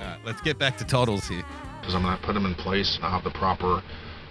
All 0.00 0.06
right, 0.06 0.18
let's 0.24 0.40
get 0.40 0.58
back 0.58 0.76
to 0.78 0.84
Toddles 0.84 1.28
here. 1.28 1.44
Because 1.80 1.94
I'm 1.94 2.02
going 2.02 2.16
to 2.16 2.22
put 2.22 2.32
them 2.34 2.46
in 2.46 2.54
place 2.54 2.96
and 2.96 3.04
I'll 3.04 3.12
have 3.12 3.24
the 3.24 3.30
proper 3.30 3.82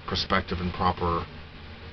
perspective 0.07 0.59
and 0.61 0.73
proper 0.73 1.25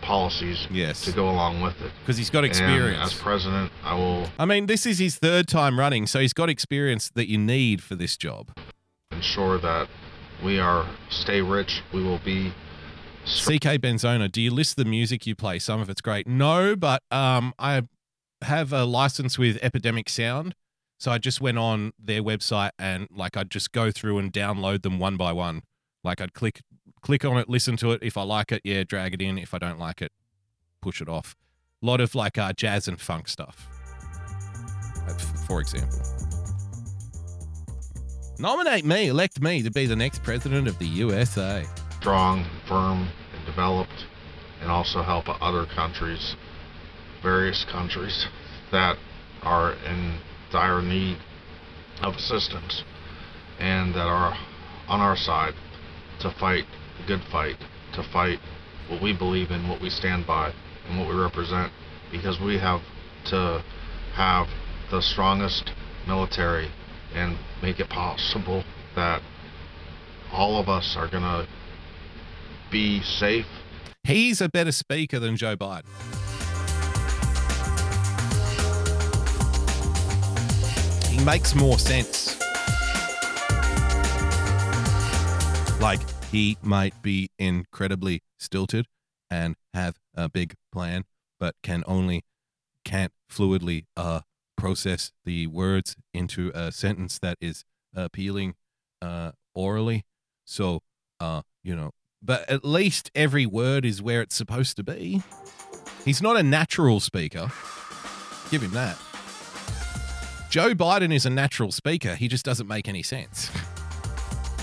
policies 0.03 0.67
yes. 0.71 1.03
to 1.03 1.13
go 1.13 1.29
along 1.29 1.61
with 1.61 1.81
it. 1.83 1.93
Because 2.01 2.17
he's 2.17 2.31
got 2.31 2.39
And 2.45 2.47
experience. 2.47 3.13
as 3.13 3.15
president, 3.21 3.71
I 3.85 3.95
will 3.95 4.27
I 4.39 4.47
mean, 4.47 4.67
this 4.67 4.87
is 4.87 4.99
his 4.99 5.17
third 5.17 5.47
time 5.47 5.79
running, 5.79 6.07
so 6.07 6.19
he's 6.21 6.33
got 6.33 6.49
experience 6.49 7.11
that 7.15 7.29
you 7.29 7.37
need 7.39 7.83
for 7.83 7.95
this 7.95 8.17
job. 8.17 8.51
ensure 9.13 9.59
that 9.59 9.89
we 10.43 10.59
are 10.59 10.87
stay 11.11 11.43
rich. 11.43 11.83
We 11.93 12.03
will 12.03 12.19
be 12.25 12.53
CK 13.27 13.77
Benzona, 13.79 14.33
do 14.33 14.41
you 14.41 14.51
list 14.51 14.77
the 14.77 14.87
music 14.87 15.27
you 15.27 15.35
play? 15.37 15.59
Some 15.59 15.81
of 15.83 15.91
it's 15.91 16.01
great. 16.01 16.27
No, 16.27 16.75
but 16.75 17.03
um, 17.11 17.53
I 17.59 17.83
have 18.43 18.73
a 18.73 18.85
license 18.85 19.39
with 19.39 19.59
Epidemic 19.63 20.09
Sound. 20.09 20.55
So 21.01 21.11
I 21.11 21.17
just 21.17 21.41
went 21.41 21.57
on 21.57 21.95
their 21.99 22.23
website 22.23 22.73
and 22.79 23.09
like 23.11 23.35
I'd 23.35 23.51
just 23.51 23.73
go 23.73 23.91
through 23.91 24.19
and 24.19 24.31
download 24.31 24.83
them 24.83 24.99
one 24.99 25.17
by 25.17 25.33
one. 25.33 25.63
Like 26.05 26.21
I'd 26.21 26.35
click 26.35 26.61
click 27.01 27.25
on 27.25 27.39
it, 27.39 27.49
listen 27.49 27.79
to 27.79 27.93
it. 27.93 28.03
If 28.03 28.19
I 28.19 28.23
like 28.23 28.53
it, 28.53 28.61
yeah, 28.65 28.85
drag 28.85 29.15
it 29.15 29.23
in. 29.23 29.39
If 29.39 29.55
I 29.55 29.59
don't 29.59 29.79
like 29.79 30.03
it, 30.03 30.13
push 30.83 31.01
it 31.01 31.09
off. 31.09 31.37
A 31.83 31.87
lot 31.87 32.03
of 32.03 32.15
like 32.15 32.37
uh, 32.37 32.53
jazz 32.53 32.87
and 32.87 33.01
funk 33.01 33.29
stuff. 33.29 33.67
uh, 35.09 35.15
For 35.49 35.63
example. 35.63 35.99
Nominate 38.39 38.85
me, 38.85 39.09
elect 39.09 39.41
me 39.41 39.63
to 39.63 39.71
be 39.71 39.87
the 39.87 39.97
next 39.97 40.23
president 40.23 40.69
of 40.69 40.79
the 40.79 40.87
USA. 40.87 41.65
strong, 41.99 42.45
firm, 42.69 43.09
and 43.35 43.47
developed, 43.47 44.05
and 44.61 44.71
also 44.71 45.03
help 45.03 45.25
other 45.43 45.65
countries, 45.75 46.37
various 47.23 47.65
countries 47.73 48.27
that 48.71 48.99
are 49.43 49.73
in 49.73 50.19
dire 50.51 50.83
need 50.83 51.19
of 52.03 52.15
assistance 52.15 52.83
and 53.59 53.95
that 53.95 54.07
are 54.07 54.37
on 54.89 55.01
our 55.01 55.17
side 55.17 55.55
to 56.21 56.31
fight 56.39 56.65
the 56.99 57.07
good 57.07 57.23
fight, 57.31 57.57
to 57.95 58.03
fight 58.13 58.39
what 58.89 59.03
we 59.03 59.17
believe 59.17 59.51
in, 59.51 59.69
what 59.69 59.81
we 59.81 59.91
stand 59.91 60.27
by, 60.27 60.53
and 60.89 60.99
what 60.99 61.09
we 61.09 61.15
represent, 61.15 61.73
because 62.11 62.41
we 62.41 62.59
have 62.59 62.81
to 63.27 63.63
have 64.15 64.47
the 64.91 65.01
strongest 65.01 65.71
military 66.07 66.71
and 67.15 67.39
make 67.63 67.79
it 67.79 67.89
possible 67.89 68.65
that 68.97 69.23
all 70.33 70.61
of 70.61 70.69
us 70.69 70.97
are 70.97 71.09
going 71.09 71.23
to 71.23 71.47
be 72.71 73.01
safe. 73.03 73.47
He's 74.05 74.41
a 74.41 74.49
better 74.49 74.73
speaker 74.73 75.19
than 75.19 75.37
Joe 75.37 75.57
Biden. 75.57 76.20
Makes 81.25 81.55
more 81.55 81.79
sense. 81.79 82.39
Like, 85.81 86.01
he 86.31 86.57
might 86.63 87.01
be 87.03 87.31
incredibly 87.39 88.23
stilted 88.39 88.87
and 89.31 89.57
have 89.75 89.99
a 90.15 90.29
big 90.29 90.55
plan, 90.73 91.05
but 91.39 91.55
can 91.63 91.83
only, 91.87 92.25
can't 92.85 93.13
fluidly 93.31 93.87
uh, 93.97 94.21
process 94.57 95.13
the 95.25 95.47
words 95.47 95.97
into 96.13 96.51
a 96.55 96.71
sentence 96.71 97.19
that 97.19 97.39
is 97.41 97.65
appealing 97.95 98.55
uh, 99.01 99.33
orally. 99.55 100.05
So, 100.45 100.81
uh, 101.19 101.43
you 101.63 101.75
know, 101.75 101.93
but 102.23 102.49
at 102.49 102.65
least 102.65 103.11
every 103.15 103.47
word 103.47 103.85
is 103.85 104.03
where 104.03 104.21
it's 104.21 104.35
supposed 104.35 104.77
to 104.77 104.85
be. 104.85 105.23
He's 106.05 106.21
not 106.21 106.37
a 106.37 106.43
natural 106.43 107.01
speaker. 107.01 107.51
Give 108.51 108.63
him 108.63 108.73
that. 108.73 108.99
Joe 110.51 110.75
Biden 110.75 111.15
is 111.15 111.25
a 111.27 111.31
natural 111.31 111.71
speaker. 111.71 112.17
He 112.17 112.27
just 112.27 112.45
doesn't 112.45 112.67
make 112.67 112.89
any 112.89 113.05
sense. 113.05 113.53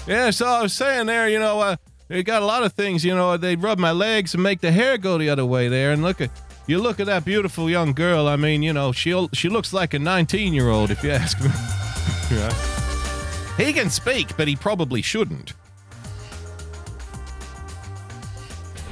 yeah, 0.05 0.31
so 0.31 0.45
I 0.45 0.61
was 0.61 0.73
saying 0.73 1.07
there, 1.07 1.30
you 1.30 1.39
know, 1.39 1.61
uh, 1.61 1.77
they 2.09 2.23
got 2.23 2.41
a 2.41 2.45
lot 2.45 2.64
of 2.64 2.73
things, 2.73 3.05
you 3.05 3.15
know, 3.15 3.38
they 3.38 3.55
rub 3.55 3.80
my 3.80 3.91
legs 3.91 4.34
and 4.34 4.43
make 4.43 4.59
the 4.59 4.73
hair 4.73 4.97
go 4.97 5.18
the 5.18 5.30
other 5.30 5.45
way 5.45 5.69
there. 5.69 5.93
And 5.93 6.03
look 6.03 6.19
at, 6.19 6.30
You 6.68 6.80
look 6.80 6.99
at 6.99 7.05
that 7.05 7.23
beautiful 7.23 7.69
young 7.69 7.93
girl. 7.93 8.27
I 8.27 8.35
mean, 8.35 8.64
you 8.64 8.73
know, 8.73 8.91
she 8.91 9.30
she 9.31 9.47
looks 9.47 9.72
like 9.72 9.93
a 9.93 9.99
19 9.99 10.53
year 10.53 10.68
old, 10.69 10.91
if 10.91 11.01
you 11.01 11.11
ask 11.11 11.39
me. 11.39 11.47
yeah. 12.38 12.53
He 13.55 13.72
can 13.72 13.89
speak, 13.89 14.35
but 14.35 14.49
he 14.49 14.57
probably 14.57 15.01
shouldn't. 15.01 15.53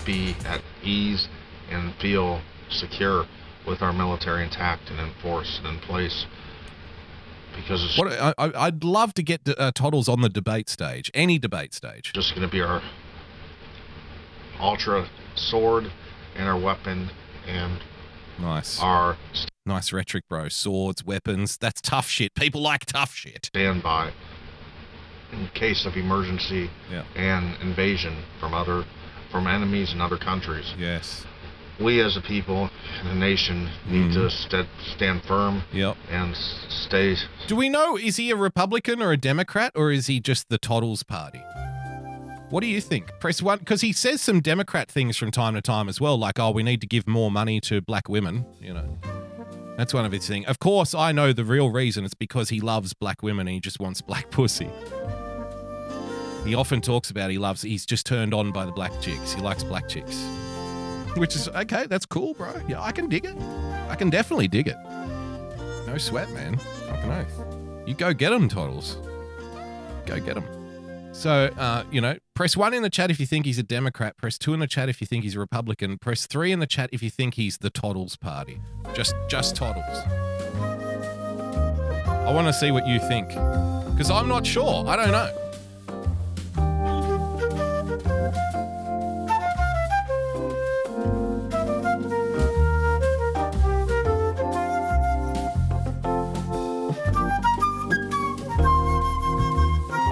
Be 0.06 0.34
at 0.46 0.62
ease 0.82 1.28
and 1.70 1.94
feel 1.96 2.40
secure 2.70 3.26
with 3.68 3.82
our 3.82 3.92
military 3.92 4.46
intact 4.46 4.90
and 4.90 5.00
enforced 5.00 5.60
and 5.60 5.76
in 5.76 5.80
place. 5.82 6.26
Because 7.56 7.84
it's 7.84 7.98
What 7.98 8.12
I, 8.12 8.34
I, 8.38 8.52
I'd 8.68 8.84
love 8.84 9.14
to 9.16 9.24
get 9.24 9.42
uh, 9.48 9.72
Toddles 9.74 10.08
on 10.10 10.22
the 10.22 10.30
debate 10.30 10.70
stage, 10.70 11.10
any 11.14 11.38
debate 11.40 11.74
stage. 11.74 12.12
just 12.14 12.36
going 12.36 12.48
to 12.48 12.52
be 12.52 12.62
our 12.62 12.82
ultra 14.60 15.08
sword 15.36 15.92
and 16.36 16.48
our 16.48 16.60
weapon 16.60 17.10
and 17.48 17.80
Nice. 18.40 18.82
our 18.82 19.18
Nice 19.66 19.92
rhetoric, 19.94 20.26
bro. 20.30 20.48
Swords, 20.50 21.04
weapons. 21.04 21.58
That's 21.58 21.82
tough 21.82 22.08
shit. 22.08 22.36
People 22.36 22.62
like 22.62 22.86
tough 22.86 23.14
shit. 23.14 23.46
standby 23.48 24.12
in 25.32 25.48
case 25.54 25.86
of 25.86 25.96
emergency 25.98 26.70
Yeah. 26.92 27.04
and 27.16 27.60
invasion 27.62 28.24
from 28.40 28.54
other 28.54 28.86
from 29.32 29.48
enemies 29.48 29.92
in 29.92 30.00
other 30.02 30.18
countries. 30.18 30.74
Yes. 30.78 31.26
We 31.80 32.02
as 32.02 32.16
a 32.16 32.22
people 32.22 32.70
and 33.02 33.10
a 33.10 33.16
nation 33.16 33.70
need 33.88 34.14
to 34.14 34.24
hmm. 34.24 34.30
st- 34.30 34.68
stand 34.96 35.24
firm. 35.24 35.64
Yep. 35.74 35.98
and 36.10 36.34
s- 36.34 36.66
stay 36.88 37.16
Do 37.48 37.56
we 37.56 37.70
know, 37.70 37.98
is 37.98 38.16
he 38.16 38.32
a 38.32 38.36
Republican 38.36 39.02
or 39.02 39.12
a 39.12 39.18
Democrat, 39.18 39.72
or 39.76 39.92
is 39.92 40.08
he 40.08 40.20
just 40.20 40.50
the 40.50 40.58
Toddles 40.58 41.04
party? 41.04 41.42
What 42.50 42.62
do 42.62 42.68
you 42.68 42.80
think? 42.80 43.12
Press 43.20 43.42
one, 43.42 43.60
because 43.60 43.82
he 43.82 43.92
says 43.92 44.22
some 44.22 44.40
Democrat 44.40 44.90
things 44.90 45.18
from 45.18 45.32
time 45.32 45.56
to 45.56 45.62
time 45.62 45.90
as 45.90 46.00
well, 46.00 46.18
like, 46.18 46.40
oh, 46.40 46.52
we 46.52 46.64
need 46.64 46.80
to 46.82 46.88
give 46.88 47.08
more 47.08 47.32
money 47.32 47.60
to 47.62 47.82
black 47.82 48.08
women, 48.08 48.46
you 48.62 48.74
know. 48.74 48.98
That's 49.78 49.94
one 49.94 50.06
of 50.06 50.12
his 50.12 50.26
things. 50.26 50.46
Of 50.46 50.60
course, 50.60 50.96
I 50.96 51.12
know 51.12 51.34
the 51.34 51.44
real 51.44 51.70
reason. 51.70 52.06
It's 52.06 52.14
because 52.14 52.50
he 52.50 52.62
loves 52.62 52.94
black 52.94 53.22
women 53.22 53.48
and 53.48 53.56
he 53.56 53.60
just 53.60 53.80
wants 53.80 54.02
black 54.02 54.30
pussy. 54.32 54.70
He 56.46 56.54
often 56.54 56.80
talks 56.80 57.10
about 57.10 57.32
he 57.32 57.40
loves, 57.40 57.64
he's 57.64 57.86
just 57.86 58.06
turned 58.06 58.34
on 58.34 58.52
by 58.52 58.66
the 58.66 58.72
black 58.72 58.92
chicks. 59.02 59.34
He 59.34 59.42
likes 59.42 59.64
black 59.64 59.90
chicks. 59.90 60.16
Which 61.16 61.36
is, 61.36 61.48
okay, 61.48 61.86
that's 61.88 62.06
cool, 62.06 62.34
bro. 62.34 62.54
Yeah, 62.68 62.82
I 62.82 62.92
can 62.92 63.08
dig 63.08 63.26
it. 63.26 63.36
I 63.90 63.96
can 63.96 64.10
definitely 64.10 64.48
dig 64.48 64.68
it. 64.68 64.78
No 65.88 65.98
sweat, 65.98 66.30
man. 66.32 66.58
Fucking 66.58 67.12
oath. 67.12 67.88
You 67.88 67.94
go 67.94 68.14
get 68.14 68.32
them, 68.32 68.50
Toddles. 68.50 68.98
Go 70.06 70.20
get 70.20 70.36
them. 70.36 70.46
So, 71.14 71.50
uh, 71.58 71.84
you 71.92 72.02
know, 72.02 72.18
press 72.34 72.58
one 72.58 72.74
in 72.74 72.84
the 72.84 72.90
chat 72.90 73.10
if 73.10 73.22
you 73.22 73.26
think 73.26 73.46
he's 73.46 73.58
a 73.58 73.64
Democrat. 73.64 74.18
Press 74.18 74.38
two 74.38 74.54
in 74.54 74.60
the 74.60 74.68
chat 74.68 74.90
if 74.90 75.00
you 75.00 75.08
think 75.08 75.24
he's 75.24 75.36
a 75.36 75.40
Republican. 75.40 75.98
Press 75.98 76.28
three 76.28 76.52
in 76.52 76.60
the 76.60 76.68
chat 76.68 76.90
if 76.92 77.02
you 77.02 77.10
think 77.10 77.36
he's 77.36 77.60
the 77.60 77.70
Toddles 77.70 78.18
party. 78.18 78.60
Just, 78.94 79.16
just 79.30 79.56
Toddles. 79.56 79.98
I 82.28 82.34
want 82.34 82.48
to 82.48 82.54
see 82.54 82.72
what 82.72 82.86
you 82.86 83.00
think 83.00 83.30
because 83.30 84.12
I'm 84.12 84.28
not 84.28 84.46
sure. 84.46 84.86
I 84.88 84.98
don't 84.98 85.12
know. 85.12 85.32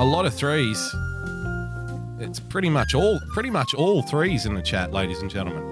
A 0.04 0.06
lot 0.06 0.26
of 0.26 0.34
threes. 0.34 0.94
It's 2.20 2.38
pretty 2.38 2.70
much 2.70 2.94
all 2.94 3.22
pretty 3.30 3.50
much 3.50 3.74
all 3.74 4.02
threes 4.02 4.46
in 4.46 4.54
the 4.54 4.62
chat, 4.62 4.92
ladies 4.92 5.22
and 5.22 5.32
gentlemen. 5.32 5.64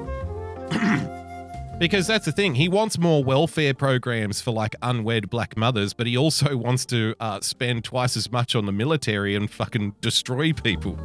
because 1.80 2.08
that's 2.08 2.24
the 2.24 2.32
thing. 2.32 2.56
He 2.56 2.70
wants 2.70 2.98
more 2.98 3.26
welfare 3.26 3.74
programs 3.74 4.40
for 4.40 4.52
like 4.52 4.74
unwed 4.82 5.30
black 5.30 5.58
mothers, 5.58 5.92
but 5.92 6.08
he 6.08 6.16
also 6.16 6.56
wants 6.66 6.86
to 6.86 7.14
uh, 7.20 7.42
spend 7.42 7.84
twice 7.84 8.16
as 8.16 8.32
much 8.32 8.56
on 8.56 8.66
the 8.66 8.72
military 8.72 9.36
and 9.36 9.52
fucking 9.52 9.96
destroy 10.00 10.54
people 10.54 10.98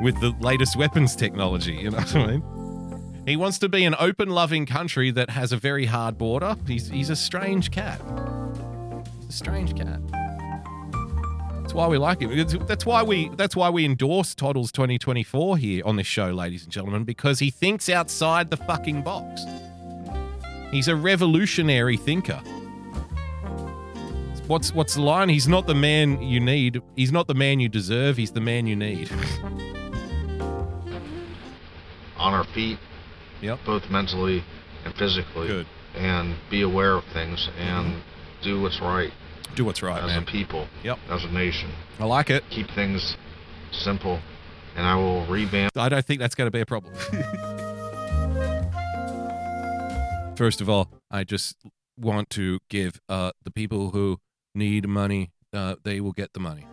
with 0.00 0.20
the 0.20 0.32
latest 0.40 0.76
weapons 0.76 1.16
technology. 1.16 1.74
You 1.74 1.90
know 1.90 1.96
what 1.96 2.14
I 2.14 2.26
mean? 2.28 3.24
He 3.26 3.34
wants 3.34 3.58
to 3.58 3.68
be 3.68 3.84
an 3.84 3.96
open, 3.98 4.28
loving 4.28 4.64
country 4.64 5.10
that 5.10 5.30
has 5.30 5.50
a 5.50 5.56
very 5.56 5.86
hard 5.86 6.18
border. 6.18 6.54
He's 6.68 6.88
he's 6.88 7.10
a 7.10 7.16
strange 7.16 7.72
cat. 7.72 8.00
He's 9.22 9.30
a 9.30 9.32
strange 9.32 9.74
cat. 9.74 9.98
That's 11.70 11.76
why 11.78 11.86
we 11.86 11.98
like 11.98 12.20
him. 12.20 12.32
It's- 12.32 12.56
That's 12.66 12.84
why 12.84 13.04
we 13.04 13.28
that's 13.36 13.54
why 13.54 13.70
we 13.70 13.84
endorse 13.84 14.34
Toddles 14.34 14.72
2024 14.72 15.56
here 15.56 15.82
on 15.86 15.94
this 15.94 16.06
show, 16.08 16.30
ladies 16.32 16.64
and 16.64 16.72
gentlemen, 16.72 17.04
because 17.04 17.38
he 17.38 17.48
thinks 17.48 17.88
outside 17.88 18.50
the 18.50 18.56
fucking 18.56 19.02
box. 19.02 19.44
He's 20.72 20.88
a 20.88 20.96
revolutionary 20.96 21.96
thinker. 21.96 22.42
What's 24.48 24.74
what's 24.74 24.94
the 24.94 25.02
line? 25.02 25.28
He's 25.28 25.46
not 25.46 25.68
the 25.68 25.76
man 25.76 26.20
you 26.20 26.40
need. 26.40 26.82
He's 26.96 27.12
not 27.12 27.28
the 27.28 27.34
man 27.34 27.60
you 27.60 27.68
deserve. 27.68 28.16
He's 28.16 28.32
the 28.32 28.40
man 28.40 28.66
you 28.66 28.74
need. 28.74 29.08
on 32.18 32.34
our 32.34 32.42
feet, 32.52 32.80
yep. 33.40 33.60
both 33.64 33.88
mentally 33.90 34.42
and 34.84 34.92
physically, 34.96 35.46
Good. 35.46 35.66
and 35.94 36.34
be 36.50 36.62
aware 36.62 36.94
of 36.94 37.04
things 37.12 37.48
and 37.60 38.02
do 38.42 38.60
what's 38.60 38.80
right. 38.80 39.12
Do 39.54 39.64
what's 39.64 39.82
right, 39.82 40.02
as 40.02 40.08
man. 40.08 40.22
a 40.22 40.26
people, 40.26 40.66
Yep. 40.82 40.98
as 41.10 41.24
a 41.24 41.30
nation. 41.32 41.70
I 41.98 42.04
like 42.04 42.30
it. 42.30 42.44
Keep 42.50 42.70
things 42.70 43.16
simple, 43.72 44.20
and 44.76 44.86
I 44.86 44.94
will 44.96 45.26
revamp. 45.26 45.76
I 45.76 45.88
don't 45.88 46.04
think 46.04 46.20
that's 46.20 46.34
going 46.34 46.46
to 46.46 46.50
be 46.50 46.60
a 46.60 46.66
problem. 46.66 46.94
First 50.36 50.60
of 50.60 50.70
all, 50.70 50.88
I 51.10 51.24
just 51.24 51.56
want 51.98 52.30
to 52.30 52.60
give 52.70 53.00
uh, 53.08 53.32
the 53.44 53.50
people 53.50 53.90
who 53.90 54.18
need 54.54 54.88
money, 54.88 55.32
uh, 55.52 55.74
they 55.84 56.00
will 56.00 56.12
get 56.12 56.32
the 56.32 56.40
money. 56.40 56.66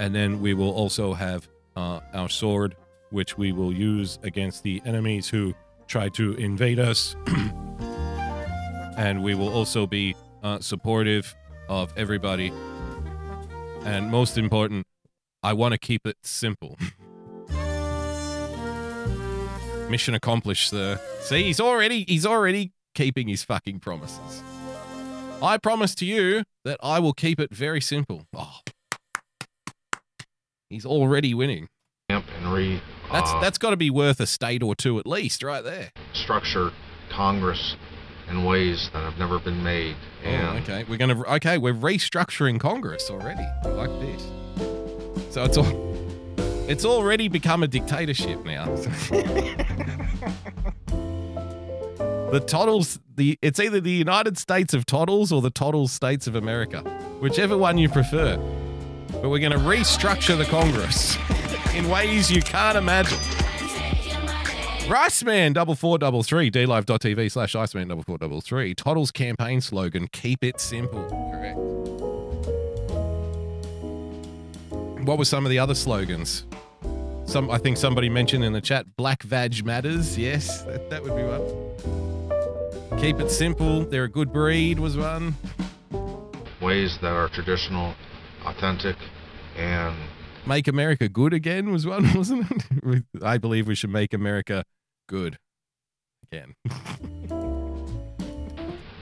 And 0.00 0.14
then 0.14 0.40
we 0.40 0.52
will 0.52 0.72
also 0.72 1.14
have 1.14 1.48
uh, 1.76 2.00
our 2.12 2.28
sword, 2.28 2.74
which 3.10 3.38
we 3.38 3.52
will 3.52 3.72
use 3.72 4.18
against 4.24 4.64
the 4.64 4.82
enemies 4.84 5.28
who 5.28 5.54
try 5.86 6.08
to 6.10 6.32
invade 6.34 6.80
us. 6.80 7.14
and 8.98 9.22
we 9.22 9.34
will 9.34 9.48
also 9.52 9.86
be 9.86 10.16
uh, 10.46 10.60
supportive 10.60 11.34
of 11.68 11.92
everybody. 11.96 12.52
And 13.84 14.10
most 14.10 14.38
important, 14.38 14.86
I 15.42 15.52
want 15.54 15.72
to 15.72 15.78
keep 15.78 16.06
it 16.06 16.16
simple. 16.22 16.78
Mission 19.90 20.14
accomplished, 20.14 20.70
sir. 20.70 21.00
See, 21.20 21.44
he's 21.44 21.60
already 21.60 22.04
he's 22.08 22.26
already 22.26 22.72
keeping 22.94 23.28
his 23.28 23.44
fucking 23.44 23.80
promises. 23.80 24.42
I 25.42 25.58
promise 25.58 25.94
to 25.96 26.06
you 26.06 26.44
that 26.64 26.78
I 26.82 26.98
will 26.98 27.12
keep 27.12 27.38
it 27.38 27.54
very 27.54 27.80
simple. 27.80 28.26
Oh. 28.34 28.60
He's 30.70 30.86
already 30.86 31.34
winning. 31.34 31.68
and 32.08 32.24
re 32.52 32.80
That's 33.12 33.30
uh, 33.30 33.40
that's 33.40 33.58
got 33.58 33.70
to 33.70 33.76
be 33.76 33.90
worth 33.90 34.18
a 34.18 34.26
state 34.26 34.62
or 34.62 34.74
two 34.74 34.98
at 34.98 35.06
least, 35.06 35.42
right 35.42 35.62
there. 35.62 35.90
structure 36.12 36.72
Congress 37.10 37.76
in 38.28 38.44
ways 38.44 38.90
that 38.92 39.02
have 39.02 39.18
never 39.18 39.38
been 39.38 39.62
made. 39.62 39.96
Oh, 40.24 40.58
okay. 40.62 40.84
We're 40.84 40.98
gonna 40.98 41.22
okay. 41.34 41.58
We're 41.58 41.74
restructuring 41.74 42.58
Congress 42.58 43.10
already. 43.10 43.46
I 43.64 43.68
like 43.68 43.90
this. 44.00 44.22
So 45.30 45.44
it's 45.44 45.56
all 45.56 45.96
it's 46.68 46.84
already 46.84 47.28
become 47.28 47.62
a 47.62 47.68
dictatorship 47.68 48.44
now. 48.44 48.64
the 52.30 52.42
Toddles, 52.46 52.98
the 53.14 53.38
it's 53.42 53.60
either 53.60 53.80
the 53.80 53.90
United 53.90 54.36
States 54.38 54.74
of 54.74 54.84
Toddles 54.86 55.30
or 55.30 55.40
the 55.40 55.50
Toddles 55.50 55.92
States 55.92 56.26
of 56.26 56.34
America, 56.34 56.80
whichever 57.20 57.56
one 57.56 57.78
you 57.78 57.88
prefer. 57.88 58.36
But 59.12 59.30
we're 59.30 59.38
gonna 59.38 59.58
restructure 59.58 60.36
the 60.36 60.44
Congress 60.44 61.16
in 61.74 61.88
ways 61.88 62.30
you 62.30 62.42
can't 62.42 62.76
imagine. 62.76 63.18
Riceman 64.88 65.52
double 65.52 65.74
four 65.74 65.98
double 65.98 66.22
three 66.22 66.48
dlive.tv 66.48 67.32
slash 67.32 67.56
Iceman 67.56 67.88
double 67.88 68.04
four 68.04 68.18
double 68.18 68.40
three. 68.40 68.72
Toddles 68.72 69.10
campaign 69.10 69.60
slogan: 69.60 70.06
Keep 70.12 70.44
it 70.44 70.60
simple. 70.60 71.04
Correct. 71.32 71.58
What 75.04 75.18
were 75.18 75.24
some 75.24 75.44
of 75.44 75.50
the 75.50 75.58
other 75.58 75.74
slogans? 75.74 76.44
Some 77.24 77.50
I 77.50 77.58
think 77.58 77.78
somebody 77.78 78.08
mentioned 78.08 78.44
in 78.44 78.52
the 78.52 78.60
chat. 78.60 78.86
Black 78.96 79.24
vag 79.24 79.64
matters. 79.64 80.16
Yes, 80.16 80.62
that, 80.62 80.88
that 80.90 81.02
would 81.02 81.16
be 81.16 81.24
one. 81.24 83.00
Keep 83.00 83.18
it 83.18 83.32
simple. 83.32 83.84
They're 83.84 84.04
a 84.04 84.08
good 84.08 84.32
breed 84.32 84.78
was 84.78 84.96
one. 84.96 85.34
ways 86.62 86.96
that 87.02 87.12
are 87.12 87.28
traditional, 87.28 87.92
authentic, 88.44 88.96
and 89.56 89.96
Make 90.46 90.68
America 90.68 91.08
good 91.08 91.32
again 91.32 91.72
was 91.72 91.86
one, 91.86 92.14
wasn't 92.14 92.48
it? 92.50 93.04
I 93.22 93.36
believe 93.36 93.66
we 93.66 93.74
should 93.74 93.90
make 93.90 94.14
America 94.14 94.64
good 95.08 95.38
again. 96.30 96.54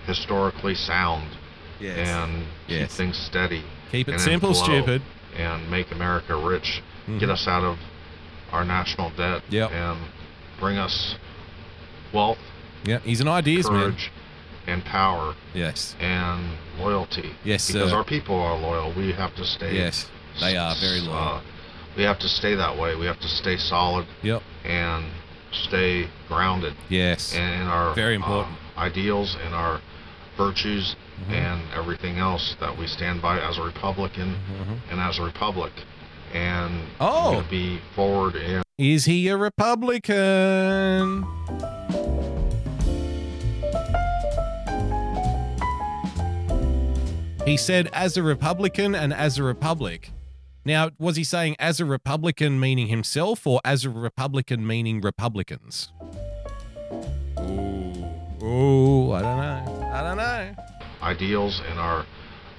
historically 0.06 0.74
sound. 0.74 1.36
Yes. 1.80 2.08
And 2.08 2.46
keep 2.68 2.88
things 2.90 3.16
steady. 3.18 3.64
Keep 3.90 4.08
it 4.08 4.20
simple, 4.20 4.52
flow, 4.54 4.64
stupid. 4.64 5.02
And 5.36 5.70
make 5.70 5.90
America 5.90 6.36
rich. 6.36 6.82
Get 7.06 7.28
Mhm. 7.28 7.32
us 7.32 7.46
out 7.48 7.64
of 7.64 7.78
our 8.52 8.64
national 8.64 9.10
debt. 9.10 9.42
Yep. 9.50 9.70
And 9.72 9.98
bring 10.60 10.78
us 10.78 11.16
wealth 12.12 12.38
Yeah, 12.84 12.98
he's 13.00 13.20
an 13.20 13.28
ideas 13.28 13.68
man. 13.70 13.96
and 14.66 14.84
power 14.84 15.34
Yes. 15.52 15.96
and 16.00 16.56
loyalty. 16.78 17.34
Yes, 17.44 17.66
because 17.72 17.90
sir. 17.90 17.96
our 17.96 18.04
people 18.04 18.36
are 18.40 18.56
loyal. 18.56 18.92
We 18.92 19.12
have 19.12 19.34
to 19.36 19.44
stay. 19.44 19.74
Yes, 19.74 20.08
they 20.40 20.56
are 20.56 20.74
very 20.76 21.00
loyal. 21.00 21.18
Uh, 21.18 21.40
we 21.96 22.02
have 22.04 22.18
to 22.20 22.28
stay 22.28 22.54
that 22.54 22.76
way. 22.78 22.94
We 22.94 23.06
have 23.06 23.18
to 23.20 23.28
stay 23.28 23.56
solid. 23.56 24.06
Yep. 24.22 24.42
And 24.64 25.04
stay 25.54 26.08
grounded. 26.28 26.74
Yes. 26.88 27.34
In 27.34 27.40
our 27.62 27.94
Very 27.94 28.14
uh, 28.14 28.18
important. 28.18 28.56
ideals 28.76 29.36
and 29.44 29.54
our 29.54 29.80
virtues 30.36 30.96
Mm-hmm. 31.14 31.32
and 31.32 31.62
everything 31.72 32.18
else 32.18 32.56
that 32.58 32.76
we 32.76 32.88
stand 32.88 33.22
by 33.22 33.38
as 33.38 33.56
a 33.56 33.62
Republican 33.62 34.34
and 34.90 34.98
as 35.00 35.20
a 35.20 35.22
republic. 35.22 35.72
And 36.32 36.72
Mm-hmm. 36.98 37.00
Oh. 37.00 37.44
Be 37.48 37.78
forward 37.94 38.34
in 38.34 38.64
Is 38.78 39.04
he 39.04 39.28
a 39.28 39.36
Republican? 39.36 41.24
He 47.44 47.58
said, 47.58 47.90
as 47.92 48.16
a 48.16 48.22
Republican 48.22 48.94
and 48.94 49.12
as 49.12 49.36
a 49.38 49.42
Republic. 49.42 50.10
Now, 50.66 50.90
was 50.98 51.16
he 51.16 51.24
saying 51.24 51.56
as 51.58 51.78
a 51.78 51.84
Republican 51.84 52.58
meaning 52.58 52.86
himself 52.86 53.46
or 53.46 53.60
as 53.64 53.84
a 53.84 53.90
Republican 53.90 54.66
meaning 54.66 55.02
Republicans? 55.02 55.92
Ooh, 57.38 58.42
Ooh 58.42 59.12
I 59.12 59.22
don't 59.22 59.38
know. 59.38 59.90
I 59.92 60.02
don't 60.02 60.16
know. 60.16 60.54
ideals 61.02 61.60
and 61.68 61.78
our 61.78 62.06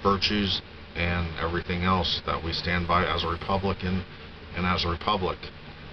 virtues 0.04 0.62
and 0.96 1.28
everything 1.40 1.84
else 1.84 2.22
that 2.28 2.44
we 2.44 2.54
stand 2.54 2.88
by 2.88 3.06
as 3.06 3.24
a 3.24 3.28
Republican 3.28 4.04
and 4.56 4.66
as 4.66 4.86
a 4.86 4.90
republic. 4.90 5.38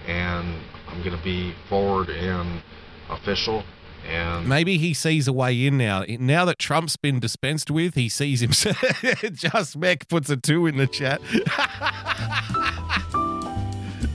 And 0.07 0.61
I'm 0.87 1.03
going 1.03 1.17
to 1.17 1.23
be 1.23 1.53
forward 1.67 2.09
and 2.09 2.61
official 3.09 3.63
and 4.07 4.47
Maybe 4.47 4.77
he 4.77 4.93
sees 4.93 5.27
a 5.27 5.33
way 5.33 5.65
in 5.65 5.77
now. 5.77 6.03
Now 6.07 6.45
that 6.45 6.59
Trump's 6.59 6.97
been 6.97 7.19
dispensed 7.19 7.71
with, 7.71 7.95
he 7.95 8.09
sees 8.09 8.39
himself. 8.39 8.77
Just 9.33 9.77
Mech 9.77 10.07
puts 10.07 10.29
a 10.29 10.37
two 10.37 10.67
in 10.67 10.77
the 10.77 10.87
chat. 10.87 11.21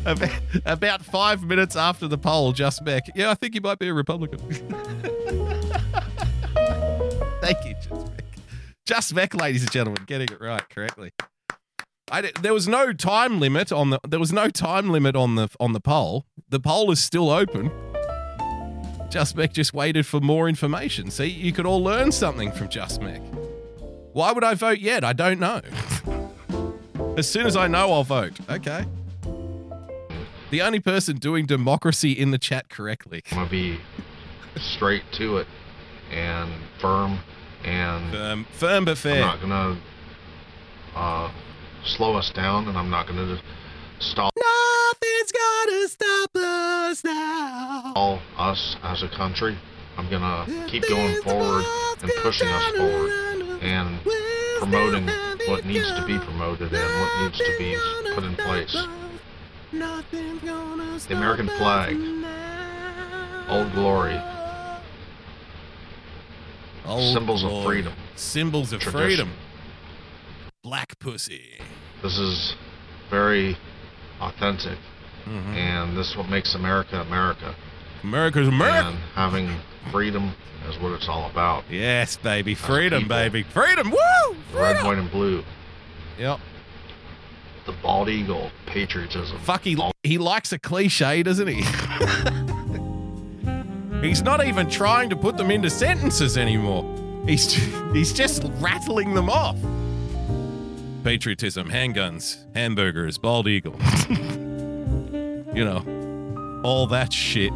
about, 0.65 1.03
five 1.03 1.43
minutes 1.45 1.77
after 1.77 2.09
the 2.09 2.19
poll, 2.19 2.53
Just 2.53 2.83
Mech. 2.83 3.05
Yeah, 3.15 3.31
I 3.31 3.35
think 3.35 3.55
he 3.55 3.61
might 3.61 3.79
be 3.79 3.89
a 3.89 3.95
Republican. 3.95 4.39
Thank 7.41 7.65
you, 7.65 7.75
Just 7.81 7.91
Mech. 7.91 8.25
Just 8.87 9.15
Mech, 9.15 9.35
ladies 9.35 9.63
and 9.63 9.71
gentlemen, 9.71 10.05
getting 10.07 10.29
it 10.29 10.41
right 10.41 10.69
correctly. 10.71 11.13
I 12.11 12.33
there 12.41 12.55
was 12.55 12.67
no 12.67 12.95
time 12.95 13.39
limit 13.39 13.71
on 13.71 13.91
the 13.91 14.01
there 14.07 14.19
was 14.19 14.33
no 14.33 14.49
time 14.49 14.89
limit 14.91 15.15
on 15.15 15.35
the 15.35 15.49
on 15.61 15.75
the 15.75 15.81
poll. 15.81 16.25
The 16.49 16.61
poll 16.61 16.91
is 16.91 17.03
still 17.03 17.31
open. 17.31 17.71
Just 19.11 19.37
Mech 19.37 19.53
just 19.53 19.73
waited 19.73 20.07
for 20.07 20.21
more 20.21 20.49
information. 20.49 21.11
See, 21.11 21.27
you 21.27 21.53
could 21.53 21.65
all 21.65 21.83
learn 21.83 22.13
something 22.13 22.53
from 22.53 22.69
Just 22.69 23.01
Mech. 23.01 23.23
Why 24.13 24.33
would 24.33 24.45
I 24.45 24.55
vote 24.55 24.81
yet? 24.81 25.03
I 25.03 25.13
don't 25.15 25.41
know. 25.41 25.63
as 27.17 27.29
soon 27.29 27.47
as 27.47 27.57
I 27.57 27.69
know, 27.69 27.93
I'll 27.93 28.05
vote. 28.05 28.39
Okay. 28.51 28.85
The 30.51 30.63
only 30.63 30.81
person 30.81 31.17
doing 31.17 31.47
democracy 31.47 32.13
in 32.13 32.31
the 32.31 32.39
chat 32.39 32.69
correctly. 32.69 33.23
I'm 33.33 33.47
to 33.47 33.51
be 33.51 33.79
straight 34.57 35.05
to 35.13 35.39
it 35.39 35.47
and 36.11 36.51
firm 36.81 37.19
and 37.65 38.13
firm, 38.13 38.47
firm 38.53 38.85
but 38.85 38.99
fair. 38.99 39.25
I'm 39.25 39.41
not 39.41 39.41
going 39.41 39.77
to 40.95 40.99
uh, 40.99 41.33
slow 41.85 42.15
us 42.17 42.31
down 42.31 42.69
and 42.69 42.77
I'm 42.77 42.91
not 42.91 43.07
going 43.07 43.19
to 43.19 43.43
stop. 44.01 44.33
Nothing's 44.37 45.33
gonna 45.33 45.89
stop 45.89 46.37
us 46.37 46.68
now. 47.05 47.93
all 47.95 48.21
us 48.37 48.77
as 48.83 49.03
a 49.03 49.09
country. 49.09 49.57
I'm 49.97 50.09
gonna 50.09 50.47
keep 50.69 50.89
going 50.89 51.21
forward 51.23 51.65
and 52.03 52.11
pushing 52.23 52.49
us 52.49 52.65
forward 52.77 53.11
and 53.63 54.01
promoting 54.59 55.07
what 55.49 55.65
needs 55.65 55.93
to 55.93 56.05
be 56.07 56.19
promoted 56.19 56.73
and 56.73 57.01
what 57.01 57.23
needs 57.23 57.39
to 57.39 57.55
be 57.59 57.77
put 58.15 58.25
in 58.25 58.35
place. 58.37 58.73
The 61.07 61.15
American 61.15 61.49
flag, 61.59 61.97
Old 63.49 63.73
Glory, 63.73 64.21
Old 66.87 67.13
symbols 67.13 67.45
of 67.45 67.65
freedom. 67.65 67.93
Symbols 68.17 68.73
of 68.73 68.81
Tradition. 68.81 69.03
freedom. 69.03 69.31
Black 70.63 70.99
pussy. 70.99 71.59
This 72.03 72.19
is 72.19 72.55
very 73.11 73.57
authentic, 74.21 74.79
Mm-hmm. 75.29 75.55
and 75.55 75.97
this 75.97 76.11
is 76.11 76.17
what 76.17 76.29
makes 76.31 76.55
America 76.55 77.01
America. 77.01 77.55
America's 78.03 78.49
America. 78.49 78.89
And 78.89 78.99
having 79.15 79.55
freedom 79.93 80.33
is 80.69 80.79
what 80.79 80.93
it's 80.93 81.09
all 81.09 81.29
about. 81.31 81.65
Yes, 81.71 82.17
baby. 82.17 82.55
Freedom, 82.55 83.07
baby. 83.09 83.43
Freedom. 83.43 83.91
Woo! 83.91 84.37
The 84.53 84.59
red, 84.59 84.85
white, 84.85 84.99
and 84.99 85.11
blue. 85.11 85.43
Yep. 86.19 86.41
The 87.67 87.73
bald 87.83 88.09
eagle, 88.09 88.51
patriotism. 88.67 89.39
Fuck, 89.41 89.65
he, 89.65 89.77
he 90.03 90.17
likes 90.19 90.53
a 90.53 90.59
cliche, 90.59 91.23
doesn't 91.23 91.49
he? 91.49 91.63
he's 94.07 94.23
not 94.23 94.43
even 94.45 94.71
trying 94.71 95.11
to 95.11 95.17
put 95.17 95.37
them 95.37 95.51
into 95.51 95.69
sentences 95.69 96.39
anymore. 96.39 96.85
He's 97.27 97.53
he's 97.93 98.15
just 98.15 98.43
rattling 98.59 99.13
them 99.13 99.29
off. 99.29 99.59
Patriotism, 101.05 101.69
handguns, 101.69 102.39
hamburgers, 102.55 103.19
bald 103.19 103.47
eagle. 103.49 103.77
you 105.59 105.65
know, 105.65 106.63
all 106.63 106.87
that 106.87 107.13
shit. 107.13 107.53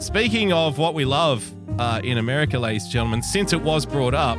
Speaking 0.00 0.52
of 0.52 0.78
what 0.78 0.94
we 0.94 1.04
love 1.04 1.52
uh, 1.80 2.00
in 2.04 2.18
America, 2.18 2.60
ladies 2.60 2.84
and 2.84 2.92
gentlemen, 2.92 3.22
since 3.24 3.52
it 3.52 3.60
was 3.60 3.84
brought 3.84 4.14
up, 4.14 4.38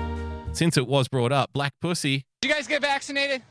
since 0.54 0.78
it 0.78 0.88
was 0.88 1.10
brought 1.10 1.34
up, 1.34 1.52
black 1.52 1.74
pussy 1.82 2.24
Did 2.40 2.48
you 2.48 2.56
guys 2.56 2.68
get 2.68 2.82
vaccinated? 2.84 3.42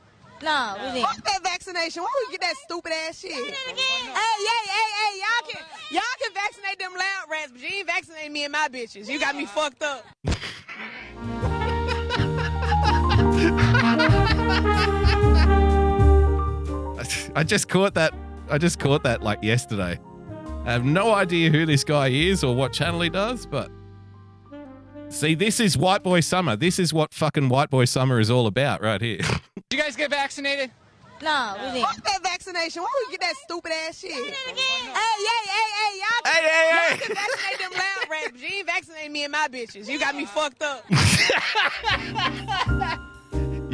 No, 0.42 0.76
we 0.78 0.92
didn't. 0.92 1.02
Fuck 1.08 1.24
that 1.24 1.42
vaccination. 1.42 2.02
Why 2.02 2.08
would 2.14 2.28
we 2.28 2.38
get 2.38 2.40
that 2.40 2.54
stupid 2.64 2.92
ass 3.06 3.18
shit? 3.18 3.32
Hey, 3.32 3.40
hey, 3.42 3.52
hey, 3.52 4.88
hey, 4.96 5.20
y'all 5.20 5.46
can 5.46 5.60
y'all 5.90 6.02
can 6.22 6.32
vaccinate 6.32 6.78
them 6.78 6.92
loud 6.92 7.30
rats, 7.30 7.52
but 7.52 7.60
you 7.60 7.68
ain't 7.68 7.86
vaccinating 7.86 8.32
me 8.32 8.44
and 8.44 8.52
my 8.52 8.68
bitches. 8.72 9.10
You 9.10 9.20
got 9.20 9.36
me 9.36 9.44
fucked 9.44 9.82
up. 9.82 10.06
I 17.34 17.44
just 17.44 17.68
caught 17.68 17.94
that. 17.94 18.14
I 18.50 18.58
just 18.58 18.78
caught 18.78 19.02
that 19.04 19.22
like 19.22 19.42
yesterday. 19.42 19.98
I 20.64 20.72
have 20.72 20.84
no 20.84 21.12
idea 21.14 21.50
who 21.50 21.66
this 21.66 21.84
guy 21.84 22.08
is 22.08 22.42
or 22.44 22.54
what 22.54 22.72
channel 22.72 23.00
he 23.00 23.10
does, 23.10 23.46
but 23.46 23.70
see, 25.08 25.34
this 25.34 25.60
is 25.60 25.76
White 25.76 26.02
Boy 26.02 26.20
Summer. 26.20 26.56
This 26.56 26.78
is 26.78 26.92
what 26.92 27.12
fucking 27.12 27.48
White 27.48 27.70
Boy 27.70 27.84
Summer 27.84 28.18
is 28.20 28.30
all 28.30 28.46
about, 28.46 28.82
right 28.82 29.00
here. 29.00 29.18
Did 29.18 29.40
you 29.72 29.78
guys 29.78 29.96
get 29.96 30.10
vaccinated? 30.10 30.70
No, 31.22 31.54
we 31.58 31.72
didn't. 31.72 31.86
Fuck 31.86 32.04
that 32.04 32.22
vaccination. 32.22 32.82
Why 32.82 32.88
would 32.92 33.08
we 33.08 33.12
get 33.12 33.20
that 33.20 33.34
stupid 33.44 33.72
ass 33.72 33.98
shit? 33.98 34.10
Hey, 34.12 34.18
hey, 34.20 34.32
hey, 34.34 34.34
hey, 35.78 35.98
y'all 36.00 36.22
can, 36.24 36.32
Hey, 36.32 36.42
hey, 36.42 36.70
y'all 36.70 36.80
hey. 36.90 36.98
can 36.98 37.14
vaccinate 37.14 37.58
them 37.60 37.72
loud 37.72 38.10
rats, 38.10 38.30
but 38.32 38.40
you 38.40 38.48
ain't 38.56 38.66
vaccinating 38.66 39.12
me 39.12 39.24
and 39.24 39.32
my 39.32 39.48
bitches. 39.50 39.88
You 39.88 39.98
got 39.98 40.14
me 40.16 40.24
fucked 40.26 40.62
up. 40.62 40.84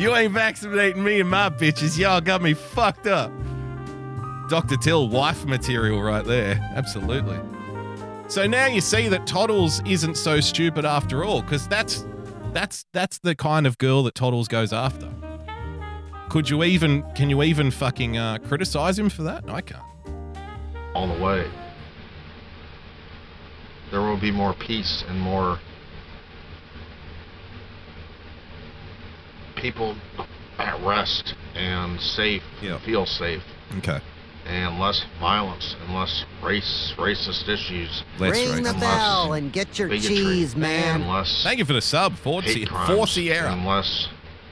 you 0.00 0.14
ain't 0.14 0.32
vaccinating 0.32 1.02
me 1.04 1.20
and 1.20 1.28
my 1.28 1.50
bitches. 1.50 1.98
Y'all 1.98 2.20
got 2.20 2.42
me 2.42 2.54
fucked 2.54 3.06
up. 3.06 3.30
Dr. 4.48 4.76
Till 4.76 5.08
wife 5.08 5.44
material 5.44 6.02
right 6.02 6.24
there. 6.24 6.58
Absolutely. 6.74 7.38
So 8.28 8.46
now 8.46 8.66
you 8.66 8.80
see 8.80 9.08
that 9.08 9.26
Toddles 9.26 9.82
isn't 9.86 10.16
so 10.16 10.40
stupid 10.40 10.84
after 10.84 11.24
all, 11.24 11.42
because 11.42 11.68
that's 11.68 12.04
that's 12.52 12.84
that's 12.92 13.18
the 13.18 13.34
kind 13.34 13.66
of 13.66 13.78
girl 13.78 14.02
that 14.04 14.14
Toddles 14.14 14.48
goes 14.48 14.72
after. 14.72 15.08
Could 16.30 16.48
you 16.48 16.64
even 16.64 17.02
can 17.14 17.28
you 17.28 17.42
even 17.42 17.70
fucking 17.70 18.16
uh, 18.16 18.38
criticize 18.38 18.98
him 18.98 19.10
for 19.10 19.22
that? 19.24 19.44
No, 19.44 19.54
I 19.54 19.60
can't. 19.60 19.82
all 20.94 21.06
the 21.12 21.22
way. 21.22 21.48
There 23.90 24.00
will 24.00 24.20
be 24.20 24.30
more 24.30 24.54
peace 24.54 25.04
and 25.08 25.20
more 25.20 25.58
people 29.60 29.96
at 30.58 30.80
rest 30.84 31.34
and 31.54 32.00
safe, 32.00 32.42
and 32.62 32.80
feel 32.82 33.06
safe, 33.06 33.42
Okay. 33.78 34.00
and 34.46 34.78
less 34.78 35.04
violence 35.20 35.74
and 35.84 35.94
less 35.94 36.24
race 36.42 36.92
racist 36.96 37.48
issues. 37.48 38.02
Less 38.18 38.32
Ring 38.36 38.62
the 38.64 38.70
and 38.70 38.80
bell 38.80 39.32
and 39.34 39.52
get 39.52 39.78
your 39.78 39.88
bigotry, 39.88 40.16
cheese, 40.16 40.56
man. 40.56 41.02
And 41.02 41.10
less 41.10 41.42
Thank 41.42 41.58
you 41.58 41.64
for 41.64 41.72
the 41.72 41.80
sub, 41.80 42.16
Ford, 42.16 42.44
hate 42.44 42.54
Sie- 42.54 42.66
crimes 42.66 42.88
Four 42.94 43.06
Sierra. 43.06 43.52
and 43.52 43.64
less 43.66 44.08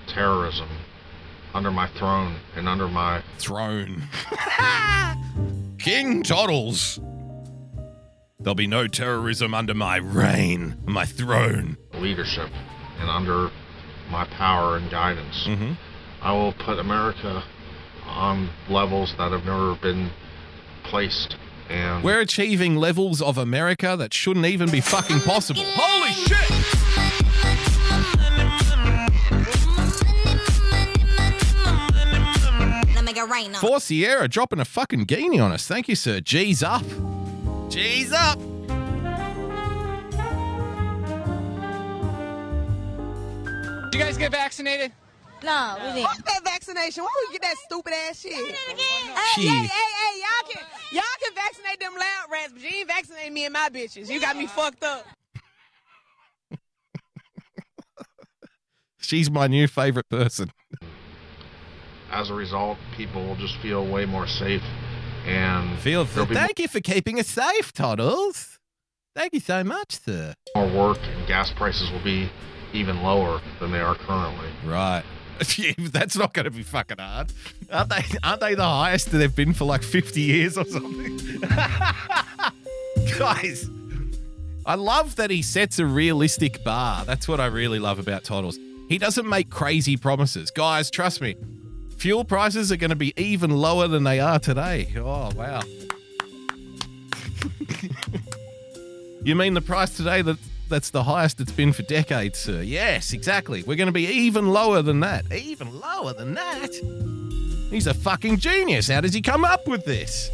terrorism 0.06 0.68
under 1.54 1.70
my 1.70 1.88
throne 1.98 2.36
and 2.56 2.68
under 2.68 2.88
my 2.88 3.22
throne. 3.38 4.02
King 5.78 6.22
Toddles. 6.22 7.00
There'll 8.40 8.54
be 8.54 8.66
no 8.68 8.86
terrorism 8.86 9.52
under 9.52 9.74
my 9.74 9.96
reign, 9.96 10.76
my 10.86 11.04
throne. 11.04 11.76
leadership 11.94 12.50
and 13.00 13.10
under 13.10 13.50
my 14.10 14.24
power 14.24 14.76
and 14.76 14.90
guidance. 14.90 15.44
Mm-hmm. 15.46 15.72
I 16.22 16.32
will 16.32 16.52
put 16.52 16.78
America 16.78 17.44
on 18.06 18.50
levels 18.68 19.14
that 19.18 19.32
have 19.32 19.44
never 19.44 19.74
been 19.76 20.10
placed 20.84 21.36
And 21.68 22.02
We're 22.02 22.20
achieving 22.20 22.76
levels 22.76 23.20
of 23.20 23.36
America 23.36 23.94
that 23.98 24.14
shouldn't 24.14 24.46
even 24.46 24.70
be 24.70 24.80
fucking 24.80 25.20
possible. 25.20 25.62
Holy 25.64 26.12
shit! 26.12 26.98
Four 33.60 33.80
Sierra 33.80 34.28
dropping 34.28 34.60
a 34.60 34.64
fucking 34.64 35.04
guinea 35.04 35.40
on 35.40 35.50
us. 35.50 35.66
Thank 35.66 35.88
you, 35.88 35.96
sir. 35.96 36.20
G's 36.20 36.62
up. 36.62 36.84
G's 37.68 38.12
up. 38.12 38.38
You 43.92 43.98
guys 43.98 44.16
get 44.18 44.32
vaccinated? 44.32 44.92
No, 45.42 45.76
we 45.78 45.92
didn't. 45.92 46.02
Fuck 46.08 46.24
that 46.26 46.44
vaccination. 46.44 47.04
Why 47.04 47.10
would 47.14 47.32
you 47.32 47.38
get 47.38 47.42
that 47.42 47.56
stupid 47.64 47.92
ass 47.92 48.20
shit? 48.20 48.32
Hey, 48.32 48.40
uh, 48.42 49.14
uh, 49.14 49.18
Shit. 49.34 49.44
hey, 49.44 49.54
hey, 49.54 49.66
hey, 49.66 50.20
y'all 50.20 50.52
can 50.52 50.62
y'all 50.92 51.02
can 51.22 51.34
vaccinate 51.34 51.80
them 51.80 51.92
loud 51.94 52.26
rats, 52.30 52.52
but 52.52 52.62
you 52.62 52.68
ain't 52.78 52.88
vaccinating 52.88 53.34
me 53.34 53.44
and 53.44 53.52
my 53.52 53.68
bitches. 53.72 54.08
You 54.10 54.20
got 54.20 54.36
me 54.36 54.46
fucked 54.46 54.82
up. 54.82 55.06
She's 59.00 59.30
my 59.30 59.46
new 59.46 59.68
favorite 59.68 60.08
person. 60.08 60.50
as 62.10 62.30
a 62.30 62.34
result, 62.34 62.78
people 62.96 63.24
will 63.24 63.36
just 63.36 63.56
feel 63.58 63.86
way 63.86 64.06
more 64.06 64.26
safe 64.26 64.62
and 65.24 65.78
Feel 65.78 66.04
there'll 66.04 66.26
be 66.28 66.34
Thank 66.34 66.58
you 66.58 66.68
for 66.68 66.80
keeping 66.80 67.20
us 67.20 67.28
safe, 67.28 67.72
Toddles. 67.72 68.58
Thank 69.14 69.34
you 69.34 69.40
so 69.40 69.62
much, 69.62 70.00
sir. 70.00 70.34
more 70.56 70.66
work 70.72 70.98
and 71.02 71.26
gas 71.28 71.52
prices 71.56 71.90
will 71.90 72.02
be 72.02 72.28
even 72.72 73.02
lower 73.02 73.40
than 73.60 73.70
they 73.70 73.80
are 73.80 73.94
currently. 73.94 74.48
Right. 74.64 75.02
That's 75.78 76.16
not 76.16 76.34
going 76.34 76.44
to 76.44 76.50
be 76.50 76.62
fucking 76.62 76.98
hard. 76.98 77.32
Aren't 77.72 77.90
they? 77.90 78.04
Aren't 78.24 78.40
they 78.40 78.54
the 78.54 78.64
highest 78.64 79.10
that 79.10 79.18
they've 79.18 79.34
been 79.34 79.54
for 79.54 79.64
like 79.64 79.82
fifty 79.82 80.22
years 80.22 80.58
or 80.58 80.64
something? 80.64 81.16
Guys, 83.18 83.70
I 84.66 84.74
love 84.74 85.16
that 85.16 85.30
he 85.30 85.42
sets 85.42 85.78
a 85.78 85.86
realistic 85.86 86.64
bar. 86.64 87.04
That's 87.04 87.28
what 87.28 87.40
I 87.40 87.46
really 87.46 87.78
love 87.78 87.98
about 87.98 88.24
Toddles. 88.24 88.58
He 88.88 88.98
doesn't 88.98 89.28
make 89.28 89.50
crazy 89.50 89.96
promises. 89.96 90.50
Guys, 90.50 90.90
trust 90.90 91.20
me. 91.20 91.36
Fuel 91.98 92.24
prices 92.24 92.72
are 92.72 92.76
going 92.76 92.90
to 92.90 92.96
be 92.96 93.12
even 93.16 93.50
lower 93.50 93.86
than 93.86 94.04
they 94.04 94.18
are 94.20 94.38
today. 94.38 94.92
Oh 94.96 95.30
wow. 95.36 95.62
you 99.22 99.34
mean 99.34 99.54
the 99.54 99.60
price 99.60 99.96
today 99.96 100.22
that 100.22 100.38
that's 100.68 100.90
the 100.90 101.02
highest 101.02 101.40
it's 101.40 101.52
been 101.52 101.72
for 101.72 101.82
decades, 101.82 102.38
sir? 102.38 102.62
Yes, 102.62 103.12
exactly. 103.12 103.62
We're 103.62 103.76
going 103.76 103.86
to 103.88 103.92
be 103.92 104.06
even 104.06 104.48
lower 104.48 104.82
than 104.82 105.00
that. 105.00 105.32
Even 105.32 105.78
lower 105.80 106.12
than 106.12 106.34
that. 106.34 106.70
He's 107.70 107.86
a 107.86 107.94
fucking 107.94 108.38
genius. 108.38 108.88
How 108.88 109.00
does 109.00 109.12
he 109.12 109.20
come 109.20 109.44
up 109.44 109.66
with 109.66 109.84
this? 109.84 110.30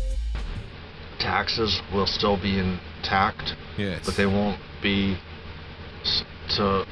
Taxes 1.19 1.81
will 1.93 2.06
still 2.06 2.36
be 2.40 2.59
intact, 2.59 3.55
yes. 3.77 4.05
but 4.05 4.16
they 4.16 4.27
won't 4.27 4.61
be 4.82 5.16
to 6.56 6.86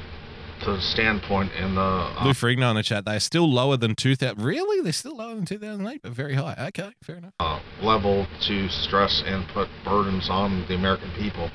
to 0.63 0.71
the 0.71 0.81
standpoint 0.81 1.51
in 1.53 1.75
the 1.75 1.81
uh, 1.81 2.23
Lou 2.23 2.31
Ferrigno 2.31 2.69
in 2.69 2.75
the 2.77 2.83
chat. 2.83 3.03
They're 3.05 3.19
still 3.19 3.51
lower 3.51 3.75
than 3.75 3.95
2000. 3.95 4.41
Really? 4.41 4.81
They're 4.81 4.93
still 4.93 5.17
lower 5.17 5.35
than 5.35 5.45
2008, 5.45 6.01
but 6.01 6.11
very 6.13 6.35
high. 6.35 6.55
Okay, 6.69 6.91
fair 7.03 7.17
enough. 7.17 7.33
uh, 7.39 7.59
level 7.81 8.25
to 8.47 8.69
stress 8.69 9.21
and 9.25 9.45
put 9.49 9.67
burdens 9.83 10.29
on 10.29 10.65
the 10.67 10.75
American 10.75 11.11
people. 11.17 11.49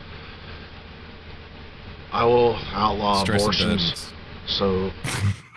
I 2.12 2.24
will 2.24 2.56
outlaw 2.72 3.22
Stress 3.22 3.42
abortions. 3.42 4.12
So 4.46 4.90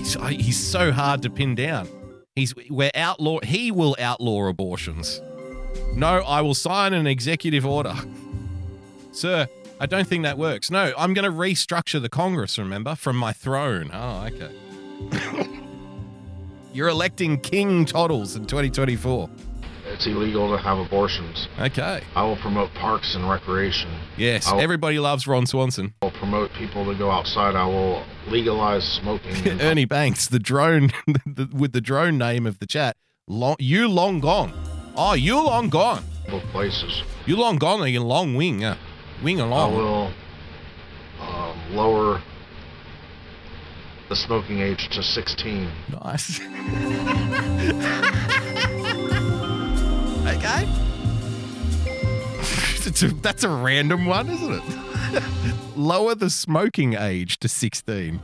He's, 0.00 0.14
he's 0.14 0.58
so 0.58 0.92
hard 0.92 1.20
to 1.22 1.30
pin 1.30 1.54
down. 1.54 1.86
He's 2.34 2.54
we're 2.70 2.90
outlaw. 2.94 3.40
He 3.42 3.70
will 3.70 3.94
outlaw 3.98 4.48
abortions. 4.48 5.20
No, 5.94 6.22
I 6.22 6.40
will 6.40 6.54
sign 6.54 6.94
an 6.94 7.06
executive 7.06 7.66
order, 7.66 7.94
sir. 9.12 9.46
I 9.78 9.86
don't 9.86 10.06
think 10.06 10.22
that 10.24 10.38
works. 10.38 10.70
No, 10.70 10.92
I'm 10.96 11.12
going 11.12 11.30
to 11.30 11.36
restructure 11.36 12.00
the 12.00 12.08
Congress. 12.08 12.58
Remember, 12.58 12.94
from 12.94 13.16
my 13.16 13.32
throne. 13.32 13.90
Oh, 13.92 14.26
okay. 14.26 15.50
You're 16.72 16.88
electing 16.88 17.38
King 17.38 17.84
Toddles 17.84 18.36
in 18.36 18.46
2024. 18.46 19.28
It's 20.00 20.06
illegal 20.06 20.48
to 20.56 20.62
have 20.62 20.78
abortions. 20.78 21.46
Okay. 21.58 22.02
I 22.14 22.24
will 22.24 22.38
promote 22.38 22.72
parks 22.72 23.14
and 23.14 23.28
recreation. 23.28 23.90
Yes, 24.16 24.50
will, 24.50 24.58
everybody 24.58 24.98
loves 24.98 25.26
Ron 25.26 25.44
Swanson. 25.44 25.92
I 26.00 26.06
will 26.06 26.12
promote 26.12 26.50
people 26.52 26.86
to 26.86 26.96
go 26.96 27.10
outside. 27.10 27.54
I 27.54 27.66
will 27.66 28.02
legalize 28.26 28.82
smoking. 28.82 29.60
Ernie 29.60 29.84
Banks, 29.84 30.26
the 30.26 30.38
drone 30.38 30.90
with 31.52 31.72
the 31.72 31.82
drone 31.82 32.16
name 32.16 32.46
of 32.46 32.60
the 32.60 32.66
chat. 32.66 32.96
Long, 33.28 33.56
you 33.58 33.88
long 33.88 34.20
gone. 34.20 34.54
Oh, 34.96 35.12
you 35.12 35.34
long 35.34 35.68
gone. 35.68 36.02
public 36.24 36.44
places. 36.44 37.02
You 37.26 37.36
long 37.36 37.58
gone 37.58 37.82
or 37.82 37.86
you 37.86 38.00
long 38.02 38.34
wing? 38.34 38.64
Uh, 38.64 38.78
wing 39.22 39.38
along. 39.38 39.74
I 39.74 39.76
will 39.76 40.12
um, 41.20 41.76
lower 41.76 42.22
the 44.08 44.16
smoking 44.16 44.60
age 44.60 44.88
to 44.92 45.02
16. 45.02 45.70
Nice. 46.02 46.40
okay. 50.40 50.66
A, 53.02 53.08
that's 53.22 53.44
a 53.44 53.48
random 53.48 54.06
one, 54.06 54.28
isn't 54.28 54.52
it? 54.52 54.62
Lower 55.76 56.14
the 56.14 56.28
smoking 56.28 56.94
age 56.94 57.38
to 57.38 57.48
16. 57.48 58.20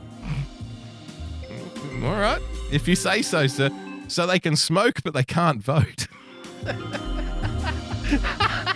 Mm, 1.42 2.04
all 2.04 2.20
right. 2.20 2.42
If 2.72 2.88
you 2.88 2.96
say 2.96 3.22
so, 3.22 3.46
sir. 3.46 3.70
So 4.08 4.26
they 4.26 4.38
can 4.38 4.56
smoke, 4.56 5.02
but 5.02 5.14
they 5.14 5.24
can't 5.24 5.62
vote. 5.62 6.06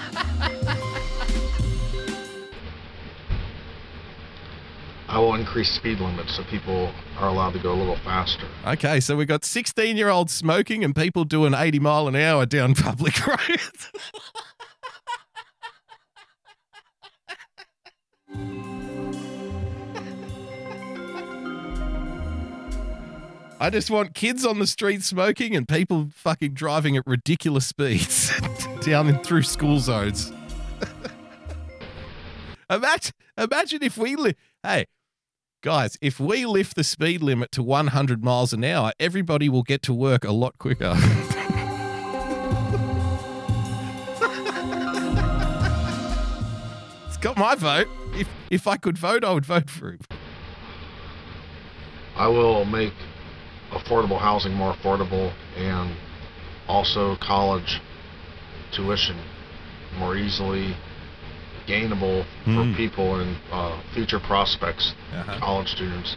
I 5.10 5.18
will 5.18 5.34
increase 5.34 5.68
speed 5.72 5.98
limits 5.98 6.36
so 6.36 6.44
people 6.44 6.92
are 7.18 7.26
allowed 7.26 7.52
to 7.54 7.58
go 7.58 7.72
a 7.72 7.74
little 7.74 7.96
faster. 7.96 8.46
Okay, 8.64 9.00
so 9.00 9.16
we 9.16 9.24
got 9.24 9.44
16 9.44 9.96
year 9.96 10.08
olds 10.08 10.32
smoking 10.32 10.84
and 10.84 10.94
people 10.94 11.24
doing 11.24 11.52
80 11.52 11.80
mile 11.80 12.06
an 12.06 12.14
hour 12.14 12.46
down 12.46 12.76
public 12.76 13.26
roads. 13.26 13.90
I 23.58 23.68
just 23.68 23.90
want 23.90 24.14
kids 24.14 24.46
on 24.46 24.60
the 24.60 24.66
street 24.66 25.02
smoking 25.02 25.56
and 25.56 25.68
people 25.68 26.10
fucking 26.14 26.54
driving 26.54 26.96
at 26.96 27.04
ridiculous 27.04 27.66
speeds 27.66 28.32
down 28.82 29.08
and 29.08 29.20
through 29.24 29.42
school 29.42 29.80
zones. 29.80 30.32
imagine, 32.70 33.12
imagine 33.36 33.82
if 33.82 33.98
we 33.98 34.14
li- 34.14 34.36
hey, 34.62 34.86
guys, 35.62 35.98
if 36.00 36.18
we 36.18 36.46
lift 36.46 36.74
the 36.74 36.84
speed 36.84 37.22
limit 37.22 37.52
to 37.52 37.62
100 37.62 38.24
miles 38.24 38.52
an 38.52 38.64
hour, 38.64 38.92
everybody 38.98 39.48
will 39.48 39.62
get 39.62 39.82
to 39.82 39.92
work 39.92 40.24
a 40.24 40.32
lot 40.32 40.58
quicker. 40.58 40.94
it's 47.06 47.16
got 47.18 47.36
my 47.36 47.54
vote. 47.54 47.88
If 48.14 48.28
if 48.50 48.66
I 48.66 48.76
could 48.76 48.98
vote, 48.98 49.24
I 49.24 49.32
would 49.32 49.46
vote 49.46 49.70
for 49.70 49.92
him. 49.92 50.00
I 52.16 52.26
will 52.28 52.64
make 52.64 52.94
affordable 53.70 54.18
housing 54.18 54.52
more 54.52 54.74
affordable 54.74 55.32
and 55.56 55.94
also 56.68 57.16
college 57.16 57.80
tuition 58.72 59.16
more 59.98 60.16
easily 60.16 60.76
gainable 61.70 62.24
Hmm. 62.44 62.54
for 62.56 62.76
people 62.76 63.20
and 63.20 63.36
uh, 63.52 63.76
future 63.94 64.20
prospects, 64.20 64.92
Uh-huh. 65.14 65.38
college 65.40 65.68
students 65.68 66.16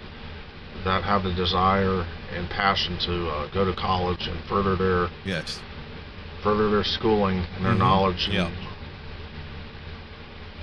that 0.84 1.04
have 1.04 1.24
the 1.24 1.34
desire 1.34 2.06
and 2.36 2.50
passion 2.50 2.98
to 3.08 3.14
uh, 3.30 3.48
go 3.54 3.64
to 3.66 3.74
college 3.74 4.28
and 4.28 4.38
further 4.50 4.76
their 4.76 5.10
yes 5.26 5.60
further 6.44 6.70
their 6.70 6.84
schooling 6.84 7.38
and 7.56 7.64
their 7.66 7.74
Mhm. 7.74 7.78
knowledge. 7.86 8.28
Yeah. 8.30 8.50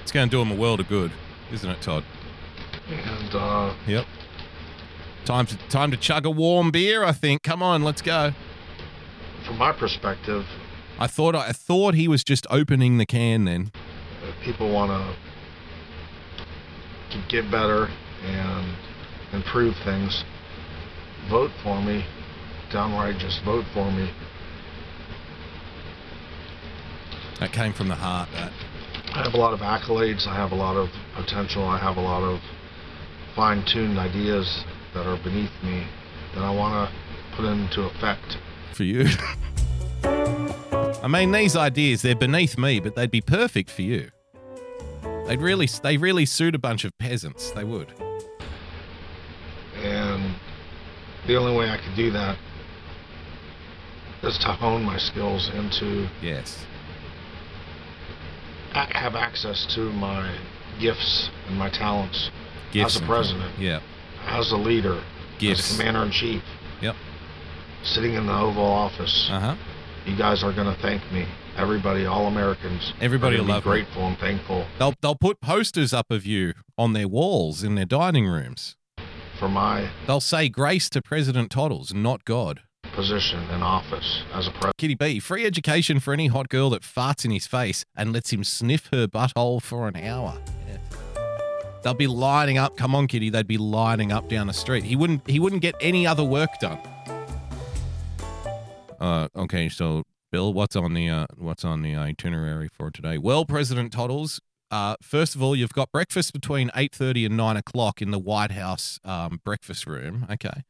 It's 0.02 0.12
going 0.12 0.28
to 0.28 0.30
do 0.30 0.38
them 0.40 0.50
a 0.50 0.54
world 0.54 0.80
of 0.80 0.88
good, 0.88 1.10
isn't 1.52 1.70
it, 1.70 1.80
Todd? 1.80 2.04
and 2.90 3.34
uh, 3.34 3.72
Yep. 3.86 4.04
Time 5.24 5.46
to 5.46 5.56
time 5.68 5.90
to 5.90 5.96
chug 5.96 6.26
a 6.26 6.30
warm 6.30 6.70
beer. 6.70 7.04
I 7.04 7.12
think. 7.12 7.42
Come 7.42 7.62
on, 7.62 7.82
let's 7.82 8.02
go. 8.02 8.32
from 9.46 9.56
my 9.58 9.72
perspective, 9.72 10.44
I 10.98 11.06
thought 11.06 11.34
I 11.34 11.52
thought 11.52 11.94
he 11.94 12.08
was 12.08 12.22
just 12.24 12.46
opening 12.50 12.98
the 12.98 13.06
can 13.06 13.44
then. 13.44 13.70
People 14.44 14.72
want 14.72 14.90
to 14.90 15.16
get 17.28 17.50
better 17.50 17.88
and 18.22 18.76
improve 19.32 19.74
things, 19.84 20.24
vote 21.28 21.50
for 21.62 21.80
me. 21.80 22.04
Downright 22.72 23.18
just 23.18 23.42
vote 23.44 23.64
for 23.74 23.90
me. 23.90 24.10
That 27.40 27.52
came 27.52 27.72
from 27.72 27.88
the 27.88 27.94
heart. 27.94 28.28
That. 28.32 28.52
I 29.14 29.24
have 29.24 29.34
a 29.34 29.38
lot 29.38 29.52
of 29.52 29.60
accolades. 29.60 30.26
I 30.26 30.34
have 30.36 30.52
a 30.52 30.54
lot 30.54 30.76
of 30.76 30.88
potential. 31.16 31.64
I 31.64 31.78
have 31.78 31.96
a 31.96 32.00
lot 32.00 32.22
of 32.22 32.40
fine 33.34 33.64
tuned 33.64 33.98
ideas 33.98 34.64
that 34.94 35.06
are 35.06 35.16
beneath 35.22 35.50
me 35.62 35.86
that 36.34 36.44
I 36.44 36.50
want 36.54 36.88
to 36.88 37.36
put 37.36 37.44
into 37.44 37.82
effect. 37.82 38.36
for 38.72 38.84
you. 38.84 39.06
I 41.02 41.08
mean, 41.08 41.32
these 41.32 41.56
ideas, 41.56 42.02
they're 42.02 42.14
beneath 42.14 42.58
me, 42.58 42.78
but 42.78 42.94
they'd 42.94 43.10
be 43.10 43.22
perfect 43.22 43.70
for 43.70 43.82
you. 43.82 44.10
They'd 45.26 45.40
really, 45.40 45.66
they 45.82 45.96
really 45.96 46.26
suit 46.26 46.54
a 46.54 46.58
bunch 46.58 46.84
of 46.84 46.96
peasants. 46.98 47.50
They 47.52 47.64
would. 47.64 47.92
And 49.76 50.34
the 51.26 51.36
only 51.36 51.56
way 51.56 51.70
I 51.70 51.76
could 51.78 51.94
do 51.96 52.10
that 52.10 52.36
is 54.22 54.36
to 54.38 54.48
hone 54.52 54.82
my 54.82 54.98
skills 54.98 55.48
into 55.54 56.08
Yes. 56.20 56.64
have 58.72 59.14
access 59.14 59.66
to 59.74 59.90
my 59.92 60.30
gifts 60.78 61.30
and 61.48 61.58
my 61.58 61.68
talents 61.70 62.30
Gifts 62.72 62.96
as 62.96 63.02
a 63.02 63.06
president, 63.06 63.58
Yeah. 63.58 63.80
as 64.26 64.52
a 64.52 64.56
leader, 64.56 65.02
Gifts. 65.38 65.60
as 65.70 65.74
a 65.74 65.78
commander 65.78 66.02
in 66.04 66.10
chief. 66.12 66.42
Yep. 66.80 66.96
Sitting 67.82 68.14
in 68.14 68.26
the 68.26 68.32
Oval 68.38 68.62
Office. 68.64 69.28
Uh 69.30 69.40
huh. 69.40 69.54
You 70.06 70.16
guys 70.16 70.42
are 70.44 70.52
going 70.52 70.72
to 70.72 70.80
thank 70.82 71.02
me. 71.12 71.26
Everybody, 71.56 72.06
all 72.06 72.26
Americans. 72.26 72.92
Everybody 73.00 73.38
will 73.38 73.44
love 73.46 73.64
be 73.64 73.70
me. 73.70 73.76
grateful 73.76 74.06
and 74.06 74.18
thankful 74.18 74.64
They'll 74.78 74.94
they'll 75.00 75.14
put 75.16 75.40
posters 75.40 75.92
up 75.92 76.10
of 76.10 76.24
you 76.26 76.54
on 76.78 76.92
their 76.94 77.08
walls 77.08 77.62
in 77.62 77.74
their 77.74 77.84
dining 77.84 78.26
rooms. 78.26 78.76
for 79.38 79.48
my 79.48 79.90
They'll 80.06 80.20
say 80.20 80.48
grace 80.48 80.88
to 80.90 81.02
President 81.02 81.50
Toddles, 81.50 81.92
not 81.92 82.24
God. 82.24 82.60
position 82.94 83.40
in 83.50 83.62
office 83.62 84.22
as 84.32 84.46
a 84.48 84.50
president. 84.50 84.76
Kitty 84.78 84.94
B, 84.94 85.20
free 85.20 85.44
education 85.46 86.00
for 86.00 86.12
any 86.12 86.28
hot 86.28 86.48
girl 86.48 86.70
that 86.70 86.82
farts 86.82 87.24
in 87.24 87.30
his 87.30 87.46
face 87.46 87.84
and 87.96 88.12
lets 88.12 88.30
him 88.32 88.42
sniff 88.44 88.88
her 88.92 89.06
butthole 89.06 89.60
for 89.62 89.86
an 89.88 89.96
hour. 89.96 90.38
They'll 91.82 91.94
be 91.94 92.06
lining 92.06 92.58
up. 92.58 92.76
Come 92.76 92.94
on, 92.94 93.06
Kitty. 93.06 93.30
They'd 93.30 93.46
be 93.46 93.56
lining 93.56 94.12
up 94.12 94.28
down 94.28 94.46
the 94.48 94.52
street. 94.52 94.84
He 94.84 94.96
wouldn't. 94.96 95.26
He 95.28 95.40
wouldn't 95.40 95.62
get 95.62 95.74
any 95.80 96.06
other 96.06 96.22
work 96.24 96.50
done. 96.60 96.78
Uh, 99.00 99.28
okay, 99.34 99.70
so 99.70 100.02
Bill, 100.30 100.52
what's 100.52 100.76
on 100.76 100.94
the 100.94 101.08
uh, 101.08 101.26
what's 101.36 101.64
on 101.64 101.82
the 101.82 101.96
itinerary 101.96 102.68
for 102.68 102.90
today? 102.90 103.18
Well, 103.18 103.44
President 103.44 103.92
Toddles, 103.92 104.40
uh, 104.70 104.96
first 105.02 105.34
of 105.34 105.42
all, 105.42 105.56
you've 105.56 105.72
got 105.72 105.90
breakfast 105.90 106.32
between 106.32 106.70
eight 106.76 106.94
thirty 106.94 107.24
and 107.26 107.36
nine 107.36 107.56
o'clock 107.56 108.00
in 108.00 108.12
the 108.12 108.18
White 108.18 108.52
House 108.52 109.00
um, 109.04 109.40
breakfast 109.44 109.86
room. 109.86 110.26
Okay, 110.30 110.62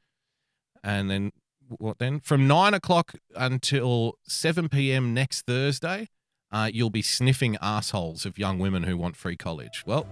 and 0.83 1.11
then 1.11 1.33
what 1.69 1.99
then? 1.99 2.21
From 2.21 2.47
nine 2.49 2.73
o'clock 2.73 3.15
until 3.37 4.15
seven 4.27 4.71
p.m. 4.71 5.13
next 5.13 5.45
Thursday, 5.47 6.09
uh, 6.51 6.71
you'll 6.73 6.89
be 6.89 7.03
sniffing 7.03 7.59
assholes 7.61 8.25
of 8.25 8.39
young 8.39 8.59
women 8.59 8.85
who 8.85 8.97
want 8.97 9.15
free 9.15 9.37
college. 9.37 9.83
Well, 9.85 10.07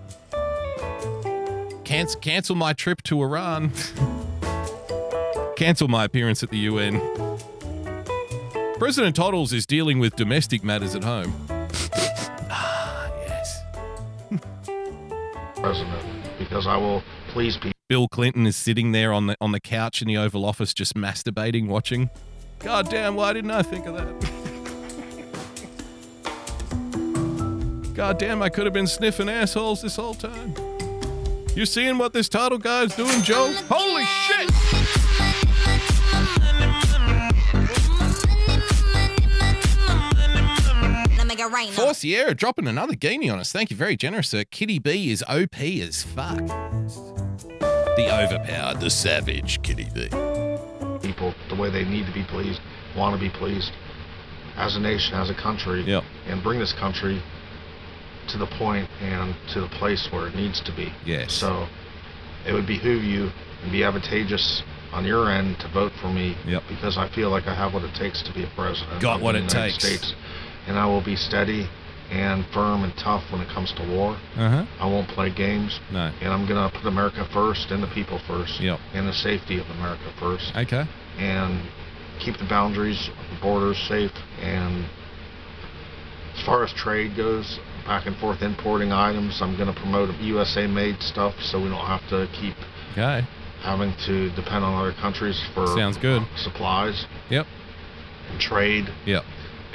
cancel 1.84 2.20
cancel 2.20 2.54
my 2.54 2.74
trip 2.74 3.02
to 3.04 3.22
Iran. 3.22 3.72
cancel 5.56 5.88
my 5.88 6.04
appearance 6.04 6.42
at 6.42 6.50
the 6.50 6.58
UN. 6.58 7.27
President 8.78 9.16
Toddles 9.16 9.52
is 9.52 9.66
dealing 9.66 9.98
with 9.98 10.14
domestic 10.14 10.62
matters 10.62 10.94
at 10.94 11.02
home. 11.02 11.34
ah, 12.48 13.10
yes. 13.26 13.60
president 15.56 16.04
because 16.38 16.68
I 16.68 16.76
will 16.76 17.02
please 17.32 17.56
people. 17.56 17.72
Bill 17.88 18.06
Clinton 18.06 18.46
is 18.46 18.54
sitting 18.54 18.92
there 18.92 19.12
on 19.12 19.26
the 19.26 19.36
on 19.40 19.50
the 19.50 19.58
couch 19.58 20.00
in 20.00 20.06
the 20.06 20.16
Oval 20.16 20.44
Office, 20.44 20.72
just 20.72 20.94
masturbating, 20.94 21.66
watching. 21.66 22.08
God 22.60 22.88
damn! 22.88 23.16
Why 23.16 23.32
didn't 23.32 23.50
I 23.50 23.62
think 23.62 23.86
of 23.86 23.94
that? 23.94 24.06
God 27.94 28.18
damn! 28.18 28.42
I 28.42 28.48
could 28.48 28.64
have 28.64 28.74
been 28.74 28.86
sniffing 28.86 29.28
assholes 29.28 29.82
this 29.82 29.96
whole 29.96 30.14
time. 30.14 30.54
You 31.56 31.66
seeing 31.66 31.98
what 31.98 32.12
this 32.12 32.28
title 32.28 32.58
guy's 32.58 32.94
doing, 32.94 33.22
Joe? 33.22 33.52
Holy 33.68 34.04
shit! 34.04 34.97
Four 41.72 41.94
Sierra 41.94 42.34
dropping 42.34 42.66
another 42.66 42.94
guinea 42.94 43.30
on 43.30 43.38
us. 43.38 43.52
Thank 43.52 43.70
you, 43.70 43.76
very 43.76 43.96
generous, 43.96 44.28
sir. 44.30 44.42
Kitty 44.50 44.80
B 44.80 45.10
is 45.12 45.22
OP 45.28 45.56
as 45.80 46.02
fuck. 46.02 46.38
The 46.38 48.08
overpowered, 48.12 48.80
the 48.80 48.90
savage 48.90 49.62
Kitty 49.62 49.86
B. 49.94 50.08
people 51.00 51.32
the 51.48 51.54
way 51.54 51.70
they 51.70 51.84
need 51.84 52.06
to 52.06 52.12
be 52.12 52.24
pleased, 52.24 52.60
want 52.96 53.14
to 53.14 53.20
be 53.20 53.30
pleased 53.30 53.70
as 54.56 54.74
a 54.76 54.80
nation, 54.80 55.14
as 55.14 55.30
a 55.30 55.34
country, 55.34 55.82
Yep. 55.82 56.02
and 56.26 56.42
bring 56.42 56.58
this 56.58 56.72
country 56.72 57.22
to 58.28 58.36
the 58.38 58.46
point 58.58 58.88
and 59.00 59.34
to 59.54 59.60
the 59.60 59.68
place 59.68 60.08
where 60.10 60.26
it 60.26 60.34
needs 60.34 60.60
to 60.62 60.72
be. 60.72 60.92
Yes. 61.06 61.32
So 61.32 61.68
it 62.46 62.52
would 62.52 62.66
behoove 62.66 63.04
you 63.04 63.30
and 63.62 63.70
be 63.70 63.84
advantageous 63.84 64.62
on 64.92 65.04
your 65.04 65.30
end 65.30 65.58
to 65.60 65.68
vote 65.68 65.92
for 66.00 66.08
me 66.12 66.36
Yep. 66.46 66.64
because 66.68 66.98
I 66.98 67.08
feel 67.14 67.30
like 67.30 67.46
I 67.46 67.54
have 67.54 67.74
what 67.74 67.84
it 67.84 67.94
takes 67.94 68.22
to 68.22 68.32
be 68.32 68.42
a 68.42 68.48
president. 68.56 69.00
Got 69.00 69.20
what 69.20 69.32
the 69.32 69.38
it 69.38 69.52
United 69.52 69.70
takes. 69.80 69.84
States. 69.84 70.14
And 70.68 70.78
I 70.78 70.86
will 70.86 71.02
be 71.04 71.16
steady 71.16 71.66
and 72.10 72.44
firm 72.54 72.84
and 72.84 72.92
tough 72.96 73.22
when 73.32 73.40
it 73.40 73.48
comes 73.48 73.72
to 73.72 73.82
war. 73.88 74.12
Uh 74.36 74.64
huh. 74.64 74.66
I 74.80 74.86
won't 74.86 75.08
play 75.08 75.30
games. 75.34 75.78
No. 75.92 76.10
And 76.20 76.28
I'm 76.32 76.46
going 76.46 76.60
to 76.70 76.70
put 76.78 76.86
America 76.86 77.26
first 77.32 77.70
and 77.70 77.82
the 77.82 77.88
people 77.88 78.20
first. 78.26 78.60
Yep. 78.60 78.78
And 78.94 79.08
the 79.08 79.12
safety 79.12 79.58
of 79.58 79.66
America 79.78 80.12
first 80.20 80.52
Okay. 80.56 80.84
and 81.18 81.68
keep 82.20 82.36
the 82.38 82.46
boundaries 82.48 83.10
the 83.32 83.40
borders 83.40 83.78
safe. 83.88 84.12
And 84.40 84.84
as 86.36 86.44
far 86.44 86.64
as 86.64 86.72
trade 86.72 87.16
goes, 87.16 87.58
back 87.86 88.06
and 88.06 88.16
forth 88.18 88.42
importing 88.42 88.92
items, 88.92 89.40
I'm 89.42 89.56
going 89.56 89.72
to 89.72 89.78
promote 89.80 90.14
USA 90.20 90.66
made 90.66 91.00
stuff 91.02 91.34
so 91.40 91.60
we 91.62 91.68
don't 91.68 91.86
have 91.86 92.06
to 92.10 92.28
keep 92.40 92.54
Okay. 92.92 93.26
having 93.62 93.92
to 94.06 94.30
depend 94.36 94.64
on 94.64 94.74
other 94.80 94.92
countries 95.00 95.40
for 95.54 95.66
Sounds 95.66 95.96
good. 95.98 96.22
supplies 96.36 97.06
Yep. 97.30 97.46
and 98.30 98.40
trade. 98.40 98.88
Yep. 99.06 99.24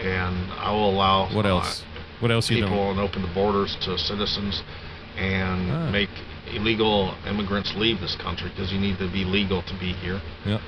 And 0.03 0.51
I 0.53 0.71
will 0.71 0.89
allow 0.89 1.34
What 1.34 1.45
else? 1.45 1.84
What 2.19 2.31
else 2.31 2.49
you 2.49 2.63
people 2.63 2.91
and 2.91 2.99
open 2.99 3.21
the 3.21 3.27
borders 3.34 3.75
to 3.81 3.97
citizens 3.97 4.61
and 5.17 5.71
Ah. 5.71 5.89
make 5.91 6.09
illegal 6.53 7.15
immigrants 7.27 7.73
leave 7.75 7.99
this 8.01 8.15
country 8.15 8.49
because 8.49 8.71
you 8.71 8.80
need 8.80 8.97
to 8.99 9.09
be 9.11 9.23
legal 9.23 9.61
to 9.63 9.73
be 9.80 9.93
here. 9.93 10.21
Yep. 10.45 10.61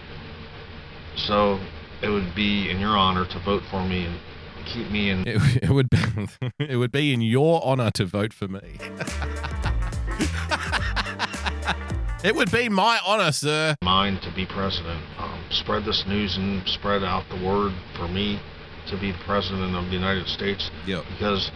So 1.17 1.59
it 2.01 2.09
would 2.09 2.33
be 2.35 2.69
in 2.69 2.79
your 2.79 2.97
honor 2.97 3.25
to 3.25 3.39
vote 3.39 3.63
for 3.69 3.83
me 3.85 4.05
and 4.05 4.15
keep 4.65 4.89
me 4.89 5.09
in 5.09 5.23
It, 5.27 5.63
it 5.63 5.69
would 5.69 5.89
be, 5.89 5.97
it 6.59 6.77
would 6.77 6.91
be 6.91 7.13
in 7.13 7.21
your 7.21 7.61
honor 7.63 7.91
to 7.91 8.05
vote 8.05 8.33
for 8.33 8.47
me. 8.47 8.77
it 12.23 12.35
would 12.35 12.51
be 12.51 12.69
my 12.69 12.99
honor, 13.05 13.31
sir. 13.31 13.75
Mine 13.81 14.19
to 14.21 14.31
be 14.33 14.45
president. 14.45 15.01
Um, 15.19 15.39
spread 15.51 15.85
this 15.85 16.05
news 16.07 16.37
and 16.37 16.67
spread 16.67 17.03
out 17.03 17.23
the 17.29 17.43
word 17.45 17.73
for 17.97 18.07
me 18.07 18.39
to 18.87 18.97
be 18.97 19.13
president 19.25 19.75
of 19.75 19.85
the 19.85 19.91
United 19.93 20.27
States. 20.27 20.69
Yep. 20.85 21.03
Because 21.13 21.51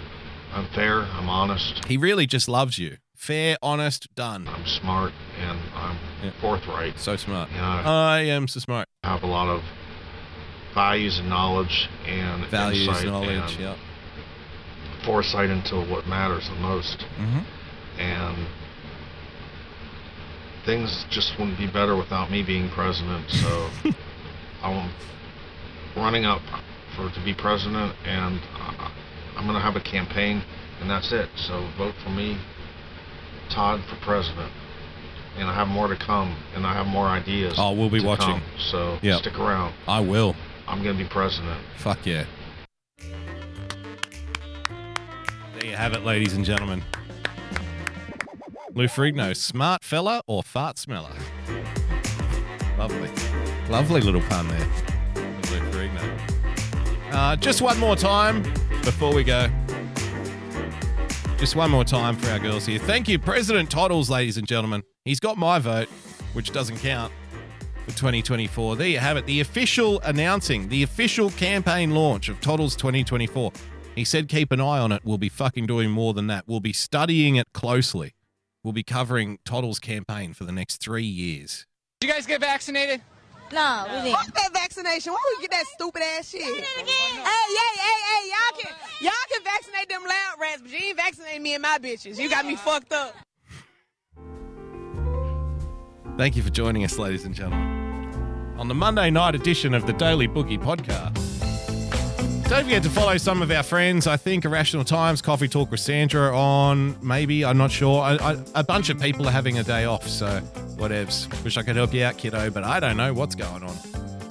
I'm 0.54 0.68
fair, 0.74 1.02
I'm 1.02 1.30
honest, 1.30 1.86
He 1.86 1.98
really 1.98 2.26
just 2.26 2.48
loves 2.48 2.78
you. 2.80 2.98
Fair, 3.16 3.58
honest, 3.62 4.08
done. 4.16 4.48
I'm 4.48 4.66
smart, 4.66 5.12
and 5.40 5.60
I'm 5.76 5.98
Yeah. 6.24 6.32
forthright. 6.42 6.98
So 7.00 7.16
smart. 7.18 7.50
And 7.52 7.62
I 7.66 8.18
I 8.18 8.20
am 8.22 8.48
so 8.48 8.60
smart. 8.62 8.88
I 9.04 9.10
have 9.10 9.24
a 9.24 9.28
lot 9.28 9.48
of 9.50 9.62
values 10.74 11.20
and 11.20 11.28
knowledge 11.30 11.90
and 12.08 12.46
Values, 12.46 12.88
insight 12.88 13.06
knowledge, 13.08 13.52
and 13.54 13.60
yep. 13.60 13.78
foresight 15.04 15.50
into 15.50 15.76
what 15.82 16.08
matters 16.08 16.48
the 16.48 16.56
most. 16.56 17.06
Mhm. 17.20 17.44
And 18.00 18.38
things 20.66 21.06
just 21.10 21.38
wouldn't 21.40 21.58
be 21.58 21.68
better 21.68 21.96
without 21.96 22.30
me 22.32 22.42
being 22.44 22.70
president. 22.70 23.30
So 23.30 23.70
I'm 24.64 24.90
running 25.96 26.26
up 26.26 26.42
for 26.96 27.10
to 27.10 27.24
be 27.26 27.34
president, 27.34 27.96
and 28.06 28.40
uh, 28.56 28.90
I'm 29.38 29.44
going 29.46 29.56
to 29.56 29.62
have 29.62 29.76
a 29.76 29.82
campaign, 29.82 30.44
and 30.82 30.90
that's 30.90 31.12
it. 31.12 31.30
So 31.36 31.68
vote 31.78 31.94
for 32.04 32.10
me, 32.10 32.38
Todd, 33.50 33.82
for 33.90 33.96
president. 34.04 34.52
And 35.38 35.48
I 35.48 35.54
have 35.54 35.68
more 35.68 35.88
to 35.88 35.96
come, 35.96 36.36
and 36.56 36.66
I 36.66 36.74
have 36.74 36.88
more 36.88 37.06
ideas. 37.06 37.56
Oh, 37.58 37.72
we'll 37.74 37.90
be 37.90 38.04
watching. 38.04 38.26
come. 38.26 38.44
So 38.58 39.00
Yep. 39.02 39.20
stick 39.22 39.40
around. 39.40 39.74
I 39.88 40.00
will. 40.02 40.36
I'm 40.68 40.84
going 40.84 40.98
to 40.98 41.04
be 41.04 41.10
president. 41.10 41.60
Fuck 41.78 42.06
yeah. 42.06 42.26
There 45.54 45.66
you 45.70 45.76
have 45.76 45.94
it, 45.94 46.04
ladies 46.04 46.34
and 46.34 46.44
gentlemen. 46.46 46.84
Lou 48.76 48.86
Ferrigno, 48.86 49.36
smart 49.36 49.84
fella 49.84 50.22
or 50.28 50.44
fart 50.44 50.78
smeller? 50.78 51.16
Lovely. 52.78 53.10
Lovely 53.70 54.02
little 54.02 54.22
pun 54.22 54.48
there. 54.48 54.68
Lou 55.16 55.60
Ferrigno. 55.72 56.29
Uh, 57.12 57.36
just 57.36 57.62
one 57.62 57.78
more 57.80 57.96
time 57.96 58.44
before 58.84 59.14
we 59.14 59.24
go. 59.24 59.48
Just 61.38 61.56
one 61.56 61.72
more 61.72 61.84
time 61.84 62.16
for 62.16 62.30
our 62.30 62.40
girls 62.40 62.66
here. 62.66 62.80
Thank 62.80 63.08
you, 63.08 63.18
President 63.18 63.72
Toddles, 63.72 64.10
ladies 64.10 64.38
and 64.38 64.48
gentlemen. 64.48 64.84
He's 65.06 65.20
got 65.20 65.38
my 65.38 65.58
vote, 65.58 65.88
which 66.34 66.52
doesn't 66.52 66.78
count 66.78 67.12
for 67.86 67.92
2024. 67.92 68.76
There 68.76 68.88
you 68.88 69.00
have 69.00 69.18
it. 69.18 69.26
The 69.26 69.40
official 69.40 70.00
announcing, 70.02 70.70
the 70.70 70.84
official 70.84 71.30
campaign 71.32 71.92
launch 71.92 72.30
of 72.30 72.40
Toddles 72.42 72.76
2024. 72.76 73.52
He 73.96 74.04
said 74.04 74.28
keep 74.28 74.52
an 74.52 74.62
eye 74.62 74.80
on 74.80 74.92
it. 74.92 75.02
We'll 75.04 75.18
be 75.18 75.30
fucking 75.30 75.66
doing 75.66 75.90
more 75.90 76.14
than 76.14 76.28
that. 76.28 76.44
We'll 76.48 76.60
be 76.60 76.74
studying 76.74 77.38
it 77.38 77.48
closely. 77.54 78.14
We'll 78.64 78.74
be 78.74 78.84
covering 78.84 79.40
Toddles' 79.46 79.80
campaign 79.80 80.34
for 80.34 80.44
the 80.44 80.52
next 80.52 80.78
three 80.78 81.04
years. 81.04 81.66
Did 82.00 82.08
you 82.08 82.14
guys 82.14 82.26
get 82.26 82.42
vaccinated? 82.42 83.02
No, 83.52 83.86
we 83.90 84.02
didn't. 84.04 84.18
Fuck 84.18 84.34
that 84.36 84.54
vaccination. 84.54 85.14
Why 85.14 85.20
would 85.24 85.38
we 85.40 85.48
get 85.48 85.52
that 85.52 85.66
stupid 85.74 86.02
ass 86.02 86.30
shit? 86.30 86.42
Hey, 86.42 86.54
hey, 86.54 86.84
hey, 86.86 88.00
hey, 88.10 88.30
y'all 88.30 88.62
can 88.62 88.72
y'all 89.02 89.12
can 89.32 89.44
vaccinate 89.44 89.90
them 89.90 90.04
loud 90.04 90.40
rats, 90.40 90.62
but 90.62 90.72
you 90.72 90.78
ain't 90.78 90.98
vaccinating 90.98 91.44
me 91.44 91.54
and 91.56 91.62
my 91.62 91.78
bitches. 91.82 92.18
You 92.20 92.30
got 92.30 92.46
me 92.46 92.56
fucked 92.56 92.94
up. 92.94 93.16
Thank 96.18 96.36
you 96.36 96.44
for 96.44 96.50
joining 96.50 96.84
us, 96.84 96.98
ladies 97.00 97.24
and 97.24 97.34
gentlemen, 97.34 98.56
on 98.58 98.68
the 98.68 98.76
Monday 98.76 99.10
night 99.10 99.36
edition 99.36 99.74
of 99.74 99.86
the 99.86 99.94
Daily 99.94 100.28
Boogie 100.28 100.62
Podcast. 100.62 101.39
Don't 102.50 102.64
forget 102.64 102.82
to 102.82 102.90
follow 102.90 103.16
some 103.18 103.44
of 103.44 103.52
our 103.52 103.62
friends. 103.62 104.08
I 104.08 104.18
think 104.18 104.44
Irrational 104.44 104.84
Times, 104.84 105.22
Coffee 105.22 105.48
Talk 105.48 105.70
with 105.70 105.80
Sandra 105.80 106.36
on, 106.36 106.98
maybe, 107.06 107.46
I'm 107.46 107.60
not 107.60 107.70
sure. 107.72 108.02
I, 108.02 108.16
I, 108.16 108.38
a 108.56 108.64
bunch 108.64 108.90
of 108.90 109.00
people 109.00 109.28
are 109.28 109.32
having 109.32 109.60
a 109.60 109.64
day 109.64 109.86
off, 109.86 110.08
so 110.08 110.42
whatevs. 110.76 111.44
Wish 111.44 111.58
I 111.58 111.62
could 111.62 111.76
help 111.76 111.94
you 111.94 112.04
out, 112.04 112.18
kiddo, 112.18 112.50
but 112.50 112.64
I 112.64 112.80
don't 112.80 112.98
know 112.98 113.14
what's 113.14 113.36
going 113.36 113.62
on. 113.62 113.76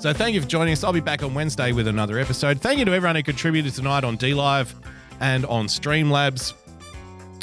So 0.01 0.13
thank 0.13 0.35
you 0.35 0.41
for 0.41 0.49
joining 0.49 0.73
us. 0.73 0.83
I'll 0.83 0.93
be 0.93 0.99
back 0.99 1.23
on 1.23 1.33
Wednesday 1.33 1.71
with 1.71 1.87
another 1.87 2.19
episode. 2.19 2.61
Thank 2.61 2.81
you 2.81 2.85
to 2.87 2.93
everyone 2.93 3.15
who 3.15 3.23
contributed 3.23 3.73
tonight 3.73 4.03
on 4.03 4.17
D 4.17 4.35
Live 4.35 4.75
and 5.21 5.47
on 5.47 5.67
Streamlabs. 5.69 6.55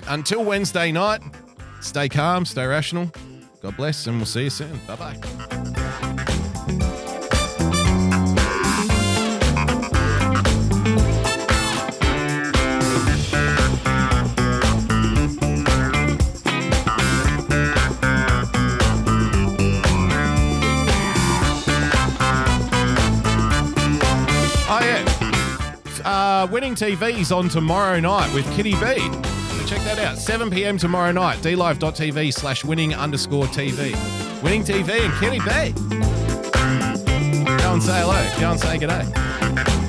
Until 0.08 0.44
Wednesday 0.44 0.92
night, 0.92 1.22
stay 1.80 2.10
calm, 2.10 2.46
stay 2.46 2.66
rational. 2.66 3.10
God 3.62 3.78
bless, 3.78 4.08
and 4.08 4.18
we'll 4.18 4.26
see 4.26 4.44
you 4.44 4.50
soon. 4.50 4.78
Bye 4.88 4.96
bye. 4.98 5.65
Uh, 26.46 26.48
Winning 26.48 26.76
TV's 26.76 27.32
on 27.32 27.50
tomorrow 27.50 28.00
night 28.00 28.32
with 28.34 28.46
Kitty 28.56 28.74
B. 28.74 28.78
So 28.78 29.66
check 29.66 29.82
that 29.82 29.98
out. 30.00 30.18
7 30.18 30.52
p.m. 30.52 30.78
tomorrow 30.78 31.12
night. 31.12 31.40
dlive.tv 31.40 32.34
slash 32.34 32.64
winning 32.64 32.94
underscore 32.94 33.46
TV. 33.46 33.94
Winning 34.44 34.64
TV 34.64 35.06
and 35.06 35.14
Kitty 35.16 35.40
B. 35.40 35.74
Go 37.64 37.74
and 37.74 37.82
say 37.82 38.00
hello. 38.00 38.40
Go 38.40 38.52
and 38.52 38.60
say 38.60 38.78
good 38.78 38.90
day. 38.90 39.85